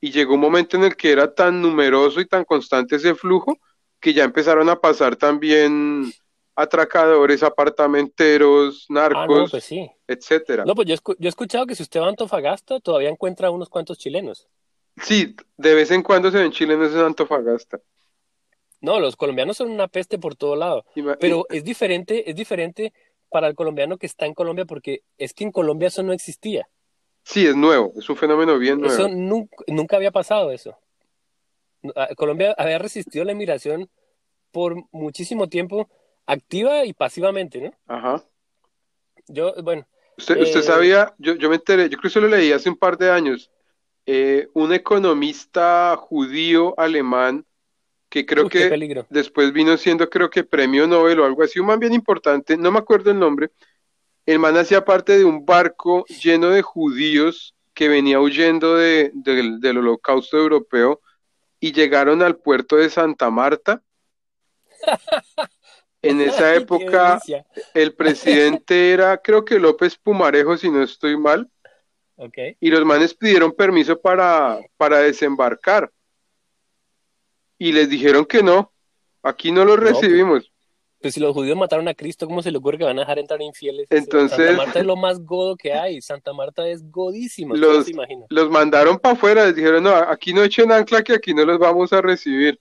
y 0.00 0.10
llegó 0.10 0.34
un 0.34 0.40
momento 0.40 0.76
en 0.76 0.84
el 0.84 0.96
que 0.96 1.12
era 1.12 1.32
tan 1.32 1.62
numeroso 1.62 2.20
y 2.20 2.26
tan 2.26 2.44
constante 2.44 2.96
ese 2.96 3.14
flujo 3.14 3.56
que 4.00 4.12
ya 4.12 4.24
empezaron 4.24 4.68
a 4.68 4.80
pasar 4.80 5.14
también 5.14 6.12
atracadores, 6.58 7.44
apartamenteros, 7.44 8.86
narcos, 8.88 9.46
Ah, 9.46 9.48
pues 9.52 9.72
etcétera. 10.08 10.64
No, 10.64 10.74
pues 10.74 10.88
yo, 10.88 10.96
yo, 10.96 11.28
he 11.28 11.28
escuchado 11.28 11.66
que 11.66 11.76
si 11.76 11.84
usted 11.84 12.00
va 12.00 12.06
a 12.06 12.08
Antofagasta 12.08 12.80
todavía 12.80 13.10
encuentra 13.10 13.52
unos 13.52 13.68
cuantos 13.68 13.96
chilenos. 13.96 14.48
Sí, 15.00 15.36
de 15.56 15.74
vez 15.74 15.92
en 15.92 16.02
cuando 16.02 16.32
se 16.32 16.38
ven 16.38 16.50
chilenos 16.50 16.92
en 16.92 16.98
Antofagasta. 16.98 17.80
No, 18.80 18.98
los 18.98 19.14
colombianos 19.14 19.56
son 19.56 19.70
una 19.70 19.86
peste 19.86 20.18
por 20.18 20.34
todo 20.34 20.56
lado. 20.56 20.84
Pero 21.20 21.46
es 21.48 21.62
diferente, 21.62 22.28
es 22.28 22.34
diferente 22.34 22.92
para 23.28 23.46
el 23.46 23.54
colombiano 23.54 23.96
que 23.96 24.06
está 24.06 24.26
en 24.26 24.34
Colombia 24.34 24.64
porque 24.64 25.02
es 25.16 25.34
que 25.34 25.44
en 25.44 25.52
Colombia 25.52 25.88
eso 25.88 26.02
no 26.02 26.12
existía. 26.12 26.68
Sí, 27.22 27.46
es 27.46 27.54
nuevo, 27.54 27.92
es 27.96 28.10
un 28.10 28.16
fenómeno 28.16 28.58
bien 28.58 28.80
nuevo. 28.80 28.92
Eso 28.92 29.08
nunca, 29.08 29.56
nunca 29.68 29.96
había 29.96 30.10
pasado 30.10 30.50
eso. 30.50 30.76
Colombia 32.16 32.52
había 32.58 32.78
resistido 32.78 33.24
la 33.24 33.30
inmigración 33.30 33.88
por 34.50 34.74
muchísimo 34.90 35.48
tiempo, 35.48 35.88
activa 36.28 36.84
y 36.84 36.92
pasivamente, 36.92 37.60
¿no? 37.60 37.74
Ajá. 37.86 38.22
Yo, 39.26 39.54
bueno. 39.62 39.86
Usted, 40.16 40.40
usted 40.40 40.60
eh, 40.60 40.62
sabía, 40.62 41.14
yo, 41.18 41.34
yo 41.34 41.48
me 41.48 41.56
enteré, 41.56 41.88
yo 41.88 41.96
creo 41.98 42.12
que 42.12 42.20
lo 42.20 42.28
leí 42.28 42.52
hace 42.52 42.68
un 42.68 42.76
par 42.76 42.98
de 42.98 43.10
años, 43.10 43.50
eh, 44.04 44.48
un 44.52 44.72
economista 44.72 45.96
judío 45.96 46.78
alemán 46.78 47.44
que 48.08 48.24
creo 48.24 48.48
que 48.48 49.04
después 49.10 49.52
vino 49.52 49.76
siendo 49.76 50.08
creo 50.08 50.30
que 50.30 50.44
premio 50.44 50.86
Nobel 50.86 51.20
o 51.20 51.26
algo 51.26 51.42
así, 51.42 51.60
un 51.60 51.66
man 51.66 51.78
bien 51.78 51.92
importante, 51.92 52.56
no 52.56 52.72
me 52.72 52.78
acuerdo 52.78 53.10
el 53.10 53.18
nombre, 53.18 53.50
el 54.26 54.38
man 54.38 54.56
hacía 54.56 54.84
parte 54.84 55.16
de 55.16 55.24
un 55.24 55.44
barco 55.44 56.04
lleno 56.06 56.50
de 56.50 56.62
judíos 56.62 57.54
que 57.74 57.88
venía 57.88 58.20
huyendo 58.20 58.76
de, 58.76 59.12
del 59.14 59.78
holocausto 59.78 60.36
europeo 60.36 61.00
y 61.60 61.72
llegaron 61.72 62.22
al 62.22 62.36
puerto 62.36 62.76
de 62.76 62.90
Santa 62.90 63.30
Marta. 63.30 63.82
En 66.02 66.20
esa 66.20 66.54
época 66.54 67.20
el 67.74 67.94
presidente 67.94 68.92
era 68.92 69.18
creo 69.18 69.44
que 69.44 69.58
López 69.58 69.96
Pumarejo, 69.96 70.56
si 70.56 70.70
no 70.70 70.82
estoy 70.82 71.16
mal. 71.16 71.50
Y 72.60 72.70
los 72.70 72.84
manes 72.84 73.14
pidieron 73.14 73.52
permiso 73.52 74.00
para, 74.00 74.58
para 74.76 74.98
desembarcar. 74.98 75.92
Y 77.58 77.70
les 77.72 77.88
dijeron 77.88 78.24
que 78.24 78.42
no, 78.42 78.72
aquí 79.22 79.52
no 79.52 79.64
lo 79.64 79.76
pues, 79.76 79.92
recibimos. 79.92 80.52
Pues, 81.00 81.14
si 81.14 81.20
los 81.20 81.32
judíos 81.32 81.56
mataron 81.56 81.86
a 81.86 81.94
Cristo, 81.94 82.26
¿cómo 82.26 82.42
se 82.42 82.50
le 82.50 82.58
ocurre 82.58 82.78
que 82.78 82.84
van 82.84 82.98
a 82.98 83.02
dejar 83.02 83.20
entrar 83.20 83.40
infieles? 83.40 83.86
Entonces, 83.90 84.36
Santa 84.36 84.64
Marta 84.64 84.80
es 84.80 84.86
lo 84.86 84.96
más 84.96 85.20
godo 85.20 85.56
que 85.56 85.72
hay. 85.72 86.00
Santa 86.00 86.32
Marta 86.32 86.66
es 86.68 86.90
godísima. 86.90 87.56
Los, 87.56 87.86
los 88.28 88.50
mandaron 88.50 88.98
para 88.98 89.14
afuera, 89.14 89.46
les 89.46 89.54
dijeron, 89.54 89.84
no, 89.84 89.94
aquí 89.94 90.32
no 90.32 90.42
echen 90.42 90.72
ancla, 90.72 91.02
que 91.04 91.14
aquí 91.14 91.34
no 91.34 91.44
los 91.44 91.58
vamos 91.58 91.92
a 91.92 92.00
recibir. 92.02 92.58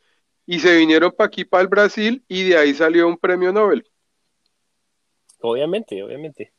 Y 0.47 0.59
se 0.59 0.77
vinieron 0.77 1.11
para 1.11 1.27
aquí, 1.27 1.45
para 1.45 1.61
el 1.61 1.67
Brasil, 1.67 2.23
y 2.27 2.49
de 2.49 2.57
ahí 2.57 2.73
salió 2.73 3.07
un 3.07 3.17
premio 3.17 3.53
Nobel. 3.53 3.85
Obviamente, 5.41 6.01
obviamente. 6.01 6.53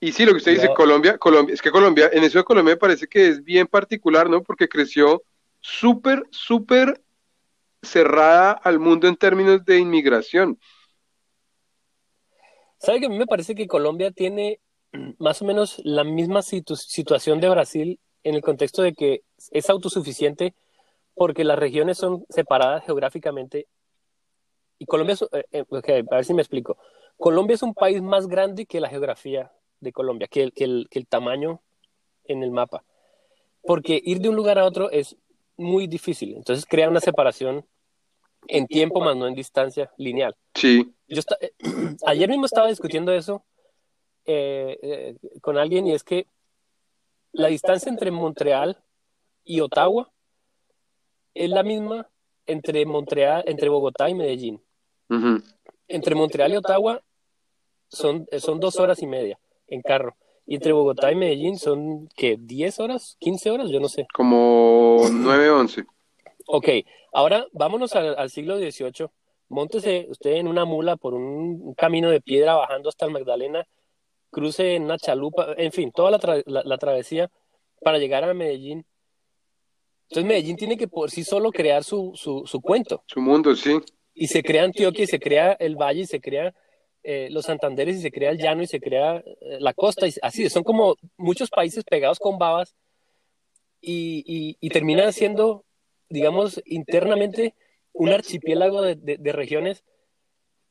Y 0.00 0.12
sí, 0.12 0.26
lo 0.26 0.32
que 0.32 0.38
usted 0.38 0.52
dice, 0.52 0.68
Colombia, 0.74 1.16
Colombia, 1.16 1.54
es 1.54 1.62
que 1.62 1.70
Colombia, 1.70 2.10
en 2.12 2.24
eso 2.24 2.38
de 2.38 2.44
Colombia 2.44 2.74
me 2.74 2.78
parece 2.78 3.06
que 3.06 3.28
es 3.28 3.42
bien 3.42 3.66
particular, 3.66 4.28
¿no? 4.28 4.42
Porque 4.42 4.68
creció 4.68 5.22
súper, 5.60 6.24
súper 6.30 7.00
cerrada 7.82 8.52
al 8.52 8.78
mundo 8.78 9.08
en 9.08 9.16
términos 9.16 9.64
de 9.64 9.78
inmigración. 9.78 10.58
¿Sabe 12.78 13.00
que 13.00 13.06
a 13.06 13.08
mí 13.08 13.16
me 13.16 13.26
parece 13.26 13.54
que 13.54 13.66
Colombia 13.66 14.10
tiene 14.10 14.60
más 15.18 15.40
o 15.40 15.44
menos 15.44 15.80
la 15.84 16.04
misma 16.04 16.42
situación 16.42 17.40
de 17.40 17.48
Brasil 17.48 18.00
en 18.24 18.34
el 18.34 18.42
contexto 18.42 18.82
de 18.82 18.92
que 18.92 19.22
es 19.52 19.70
autosuficiente 19.70 20.54
porque 21.14 21.44
las 21.44 21.58
regiones 21.58 21.98
son 21.98 22.24
separadas 22.28 22.84
geográficamente? 22.84 23.66
Y 24.78 24.86
Colombia, 24.86 25.14
es, 25.14 25.22
eh, 25.22 25.44
eh, 25.52 26.04
a 26.10 26.14
ver 26.14 26.24
si 26.24 26.34
me 26.34 26.42
explico. 26.42 26.76
Colombia 27.16 27.54
es 27.54 27.62
un 27.62 27.74
país 27.74 28.02
más 28.02 28.26
grande 28.26 28.66
que 28.66 28.80
la 28.80 28.88
geografía 28.88 29.52
de 29.80 29.92
Colombia, 29.92 30.28
que 30.28 30.42
el, 30.42 30.52
que 30.52 30.64
el, 30.64 30.88
que 30.90 30.98
el 30.98 31.06
tamaño 31.06 31.60
en 32.24 32.42
el 32.42 32.50
mapa. 32.50 32.84
Porque 33.62 34.00
ir 34.04 34.20
de 34.20 34.28
un 34.28 34.36
lugar 34.36 34.58
a 34.58 34.64
otro 34.64 34.90
es 34.90 35.16
muy 35.56 35.86
difícil. 35.86 36.34
Entonces 36.36 36.66
crea 36.66 36.88
una 36.88 37.00
separación 37.00 37.64
en 38.48 38.66
tiempo 38.66 39.00
más 39.00 39.16
no 39.16 39.26
en 39.26 39.34
distancia 39.34 39.90
lineal. 39.96 40.36
Sí. 40.54 40.94
Yo 41.08 41.22
eh, 41.40 41.52
ayer 42.06 42.28
mismo 42.28 42.46
estaba 42.46 42.68
discutiendo 42.68 43.12
eso 43.12 43.44
eh, 44.26 44.78
eh, 44.82 45.16
con 45.40 45.58
alguien 45.58 45.86
y 45.86 45.92
es 45.92 46.02
que 46.02 46.26
la 47.32 47.48
distancia 47.48 47.90
entre 47.90 48.10
Montreal 48.10 48.82
y 49.44 49.60
Ottawa 49.60 50.10
es 51.34 51.50
la 51.50 51.62
misma 51.62 52.08
entre 52.46 52.86
Montreal, 52.86 53.44
entre 53.46 53.68
Bogotá 53.68 54.08
y 54.08 54.14
Medellín. 54.14 54.62
Entre 55.88 56.14
Montreal 56.14 56.52
y 56.52 56.56
Ottawa 56.56 57.02
son, 57.88 58.26
son 58.38 58.60
dos 58.60 58.78
horas 58.78 59.02
y 59.02 59.06
media 59.06 59.38
en 59.68 59.82
carro. 59.82 60.16
Y 60.46 60.56
entre 60.56 60.72
Bogotá 60.72 61.10
y 61.10 61.14
Medellín 61.14 61.58
son, 61.58 62.08
¿qué? 62.16 62.38
¿10 62.38 62.80
horas? 62.80 63.16
¿15 63.20 63.50
horas? 63.50 63.70
Yo 63.70 63.80
no 63.80 63.88
sé. 63.88 64.06
Como 64.12 65.00
9, 65.10 65.50
11. 65.50 65.84
Ok, 66.46 66.68
ahora 67.12 67.46
vámonos 67.52 67.94
al, 67.94 68.28
siglo 68.30 68.58
XVIII. 68.58 69.08
Móntese 69.48 70.06
usted 70.10 70.32
en 70.32 70.48
una 70.48 70.64
mula 70.64 70.96
por 70.96 71.14
un, 71.14 71.74
camino 71.74 72.10
de 72.10 72.20
piedra 72.20 72.54
bajando 72.54 72.90
hasta 72.90 73.06
el 73.06 73.12
Magdalena, 73.12 73.66
cruce 74.30 74.74
en 74.74 74.84
una 74.84 74.98
chalupa, 74.98 75.54
en 75.56 75.72
fin, 75.72 75.92
toda 75.92 76.10
la, 76.10 76.78
travesía 76.78 77.30
para 77.80 77.98
llegar 77.98 78.24
a 78.24 78.34
Medellín. 78.34 78.84
Entonces 80.14 80.28
Medellín 80.28 80.56
tiene 80.56 80.76
que 80.76 80.86
por 80.86 81.10
sí 81.10 81.24
solo 81.24 81.50
crear 81.50 81.82
su, 81.82 82.12
su, 82.14 82.60
cuento. 82.60 83.02
Su 83.06 83.20
mundo, 83.20 83.54
sí. 83.56 83.78
Y 84.14 84.28
se 84.28 84.42
crea 84.42 84.62
Antioquia 84.62 85.04
y 85.04 85.08
se 85.08 85.18
crea 85.18 85.52
el 85.52 85.74
valle 85.74 86.02
y 86.02 86.06
se 86.06 86.20
crea 86.20 86.54
eh, 87.02 87.28
los 87.30 87.46
Santanderes 87.46 87.96
y 87.96 88.00
se 88.00 88.12
crea 88.12 88.30
el 88.30 88.38
llano 88.38 88.62
y 88.62 88.66
se 88.66 88.80
crea 88.80 89.16
eh, 89.16 89.58
la 89.58 89.74
costa. 89.74 90.06
Y 90.06 90.14
así, 90.22 90.48
son 90.48 90.62
como 90.62 90.96
muchos 91.16 91.50
países 91.50 91.82
pegados 91.82 92.20
con 92.20 92.38
babas 92.38 92.76
y, 93.80 94.22
y, 94.26 94.56
y 94.60 94.68
terminan 94.70 95.12
siendo 95.12 95.64
digamos, 96.08 96.62
internamente 96.64 97.54
un 97.92 98.10
archipiélago 98.10 98.82
de, 98.82 99.32
regiones 99.32 99.84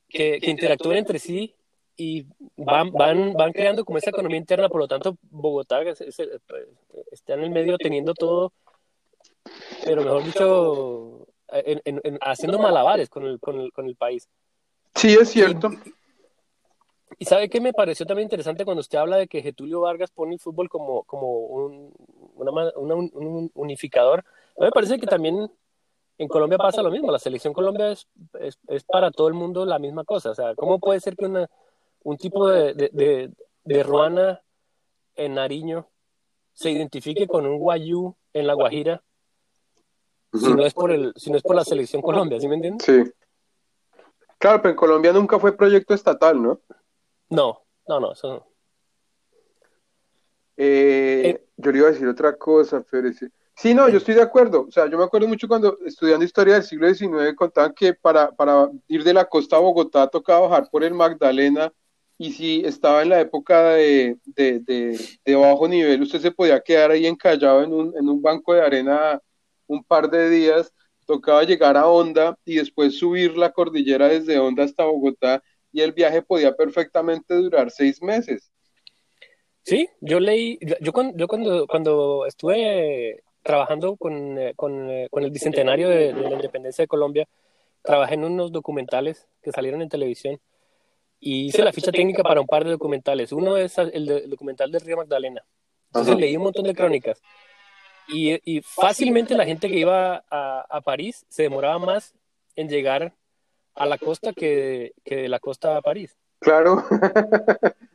que, 0.09 0.39
interactúan 0.41 0.97
entre 0.97 1.19
sí 1.19 1.55
y 1.95 2.25
van, 2.55 2.91
van, 2.91 3.33
van 3.33 3.51
creando 3.51 3.85
como 3.85 3.97
esa 3.97 4.09
economía 4.09 4.37
interna, 4.37 4.69
por 4.69 4.81
lo 4.81 4.87
tanto, 4.87 5.17
Bogotá 5.29 5.81
está 5.81 7.33
en 7.33 7.41
el 7.41 7.49
medio 7.51 7.77
teniendo 7.77 8.13
todo, 8.13 8.53
pero 9.83 10.03
mejor 10.03 10.23
dicho, 10.23 11.27
haciendo 12.21 12.59
malabares 12.59 13.09
con 13.09 13.25
el, 13.25 13.39
con, 13.39 13.59
el, 13.59 13.71
con 13.71 13.85
el 13.87 13.95
país. 13.95 14.29
Sí, 14.95 15.13
es 15.13 15.29
cierto. 15.29 15.69
Y, 17.17 17.25
sabe 17.25 17.49
qué 17.49 17.61
me 17.61 17.73
pareció 17.73 18.05
también 18.05 18.25
interesante 18.25 18.65
cuando 18.65 18.81
usted 18.81 18.97
habla 18.97 19.17
de 19.17 19.27
que 19.27 19.41
Getulio 19.41 19.81
Vargas 19.81 20.11
pone 20.11 20.33
el 20.33 20.39
fútbol 20.39 20.67
como, 20.67 21.03
como 21.03 21.27
un, 21.29 21.93
un 22.35 23.51
unificador 23.53 24.25
me 24.57 24.71
parece 24.71 24.99
que 24.99 25.07
también 25.07 25.51
en 26.17 26.27
Colombia 26.27 26.57
pasa 26.57 26.81
lo 26.81 26.91
mismo. 26.91 27.11
La 27.11 27.19
selección 27.19 27.53
Colombia 27.53 27.91
es, 27.91 28.07
es, 28.67 28.83
para 28.83 29.11
todo 29.11 29.27
el 29.27 29.33
mundo 29.33 29.65
la 29.65 29.79
misma 29.79 30.03
cosa. 30.03 30.31
O 30.31 30.35
sea, 30.35 30.55
¿cómo 30.55 30.79
puede 30.79 30.99
ser 30.99 31.15
que 31.15 31.25
una, 31.25 31.49
un 32.03 32.17
tipo 32.17 32.47
de, 32.47 32.73
de, 32.73 33.31
de, 33.63 33.83
ruana 33.83 34.41
en 35.15 35.35
Nariño 35.35 35.87
se 36.53 36.71
identifique 36.71 37.27
con 37.27 37.45
un 37.45 37.57
guayú 37.57 38.15
en 38.33 38.47
La 38.47 38.53
Guajira 38.53 39.03
si 40.34 40.53
no 40.53 40.65
es 40.65 40.73
por 40.73 40.91
el 40.91 41.14
si 41.15 41.31
no 41.31 41.38
es 41.38 41.43
por 41.43 41.55
la 41.55 41.64
selección 41.64 42.01
Colombia, 42.01 42.39
¿sí 42.39 42.47
me 42.47 42.55
entiendes? 42.55 42.85
Sí. 42.85 43.11
Claro, 44.38 44.61
pero 44.61 44.72
en 44.72 44.76
Colombia 44.76 45.14
nunca 45.14 45.39
fue 45.39 45.55
proyecto 45.55 45.93
estatal, 45.93 46.41
¿no? 46.41 46.60
No, 47.30 47.61
no, 47.88 47.99
no, 47.99 48.11
eso 48.14 48.27
no. 48.27 48.47
Eh, 50.57 51.22
eh, 51.26 51.45
yo 51.57 51.72
le 51.72 51.77
iba 51.77 51.88
a 51.88 51.91
decir 51.91 52.07
otra 52.07 52.35
cosa, 52.35 52.84
pero 52.89 53.10
Sí, 53.55 53.73
no, 53.73 53.88
yo 53.88 53.97
estoy 53.97 54.15
de 54.15 54.22
acuerdo. 54.22 54.65
O 54.68 54.72
sea, 54.72 54.88
yo 54.89 54.97
me 54.97 55.03
acuerdo 55.03 55.27
mucho 55.27 55.47
cuando 55.47 55.77
estudiando 55.85 56.26
historia 56.26 56.55
del 56.55 56.64
siglo 56.64 56.91
XIX 56.91 57.35
contaban 57.35 57.73
que 57.73 57.93
para, 57.93 58.31
para 58.31 58.69
ir 58.88 59.03
de 59.03 59.14
la 59.14 59.26
costa 59.26 59.57
a 59.57 59.60
Bogotá 59.60 60.07
tocaba 60.07 60.47
bajar 60.47 60.69
por 60.72 60.84
el 60.84 60.93
Magdalena 60.93 61.72
y 62.18 62.31
si 62.31 62.65
estaba 62.65 63.01
en 63.01 63.10
la 63.10 63.22
época 63.22 63.73
de, 63.73 64.18
de, 64.26 64.60
de, 65.23 65.35
bajo 65.35 65.68
nivel, 65.68 66.01
usted 66.01 66.19
se 66.19 66.31
podía 66.31 66.60
quedar 66.61 66.91
ahí 66.91 67.05
encallado 67.05 67.64
en 67.64 67.73
un, 67.73 67.97
en 67.97 68.10
un 68.10 68.22
banco 68.22 68.53
de 68.53 68.61
arena 68.61 69.22
un 69.68 69.84
par 69.84 70.10
de 70.10 70.30
días, 70.30 70.73
tocaba 71.06 71.44
llegar 71.44 71.77
a 71.77 71.88
Honda 71.88 72.38
y 72.45 72.56
después 72.56 72.98
subir 72.98 73.38
la 73.38 73.52
cordillera 73.52 74.07
desde 74.07 74.40
Honda 74.40 74.64
hasta 74.64 74.85
Bogotá 74.85 75.44
y 75.72 75.81
el 75.81 75.91
viaje 75.91 76.22
podía 76.22 76.56
perfectamente 76.56 77.34
durar 77.35 77.72
seis 77.72 78.02
meses. 78.02 78.52
Sí, 79.64 79.90
yo 80.02 80.19
leí, 80.19 80.60
yo, 80.81 80.91
cuando, 80.91 81.18
yo 81.18 81.27
cuando, 81.27 81.68
cuando 81.68 82.26
estuve 82.26 83.23
trabajando 83.41 83.95
con, 83.95 84.38
eh, 84.38 84.53
con, 84.56 84.90
eh, 84.90 85.07
con 85.10 85.23
el 85.23 85.31
bicentenario 85.31 85.90
de, 85.90 86.14
la 86.14 86.31
independencia 86.31 86.84
de 86.84 86.88
Colombia, 86.88 87.27
trabajé 87.81 88.15
en 88.15 88.26
unos 88.26 88.52
documentales 88.52 89.27
que 89.41 89.52
salieron 89.52 89.81
en 89.81 89.90
televisión 89.90 90.40
y 91.19 91.48
hice 91.48 91.64
la 91.64 91.72
ficha 91.72 91.91
técnica 91.91 92.23
para 92.23 92.41
un 92.41 92.48
par 92.48 92.65
de 92.65 92.72
documentales. 92.72 93.31
Uno 93.31 93.57
es 93.57 93.77
el, 93.77 94.30
documental 94.30 94.72
del 94.72 94.81
Río 94.81 94.98
Magdalena. 94.98 95.44
Entonces 95.88 96.18
leí 96.18 96.35
un 96.35 96.44
montón 96.44 96.65
de 96.65 96.76
crónicas. 96.76 97.22
Y, 98.07 98.39
y 98.43 98.61
fácilmente 98.61 99.35
la 99.35 99.45
gente 99.45 99.69
que 99.69 99.80
iba 99.80 100.23
a, 100.30 100.65
a, 100.69 100.81
París 100.81 101.25
se 101.30 101.43
demoraba 101.43 101.80
más 101.80 102.13
en 102.55 102.69
llegar 102.69 103.13
a 103.75 103.85
la 103.85 103.97
costa 103.97 104.34
que, 104.34 104.93
que 105.03 105.15
de 105.15 105.30
la 105.30 105.39
costa 105.39 105.77
a 105.77 105.81
París. 105.81 106.17
Claro. 106.39 106.84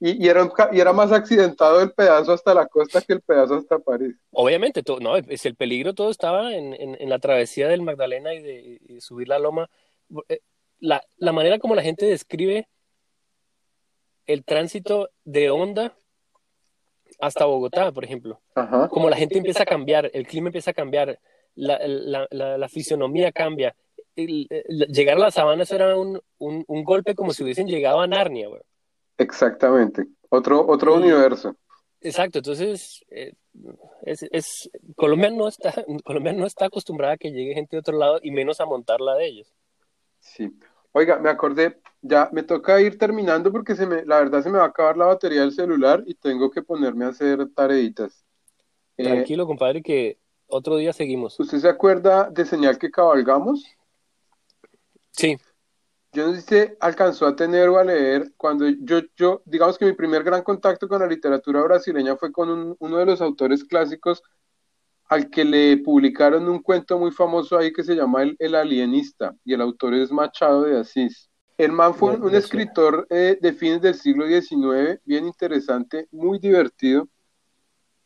Y, 0.00 0.24
y, 0.24 0.28
era, 0.28 0.48
y 0.72 0.78
era 0.78 0.92
más 0.92 1.10
accidentado 1.10 1.80
el 1.80 1.92
pedazo 1.92 2.32
hasta 2.32 2.54
la 2.54 2.66
costa 2.66 3.00
que 3.00 3.14
el 3.14 3.20
pedazo 3.20 3.56
hasta 3.56 3.78
París. 3.78 4.14
Obviamente, 4.30 4.82
todo, 4.82 5.00
no, 5.00 5.16
es 5.16 5.44
el 5.46 5.56
peligro 5.56 5.94
todo 5.94 6.10
estaba 6.10 6.54
en, 6.54 6.74
en, 6.74 7.08
la 7.08 7.18
travesía 7.18 7.66
del 7.66 7.82
Magdalena 7.82 8.32
y 8.34 8.40
de 8.40 9.00
subir 9.00 9.26
la 9.26 9.40
loma. 9.40 9.68
Eh, 10.28 10.40
la, 10.78 11.02
la, 11.16 11.32
manera 11.32 11.58
como 11.58 11.74
la 11.74 11.82
gente 11.82 12.06
describe 12.06 12.68
el 14.26 14.44
tránsito 14.44 15.10
de 15.24 15.50
onda 15.50 15.96
hasta 17.18 17.44
Bogotá, 17.44 17.92
por 17.92 18.04
ejemplo. 18.04 18.40
Como 18.90 19.10
la 19.10 19.16
gente 19.16 19.38
empieza 19.38 19.62
a 19.62 19.66
cambiar, 19.66 20.10
el 20.12 20.26
clima 20.26 20.48
empieza 20.48 20.70
a 20.70 20.74
cambiar, 20.74 21.18
la, 21.54 21.78
la, 22.30 22.58
la 22.58 22.68
fisionomía 22.68 23.32
cambia. 23.32 23.74
llegar 24.14 25.16
a 25.16 25.20
la 25.20 25.30
sabana 25.30 25.64
era 25.68 25.96
un, 25.96 26.20
un, 26.38 26.64
un, 26.66 26.84
golpe 26.84 27.14
como 27.14 27.32
si 27.32 27.42
hubiesen 27.42 27.66
llegado 27.66 28.00
a 28.00 28.06
Narnia, 28.06 28.48
güey. 28.48 28.62
Exactamente, 29.16 30.06
otro, 30.28 30.66
otro 30.66 30.94
universo. 30.94 31.56
Exacto, 32.00 32.38
entonces 32.38 33.04
eh, 33.10 33.32
es, 34.02 34.22
es, 34.30 34.70
Colombia, 34.96 35.30
no 35.30 35.48
está, 35.48 35.74
Colombia 36.04 36.32
no 36.32 36.46
está 36.46 36.66
acostumbrada 36.66 37.14
a 37.14 37.16
que 37.16 37.32
llegue 37.32 37.54
gente 37.54 37.76
de 37.76 37.80
otro 37.80 37.98
lado 37.98 38.20
y 38.22 38.30
menos 38.30 38.60
a 38.60 38.66
montarla 38.66 39.16
de 39.16 39.26
ellos. 39.26 39.52
Sí, 40.20 40.52
oiga, 40.92 41.18
me 41.18 41.30
acordé, 41.30 41.80
ya 42.02 42.28
me 42.32 42.42
toca 42.42 42.80
ir 42.80 42.98
terminando 42.98 43.52
porque 43.52 43.74
se 43.74 43.86
me, 43.86 44.04
la 44.04 44.18
verdad 44.18 44.42
se 44.42 44.50
me 44.50 44.58
va 44.58 44.64
a 44.64 44.68
acabar 44.68 44.96
la 44.96 45.06
batería 45.06 45.40
del 45.40 45.52
celular 45.52 46.02
y 46.06 46.14
tengo 46.14 46.50
que 46.50 46.62
ponerme 46.62 47.04
a 47.04 47.08
hacer 47.08 47.48
tareitas. 47.54 48.24
Eh, 48.96 49.04
Tranquilo, 49.04 49.46
compadre, 49.46 49.82
que 49.82 50.18
otro 50.46 50.76
día 50.76 50.92
seguimos. 50.92 51.38
¿Usted 51.38 51.58
se 51.58 51.68
acuerda 51.68 52.30
de 52.30 52.44
señal 52.44 52.78
que 52.78 52.90
cabalgamos? 52.90 53.64
Sí. 55.12 55.36
Yo 56.12 56.26
no 56.26 56.34
sé 56.34 56.40
si 56.40 56.74
alcanzó 56.80 57.26
a 57.26 57.36
tener 57.36 57.68
o 57.68 57.78
a 57.78 57.84
leer 57.84 58.32
cuando 58.36 58.66
yo, 58.66 59.00
yo, 59.14 59.42
digamos 59.44 59.76
que 59.76 59.84
mi 59.84 59.92
primer 59.92 60.24
gran 60.24 60.42
contacto 60.42 60.88
con 60.88 61.00
la 61.00 61.06
literatura 61.06 61.62
brasileña 61.62 62.16
fue 62.16 62.32
con 62.32 62.76
uno 62.78 62.96
de 62.96 63.04
los 63.04 63.20
autores 63.20 63.62
clásicos 63.62 64.22
al 65.08 65.30
que 65.30 65.44
le 65.44 65.78
publicaron 65.78 66.48
un 66.48 66.62
cuento 66.62 66.98
muy 66.98 67.10
famoso 67.10 67.56
ahí 67.56 67.72
que 67.72 67.82
se 67.82 67.94
llama 67.94 68.22
El, 68.38 68.54
Alienista, 68.54 69.34
y 69.44 69.54
el 69.54 69.60
autor 69.60 69.94
es 69.94 70.12
Machado 70.12 70.62
de 70.62 70.78
Asís. 70.78 71.30
El 71.56 71.72
man 71.72 71.94
fue 71.94 72.16
un, 72.16 72.34
escritor 72.34 73.06
eh, 73.10 73.38
de 73.40 73.52
fines 73.52 73.80
del 73.80 73.94
siglo 73.94 74.26
XIX, 74.26 75.00
bien 75.04 75.26
interesante, 75.26 76.06
muy 76.12 76.38
divertido, 76.38 77.08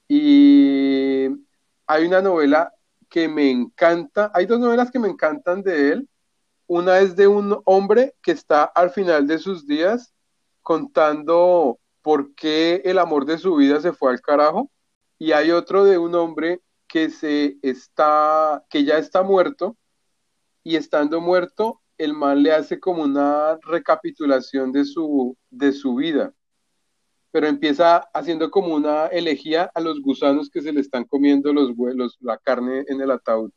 y 0.09 1.29
hay 1.87 2.07
una 2.07 2.23
novela 2.23 2.73
que 3.09 3.29
me 3.29 3.51
encanta, 3.51 4.31
hay 4.35 4.47
dos 4.47 4.61
novelas 4.61 4.91
que 4.91 4.99
me 4.99 5.09
encantan 5.09 5.63
de 5.63 5.93
él, 5.93 6.09
una 6.67 7.01
es 7.01 7.17
de 7.17 7.27
un 7.27 7.61
hombre 7.67 8.15
que 8.23 8.33
está 8.33 8.65
al 8.65 8.91
final 8.91 9.27
de 9.27 9.39
sus 9.39 9.67
días 9.67 10.15
contando 10.63 11.79
por 12.01 12.35
qué 12.35 12.81
el 12.85 12.99
amor 12.99 13.27
de 13.27 13.39
su 13.39 13.57
vida 13.57 13.81
se 13.81 13.93
fue 13.93 14.11
al 14.11 14.21
carajo. 14.21 14.71
Y 15.19 15.33
hay 15.33 15.51
otro 15.51 15.85
de 15.85 15.99
un 15.99 16.15
hombre 16.15 16.61
que 16.93 17.09
se 17.09 17.57
está, 17.63 18.67
que 18.69 18.85
ya 18.85 18.99
está 18.99 19.23
muerto, 19.23 19.79
y 20.63 20.77
estando 20.77 21.23
muerto, 21.23 21.81
el 21.97 22.13
mal 22.13 22.43
le 22.43 22.53
hace 22.53 22.79
como 22.79 23.03
una 23.03 23.59
recapitulación 23.63 24.73
de 24.73 24.85
su, 24.85 25.35
de 25.49 25.73
su 25.73 25.95
vida. 25.95 26.35
Pero 27.31 27.47
empieza 27.47 27.97
haciendo 28.13 28.51
como 28.51 28.75
una 28.75 29.07
elegía 29.07 29.71
a 29.75 29.81
los 29.81 30.03
gusanos 30.03 30.51
que 30.51 30.61
se 30.61 30.71
le 30.71 30.81
están 30.81 31.05
comiendo 31.05 31.51
los 31.55 31.73
la 32.21 32.37
carne 32.37 32.85
en 32.87 33.01
el 33.01 33.11
ataúd. 33.11 33.51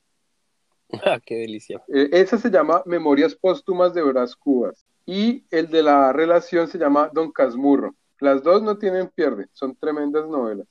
Ah, 1.03 1.20
qué 1.20 1.36
delicia. 1.36 1.84
Eh, 1.94 2.10
esa 2.14 2.38
se 2.38 2.49
llama 2.49 2.84
Memorias 2.86 3.36
Póstumas 3.36 3.94
de 3.94 4.02
Brás 4.02 4.34
Cubas. 4.34 4.86
Y 5.06 5.44
el 5.52 5.70
de 5.70 5.84
la 5.84 6.14
relación 6.14 6.70
se 6.70 6.78
llama 6.78 7.10
Don 7.12 7.34
Casmurro. 7.34 7.95
Las 8.22 8.44
dos 8.44 8.62
no 8.62 8.78
tienen 8.78 9.10
pierde, 9.10 9.48
son 9.52 9.76
tremendas 9.76 10.26
novelas. 10.30 10.68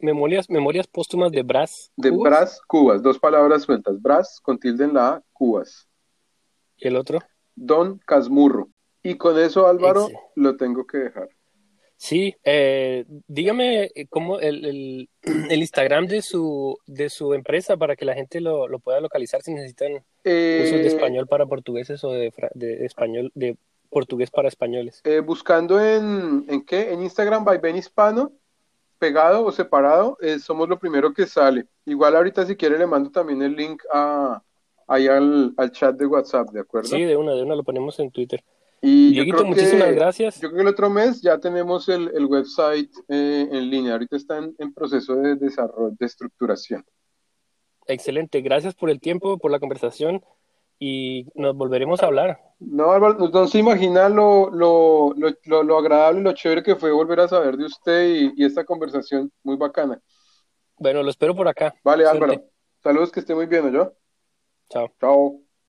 Memorias, 0.00 0.48
memorias 0.48 0.86
póstumas 0.86 1.32
de 1.32 1.42
Brás. 1.42 1.90
De 1.96 2.10
Brás 2.10 2.60
Cubas, 2.66 3.02
dos 3.02 3.18
palabras 3.18 3.62
sueltas. 3.62 4.00
Brás 4.00 4.40
con 4.40 4.58
tilde 4.58 4.84
en 4.84 4.94
la 4.94 5.08
A, 5.08 5.22
Cubas. 5.32 5.88
¿Y 6.76 6.88
el 6.88 6.96
otro? 6.96 7.18
Don 7.54 7.98
Casmurro. 7.98 8.68
Y 9.02 9.16
con 9.16 9.38
eso, 9.38 9.66
Álvaro, 9.66 10.08
lo 10.34 10.56
tengo 10.56 10.86
que 10.86 10.98
dejar. 10.98 11.28
Sí, 11.98 12.36
eh, 12.44 13.04
dígame 13.26 13.90
eh, 13.92 14.06
cómo 14.08 14.38
el, 14.38 14.64
el, 14.64 15.08
el, 15.50 15.58
Instagram 15.58 16.06
de 16.06 16.22
su, 16.22 16.78
de 16.86 17.10
su 17.10 17.34
empresa 17.34 17.76
para 17.76 17.96
que 17.96 18.04
la 18.04 18.14
gente 18.14 18.40
lo, 18.40 18.68
lo 18.68 18.78
pueda 18.78 19.00
localizar 19.00 19.42
si 19.42 19.52
necesitan 19.52 19.94
usos 19.94 20.04
de 20.22 20.82
eh, 20.82 20.86
español 20.86 21.26
para 21.26 21.46
portugueses 21.46 22.04
o 22.04 22.12
de, 22.12 22.32
de, 22.54 22.84
español 22.86 23.32
de 23.34 23.56
portugués 23.90 24.30
para 24.30 24.46
españoles. 24.46 25.02
buscando 25.24 25.80
en, 25.80 26.44
en 26.48 26.64
qué, 26.64 26.92
en 26.92 27.02
Instagram 27.02 27.44
by 27.44 27.58
Ben 27.58 27.76
Hispano, 27.76 28.32
pegado 28.98 29.44
o 29.44 29.52
separado, 29.52 30.18
somos 30.40 30.68
lo 30.68 30.78
primero 30.78 31.12
que 31.12 31.26
sale. 31.26 31.66
Igual 31.84 32.16
ahorita 32.16 32.46
si 32.46 32.56
quiere 32.56 32.78
le 32.78 32.86
mando 32.86 33.10
también 33.10 33.42
el 33.42 33.54
link 33.54 33.82
a, 33.92 34.42
ahí 34.88 35.06
al, 35.06 35.54
al 35.56 35.70
chat 35.70 35.96
de 35.96 36.06
WhatsApp, 36.06 36.50
¿de 36.50 36.60
acuerdo? 36.60 36.88
Sí, 36.88 37.04
de 37.04 37.16
una, 37.16 37.34
de 37.34 37.42
una 37.42 37.54
lo 37.54 37.62
ponemos 37.62 37.98
en 38.00 38.10
Twitter. 38.10 38.42
Y 38.80 39.12
Dieguito, 39.12 39.44
muchísimas 39.44 39.92
gracias. 39.94 40.40
Yo 40.40 40.48
creo 40.48 40.56
que 40.56 40.62
el 40.62 40.68
otro 40.68 40.88
mes 40.88 41.20
ya 41.20 41.38
tenemos 41.38 41.88
el, 41.88 42.10
el 42.14 42.26
website 42.26 42.90
eh, 43.08 43.48
en 43.50 43.70
línea. 43.70 43.92
Ahorita 43.92 44.16
está 44.16 44.38
en, 44.38 44.72
proceso 44.72 45.16
de 45.16 45.34
desarrollo, 45.34 45.96
de 45.98 46.06
estructuración. 46.06 46.84
Excelente. 47.86 48.40
Gracias 48.40 48.74
por 48.74 48.90
el 48.90 49.00
tiempo, 49.00 49.38
por 49.38 49.50
la 49.50 49.58
conversación 49.58 50.22
y 50.78 51.26
nos 51.34 51.56
volveremos 51.56 52.02
a 52.02 52.06
hablar. 52.06 52.40
No, 52.60 52.92
Álvaro, 52.92 53.28
no 53.28 53.46
se 53.46 53.58
imagina 53.58 54.08
lo, 54.08 54.50
lo, 54.50 55.14
lo, 55.14 55.62
lo, 55.62 55.78
agradable 55.78 56.20
y 56.20 56.24
lo 56.24 56.32
chévere 56.32 56.62
que 56.62 56.76
fue 56.76 56.90
volver 56.90 57.20
a 57.20 57.28
saber 57.28 57.56
de 57.56 57.64
usted 57.64 58.08
y, 58.08 58.32
y, 58.36 58.44
esta 58.44 58.64
conversación 58.64 59.30
muy 59.42 59.56
bacana. 59.56 60.00
Bueno, 60.76 61.02
lo 61.02 61.10
espero 61.10 61.34
por 61.34 61.48
acá. 61.48 61.74
Vale, 61.84 62.06
Álvaro. 62.06 62.34
Saludos, 62.82 63.10
que 63.10 63.20
esté 63.20 63.34
muy 63.34 63.46
bien, 63.46 63.72
¿yo? 63.72 63.92
Chao. 64.70 64.92
Chao. 65.00 65.47